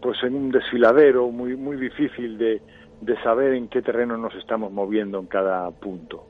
pues 0.00 0.22
en 0.22 0.34
un 0.34 0.50
desfiladero 0.50 1.28
muy 1.30 1.54
muy 1.54 1.76
difícil 1.76 2.38
de 2.38 3.22
saber 3.22 3.52
en 3.52 3.68
qué 3.68 3.82
terreno 3.82 4.16
nos 4.16 4.34
estamos 4.36 4.72
moviendo 4.72 5.18
en 5.18 5.26
cada 5.26 5.70
punto. 5.72 6.24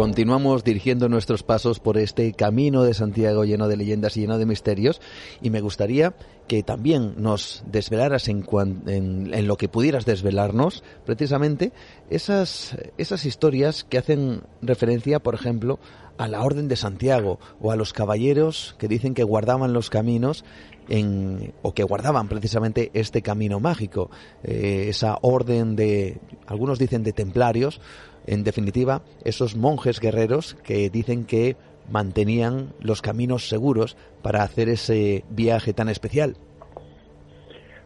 Continuamos 0.00 0.64
dirigiendo 0.64 1.10
nuestros 1.10 1.42
pasos 1.42 1.78
por 1.78 1.98
este 1.98 2.32
camino 2.32 2.84
de 2.84 2.94
Santiago 2.94 3.44
lleno 3.44 3.68
de 3.68 3.76
leyendas 3.76 4.16
y 4.16 4.20
lleno 4.20 4.38
de 4.38 4.46
misterios. 4.46 4.98
Y 5.42 5.50
me 5.50 5.60
gustaría 5.60 6.14
que 6.48 6.62
también 6.62 7.16
nos 7.18 7.62
desvelaras 7.70 8.28
en, 8.28 8.40
cuan- 8.40 8.82
en- 8.86 9.46
lo 9.46 9.58
que 9.58 9.68
pudieras 9.68 10.06
desvelarnos 10.06 10.82
precisamente 11.04 11.72
esas, 12.08 12.78
esas 12.96 13.26
historias 13.26 13.84
que 13.84 13.98
hacen 13.98 14.40
referencia, 14.62 15.18
por 15.18 15.34
ejemplo, 15.34 15.78
a 16.16 16.28
la 16.28 16.42
Orden 16.44 16.66
de 16.68 16.76
Santiago 16.76 17.38
o 17.60 17.70
a 17.70 17.76
los 17.76 17.92
caballeros 17.92 18.76
que 18.78 18.88
dicen 18.88 19.12
que 19.12 19.22
guardaban 19.22 19.74
los 19.74 19.90
caminos 19.90 20.46
en, 20.88 21.52
o 21.60 21.74
que 21.74 21.82
guardaban 21.82 22.26
precisamente 22.26 22.90
este 22.94 23.20
camino 23.20 23.60
mágico, 23.60 24.10
eh, 24.44 24.86
esa 24.88 25.18
orden 25.20 25.76
de, 25.76 26.20
algunos 26.46 26.78
dicen 26.78 27.02
de 27.02 27.12
templarios, 27.12 27.82
en 28.30 28.44
definitiva, 28.44 29.02
esos 29.24 29.56
monjes 29.56 29.98
guerreros 30.00 30.54
que 30.62 30.88
dicen 30.88 31.26
que 31.26 31.56
mantenían 31.90 32.68
los 32.80 33.02
caminos 33.02 33.48
seguros 33.48 33.96
para 34.22 34.42
hacer 34.42 34.68
ese 34.68 35.24
viaje 35.30 35.72
tan 35.72 35.88
especial. 35.88 36.36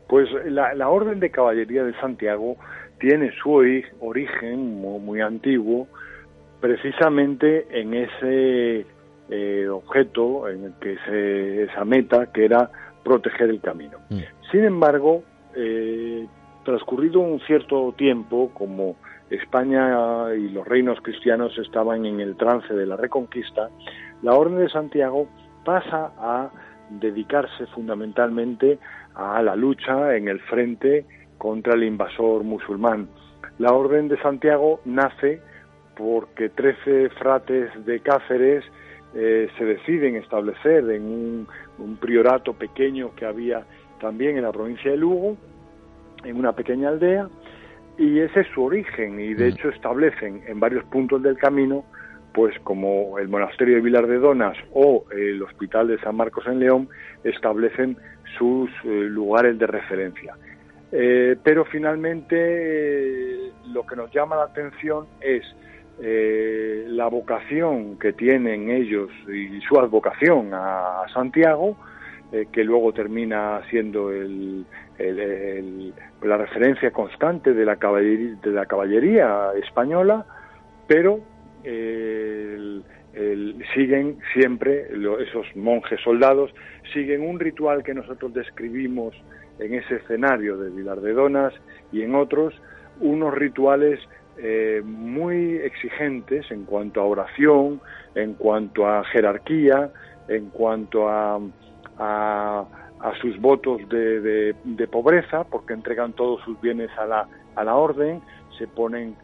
Pues 0.07 0.29
la, 0.45 0.75
la 0.75 0.91
Orden 0.91 1.19
de 1.19 1.31
Caballería 1.31 1.83
de 1.83 1.95
Santiago 1.95 2.57
tiene 3.01 3.33
su 3.43 3.49
ori- 3.49 3.87
origen 4.01 4.81
muy, 4.81 5.01
muy 5.01 5.21
antiguo 5.23 5.89
precisamente 6.61 7.67
en 7.71 7.95
ese 7.95 8.87
eh, 9.31 9.69
objeto, 9.69 10.49
en 10.51 10.65
el 10.65 10.73
que 10.75 10.97
se, 11.07 11.63
esa 11.65 11.85
meta 11.87 12.31
que 12.33 12.45
era 12.45 12.71
proteger 13.03 13.49
el 13.49 13.61
camino. 13.63 13.99
Sin 14.53 14.65
embargo, 14.65 15.23
eh, 15.57 16.27
transcurrido 16.65 17.21
un 17.21 17.41
cierto 17.41 17.95
tiempo, 17.97 18.51
como 18.55 18.97
España 19.35 20.35
y 20.35 20.49
los 20.49 20.67
reinos 20.67 20.99
cristianos 21.03 21.57
estaban 21.59 22.07
en 22.07 22.21
el 22.21 22.37
trance 22.37 22.73
de 22.73 22.87
la 22.87 22.97
reconquista, 22.97 23.71
la 24.23 24.35
Orden 24.35 24.59
de 24.59 24.69
Santiago 24.69 25.29
pasa 25.65 26.13
a 26.19 26.51
dedicarse 26.91 27.67
fundamentalmente 27.69 28.79
a 29.15 29.43
la 29.43 29.57
lucha 29.57 30.17
en 30.17 30.29
el 30.29 30.41
frente 30.41 31.07
contra 31.39 31.75
el 31.75 31.85
invasor 31.85 32.45
musulmán. 32.45 33.09
La 33.59 33.73
Orden 33.73 34.09
de 34.09 34.21
Santiago 34.21 34.81
nace 34.85 35.41
porque 35.97 36.49
13 36.49 37.11
frates 37.11 37.71
de 37.85 38.01
Cáceres 38.01 38.65
eh, 39.15 39.49
se 39.57 39.65
deciden 39.65 40.17
establecer 40.17 40.91
en 40.91 41.05
un, 41.05 41.49
un 41.79 41.97
priorato 41.97 42.55
pequeño 42.55 43.15
que 43.15 43.27
había 43.27 43.65
también 44.01 44.37
en 44.37 44.43
la 44.43 44.53
provincia 44.53 44.91
de 44.91 44.97
Lugo, 44.97 45.37
en 46.25 46.37
una 46.37 46.53
pequeña 46.53 46.89
aldea, 46.89 47.29
y 47.99 48.21
ese 48.21 48.41
es 48.41 48.47
su 48.55 48.65
origen, 48.65 49.21
y 49.21 49.35
de 49.35 49.49
hecho 49.49 49.69
establecen 49.69 50.43
en 50.47 50.61
varios 50.61 50.85
puntos 50.87 51.23
del 51.23 51.37
camino, 51.37 51.85
pues 52.33 52.59
como 52.65 53.19
el 53.19 53.29
monasterio 53.29 53.77
de 53.77 53.81
Vilar 53.81 54.07
de 54.07 54.19
Donas 54.19 54.57
o 54.73 55.05
el 55.13 55.43
hospital 55.43 55.89
de 55.89 55.99
San 56.01 56.17
Marcos 56.17 56.47
en 56.47 56.59
León, 56.59 56.89
establecen 57.23 57.97
sus 58.37 58.71
eh, 58.85 58.89
lugares 58.89 59.59
de 59.59 59.67
referencia. 59.67 60.35
Eh, 60.97 61.35
pero 61.43 61.65
finalmente 61.65 62.37
eh, 62.39 63.51
lo 63.73 63.85
que 63.85 63.97
nos 63.97 64.13
llama 64.13 64.37
la 64.37 64.45
atención 64.45 65.07
es 65.21 65.43
eh, 66.01 66.85
la 66.87 67.09
vocación 67.09 67.99
que 67.99 68.13
tienen 68.13 68.71
ellos 68.71 69.11
y 69.27 69.61
su 69.63 69.77
advocación 69.77 70.55
a, 70.55 71.03
a 71.03 71.09
Santiago, 71.13 71.77
que 72.53 72.65
luego 72.65 72.93
termina 72.93 73.61
siendo 73.71 74.11
el, 74.11 74.67
el- 74.99 75.19
el- 75.19 75.95
la 76.23 76.37
referencia 76.37 76.91
constante 76.91 77.53
de 77.53 77.65
la 77.65 77.77
caballería, 77.77 78.37
de 78.43 78.51
la 78.51 78.67
caballería 78.67 79.51
española, 79.63 80.25
pero 80.87 81.21
eh, 81.65 82.83
el- 83.15 83.65
siguen 83.75 84.19
siempre 84.33 84.87
lo- 84.91 85.19
esos 85.19 85.47
monjes 85.57 86.01
soldados, 86.03 86.53
siguen 86.93 87.23
un 87.23 87.39
ritual 87.41 87.83
que 87.83 87.95
nosotros 87.95 88.35
describimos 88.35 89.15
en 89.59 89.75
ese 89.75 89.97
escenario 89.97 90.57
de 90.59 90.71
Vilar 90.71 91.01
de 91.01 91.13
Donas 91.13 91.55
y 91.93 92.03
en 92.03 92.15
otros, 92.15 92.55
unos 93.01 93.35
rituales 93.35 94.01
eh, 94.37 94.83
muy 94.85 95.57
exigentes 95.59 96.51
en 96.51 96.65
cuanto 96.65 97.01
a 97.01 97.05
oración, 97.05 97.81
en 98.17 98.35
cuanto 98.35 98.85
a 98.89 99.05
jerarquía, 99.05 99.91
en 100.27 100.51
cuanto 100.51 101.09
a, 101.09 101.39
a, 101.99 102.67
a 103.05 103.15
sus 103.21 103.39
votos 103.39 103.87
de, 103.89 104.21
de- 104.65 104.89
pobreza, 104.89 105.45
porque 105.45 105.75
entregan 105.75 106.15
todos 106.15 106.41
sus 106.43 106.59
bienes 106.61 106.91
a 106.99 107.05
la, 107.07 107.29
a 107.55 107.63
la 107.63 107.75
orden, 107.77 108.23
se 108.59 108.67
ponen 108.67 109.15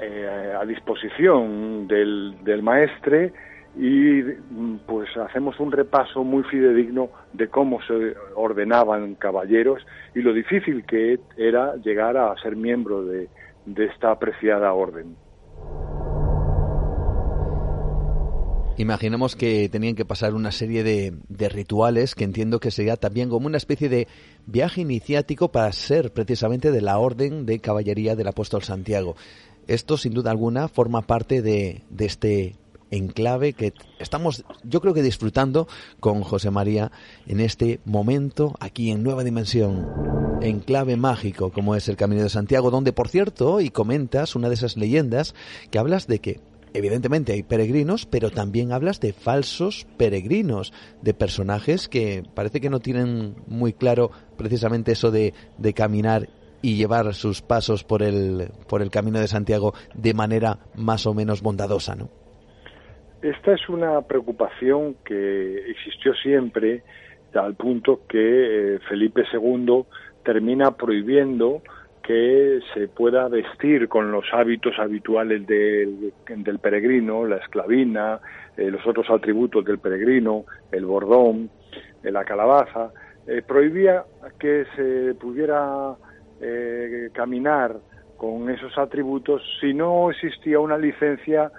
eh, 0.00 0.54
a 0.60 0.64
disposición 0.64 1.88
del, 1.88 2.36
del 2.44 2.62
maestre 2.62 3.32
y 3.74 4.22
mm, 4.22 4.76
pues 4.86 5.14
hacemos 5.16 5.58
un 5.58 5.72
repaso 5.72 6.22
muy 6.22 6.44
fidedigno 6.44 7.10
de 7.32 7.48
cómo 7.48 7.82
se 7.82 8.14
ordenaban 8.36 9.16
caballeros 9.16 9.84
y 10.14 10.22
lo 10.22 10.32
difícil 10.32 10.84
que 10.86 11.18
era 11.36 11.74
llegar 11.76 12.16
a 12.16 12.34
ser 12.36 12.54
miembro 12.54 13.04
de, 13.04 13.28
de 13.64 13.84
esta 13.86 14.12
apreciada 14.12 14.72
orden. 14.72 15.16
Imaginemos 18.78 19.36
que 19.36 19.68
tenían 19.70 19.94
que 19.94 20.04
pasar 20.04 20.34
una 20.34 20.52
serie 20.52 20.82
de, 20.84 21.14
de 21.28 21.48
rituales 21.48 22.14
que 22.14 22.24
entiendo 22.24 22.60
que 22.60 22.70
sería 22.70 22.96
también 22.96 23.30
como 23.30 23.46
una 23.46 23.56
especie 23.56 23.88
de 23.88 24.06
viaje 24.46 24.82
iniciático 24.82 25.50
para 25.50 25.72
ser 25.72 26.12
precisamente 26.12 26.70
de 26.70 26.82
la 26.82 26.98
Orden 26.98 27.46
de 27.46 27.58
Caballería 27.58 28.16
del 28.16 28.28
Apóstol 28.28 28.62
Santiago. 28.64 29.16
Esto, 29.66 29.96
sin 29.96 30.12
duda 30.12 30.30
alguna, 30.30 30.68
forma 30.68 31.02
parte 31.02 31.40
de, 31.40 31.82
de 31.88 32.04
este 32.04 32.56
enclave 32.90 33.52
que 33.52 33.72
estamos, 33.98 34.44
yo 34.62 34.80
creo 34.80 34.94
que 34.94 35.02
disfrutando 35.02 35.66
con 35.98 36.22
José 36.22 36.50
María 36.50 36.92
en 37.26 37.40
este 37.40 37.80
momento 37.84 38.54
aquí 38.60 38.90
en 38.90 39.02
Nueva 39.02 39.24
Dimensión. 39.24 39.86
Enclave 40.42 40.96
mágico 40.96 41.50
como 41.50 41.74
es 41.74 41.88
el 41.88 41.96
Camino 41.96 42.22
de 42.22 42.28
Santiago, 42.28 42.70
donde, 42.70 42.92
por 42.92 43.08
cierto, 43.08 43.60
y 43.60 43.70
comentas 43.70 44.36
una 44.36 44.48
de 44.48 44.54
esas 44.54 44.76
leyendas 44.76 45.34
que 45.70 45.78
hablas 45.78 46.06
de 46.06 46.18
que 46.18 46.40
evidentemente 46.76 47.32
hay 47.32 47.42
peregrinos, 47.42 48.06
pero 48.06 48.30
también 48.30 48.72
hablas 48.72 49.00
de 49.00 49.12
falsos 49.12 49.86
peregrinos, 49.96 50.72
de 51.02 51.14
personajes 51.14 51.88
que 51.88 52.22
parece 52.34 52.60
que 52.60 52.70
no 52.70 52.80
tienen 52.80 53.34
muy 53.46 53.72
claro 53.72 54.10
precisamente 54.36 54.92
eso 54.92 55.10
de, 55.10 55.34
de 55.58 55.72
caminar 55.72 56.28
y 56.62 56.76
llevar 56.76 57.14
sus 57.14 57.42
pasos 57.42 57.84
por 57.84 58.02
el, 58.02 58.48
por 58.68 58.82
el 58.82 58.90
camino 58.90 59.20
de 59.20 59.28
Santiago 59.28 59.74
de 59.94 60.14
manera 60.14 60.58
más 60.74 61.06
o 61.06 61.14
menos 61.14 61.42
bondadosa, 61.42 61.94
¿no? 61.94 62.08
Esta 63.22 63.54
es 63.54 63.68
una 63.68 64.02
preocupación 64.02 64.96
que 65.04 65.70
existió 65.70 66.14
siempre 66.14 66.82
al 67.34 67.54
punto 67.54 68.00
que 68.08 68.76
eh, 68.76 68.78
Felipe 68.88 69.22
II 69.32 69.84
termina 70.24 70.72
prohibiendo 70.72 71.62
que 72.06 72.60
se 72.72 72.86
pueda 72.86 73.26
vestir 73.26 73.88
con 73.88 74.12
los 74.12 74.26
hábitos 74.32 74.78
habituales 74.78 75.44
del, 75.44 76.12
peregrino, 76.62 77.26
la 77.26 77.38
esclavina, 77.38 78.20
eh, 78.56 78.70
los 78.70 78.86
otros 78.86 79.10
atributos 79.10 79.64
del 79.64 79.80
peregrino, 79.80 80.44
el 80.70 80.86
bordón, 80.86 81.50
eh, 82.04 82.12
la 82.12 82.24
calabaza, 82.24 82.92
eh, 83.26 83.42
prohibía 83.44 84.04
que 84.38 84.66
se 84.76 85.14
pudiera 85.14 85.96
caminar 87.14 87.76
con 88.18 88.50
esos 88.50 88.76
atributos 88.76 89.40
si 89.58 89.72
no 89.72 90.10
existía 90.10 90.60
una 90.60 90.76
licencia, 90.76 91.50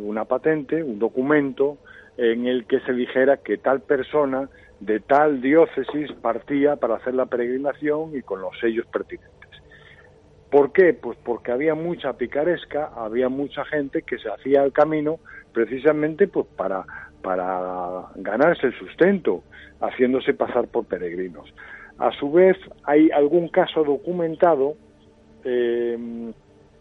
una 0.00 0.24
patente, 0.24 0.82
un 0.82 0.98
documento 0.98 1.76
en 2.16 2.46
el 2.46 2.64
que 2.64 2.80
se 2.80 2.94
dijera 2.94 3.36
que 3.36 3.58
tal 3.58 3.82
persona 3.82 4.48
de 4.80 5.00
tal 5.00 5.42
diócesis 5.42 6.10
partía 6.22 6.76
para 6.76 6.96
hacer 6.96 7.12
la 7.12 7.26
peregrinación 7.26 8.16
y 8.16 8.22
con 8.22 8.40
los 8.40 8.58
sellos 8.58 8.86
pertinentes. 8.86 9.45
¿Por 10.50 10.72
qué? 10.72 10.94
Pues 10.94 11.18
porque 11.24 11.52
había 11.52 11.74
mucha 11.74 12.12
picaresca, 12.12 12.90
había 12.96 13.28
mucha 13.28 13.64
gente 13.64 14.02
que 14.02 14.18
se 14.18 14.30
hacía 14.30 14.62
el 14.62 14.72
camino 14.72 15.18
precisamente 15.52 16.28
pues 16.28 16.46
para, 16.56 16.84
para 17.22 18.08
ganarse 18.16 18.68
el 18.68 18.78
sustento, 18.78 19.42
haciéndose 19.80 20.34
pasar 20.34 20.68
por 20.68 20.84
peregrinos. 20.86 21.52
A 21.98 22.12
su 22.12 22.30
vez, 22.30 22.56
hay 22.84 23.10
algún 23.10 23.48
caso 23.48 23.82
documentado 23.82 24.74
eh, 25.44 25.98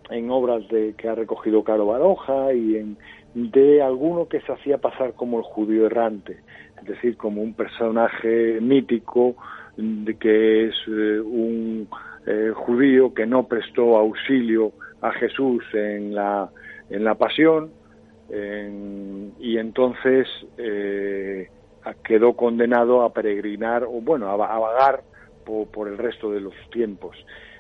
en 0.10 0.30
obras 0.30 0.68
de, 0.70 0.94
que 0.98 1.08
ha 1.08 1.16
recogido 1.16 1.64
Caro 1.64 1.88
Baroja 1.88 2.54
y 2.54 2.76
en, 2.76 2.98
de 3.34 3.82
alguno 3.82 4.28
que 4.28 4.42
se 4.42 4.52
hacía 4.52 4.78
pasar 4.78 5.14
como 5.14 5.40
el 5.40 5.44
judío 5.44 5.86
errante, 5.86 6.38
es 6.80 6.86
decir, 6.86 7.18
como 7.18 7.42
un 7.42 7.54
personaje 7.54 8.60
mítico 8.62 9.36
que 10.20 10.68
es 10.68 10.76
eh, 10.88 11.20
un 11.20 11.88
eh, 12.28 12.52
judío 12.56 13.14
que 13.14 13.26
no 13.26 13.48
prestó 13.48 13.98
auxilio 13.98 14.72
a 15.02 15.12
Jesús 15.12 15.64
en 15.74 16.16
la, 16.16 16.50
en 16.90 17.04
la 17.04 17.16
pasión 17.16 17.72
y 19.40 19.58
entonces 19.60 20.28
eh, 20.58 21.48
quedó 22.04 22.34
condenado 22.34 23.04
a 23.04 23.14
peregrinar 23.14 23.84
o 23.84 24.02
bueno, 24.02 24.30
a, 24.30 24.36
vagar 24.36 25.04
por, 25.46 25.88
el 25.88 26.00
resto 26.00 26.32
de 26.32 26.42
los 26.42 26.56
tiempos. 26.72 27.16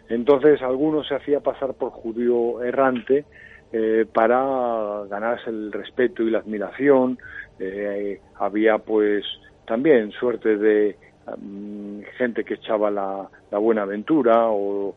Entonces 0.09 0.63
algunos 0.63 1.07
se 1.07 1.13
hacía 1.13 1.41
pasar 1.41 1.75
por 1.75 1.91
judío 1.91 2.63
errante 2.63 3.25
eh, 3.71 4.07
para 4.11 5.03
ganarse 5.07 5.51
el 5.51 5.71
respeto 5.71 6.23
y 6.23 6.31
la 6.31 6.39
admiración. 6.39 7.19
había 8.39 8.79
pues 8.79 9.23
también 9.67 10.11
suerte 10.11 10.57
de 10.57 10.97
Mm, 11.37 12.01
gente 12.17 12.43
que 12.43 12.55
echaba 12.55 12.91
la, 12.91 13.29
buena 13.51 13.83
aventura 13.83 14.47
o, 14.49 14.93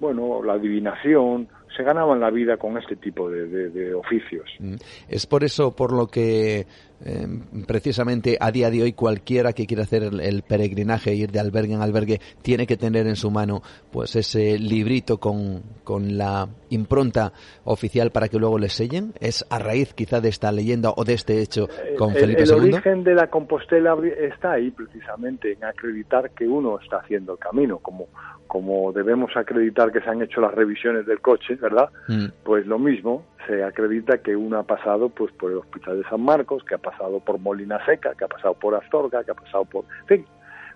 bueno, 0.00 0.42
la 0.42 0.54
adivinación, 0.54 1.48
se 1.76 1.82
ganaban 1.82 2.20
la 2.20 2.30
vida 2.30 2.56
con 2.56 2.78
este 2.78 2.96
tipo 2.96 3.28
de, 3.30 3.94
oficios. 3.94 4.48
Mm. 4.58 4.76
Es 5.08 5.26
por 5.26 5.44
eso 5.44 5.74
por 5.74 5.92
lo 5.92 6.06
que 6.06 6.66
Em, 7.04 7.42
precisamente 7.64 8.36
a 8.40 8.50
día 8.50 8.70
de 8.70 8.82
hoy 8.82 8.92
cualquiera 8.92 9.52
que 9.52 9.66
quiera 9.66 9.84
hacer 9.84 10.02
el, 10.02 10.42
peregrinaje, 10.42 11.14
ir 11.14 11.30
de 11.30 11.38
albergue 11.38 11.74
en 11.74 11.80
albergue, 11.80 12.20
tiene 12.42 12.66
que 12.66 12.76
tener 12.76 13.06
en 13.06 13.14
su 13.14 13.30
mano 13.30 13.62
pues 13.92 14.16
ese 14.16 14.58
librito 14.58 15.18
con, 15.18 15.62
con 15.84 16.18
la 16.18 16.48
impronta 16.70 17.32
oficial 17.64 18.10
para 18.10 18.28
que 18.28 18.38
luego 18.38 18.58
le 18.58 18.68
sellen. 18.68 19.12
¿Es 19.20 19.46
a 19.48 19.60
raíz 19.60 19.94
quizá 19.94 20.20
de 20.20 20.28
esta 20.28 20.50
leyenda 20.50 20.90
o 20.96 21.04
de 21.04 21.14
este 21.14 21.40
hecho 21.40 21.68
con 21.96 22.14
Felipe 22.14 22.42
II? 22.44 22.52
El 22.52 22.74
origen 22.74 23.04
de 23.04 23.14
la 23.14 23.28
Compostela 23.28 23.96
está 24.18 24.52
ahí 24.52 24.70
precisamente 24.72 25.52
en 25.52 25.64
acreditar 25.64 26.30
que 26.30 26.48
uno 26.48 26.80
está 26.80 26.98
haciendo 26.98 27.34
el 27.34 27.38
camino, 27.38 27.78
como 27.78 28.08
como 28.48 28.92
debemos 28.92 29.30
acreditar 29.36 29.92
que 29.92 30.00
se 30.00 30.08
han 30.08 30.22
hecho 30.22 30.40
las 30.40 30.54
revisiones 30.54 31.06
del 31.06 31.20
coche, 31.20 31.54
¿verdad? 31.56 31.90
Mm. 32.08 32.28
Pues 32.42 32.66
lo 32.66 32.78
mismo, 32.78 33.24
se 33.48 33.64
acredita 33.64 34.18
que 34.18 34.36
uno 34.36 34.58
ha 34.58 34.62
pasado 34.62 35.08
pues 35.08 35.32
por 35.32 35.50
el 35.50 35.58
Hospital 35.58 36.02
de 36.02 36.08
San 36.08 36.20
Marcos, 36.20 36.62
que 36.62 36.76
ha 36.76 36.78
pasado 36.78 37.18
por 37.18 37.40
Molina 37.40 37.84
Seca, 37.84 38.14
que 38.14 38.24
ha 38.24 38.28
pasado 38.28 38.54
por 38.54 38.76
Astorga, 38.76 39.24
que 39.24 39.32
ha 39.32 39.34
pasado 39.34 39.64
por, 39.64 39.84
en 40.02 40.06
fin, 40.06 40.26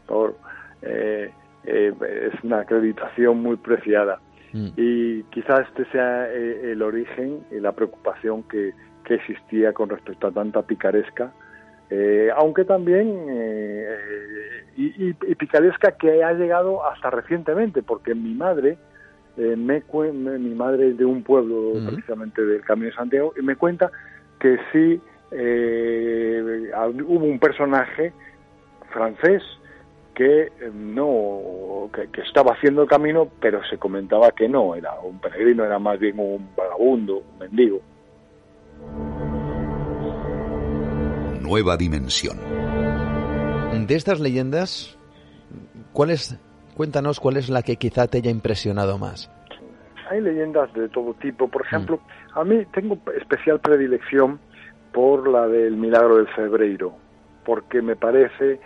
por, 0.06 0.34
eh, 0.82 1.30
eh, 1.64 1.92
es 2.32 2.42
una 2.42 2.60
acreditación 2.60 3.40
muy 3.40 3.56
preciada. 3.56 4.18
Mm. 4.52 4.68
Y 4.76 5.22
quizás 5.24 5.60
este 5.68 5.84
sea 5.92 6.28
eh, 6.32 6.72
el 6.72 6.82
origen 6.82 7.44
y 7.52 7.60
la 7.60 7.72
preocupación 7.72 8.42
que, 8.44 8.72
que 9.04 9.14
existía 9.14 9.72
con 9.72 9.88
respecto 9.88 10.26
a 10.26 10.32
tanta 10.32 10.62
picaresca 10.62 11.32
eh, 11.94 12.30
aunque 12.34 12.64
también 12.64 13.26
eh, 13.28 13.96
y, 14.78 15.10
y, 15.10 15.34
picaresca 15.34 15.92
que 15.92 16.24
ha 16.24 16.32
llegado 16.32 16.86
hasta 16.86 17.10
recientemente, 17.10 17.82
porque 17.82 18.14
mi 18.14 18.32
madre, 18.32 18.78
eh, 19.36 19.56
me, 19.56 19.82
mi 20.12 20.54
madre 20.54 20.90
es 20.90 20.98
de 20.98 21.04
un 21.04 21.22
pueblo 21.22 21.72
precisamente 21.86 22.44
del 22.44 22.62
Camino 22.62 22.88
de 22.88 22.94
Santiago, 22.94 23.32
y 23.38 23.42
me 23.42 23.56
cuenta 23.56 23.90
que 24.38 24.58
sí 24.72 25.00
hubo 25.32 27.24
un 27.24 27.38
personaje 27.38 28.12
francés 28.92 29.42
que 30.14 30.52
no 30.74 31.88
que, 31.94 32.08
que, 32.08 32.20
estaba 32.20 32.52
haciendo 32.52 32.82
el 32.82 32.88
camino 32.88 33.28
pero 33.40 33.64
se 33.64 33.78
comentaba 33.78 34.30
que 34.32 34.46
no 34.46 34.74
era 34.74 34.92
un 35.00 35.18
peregrino 35.18 35.64
era 35.64 35.78
más 35.78 35.98
bien 35.98 36.18
un 36.18 36.50
vagabundo 36.54 37.22
un 37.32 37.38
mendigo 37.38 37.80
nueva 41.52 41.76
dimensión. 41.76 42.38
De 43.86 43.94
estas 43.94 44.20
leyendas, 44.20 44.96
¿cuál 45.92 46.10
es, 46.10 46.38
cuéntanos 46.74 47.20
cuál 47.20 47.36
es 47.36 47.48
la 47.48 47.62
que 47.62 47.76
quizá 47.76 48.06
te 48.06 48.18
haya 48.18 48.30
impresionado 48.30 48.98
más? 48.98 49.30
Hay 50.10 50.20
leyendas 50.20 50.72
de 50.74 50.88
todo 50.88 51.14
tipo. 51.14 51.48
Por 51.48 51.62
ejemplo, 51.64 52.00
a 52.34 52.44
mí 52.44 52.64
tengo 52.72 52.98
especial 53.18 53.60
predilección 53.60 54.38
por 54.92 55.28
la 55.28 55.48
del 55.48 55.76
milagro 55.76 56.16
del 56.16 56.28
Febreiro, 56.28 56.92
porque 57.44 57.80
me 57.80 57.96
parece 57.96 58.60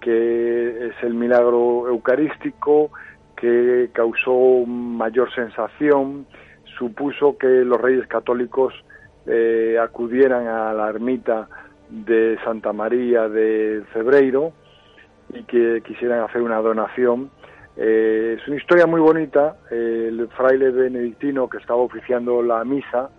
que 0.00 0.88
es 0.88 0.94
el 1.02 1.14
milagro 1.14 1.88
eucarístico 1.88 2.90
que 3.36 3.90
causó 3.92 4.66
mayor 4.66 5.32
sensación, 5.34 6.26
supuso 6.78 7.38
que 7.38 7.46
los 7.46 7.80
reyes 7.80 8.06
católicos 8.06 8.74
eh, 9.26 9.76
acudieran 9.80 10.46
a 10.46 10.72
la 10.72 10.88
ermita 10.88 11.48
de 11.88 12.38
Santa 12.44 12.72
María 12.72 13.28
de 13.28 13.82
Febreiro 13.92 14.52
y 15.32 15.42
que 15.44 15.82
quisieran 15.84 16.20
hacer 16.20 16.42
una 16.42 16.58
donación. 16.58 17.30
Eh, 17.76 18.36
es 18.38 18.46
una 18.48 18.56
historia 18.56 18.86
muy 18.86 19.00
bonita. 19.00 19.56
el 19.70 20.28
fraile 20.36 20.70
benedictino 20.70 21.48
que 21.48 21.58
estaba 21.58 21.80
oficiando 21.80 22.42
la 22.42 22.64
misa, 22.64 23.10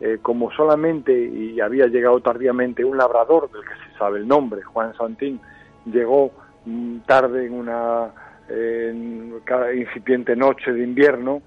eh, 0.00 0.18
como 0.22 0.50
solamente 0.52 1.12
y 1.12 1.60
había 1.60 1.86
llegado 1.86 2.20
tardíamente 2.20 2.84
un 2.84 2.96
labrador 2.96 3.50
del 3.50 3.62
que 3.62 3.74
se 3.90 3.98
sabe 3.98 4.18
el 4.18 4.28
nombre, 4.28 4.62
Juan 4.62 4.94
Santín, 4.96 5.40
llegó 5.86 6.30
mm, 6.64 6.98
tarde 7.06 7.46
en 7.46 7.54
una 7.54 8.12
incipiente 9.74 10.36
noche 10.36 10.70
de 10.70 10.84
invierno 10.84 11.40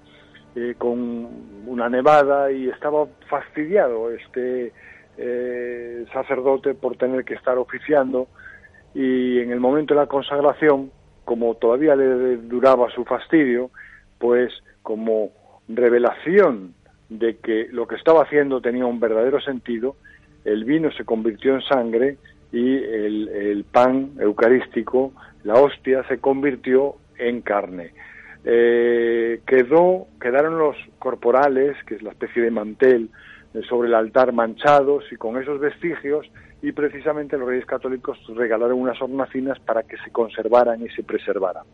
eh, 0.56 0.74
con 0.76 1.28
una 1.66 1.88
nevada 1.88 2.50
y 2.50 2.68
estaba 2.68 3.06
fastidiado 3.28 4.10
este 4.10 4.72
eh, 5.16 6.04
sacerdote 6.12 6.74
por 6.74 6.96
tener 6.96 7.24
que 7.24 7.34
estar 7.34 7.58
oficiando 7.58 8.26
y 8.92 9.38
en 9.38 9.52
el 9.52 9.60
momento 9.60 9.94
de 9.94 10.00
la 10.00 10.06
consagración, 10.06 10.90
como 11.28 11.56
todavía 11.56 11.94
le 11.94 12.38
duraba 12.38 12.88
su 12.88 13.04
fastidio, 13.04 13.70
pues 14.16 14.50
como 14.80 15.30
revelación 15.68 16.72
de 17.10 17.36
que 17.36 17.68
lo 17.70 17.86
que 17.86 17.96
estaba 17.96 18.22
haciendo 18.22 18.62
tenía 18.62 18.86
un 18.86 18.98
verdadero 18.98 19.38
sentido, 19.38 19.96
el 20.46 20.64
vino 20.64 20.90
se 20.92 21.04
convirtió 21.04 21.54
en 21.54 21.60
sangre 21.60 22.16
y 22.50 22.76
el, 22.76 23.62
pan 23.70 24.12
eucarístico, 24.18 25.12
la 25.44 25.60
hostia, 25.60 26.02
se 26.08 26.16
convirtió 26.16 26.94
en 27.18 27.42
carne. 27.42 27.92
Eh, 28.46 29.42
quedó, 29.46 30.06
quedaron 30.22 30.56
los 30.56 30.76
corporales, 30.98 31.76
que 31.84 31.96
es 31.96 32.02
la 32.02 32.12
especie 32.12 32.42
de 32.42 32.50
mantel 32.50 33.10
sobre 33.68 33.88
el 33.88 33.94
altar 33.94 34.32
manchados 34.32 35.04
y 35.12 35.16
con 35.16 35.36
esos 35.36 35.60
vestigios 35.60 36.26
y 36.62 36.72
precisamente 36.72 37.38
los 37.38 37.48
reyes 37.48 37.66
católicos 37.66 38.18
regalaron 38.34 38.80
unas 38.80 39.00
hornacinas 39.00 39.58
para 39.60 39.82
que 39.84 39.96
se 39.98 40.10
conservaran 40.10 40.82
y 40.82 40.88
se 40.90 41.02
preservaran. 41.02 41.64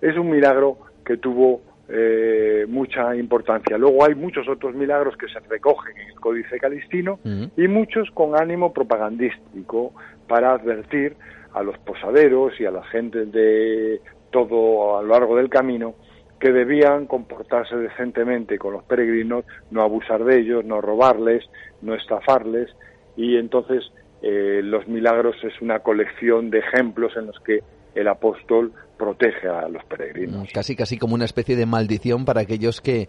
Es 0.00 0.16
un 0.16 0.30
milagro 0.30 0.78
que 1.04 1.16
tuvo 1.16 1.62
eh, 1.88 2.66
mucha 2.68 3.16
importancia. 3.16 3.76
Luego 3.78 4.04
hay 4.04 4.14
muchos 4.14 4.48
otros 4.48 4.74
milagros 4.74 5.16
que 5.16 5.28
se 5.28 5.40
recogen 5.40 5.96
en 5.96 6.08
el 6.08 6.20
Códice 6.20 6.58
Calistino 6.58 7.18
y 7.56 7.66
muchos 7.66 8.10
con 8.12 8.40
ánimo 8.40 8.72
propagandístico 8.72 9.92
para 10.28 10.52
advertir 10.52 11.16
a 11.52 11.62
los 11.62 11.76
posaderos 11.78 12.52
y 12.60 12.66
a 12.66 12.70
la 12.70 12.84
gente 12.84 13.26
de 13.26 14.00
todo 14.30 14.98
a 14.98 15.02
lo 15.02 15.08
largo 15.08 15.36
del 15.36 15.48
camino 15.48 15.94
que 16.38 16.52
debían 16.52 17.06
comportarse 17.06 17.76
decentemente 17.76 18.58
con 18.58 18.72
los 18.72 18.84
peregrinos, 18.84 19.44
no 19.70 19.82
abusar 19.82 20.24
de 20.24 20.40
ellos, 20.40 20.64
no 20.64 20.80
robarles, 20.80 21.44
no 21.82 21.94
estafarles, 21.94 22.70
y 23.16 23.36
entonces 23.36 23.92
eh, 24.22 24.60
los 24.62 24.86
milagros 24.86 25.36
es 25.42 25.60
una 25.60 25.80
colección 25.80 26.50
de 26.50 26.58
ejemplos 26.58 27.12
en 27.16 27.26
los 27.26 27.38
que 27.40 27.60
el 27.94 28.08
apóstol 28.08 28.72
protege 28.98 29.48
a 29.48 29.68
los 29.68 29.84
peregrinos. 29.84 30.42
Mm, 30.42 30.52
casi, 30.52 30.76
casi 30.76 30.98
como 30.98 31.14
una 31.14 31.24
especie 31.24 31.56
de 31.56 31.66
maldición 31.66 32.24
para 32.24 32.42
aquellos 32.42 32.80
que, 32.80 33.08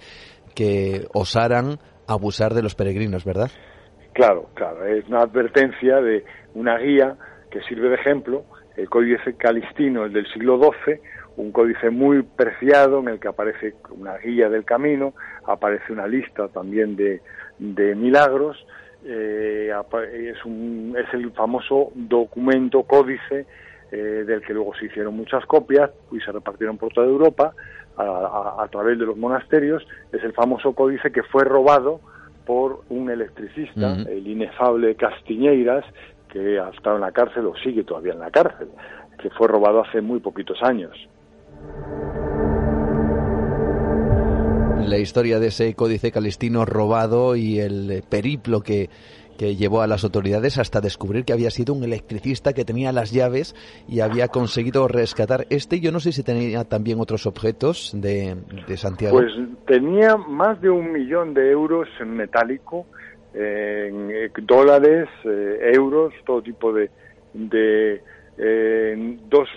que 0.55 1.05
osaran 1.13 1.79
abusar 2.07 2.53
de 2.53 2.63
los 2.63 2.75
peregrinos, 2.75 3.25
¿verdad? 3.25 3.51
Claro, 4.13 4.49
claro, 4.53 4.85
es 4.85 5.07
una 5.07 5.21
advertencia 5.21 6.01
de 6.01 6.23
una 6.53 6.77
guía 6.77 7.15
que 7.49 7.61
sirve 7.63 7.89
de 7.89 7.95
ejemplo, 7.95 8.43
el 8.75 8.89
Códice 8.89 9.35
Calistino, 9.35 10.05
el 10.05 10.13
del 10.13 10.25
siglo 10.33 10.59
XII, 10.59 10.99
un 11.37 11.51
códice 11.51 11.89
muy 11.89 12.23
preciado 12.23 12.99
en 12.99 13.09
el 13.09 13.19
que 13.19 13.27
aparece 13.27 13.75
una 13.89 14.17
guía 14.17 14.49
del 14.49 14.65
camino, 14.65 15.13
aparece 15.45 15.93
una 15.93 16.07
lista 16.07 16.47
también 16.49 16.95
de, 16.95 17.21
de 17.59 17.95
milagros, 17.95 18.65
eh, 19.05 19.71
es, 20.13 20.45
un, 20.45 20.95
es 20.97 21.13
el 21.13 21.31
famoso 21.31 21.91
documento 21.95 22.83
códice 22.83 23.45
eh, 23.91 23.95
del 23.95 24.41
que 24.41 24.53
luego 24.53 24.73
se 24.75 24.85
hicieron 24.85 25.15
muchas 25.15 25.45
copias 25.45 25.91
y 26.11 26.19
se 26.19 26.31
repartieron 26.31 26.77
por 26.77 26.93
toda 26.93 27.07
Europa 27.07 27.53
a, 27.97 28.67
través 28.71 28.97
de 28.97 29.05
los 29.05 29.17
monasterios, 29.17 29.85
es 30.11 30.23
el 30.23 30.33
famoso 30.33 30.73
códice 30.73 31.11
que 31.11 31.21
fue 31.23 31.43
robado 31.43 31.99
por 32.45 32.83
un 32.89 33.11
electricista, 33.11 33.93
el 34.09 34.25
inefable 34.27 34.95
Castiñeiras, 34.95 35.85
que 36.29 36.59
ha 36.59 36.69
estado 36.69 36.95
en 36.95 37.01
la 37.01 37.11
cárcel 37.11 37.45
o 37.45 37.55
sigue 37.57 37.83
todavía 37.83 38.13
en 38.13 38.19
la 38.19 38.31
cárcel, 38.31 38.69
que 39.21 39.29
fue 39.29 39.47
robado 39.47 39.81
hace 39.83 40.01
muy 40.01 40.19
poquitos 40.19 40.57
años. 40.63 40.91
La 44.91 44.97
historia 44.97 45.39
de 45.39 45.47
ese 45.47 45.73
códice 45.73 46.11
calistino 46.11 46.65
robado 46.65 47.37
y 47.37 47.59
el 47.59 48.03
periplo 48.09 48.59
que, 48.59 48.89
que 49.37 49.55
llevó 49.55 49.81
a 49.81 49.87
las 49.87 50.03
autoridades 50.03 50.57
hasta 50.57 50.81
descubrir 50.81 51.23
que 51.23 51.31
había 51.31 51.49
sido 51.49 51.73
un 51.73 51.85
electricista 51.85 52.51
que 52.51 52.65
tenía 52.65 52.91
las 52.91 53.13
llaves 53.13 53.55
y 53.87 54.01
había 54.01 54.27
conseguido 54.27 54.89
rescatar 54.89 55.47
este. 55.49 55.79
Yo 55.79 55.93
no 55.93 56.01
sé 56.01 56.11
si 56.11 56.23
tenía 56.23 56.65
también 56.65 56.99
otros 56.99 57.25
objetos 57.25 57.93
de, 57.95 58.35
Santiago. 58.75 59.17
Pues 59.17 59.31
tenía 59.65 60.17
más 60.17 60.59
de 60.59 60.69
un 60.69 60.91
millón 60.91 61.33
de 61.33 61.51
euros 61.51 61.87
en 62.01 62.13
metálico, 62.13 62.85
en 63.33 64.11
eh, 64.11 64.29
dólares, 64.41 65.07
eh, 65.23 65.71
euros, 65.73 66.13
todo 66.25 66.41
tipo 66.41 66.73
de, 66.73 66.89
de 67.33 68.03
eh, 68.37 69.17
dos 69.29 69.47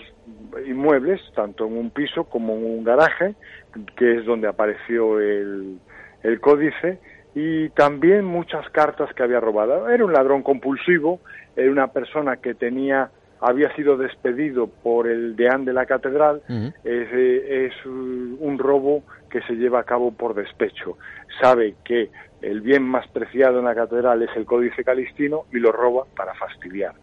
inmuebles, 0.65 1.21
tanto 1.35 1.67
en 1.67 1.77
un 1.77 1.89
piso 1.89 2.25
como 2.25 2.53
en 2.53 2.65
un 2.65 2.83
garaje, 2.83 3.35
que 3.95 4.19
es 4.19 4.25
donde 4.25 4.47
apareció 4.47 5.19
el, 5.19 5.79
el 6.23 6.39
códice 6.39 6.99
y 7.33 7.69
también 7.69 8.25
muchas 8.25 8.69
cartas 8.69 9.13
que 9.13 9.23
había 9.23 9.39
robado. 9.39 9.89
Era 9.89 10.05
un 10.05 10.13
ladrón 10.13 10.41
compulsivo, 10.41 11.19
era 11.55 11.69
una 11.71 11.87
persona 11.87 12.37
que 12.37 12.53
tenía 12.53 13.11
había 13.41 13.73
sido 13.75 13.97
despedido 13.97 14.67
por 14.67 15.07
el 15.07 15.35
deán 15.35 15.65
de 15.65 15.73
la 15.73 15.85
catedral, 15.85 16.41
es, 16.83 17.85
un 17.85 18.57
robo 18.57 19.03
que 19.29 19.41
se 19.41 19.53
lleva 19.53 19.81
a 19.81 19.83
cabo 19.83 20.11
por 20.11 20.33
despecho. 20.33 20.97
Sabe 21.41 21.75
que 21.83 22.09
el 22.41 22.61
bien 22.61 22.83
más 22.83 23.07
preciado 23.09 23.59
en 23.59 23.65
la 23.65 23.75
catedral 23.75 24.21
es 24.23 24.29
el 24.35 24.45
códice 24.45 24.83
calistino 24.83 25.45
y 25.51 25.59
lo 25.59 25.71
roba 25.71 26.05
para 26.15 26.33
fastidiar. 26.33 26.95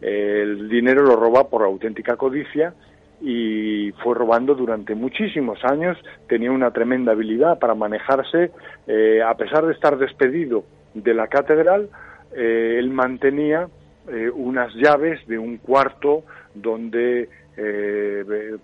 El 0.00 0.68
dinero 0.68 1.02
lo 1.02 1.16
roba 1.16 1.48
por 1.48 1.62
auténtica 1.62 2.16
codicia 2.16 2.74
y 3.20 3.92
fue 4.02 4.14
robando 4.14 4.54
durante 4.54 4.94
muchísimos 4.94 5.58
años, 5.64 5.96
tenía 6.28 6.52
una 6.52 6.72
tremenda 6.72 7.12
habilidad 7.12 7.58
para 7.58 7.74
manejarse, 7.74 8.50
eh, 8.86 9.22
a 9.22 9.34
pesar 9.34 9.64
de 9.64 9.72
estar 9.72 9.96
despedido 9.96 10.64
de 10.92 11.14
la 11.14 11.28
catedral, 11.28 11.88
eh, 12.36 12.76
él 12.78 12.90
mantenía 12.90 13.68
eh, 14.08 14.28
unas 14.28 14.74
llaves 14.74 15.26
de 15.26 15.38
un 15.38 15.56
cuarto 15.56 16.24
donde 16.54 17.28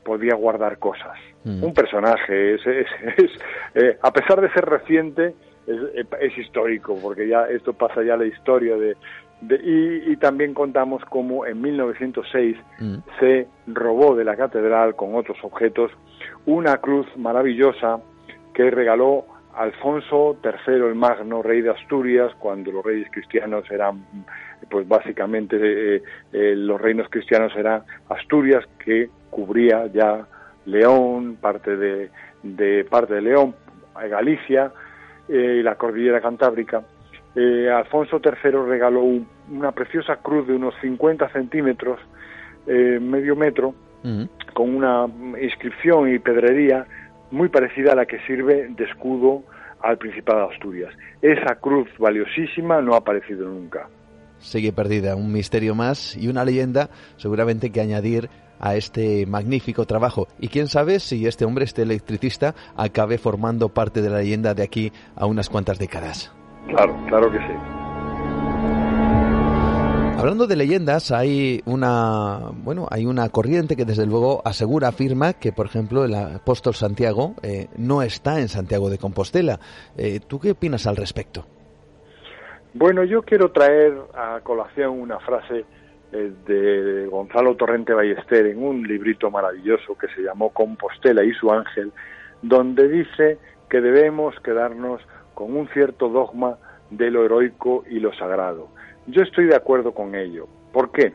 podía 0.03 0.35
guardar 0.35 0.79
cosas. 0.79 1.17
Mm. 1.45 1.63
Un 1.63 1.73
personaje, 1.73 2.55
es, 2.55 2.61
a 4.03 4.13
pesar 4.13 4.41
de 4.41 4.51
ser 4.53 4.65
reciente, 4.65 5.33
es, 6.21 6.39
histórico, 6.39 6.97
porque 7.01 7.29
ya 7.29 7.45
esto 7.45 7.73
pasa 7.73 8.03
ya 8.03 8.17
la 8.17 8.27
historia 8.27 8.77
de, 8.77 8.97
y, 9.43 10.17
también 10.17 10.53
contamos 10.53 11.03
cómo 11.07 11.47
en 11.47 11.61
1906 11.61 12.57
mm. 12.79 12.95
se 13.19 13.49
robó 13.67 14.15
de 14.15 14.25
la 14.25 14.37
catedral 14.37 14.95
con 14.97 15.15
otros 15.15 15.39
objetos 15.43 15.91
una 16.47 16.77
cruz 16.79 17.07
maravillosa 17.17 18.01
que 18.53 18.71
regaló 18.71 19.25
Alfonso 19.55 20.37
III 20.45 20.75
el 20.75 20.95
Magno, 20.95 21.43
rey 21.43 21.61
de 21.61 21.71
Asturias, 21.71 22.33
cuando 22.39 22.71
los 22.71 22.85
reyes 22.85 23.09
cristianos 23.11 23.69
eran, 23.71 24.05
pues 24.71 24.87
básicamente 24.87 25.57
eh, 25.57 26.03
eh, 26.33 26.55
los 26.57 26.81
reinos 26.81 27.09
cristianos 27.11 27.53
eran 27.57 27.83
Asturias, 28.09 28.65
que 28.85 29.11
cubría 29.31 29.87
ya 29.87 30.27
León, 30.67 31.37
parte 31.41 31.77
de, 31.77 32.11
de 32.43 32.85
parte 32.85 33.15
de 33.15 33.23
León, 33.23 33.55
Galicia 34.09 34.73
eh, 35.29 35.59
y 35.61 35.63
la 35.63 35.75
cordillera 35.75 36.21
cantábrica 36.21 36.83
eh, 37.35 37.71
Alfonso 37.71 38.21
III 38.25 38.51
regaló 38.69 39.03
una 39.51 39.73
preciosa 39.73 40.17
cruz 40.17 40.47
de 40.47 40.55
unos 40.55 40.75
50 40.81 41.29
centímetros, 41.31 42.01
eh, 42.67 42.99
medio 43.01 43.37
metro, 43.37 43.75
con 44.55 44.75
una 44.75 45.07
inscripción 45.41 46.13
y 46.13 46.19
pedrería 46.19 46.87
muy 47.31 47.51
parecida 47.51 47.93
a 47.93 47.95
la 47.95 48.07
que 48.07 48.19
sirve 48.21 48.69
de 48.71 48.85
escudo 48.85 49.43
al 49.83 49.99
Principado 49.99 50.49
de 50.49 50.55
Asturias. 50.55 50.95
Esa 51.21 51.57
cruz 51.57 51.89
valiosísima 51.99 52.81
no 52.81 52.95
ha 52.95 52.99
aparecido 52.99 53.47
nunca. 53.47 53.89
Sigue 54.39 54.73
perdida, 54.73 55.17
un 55.17 55.33
misterio 55.33 55.75
más 55.75 56.17
y 56.17 56.29
una 56.29 56.47
leyenda 56.47 56.89
seguramente 57.19 57.71
que 57.71 57.83
añadir 57.83 58.31
a 58.59 58.75
este 58.75 59.27
magnífico 59.27 59.85
trabajo. 59.87 60.29
Y 60.39 60.49
quién 60.49 60.67
sabe 60.67 60.99
si 60.99 61.27
este 61.27 61.45
hombre, 61.45 61.65
este 61.65 61.83
electricista, 61.83 62.55
acabe 62.77 63.19
formando 63.19 63.69
parte 63.69 64.01
de 64.01 64.11
la 64.11 64.19
leyenda 64.19 64.55
de 64.55 64.63
aquí 64.63 64.93
a 65.15 65.27
unas 65.27 65.49
cuantas 65.49 65.79
décadas. 65.79 66.33
Claro, 66.69 66.97
claro 67.09 67.31
que 67.31 67.39
sí. 67.39 67.81
Hablando 70.21 70.47
de 70.47 70.55
leyendas, 70.55 71.13
hay 71.13 71.63
una 71.65 72.51
bueno, 72.53 72.87
hay 72.91 73.07
una 73.07 73.31
corriente 73.31 73.75
que 73.75 73.87
desde 73.87 74.05
luego 74.05 74.43
asegura, 74.45 74.89
afirma 74.89 75.33
que, 75.33 75.51
por 75.51 75.65
ejemplo, 75.65 76.05
el 76.05 76.15
apóstol 76.15 76.75
Santiago 76.75 77.37
eh, 77.43 77.69
no 77.79 78.03
está 78.03 78.39
en 78.39 78.49
Santiago 78.49 78.91
de 78.91 78.99
Compostela. 78.99 79.59
Eh, 79.97 80.21
¿Tú 80.21 80.39
qué 80.39 80.51
opinas 80.51 80.87
al 80.87 80.97
respecto? 80.97 81.47
Bueno, 82.75 83.03
yo 83.03 83.23
quiero 83.23 83.51
traer 83.51 83.95
a 84.15 84.41
colación 84.43 85.01
una 85.01 85.19
frase 85.21 85.65
eh, 86.13 86.33
de 86.47 87.07
Gonzalo 87.07 87.57
Torrente 87.57 87.95
Ballester 87.95 88.45
en 88.45 88.63
un 88.63 88.87
librito 88.87 89.31
maravilloso 89.31 89.97
que 89.97 90.09
se 90.09 90.21
llamó 90.21 90.51
Compostela 90.51 91.25
y 91.25 91.33
su 91.33 91.51
ángel, 91.51 91.93
donde 92.43 92.89
dice 92.89 93.39
que 93.71 93.81
debemos 93.81 94.39
quedarnos 94.41 95.01
con 95.41 95.57
un 95.57 95.69
cierto 95.69 96.11
dogma 96.11 96.59
de 96.91 97.11
lo 97.11 97.25
heroico 97.25 97.83
y 97.89 97.99
lo 97.99 98.13
sagrado. 98.13 98.69
Yo 99.07 99.23
estoy 99.23 99.47
de 99.47 99.57
acuerdo 99.57 99.95
con 99.95 100.15
ello. 100.15 100.47
¿Por 100.71 100.93
qué? 100.93 101.15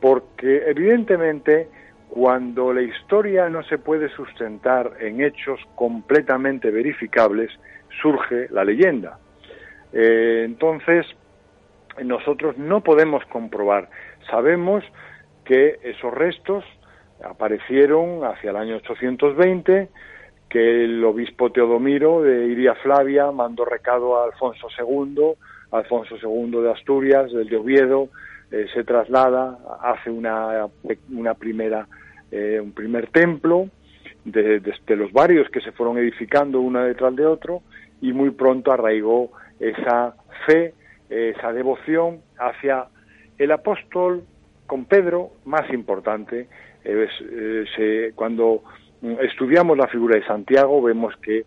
Porque 0.00 0.64
evidentemente 0.66 1.68
cuando 2.08 2.72
la 2.72 2.82
historia 2.82 3.48
no 3.48 3.62
se 3.62 3.78
puede 3.78 4.08
sustentar 4.08 4.94
en 4.98 5.20
hechos 5.20 5.60
completamente 5.76 6.72
verificables, 6.72 7.48
surge 8.02 8.48
la 8.50 8.64
leyenda. 8.64 9.20
Eh, 9.92 10.42
entonces, 10.44 11.06
nosotros 12.02 12.58
no 12.58 12.80
podemos 12.80 13.24
comprobar. 13.26 13.88
Sabemos 14.28 14.82
que 15.44 15.78
esos 15.84 16.12
restos 16.12 16.64
aparecieron 17.22 18.24
hacia 18.24 18.50
el 18.50 18.56
año 18.56 18.78
820, 18.78 19.88
que 20.50 20.84
el 20.84 21.02
obispo 21.04 21.50
Teodomiro 21.52 22.22
de 22.22 22.48
Iria 22.48 22.74
Flavia 22.74 23.30
mandó 23.30 23.64
recado 23.64 24.20
a 24.20 24.24
Alfonso 24.24 24.66
II, 24.76 25.34
Alfonso 25.70 26.16
II 26.20 26.60
de 26.60 26.72
Asturias, 26.72 27.32
del 27.32 27.48
de 27.48 27.56
Oviedo, 27.56 28.08
eh, 28.50 28.66
se 28.74 28.82
traslada, 28.82 29.58
hace 29.80 30.10
una, 30.10 30.66
una 31.12 31.34
primera, 31.34 31.86
eh, 32.32 32.58
un 32.60 32.72
primer 32.72 33.06
templo 33.06 33.68
de, 34.24 34.60
los 34.88 35.12
varios 35.12 35.48
que 35.50 35.60
se 35.60 35.70
fueron 35.70 35.98
edificando 35.98 36.60
uno 36.60 36.82
detrás 36.82 37.14
de 37.14 37.26
otro 37.26 37.62
y 38.00 38.12
muy 38.12 38.30
pronto 38.30 38.72
arraigó 38.72 39.30
esa 39.60 40.16
fe, 40.46 40.74
esa 41.08 41.52
devoción 41.52 42.20
hacia 42.38 42.86
el 43.38 43.52
apóstol 43.52 44.24
con 44.66 44.84
Pedro 44.84 45.30
más 45.44 45.72
importante. 45.72 46.48
Eh, 46.82 48.12
cuando 48.16 48.62
estudiamos 49.02 49.76
la 49.76 49.88
figura 49.88 50.16
de 50.16 50.26
Santiago, 50.26 50.82
vemos 50.82 51.14
que 51.16 51.44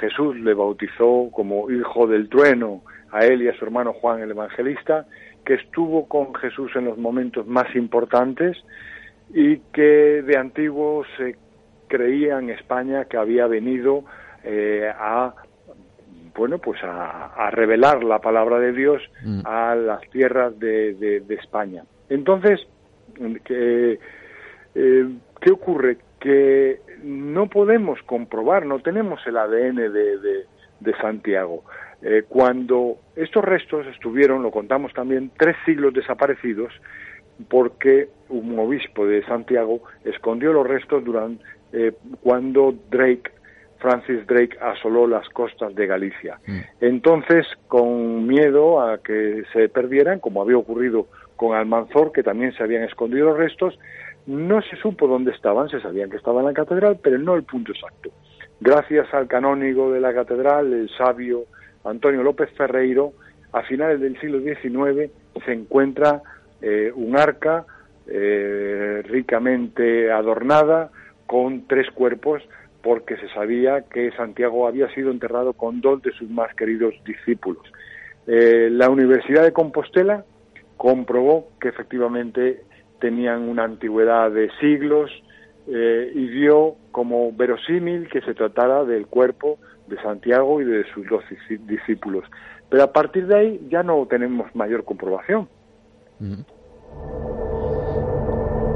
Jesús 0.00 0.36
le 0.40 0.54
bautizó 0.54 1.30
como 1.32 1.70
hijo 1.70 2.06
del 2.06 2.28
trueno 2.28 2.82
a 3.10 3.24
él 3.24 3.42
y 3.42 3.48
a 3.48 3.54
su 3.56 3.64
hermano 3.64 3.92
Juan 3.92 4.20
el 4.20 4.30
Evangelista, 4.30 5.06
que 5.44 5.54
estuvo 5.54 6.06
con 6.08 6.34
Jesús 6.34 6.70
en 6.76 6.86
los 6.86 6.98
momentos 6.98 7.46
más 7.46 7.74
importantes 7.74 8.56
y 9.34 9.58
que 9.72 10.22
de 10.22 10.36
antiguo 10.36 11.04
se 11.16 11.36
creía 11.88 12.38
en 12.38 12.50
España 12.50 13.04
que 13.06 13.16
había 13.16 13.46
venido 13.46 14.04
eh, 14.44 14.90
a 14.94 15.34
bueno 16.34 16.58
pues 16.58 16.80
a, 16.84 17.50
revelar 17.50 18.04
la 18.04 18.20
palabra 18.20 18.58
de 18.58 18.72
Dios 18.72 19.02
mm. 19.24 19.40
a 19.44 19.74
las 19.74 20.00
tierras 20.10 20.58
de, 20.58 20.94
de 20.94 21.34
España. 21.34 21.84
Entonces, 22.08 22.60
que 23.44 23.98
Eh, 24.74 25.08
¿Qué 25.40 25.50
ocurre? 25.50 25.98
Que 26.20 26.80
no 27.02 27.48
podemos 27.48 28.00
comprobar, 28.02 28.66
no 28.66 28.80
tenemos 28.80 29.20
el 29.26 29.36
ADN 29.36 29.76
de, 29.76 30.18
de, 30.80 30.92
Santiago. 31.00 31.64
Eh, 32.02 32.24
cuando 32.28 32.98
estos 33.16 33.44
restos 33.44 33.86
estuvieron, 33.86 34.42
lo 34.42 34.50
contamos 34.50 34.92
también, 34.92 35.30
tres 35.38 35.56
siglos 35.64 35.94
desaparecidos, 35.94 36.72
porque 37.48 38.08
un 38.28 38.58
obispo 38.58 39.06
de 39.06 39.24
Santiago 39.24 39.82
escondió 40.04 40.52
los 40.52 40.66
restos 40.66 41.04
durante 41.04 41.42
eh, 41.72 41.92
cuando 42.22 42.74
Drake, 42.90 43.30
Francis 43.78 44.26
Drake, 44.26 44.58
asoló 44.60 45.06
las 45.06 45.28
costas 45.30 45.74
de 45.74 45.86
Galicia. 45.86 46.38
Mm. 46.46 46.58
Entonces, 46.80 47.46
con 47.68 48.26
miedo 48.26 48.80
a 48.80 48.98
que 48.98 49.44
se 49.52 49.68
perdieran, 49.68 50.20
como 50.20 50.42
había 50.42 50.58
ocurrido 50.58 51.06
con 51.36 51.56
Almanzor, 51.56 52.12
que 52.12 52.22
también 52.22 52.52
se 52.54 52.62
habían 52.62 52.84
escondido 52.84 53.28
los 53.28 53.38
restos, 53.38 53.78
no 54.30 54.62
se 54.62 54.76
supo 54.76 55.08
dónde 55.08 55.32
estaban, 55.32 55.68
se 55.68 55.80
sabían 55.80 56.08
que 56.08 56.16
estaban 56.16 56.40
en 56.40 56.46
la 56.46 56.54
catedral, 56.54 56.98
pero 57.02 57.18
no 57.18 57.34
el 57.34 57.42
punto 57.42 57.72
exacto. 57.72 58.10
Gracias 58.60 59.12
al 59.12 59.26
canónigo 59.26 59.90
de 59.92 60.00
la 60.00 60.14
catedral, 60.14 60.72
el 60.72 60.88
sabio 60.96 61.44
Antonio 61.84 62.22
López 62.22 62.50
Ferreiro, 62.56 63.12
a 63.52 63.62
finales 63.62 64.00
del 64.00 64.18
siglo 64.20 64.40
XIX 64.40 65.10
se 65.44 65.52
encuentra 65.52 66.22
eh, 66.62 66.92
un 66.94 67.18
arca 67.18 67.64
eh, 68.06 69.02
ricamente 69.06 70.12
adornada 70.12 70.90
con 71.26 71.66
tres 71.66 71.90
cuerpos 71.90 72.42
porque 72.82 73.16
se 73.16 73.28
sabía 73.30 73.82
que 73.82 74.12
Santiago 74.12 74.66
había 74.66 74.92
sido 74.94 75.10
enterrado 75.10 75.52
con 75.52 75.80
dos 75.80 76.02
de 76.02 76.12
sus 76.12 76.30
más 76.30 76.54
queridos 76.54 76.94
discípulos. 77.04 77.62
Eh, 78.26 78.68
la 78.70 78.88
Universidad 78.88 79.42
de 79.42 79.52
Compostela 79.52 80.24
comprobó 80.76 81.48
que 81.60 81.68
efectivamente 81.68 82.62
tenían 83.00 83.48
una 83.48 83.64
antigüedad 83.64 84.30
de 84.30 84.50
siglos 84.60 85.10
y 85.66 86.28
dio 86.28 86.74
como 86.90 87.32
verosímil 87.32 88.08
que 88.08 88.20
se 88.22 88.34
tratara 88.34 88.84
del 88.84 89.06
cuerpo 89.06 89.58
de 89.86 90.00
Santiago 90.02 90.60
y 90.60 90.64
de 90.64 90.84
sus 90.92 91.06
dos 91.08 91.22
discípulos. 91.66 92.24
Pero 92.68 92.84
a 92.84 92.92
partir 92.92 93.26
de 93.26 93.36
ahí 93.36 93.68
ya 93.70 93.82
no 93.82 94.06
tenemos 94.06 94.54
mayor 94.54 94.84
comprobación. 94.84 95.48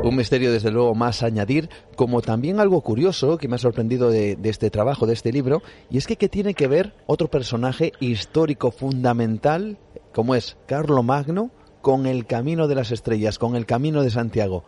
Un 0.04 0.16
misterio, 0.16 0.52
desde 0.52 0.70
luego, 0.70 0.94
más 0.94 1.22
añadir, 1.22 1.70
como 1.96 2.20
también 2.20 2.60
algo 2.60 2.82
curioso 2.82 3.38
que 3.38 3.48
me 3.48 3.54
ha 3.54 3.58
sorprendido 3.58 4.10
de, 4.10 4.36
este 4.42 4.68
trabajo, 4.68 5.06
de 5.06 5.14
este 5.14 5.32
libro, 5.32 5.62
y 5.88 5.96
es 5.96 6.06
que 6.06 6.16
¿qué 6.16 6.28
tiene 6.28 6.52
que 6.52 6.68
ver 6.68 6.92
otro 7.06 7.28
personaje 7.28 7.92
histórico 8.00 8.70
fundamental, 8.70 9.78
como 10.12 10.34
es 10.34 10.58
Carlo 10.66 11.02
Magno, 11.02 11.50
con 11.84 12.06
el 12.06 12.24
camino 12.24 12.66
de 12.66 12.74
las 12.74 12.90
estrellas, 12.92 13.38
con 13.38 13.56
el 13.56 13.66
camino 13.66 14.02
de 14.02 14.08
Santiago. 14.08 14.64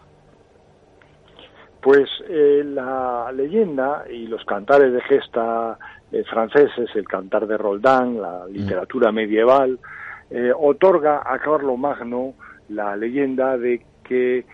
Pues 1.80 2.10
eh, 2.28 2.62
la 2.62 3.32
leyenda 3.32 4.05
y 4.10 4.26
los 4.26 4.44
cantares 4.44 4.93
de 4.93 5.01
gesta 5.01 5.78
eh, 6.12 6.22
franceses, 6.30 6.90
el 6.94 7.09
cantar 7.09 7.47
de 7.47 7.56
Roldán, 7.56 8.20
la 8.20 8.44
mm. 8.47 8.52
literatura 8.52 9.12
medieval, 9.12 9.78
eh, 10.30 10.52
otorga 10.55 11.22
a 11.24 11.38
Carlo 11.38 11.78
Magno 11.78 12.34
la 12.68 12.94
leyenda 12.97 13.56
de 13.56 13.82
que 14.05 14.44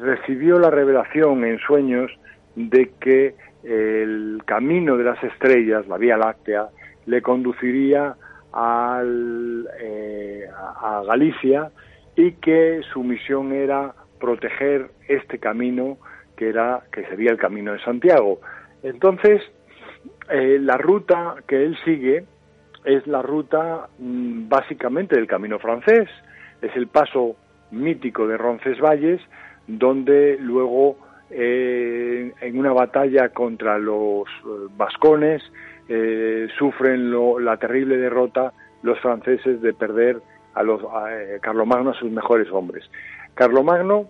recibió 0.00 0.58
la 0.60 0.70
revelación 0.70 1.44
en 1.44 1.58
sueños 1.58 2.12
de 2.54 2.92
que 3.00 3.34
el 3.64 4.42
camino 4.44 4.96
de 4.96 5.04
las 5.04 5.24
estrellas, 5.24 5.88
la 5.88 5.96
Vía 5.96 6.16
Láctea, 6.16 6.68
le 7.06 7.20
conduciría 7.22 8.14
al, 8.52 9.68
a 10.80 11.02
Galicia 11.06 11.70
y 12.16 12.32
que 12.32 12.80
su 12.92 13.02
misión 13.02 13.52
era 13.52 13.94
proteger 14.18 14.90
este 15.06 15.38
camino 15.38 15.98
que 16.36 16.48
era 16.48 16.82
que 16.92 17.04
sería 17.06 17.32
el 17.32 17.38
camino 17.38 17.72
de 17.72 17.80
Santiago. 17.80 18.40
Entonces, 18.82 19.42
eh, 20.30 20.58
la 20.60 20.76
ruta 20.76 21.36
que 21.46 21.64
él 21.64 21.76
sigue 21.84 22.24
es 22.84 23.06
la 23.06 23.22
ruta 23.22 23.88
mm, 23.98 24.48
básicamente 24.48 25.16
del 25.16 25.26
camino 25.26 25.58
francés, 25.58 26.08
es 26.62 26.74
el 26.76 26.86
paso 26.86 27.36
mítico 27.70 28.26
de 28.26 28.36
Roncesvalles, 28.36 29.20
donde 29.66 30.38
luego 30.40 30.96
eh, 31.30 32.32
en 32.40 32.58
una 32.58 32.72
batalla 32.72 33.30
contra 33.30 33.78
los 33.78 34.24
eh, 35.88 36.48
sufren 36.58 37.10
la 37.44 37.56
terrible 37.56 37.96
derrota 37.96 38.52
los 38.82 38.98
franceses 39.00 39.60
de 39.60 39.72
perder 39.72 40.20
a 40.54 40.62
los 40.62 40.82
a, 40.84 41.08
Carlomagno 41.40 41.90
a 41.90 41.94
sus 41.94 42.10
mejores 42.10 42.50
hombres. 42.50 42.88
Carlomagno 43.34 44.08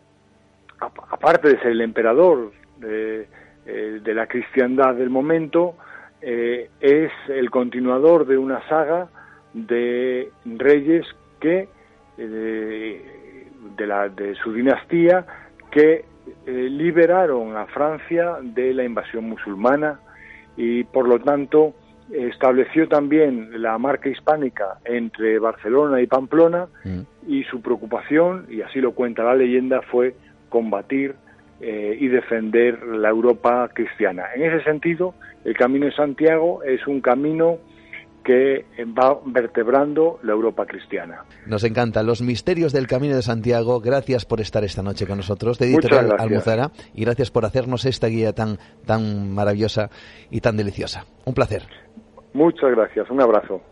aparte 0.80 1.48
de 1.48 1.58
ser 1.58 1.72
el 1.72 1.80
emperador 1.80 2.52
de, 2.78 3.28
eh, 3.66 4.00
la 4.04 4.26
cristiandad 4.26 4.94
del 4.94 5.10
momento, 5.10 5.74
eh, 6.20 6.70
es 6.80 7.12
el 7.28 7.50
continuador 7.50 8.26
de 8.26 8.38
una 8.38 8.66
saga 8.68 9.08
de 9.52 10.30
reyes 10.44 11.06
que 11.40 11.68
eh, 12.16 13.46
de, 13.76 13.86
la, 13.86 14.08
de 14.08 14.34
su 14.36 14.52
dinastía 14.52 15.24
que 15.70 16.04
liberaron 16.46 17.56
a 17.56 17.66
Francia 17.66 18.36
de 18.42 18.74
la 18.74 18.84
invasión 18.84 19.28
musulmana 19.28 20.00
y 20.58 20.82
por 20.82 21.08
lo 21.08 21.20
tanto 21.20 21.72
estableció 22.12 22.88
también 22.88 23.62
la 23.62 23.78
marca 23.78 24.08
hispánica 24.08 24.78
entre 24.84 25.38
Barcelona 25.38 26.02
y 26.02 26.06
Pamplona 26.06 26.66
mm. 26.84 27.00
y 27.28 27.44
su 27.44 27.62
preocupación, 27.62 28.46
y 28.50 28.62
así 28.62 28.80
lo 28.80 28.92
cuenta 28.92 29.22
la 29.22 29.36
leyenda, 29.36 29.82
fue 29.82 30.14
combatir 30.48 31.14
eh, 31.60 31.96
y 32.00 32.08
defender 32.08 32.82
la 32.82 33.08
Europa 33.08 33.70
cristiana. 33.72 34.24
En 34.34 34.42
ese 34.42 34.64
sentido, 34.64 35.14
el 35.44 35.56
Camino 35.56 35.86
de 35.86 35.92
Santiago 35.92 36.62
es 36.64 36.86
un 36.86 37.00
camino 37.00 37.58
que 38.28 38.66
va 38.84 39.18
vertebrando 39.24 40.18
la 40.22 40.32
Europa 40.32 40.66
cristiana. 40.66 41.24
Nos 41.46 41.64
encantan 41.64 42.04
los 42.04 42.20
misterios 42.20 42.74
del 42.74 42.86
Camino 42.86 43.16
de 43.16 43.22
Santiago. 43.22 43.80
Gracias 43.80 44.26
por 44.26 44.42
estar 44.42 44.64
esta 44.64 44.82
noche 44.82 45.06
con 45.06 45.16
nosotros, 45.16 45.58
de 45.58 45.68
Editorial 45.68 46.14
Almuzara, 46.18 46.70
y 46.92 47.06
gracias 47.06 47.30
por 47.30 47.46
hacernos 47.46 47.86
esta 47.86 48.08
guía 48.08 48.34
tan, 48.34 48.58
tan 48.84 49.32
maravillosa 49.32 49.88
y 50.30 50.42
tan 50.42 50.58
deliciosa. 50.58 51.06
Un 51.24 51.32
placer. 51.32 51.62
Muchas 52.34 52.70
gracias. 52.70 53.08
Un 53.08 53.22
abrazo. 53.22 53.62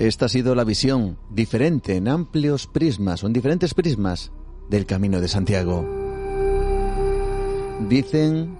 Esta 0.00 0.24
ha 0.24 0.28
sido 0.30 0.54
la 0.54 0.64
visión 0.64 1.18
diferente 1.28 1.94
en 1.94 2.08
amplios 2.08 2.66
prismas 2.66 3.22
o 3.22 3.26
en 3.26 3.34
diferentes 3.34 3.74
prismas 3.74 4.32
del 4.70 4.86
Camino 4.86 5.20
de 5.20 5.28
Santiago. 5.28 5.86
Dicen, 7.86 8.56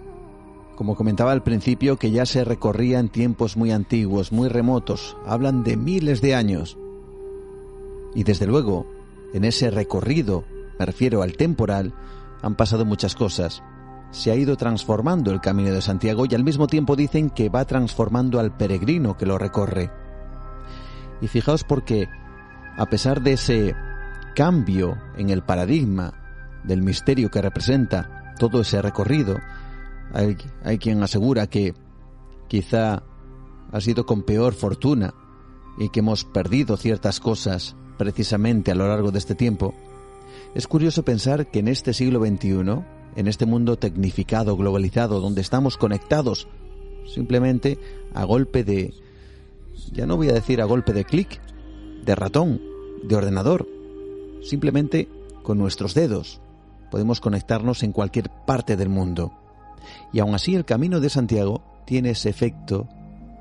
como 0.77 0.97
comentaba 0.97 1.33
al 1.33 1.43
principio, 1.43 1.97
que 1.97 2.11
ya 2.11 2.27
se 2.27 2.45
recorría 2.45 2.99
en 2.99 3.09
tiempos 3.09 3.57
muy 3.57 3.71
antiguos, 3.71 4.33
muy 4.33 4.51
remotos, 4.51 5.17
hablan 5.25 5.65
de 5.65 5.79
miles 5.79 6.21
de 6.21 6.35
años. 6.35 6.77
Y 8.15 8.25
desde 8.25 8.47
luego, 8.47 8.85
en 9.33 9.47
ese 9.47 9.71
recorrido, 9.71 10.45
me 10.79 10.85
refiero 10.85 11.23
al 11.23 11.39
temporal, 11.39 11.95
han 12.43 12.55
pasado 12.55 12.85
muchas 12.85 13.15
cosas. 13.15 13.63
Se 14.11 14.31
ha 14.31 14.37
ido 14.37 14.59
transformando 14.59 15.31
el 15.31 15.41
Camino 15.41 15.73
de 15.73 15.81
Santiago 15.81 16.27
y 16.29 16.35
al 16.35 16.45
mismo 16.45 16.67
tiempo 16.67 16.97
dicen 16.97 17.31
que 17.31 17.49
va 17.49 17.65
transformando 17.65 18.41
al 18.41 18.55
peregrino 18.59 19.17
que 19.17 19.25
lo 19.25 19.39
recorre. 19.39 20.00
Y 21.21 21.29
fijaos 21.29 21.65
porque, 21.65 22.09
a 22.77 22.87
pesar 22.87 23.23
de 23.23 23.33
ese 23.33 23.75
cambio 24.35 24.97
en 25.17 25.31
el 25.31 25.43
paradigma 25.43 26.15
del 26.65 26.83
misterio 26.83 27.31
que 27.31 27.43
representa 27.43 28.35
todo 28.39 28.63
ese 28.63 28.81
recorrido, 28.81 29.39
hay, 30.13 30.37
hay 30.65 30.79
quien 30.79 31.03
asegura 31.03 31.47
que 31.47 31.75
quizá 32.49 33.03
ha 33.73 33.81
sido 33.81 34.07
con 34.07 34.23
peor 34.23 34.55
fortuna 34.55 35.15
y 35.79 35.89
que 35.91 36.01
hemos 36.01 36.25
perdido 36.25 36.77
ciertas 36.77 37.21
cosas 37.21 37.77
precisamente 37.97 38.71
a 38.71 38.75
lo 38.75 38.89
largo 38.89 39.11
de 39.11 39.19
este 39.19 39.35
tiempo, 39.35 39.75
es 40.55 40.67
curioso 40.67 41.05
pensar 41.05 41.51
que 41.51 41.61
en 41.61 41.69
este 41.69 41.95
siglo 41.95 42.21
XXI, 42.25 42.83
en 43.17 43.27
este 43.27 43.47
mundo 43.47 43.77
tecnificado, 43.77 44.57
globalizado, 44.57 45.21
donde 45.21 45.43
estamos 45.43 45.77
conectados 45.77 46.49
simplemente 47.07 47.79
a 48.15 48.25
golpe 48.25 48.65
de 48.65 48.95
ya 49.87 50.07
no 50.07 50.17
voy 50.17 50.29
a 50.29 50.35
decir 50.35 50.61
a 50.61 50.65
golpe 50.65 50.93
de 50.93 51.05
clic, 51.05 51.41
de 52.05 52.15
ratón, 52.15 52.61
de 53.03 53.17
ordenador, 53.17 53.67
simplemente 54.43 55.09
con 55.43 55.59
nuestros 55.59 55.95
dedos 55.95 56.41
podemos 56.91 57.21
conectarnos 57.21 57.83
en 57.83 57.93
cualquier 57.93 58.29
parte 58.29 58.77
del 58.77 58.89
mundo. 58.89 59.33
Y 60.13 60.19
aún 60.19 60.35
así 60.35 60.55
el 60.55 60.65
camino 60.65 61.01
de 61.01 61.09
Santiago 61.09 61.63
tiene 61.87 62.11
ese 62.11 62.29
efecto 62.29 62.89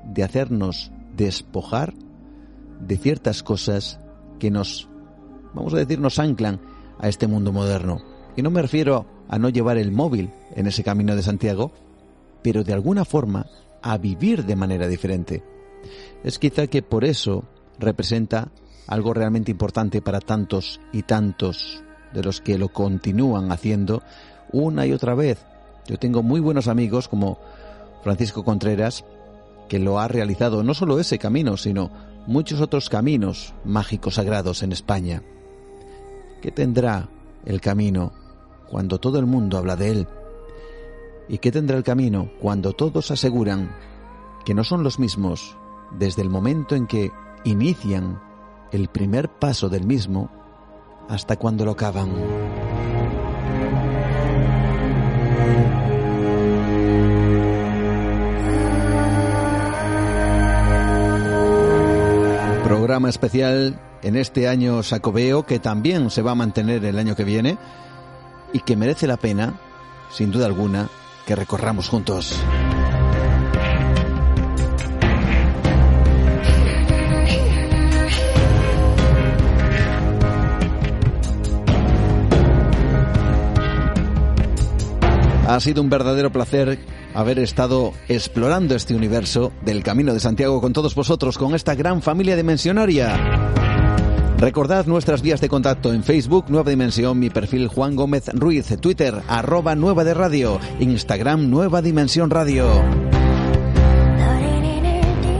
de 0.04 0.22
hacernos 0.22 0.90
despojar 1.16 1.92
de 2.80 2.96
ciertas 2.96 3.42
cosas 3.42 4.00
que 4.38 4.50
nos, 4.50 4.88
vamos 5.52 5.74
a 5.74 5.78
decir, 5.78 6.00
nos 6.00 6.18
anclan 6.18 6.60
a 6.98 7.08
este 7.08 7.26
mundo 7.26 7.52
moderno. 7.52 8.00
Y 8.36 8.42
no 8.42 8.50
me 8.50 8.62
refiero 8.62 9.06
a 9.28 9.38
no 9.38 9.48
llevar 9.50 9.76
el 9.76 9.92
móvil 9.92 10.30
en 10.54 10.66
ese 10.66 10.82
camino 10.82 11.14
de 11.14 11.22
Santiago, 11.22 11.72
pero 12.42 12.64
de 12.64 12.72
alguna 12.72 13.04
forma 13.04 13.46
a 13.82 13.98
vivir 13.98 14.44
de 14.46 14.56
manera 14.56 14.88
diferente. 14.88 15.42
Es 16.22 16.38
quizá 16.38 16.66
que 16.66 16.82
por 16.82 17.04
eso 17.04 17.44
representa 17.78 18.48
algo 18.86 19.14
realmente 19.14 19.50
importante 19.50 20.02
para 20.02 20.20
tantos 20.20 20.80
y 20.92 21.02
tantos 21.02 21.82
de 22.12 22.22
los 22.22 22.40
que 22.40 22.58
lo 22.58 22.68
continúan 22.68 23.52
haciendo 23.52 24.02
una 24.52 24.86
y 24.86 24.92
otra 24.92 25.14
vez. 25.14 25.38
Yo 25.86 25.96
tengo 25.96 26.22
muy 26.22 26.40
buenos 26.40 26.68
amigos 26.68 27.08
como 27.08 27.38
Francisco 28.02 28.44
Contreras, 28.44 29.04
que 29.68 29.78
lo 29.78 30.00
ha 30.00 30.08
realizado 30.08 30.62
no 30.62 30.74
solo 30.74 30.98
ese 30.98 31.18
camino, 31.18 31.56
sino 31.56 31.90
muchos 32.26 32.60
otros 32.60 32.90
caminos 32.90 33.54
mágicos 33.64 34.16
sagrados 34.16 34.62
en 34.62 34.72
España. 34.72 35.22
¿Qué 36.42 36.50
tendrá 36.50 37.08
el 37.44 37.60
camino 37.60 38.12
cuando 38.68 38.98
todo 38.98 39.18
el 39.18 39.26
mundo 39.26 39.56
habla 39.56 39.76
de 39.76 39.90
él? 39.90 40.08
¿Y 41.28 41.38
qué 41.38 41.52
tendrá 41.52 41.76
el 41.76 41.84
camino 41.84 42.30
cuando 42.40 42.72
todos 42.72 43.10
aseguran 43.10 43.70
que 44.44 44.54
no 44.54 44.64
son 44.64 44.82
los 44.82 44.98
mismos 44.98 45.56
desde 45.92 46.22
el 46.22 46.30
momento 46.30 46.74
en 46.74 46.86
que 46.86 47.12
inician 47.44 48.20
el 48.72 48.88
primer 48.88 49.28
paso 49.28 49.68
del 49.68 49.86
mismo 49.86 50.30
hasta 51.08 51.36
cuando 51.36 51.64
lo 51.64 51.72
acaban? 51.72 52.10
Programa 62.64 63.08
especial 63.08 63.80
en 64.02 64.16
este 64.16 64.48
año 64.48 64.82
Sacobeo 64.82 65.44
que 65.44 65.58
también 65.58 66.10
se 66.10 66.22
va 66.22 66.32
a 66.32 66.36
mantener 66.36 66.84
el 66.84 66.98
año 66.98 67.16
que 67.16 67.24
viene 67.24 67.58
y 68.52 68.60
que 68.60 68.76
merece 68.76 69.06
la 69.06 69.16
pena, 69.16 69.54
sin 70.10 70.30
duda 70.30 70.46
alguna, 70.46 70.88
que 71.26 71.36
recorramos 71.36 71.88
juntos. 71.88 72.40
Ha 85.50 85.58
sido 85.58 85.82
un 85.82 85.90
verdadero 85.90 86.30
placer 86.30 86.78
haber 87.12 87.40
estado 87.40 87.92
explorando 88.06 88.76
este 88.76 88.94
universo 88.94 89.50
del 89.62 89.82
Camino 89.82 90.14
de 90.14 90.20
Santiago 90.20 90.60
con 90.60 90.72
todos 90.72 90.94
vosotros, 90.94 91.38
con 91.38 91.56
esta 91.56 91.74
gran 91.74 92.02
familia 92.02 92.36
dimensionaria. 92.36 93.16
Recordad 94.38 94.86
nuestras 94.86 95.22
vías 95.22 95.40
de 95.40 95.48
contacto 95.48 95.92
en 95.92 96.04
Facebook, 96.04 96.44
Nueva 96.50 96.70
Dimensión, 96.70 97.18
mi 97.18 97.30
perfil 97.30 97.66
Juan 97.66 97.96
Gómez 97.96 98.28
Ruiz, 98.32 98.68
Twitter, 98.80 99.22
arroba 99.26 99.74
Nueva 99.74 100.04
de 100.04 100.14
Radio, 100.14 100.60
Instagram, 100.78 101.50
Nueva 101.50 101.82
Dimensión 101.82 102.30
Radio. 102.30 102.84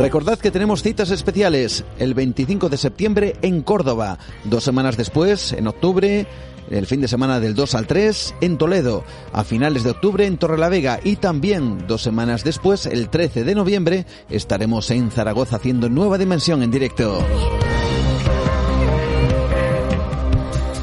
Recordad 0.00 0.38
que 0.38 0.50
tenemos 0.50 0.82
citas 0.82 1.10
especiales 1.10 1.84
el 1.98 2.14
25 2.14 2.70
de 2.70 2.78
septiembre 2.78 3.36
en 3.42 3.60
Córdoba, 3.60 4.18
dos 4.44 4.64
semanas 4.64 4.96
después, 4.96 5.52
en 5.52 5.66
octubre, 5.66 6.26
el 6.68 6.86
fin 6.86 7.00
de 7.00 7.08
semana 7.08 7.40
del 7.40 7.54
2 7.54 7.74
al 7.74 7.86
3 7.86 8.34
en 8.40 8.58
Toledo, 8.58 9.04
a 9.32 9.44
finales 9.44 9.84
de 9.84 9.90
octubre 9.90 10.26
en 10.26 10.36
Torrelavega 10.36 11.00
y 11.02 11.16
también 11.16 11.86
dos 11.86 12.02
semanas 12.02 12.44
después, 12.44 12.86
el 12.86 13.08
13 13.08 13.44
de 13.44 13.54
noviembre, 13.54 14.06
estaremos 14.28 14.90
en 14.90 15.10
Zaragoza 15.10 15.56
haciendo 15.56 15.88
Nueva 15.88 16.18
Dimensión 16.18 16.62
en 16.62 16.70
directo. 16.70 17.24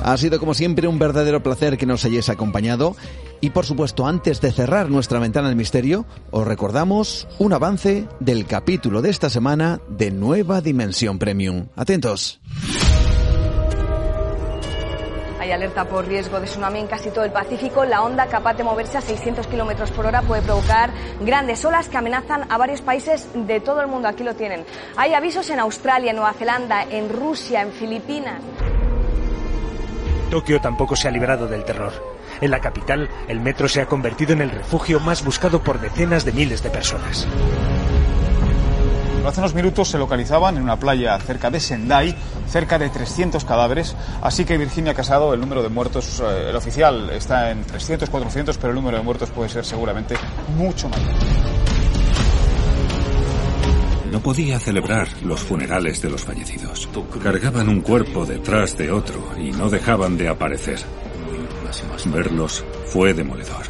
Ha 0.07 0.15
sido 0.15 0.39
como 0.39 0.53
siempre 0.53 0.87
un 0.87 0.99
verdadero 0.99 1.43
placer 1.43 1.77
que 1.77 1.85
nos 1.85 2.05
hayáis 2.05 2.29
acompañado 2.29 2.95
y 3.41 3.49
por 3.49 3.65
supuesto 3.65 4.07
antes 4.07 4.39
de 4.39 4.53
cerrar 4.53 4.89
nuestra 4.89 5.19
ventana 5.19 5.49
del 5.49 5.57
misterio 5.57 6.05
os 6.31 6.47
recordamos 6.47 7.27
un 7.39 7.51
avance 7.51 8.07
del 8.21 8.45
capítulo 8.45 9.01
de 9.01 9.09
esta 9.09 9.29
semana 9.29 9.81
de 9.89 10.11
Nueva 10.11 10.61
Dimensión 10.61 11.19
Premium. 11.19 11.67
Atentos. 11.75 12.39
Hay 15.47 15.53
alerta 15.53 15.85
por 15.85 16.05
riesgo 16.05 16.41
de 16.41 16.45
tsunami 16.45 16.79
en 16.79 16.87
casi 16.87 17.09
todo 17.09 17.23
el 17.23 17.31
Pacífico. 17.31 17.85
La 17.85 18.01
onda, 18.01 18.25
capaz 18.25 18.55
de 18.55 18.65
moverse 18.65 18.97
a 18.97 19.01
600 19.01 19.47
kilómetros 19.47 19.91
por 19.91 20.05
hora, 20.05 20.21
puede 20.21 20.41
provocar 20.41 20.89
grandes 21.21 21.63
olas 21.63 21.87
que 21.87 21.95
amenazan 21.95 22.51
a 22.51 22.57
varios 22.57 22.81
países 22.81 23.29
de 23.33 23.61
todo 23.61 23.79
el 23.79 23.87
mundo. 23.87 24.09
Aquí 24.09 24.25
lo 24.25 24.35
tienen. 24.35 24.65
Hay 24.97 25.13
avisos 25.13 25.49
en 25.49 25.61
Australia, 25.61 26.09
en 26.09 26.17
Nueva 26.17 26.33
Zelanda, 26.33 26.83
en 26.83 27.07
Rusia, 27.07 27.61
en 27.61 27.71
Filipinas. 27.71 28.41
Tokio 30.29 30.59
tampoco 30.59 30.97
se 30.97 31.07
ha 31.07 31.11
librado 31.11 31.47
del 31.47 31.63
terror. 31.63 31.93
En 32.41 32.51
la 32.51 32.59
capital, 32.59 33.09
el 33.29 33.39
metro 33.39 33.69
se 33.69 33.79
ha 33.79 33.85
convertido 33.85 34.33
en 34.33 34.41
el 34.41 34.51
refugio 34.51 34.99
más 34.99 35.23
buscado 35.23 35.63
por 35.63 35.79
decenas 35.79 36.25
de 36.25 36.33
miles 36.33 36.61
de 36.61 36.71
personas. 36.71 37.25
Hace 39.25 39.41
unos 39.41 39.53
minutos 39.53 39.89
se 39.89 39.97
localizaban 39.97 40.57
en 40.57 40.63
una 40.63 40.79
playa 40.79 41.17
cerca 41.19 41.49
de 41.49 41.59
Sendai 41.59 42.15
cerca 42.49 42.79
de 42.79 42.89
300 42.89 43.43
cadáveres, 43.43 43.95
así 44.21 44.45
que 44.45 44.57
Virginia 44.57 44.93
Casado, 44.93 45.33
el 45.33 45.39
número 45.39 45.61
de 45.61 45.69
muertos, 45.69 46.21
eh, 46.21 46.49
el 46.49 46.55
oficial 46.55 47.09
está 47.09 47.51
en 47.51 47.63
300, 47.63 48.09
400, 48.09 48.57
pero 48.57 48.69
el 48.69 48.75
número 48.75 48.97
de 48.97 49.03
muertos 49.03 49.29
puede 49.29 49.49
ser 49.49 49.65
seguramente 49.65 50.15
mucho 50.55 50.87
mayor. 50.89 51.13
No 54.11 54.21
podía 54.21 54.59
celebrar 54.59 55.09
los 55.23 55.41
funerales 55.41 56.01
de 56.01 56.09
los 56.09 56.23
fallecidos. 56.23 56.89
Cargaban 57.21 57.67
un 57.67 57.81
cuerpo 57.81 58.25
detrás 58.25 58.77
de 58.77 58.91
otro 58.91 59.31
y 59.37 59.51
no 59.51 59.69
dejaban 59.69 60.17
de 60.17 60.29
aparecer. 60.29 60.79
Verlos 62.05 62.63
fue 62.85 63.13
demoledor. 63.13 63.65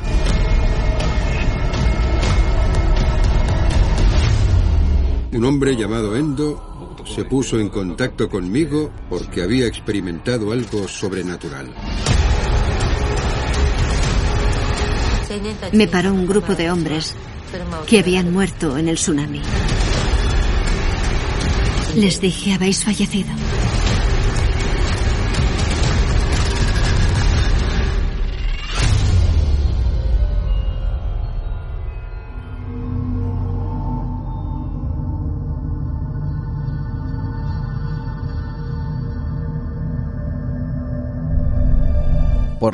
Un 5.31 5.43
hombre 5.43 5.75
llamado 5.75 6.15
Endo 6.15 6.95
se 7.05 7.25
puso 7.25 7.59
en 7.59 7.69
contacto 7.69 8.29
conmigo 8.29 8.91
porque 9.09 9.43
había 9.43 9.67
experimentado 9.67 10.51
algo 10.51 10.87
sobrenatural. 10.87 11.73
Me 15.73 15.87
paró 15.87 16.13
un 16.13 16.25
grupo 16.25 16.55
de 16.55 16.71
hombres 16.71 17.15
que 17.87 17.99
habían 17.99 18.31
muerto 18.31 18.77
en 18.77 18.87
el 18.87 18.95
tsunami. 18.95 19.41
Les 21.95 22.21
dije, 22.21 22.53
habéis 22.53 22.83
fallecido. 22.83 23.29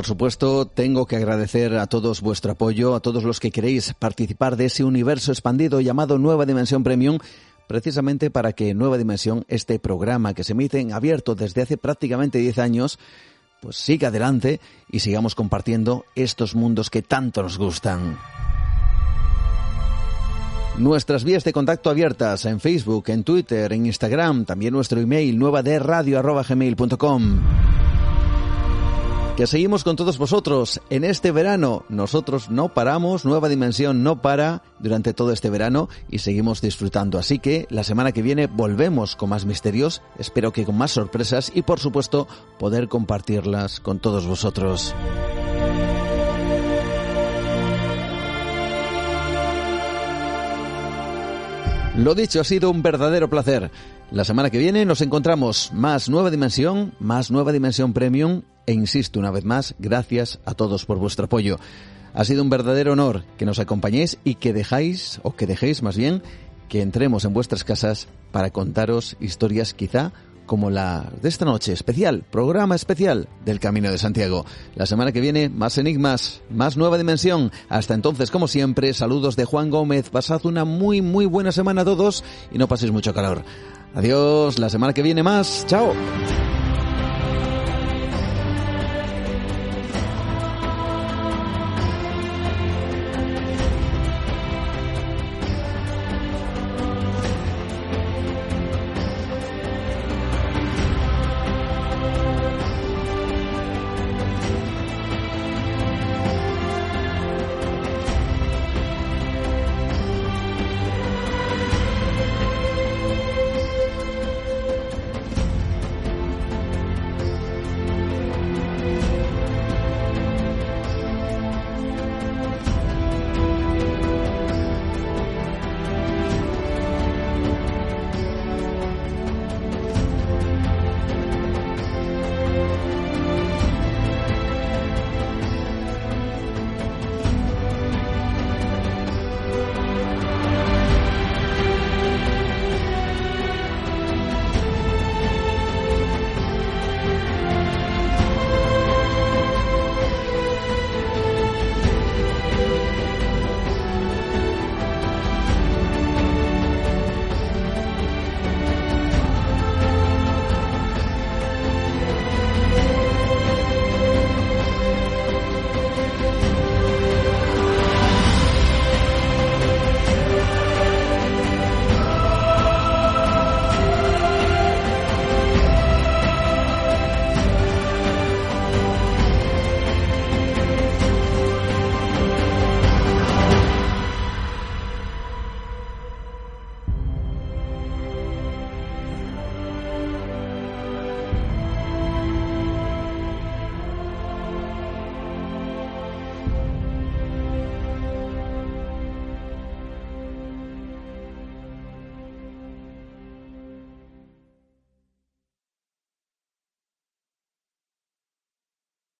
Por 0.04 0.08
supuesto, 0.10 0.66
tengo 0.66 1.06
que 1.06 1.16
agradecer 1.16 1.78
a 1.78 1.86
todos 1.86 2.20
vuestro 2.20 2.52
apoyo, 2.52 2.94
a 2.94 3.00
todos 3.00 3.24
los 3.24 3.40
que 3.40 3.50
queréis 3.50 3.94
participar 3.94 4.54
de 4.58 4.66
ese 4.66 4.84
universo 4.84 5.32
expandido 5.32 5.80
llamado 5.80 6.18
Nueva 6.18 6.44
Dimensión 6.44 6.84
Premium, 6.84 7.16
precisamente 7.66 8.28
para 8.28 8.52
que 8.52 8.74
Nueva 8.74 8.98
Dimensión, 8.98 9.46
este 9.48 9.78
programa 9.78 10.34
que 10.34 10.44
se 10.44 10.52
emite 10.52 10.78
en 10.78 10.92
abierto 10.92 11.34
desde 11.34 11.62
hace 11.62 11.78
prácticamente 11.78 12.36
10 12.36 12.58
años, 12.58 12.98
pues 13.62 13.76
siga 13.76 14.08
adelante 14.08 14.60
y 14.90 15.00
sigamos 15.00 15.34
compartiendo 15.34 16.04
estos 16.14 16.54
mundos 16.54 16.90
que 16.90 17.00
tanto 17.00 17.42
nos 17.42 17.56
gustan. 17.56 18.18
Nuestras 20.76 21.24
vías 21.24 21.44
de 21.44 21.54
contacto 21.54 21.88
abiertas 21.88 22.44
en 22.44 22.60
Facebook, 22.60 23.04
en 23.06 23.24
Twitter, 23.24 23.72
en 23.72 23.86
Instagram, 23.86 24.44
también 24.44 24.74
nuestro 24.74 25.00
email 25.00 25.38
nueva 25.38 25.62
de 25.62 25.78
radio@gmail.com 25.78 27.40
que 29.36 29.48
seguimos 29.48 29.82
con 29.82 29.96
todos 29.96 30.16
vosotros 30.16 30.80
en 30.90 31.02
este 31.02 31.32
verano. 31.32 31.84
Nosotros 31.88 32.50
no 32.50 32.72
paramos, 32.72 33.24
Nueva 33.24 33.48
Dimensión 33.48 34.04
no 34.04 34.22
para 34.22 34.62
durante 34.78 35.12
todo 35.12 35.32
este 35.32 35.50
verano 35.50 35.88
y 36.08 36.20
seguimos 36.20 36.60
disfrutando. 36.60 37.18
Así 37.18 37.40
que 37.40 37.66
la 37.68 37.82
semana 37.82 38.12
que 38.12 38.22
viene 38.22 38.46
volvemos 38.46 39.16
con 39.16 39.30
más 39.30 39.44
misterios, 39.44 40.02
espero 40.18 40.52
que 40.52 40.64
con 40.64 40.78
más 40.78 40.92
sorpresas 40.92 41.50
y 41.52 41.62
por 41.62 41.80
supuesto 41.80 42.28
poder 42.60 42.88
compartirlas 42.88 43.80
con 43.80 43.98
todos 43.98 44.24
vosotros. 44.24 44.94
Lo 51.96 52.14
dicho, 52.16 52.40
ha 52.40 52.44
sido 52.44 52.70
un 52.70 52.82
verdadero 52.82 53.30
placer. 53.30 53.70
La 54.14 54.24
semana 54.24 54.48
que 54.48 54.58
viene 54.58 54.84
nos 54.84 55.00
encontramos 55.00 55.72
más 55.72 56.08
nueva 56.08 56.30
dimensión, 56.30 56.94
más 57.00 57.32
nueva 57.32 57.50
dimensión 57.50 57.92
premium 57.92 58.42
e 58.64 58.72
insisto 58.72 59.18
una 59.18 59.32
vez 59.32 59.44
más, 59.44 59.74
gracias 59.80 60.38
a 60.44 60.54
todos 60.54 60.86
por 60.86 60.98
vuestro 60.98 61.24
apoyo. 61.24 61.58
Ha 62.14 62.24
sido 62.24 62.40
un 62.40 62.48
verdadero 62.48 62.92
honor 62.92 63.24
que 63.36 63.44
nos 63.44 63.58
acompañéis 63.58 64.18
y 64.22 64.36
que 64.36 64.52
dejáis, 64.52 65.18
o 65.24 65.34
que 65.34 65.48
dejéis 65.48 65.82
más 65.82 65.96
bien, 65.96 66.22
que 66.68 66.80
entremos 66.80 67.24
en 67.24 67.34
vuestras 67.34 67.64
casas 67.64 68.06
para 68.30 68.50
contaros 68.50 69.16
historias 69.18 69.74
quizá 69.74 70.12
como 70.46 70.70
la 70.70 71.10
de 71.20 71.28
esta 71.28 71.44
noche, 71.44 71.72
especial, 71.72 72.22
programa 72.30 72.76
especial 72.76 73.26
del 73.44 73.58
Camino 73.58 73.90
de 73.90 73.98
Santiago. 73.98 74.44
La 74.76 74.86
semana 74.86 75.10
que 75.10 75.20
viene, 75.20 75.48
más 75.48 75.76
enigmas, 75.76 76.40
más 76.50 76.76
nueva 76.76 76.98
dimensión. 76.98 77.50
Hasta 77.68 77.94
entonces, 77.94 78.30
como 78.30 78.46
siempre, 78.46 78.94
saludos 78.94 79.34
de 79.34 79.44
Juan 79.44 79.70
Gómez. 79.70 80.10
Pasad 80.10 80.46
una 80.46 80.64
muy, 80.64 81.02
muy 81.02 81.26
buena 81.26 81.50
semana 81.50 81.84
todos 81.84 82.22
y 82.52 82.58
no 82.58 82.68
paséis 82.68 82.92
mucho 82.92 83.12
calor. 83.12 83.42
Adiós, 83.94 84.58
la 84.58 84.68
semana 84.68 84.92
que 84.92 85.02
viene 85.02 85.22
más. 85.22 85.64
Chao. 85.66 85.92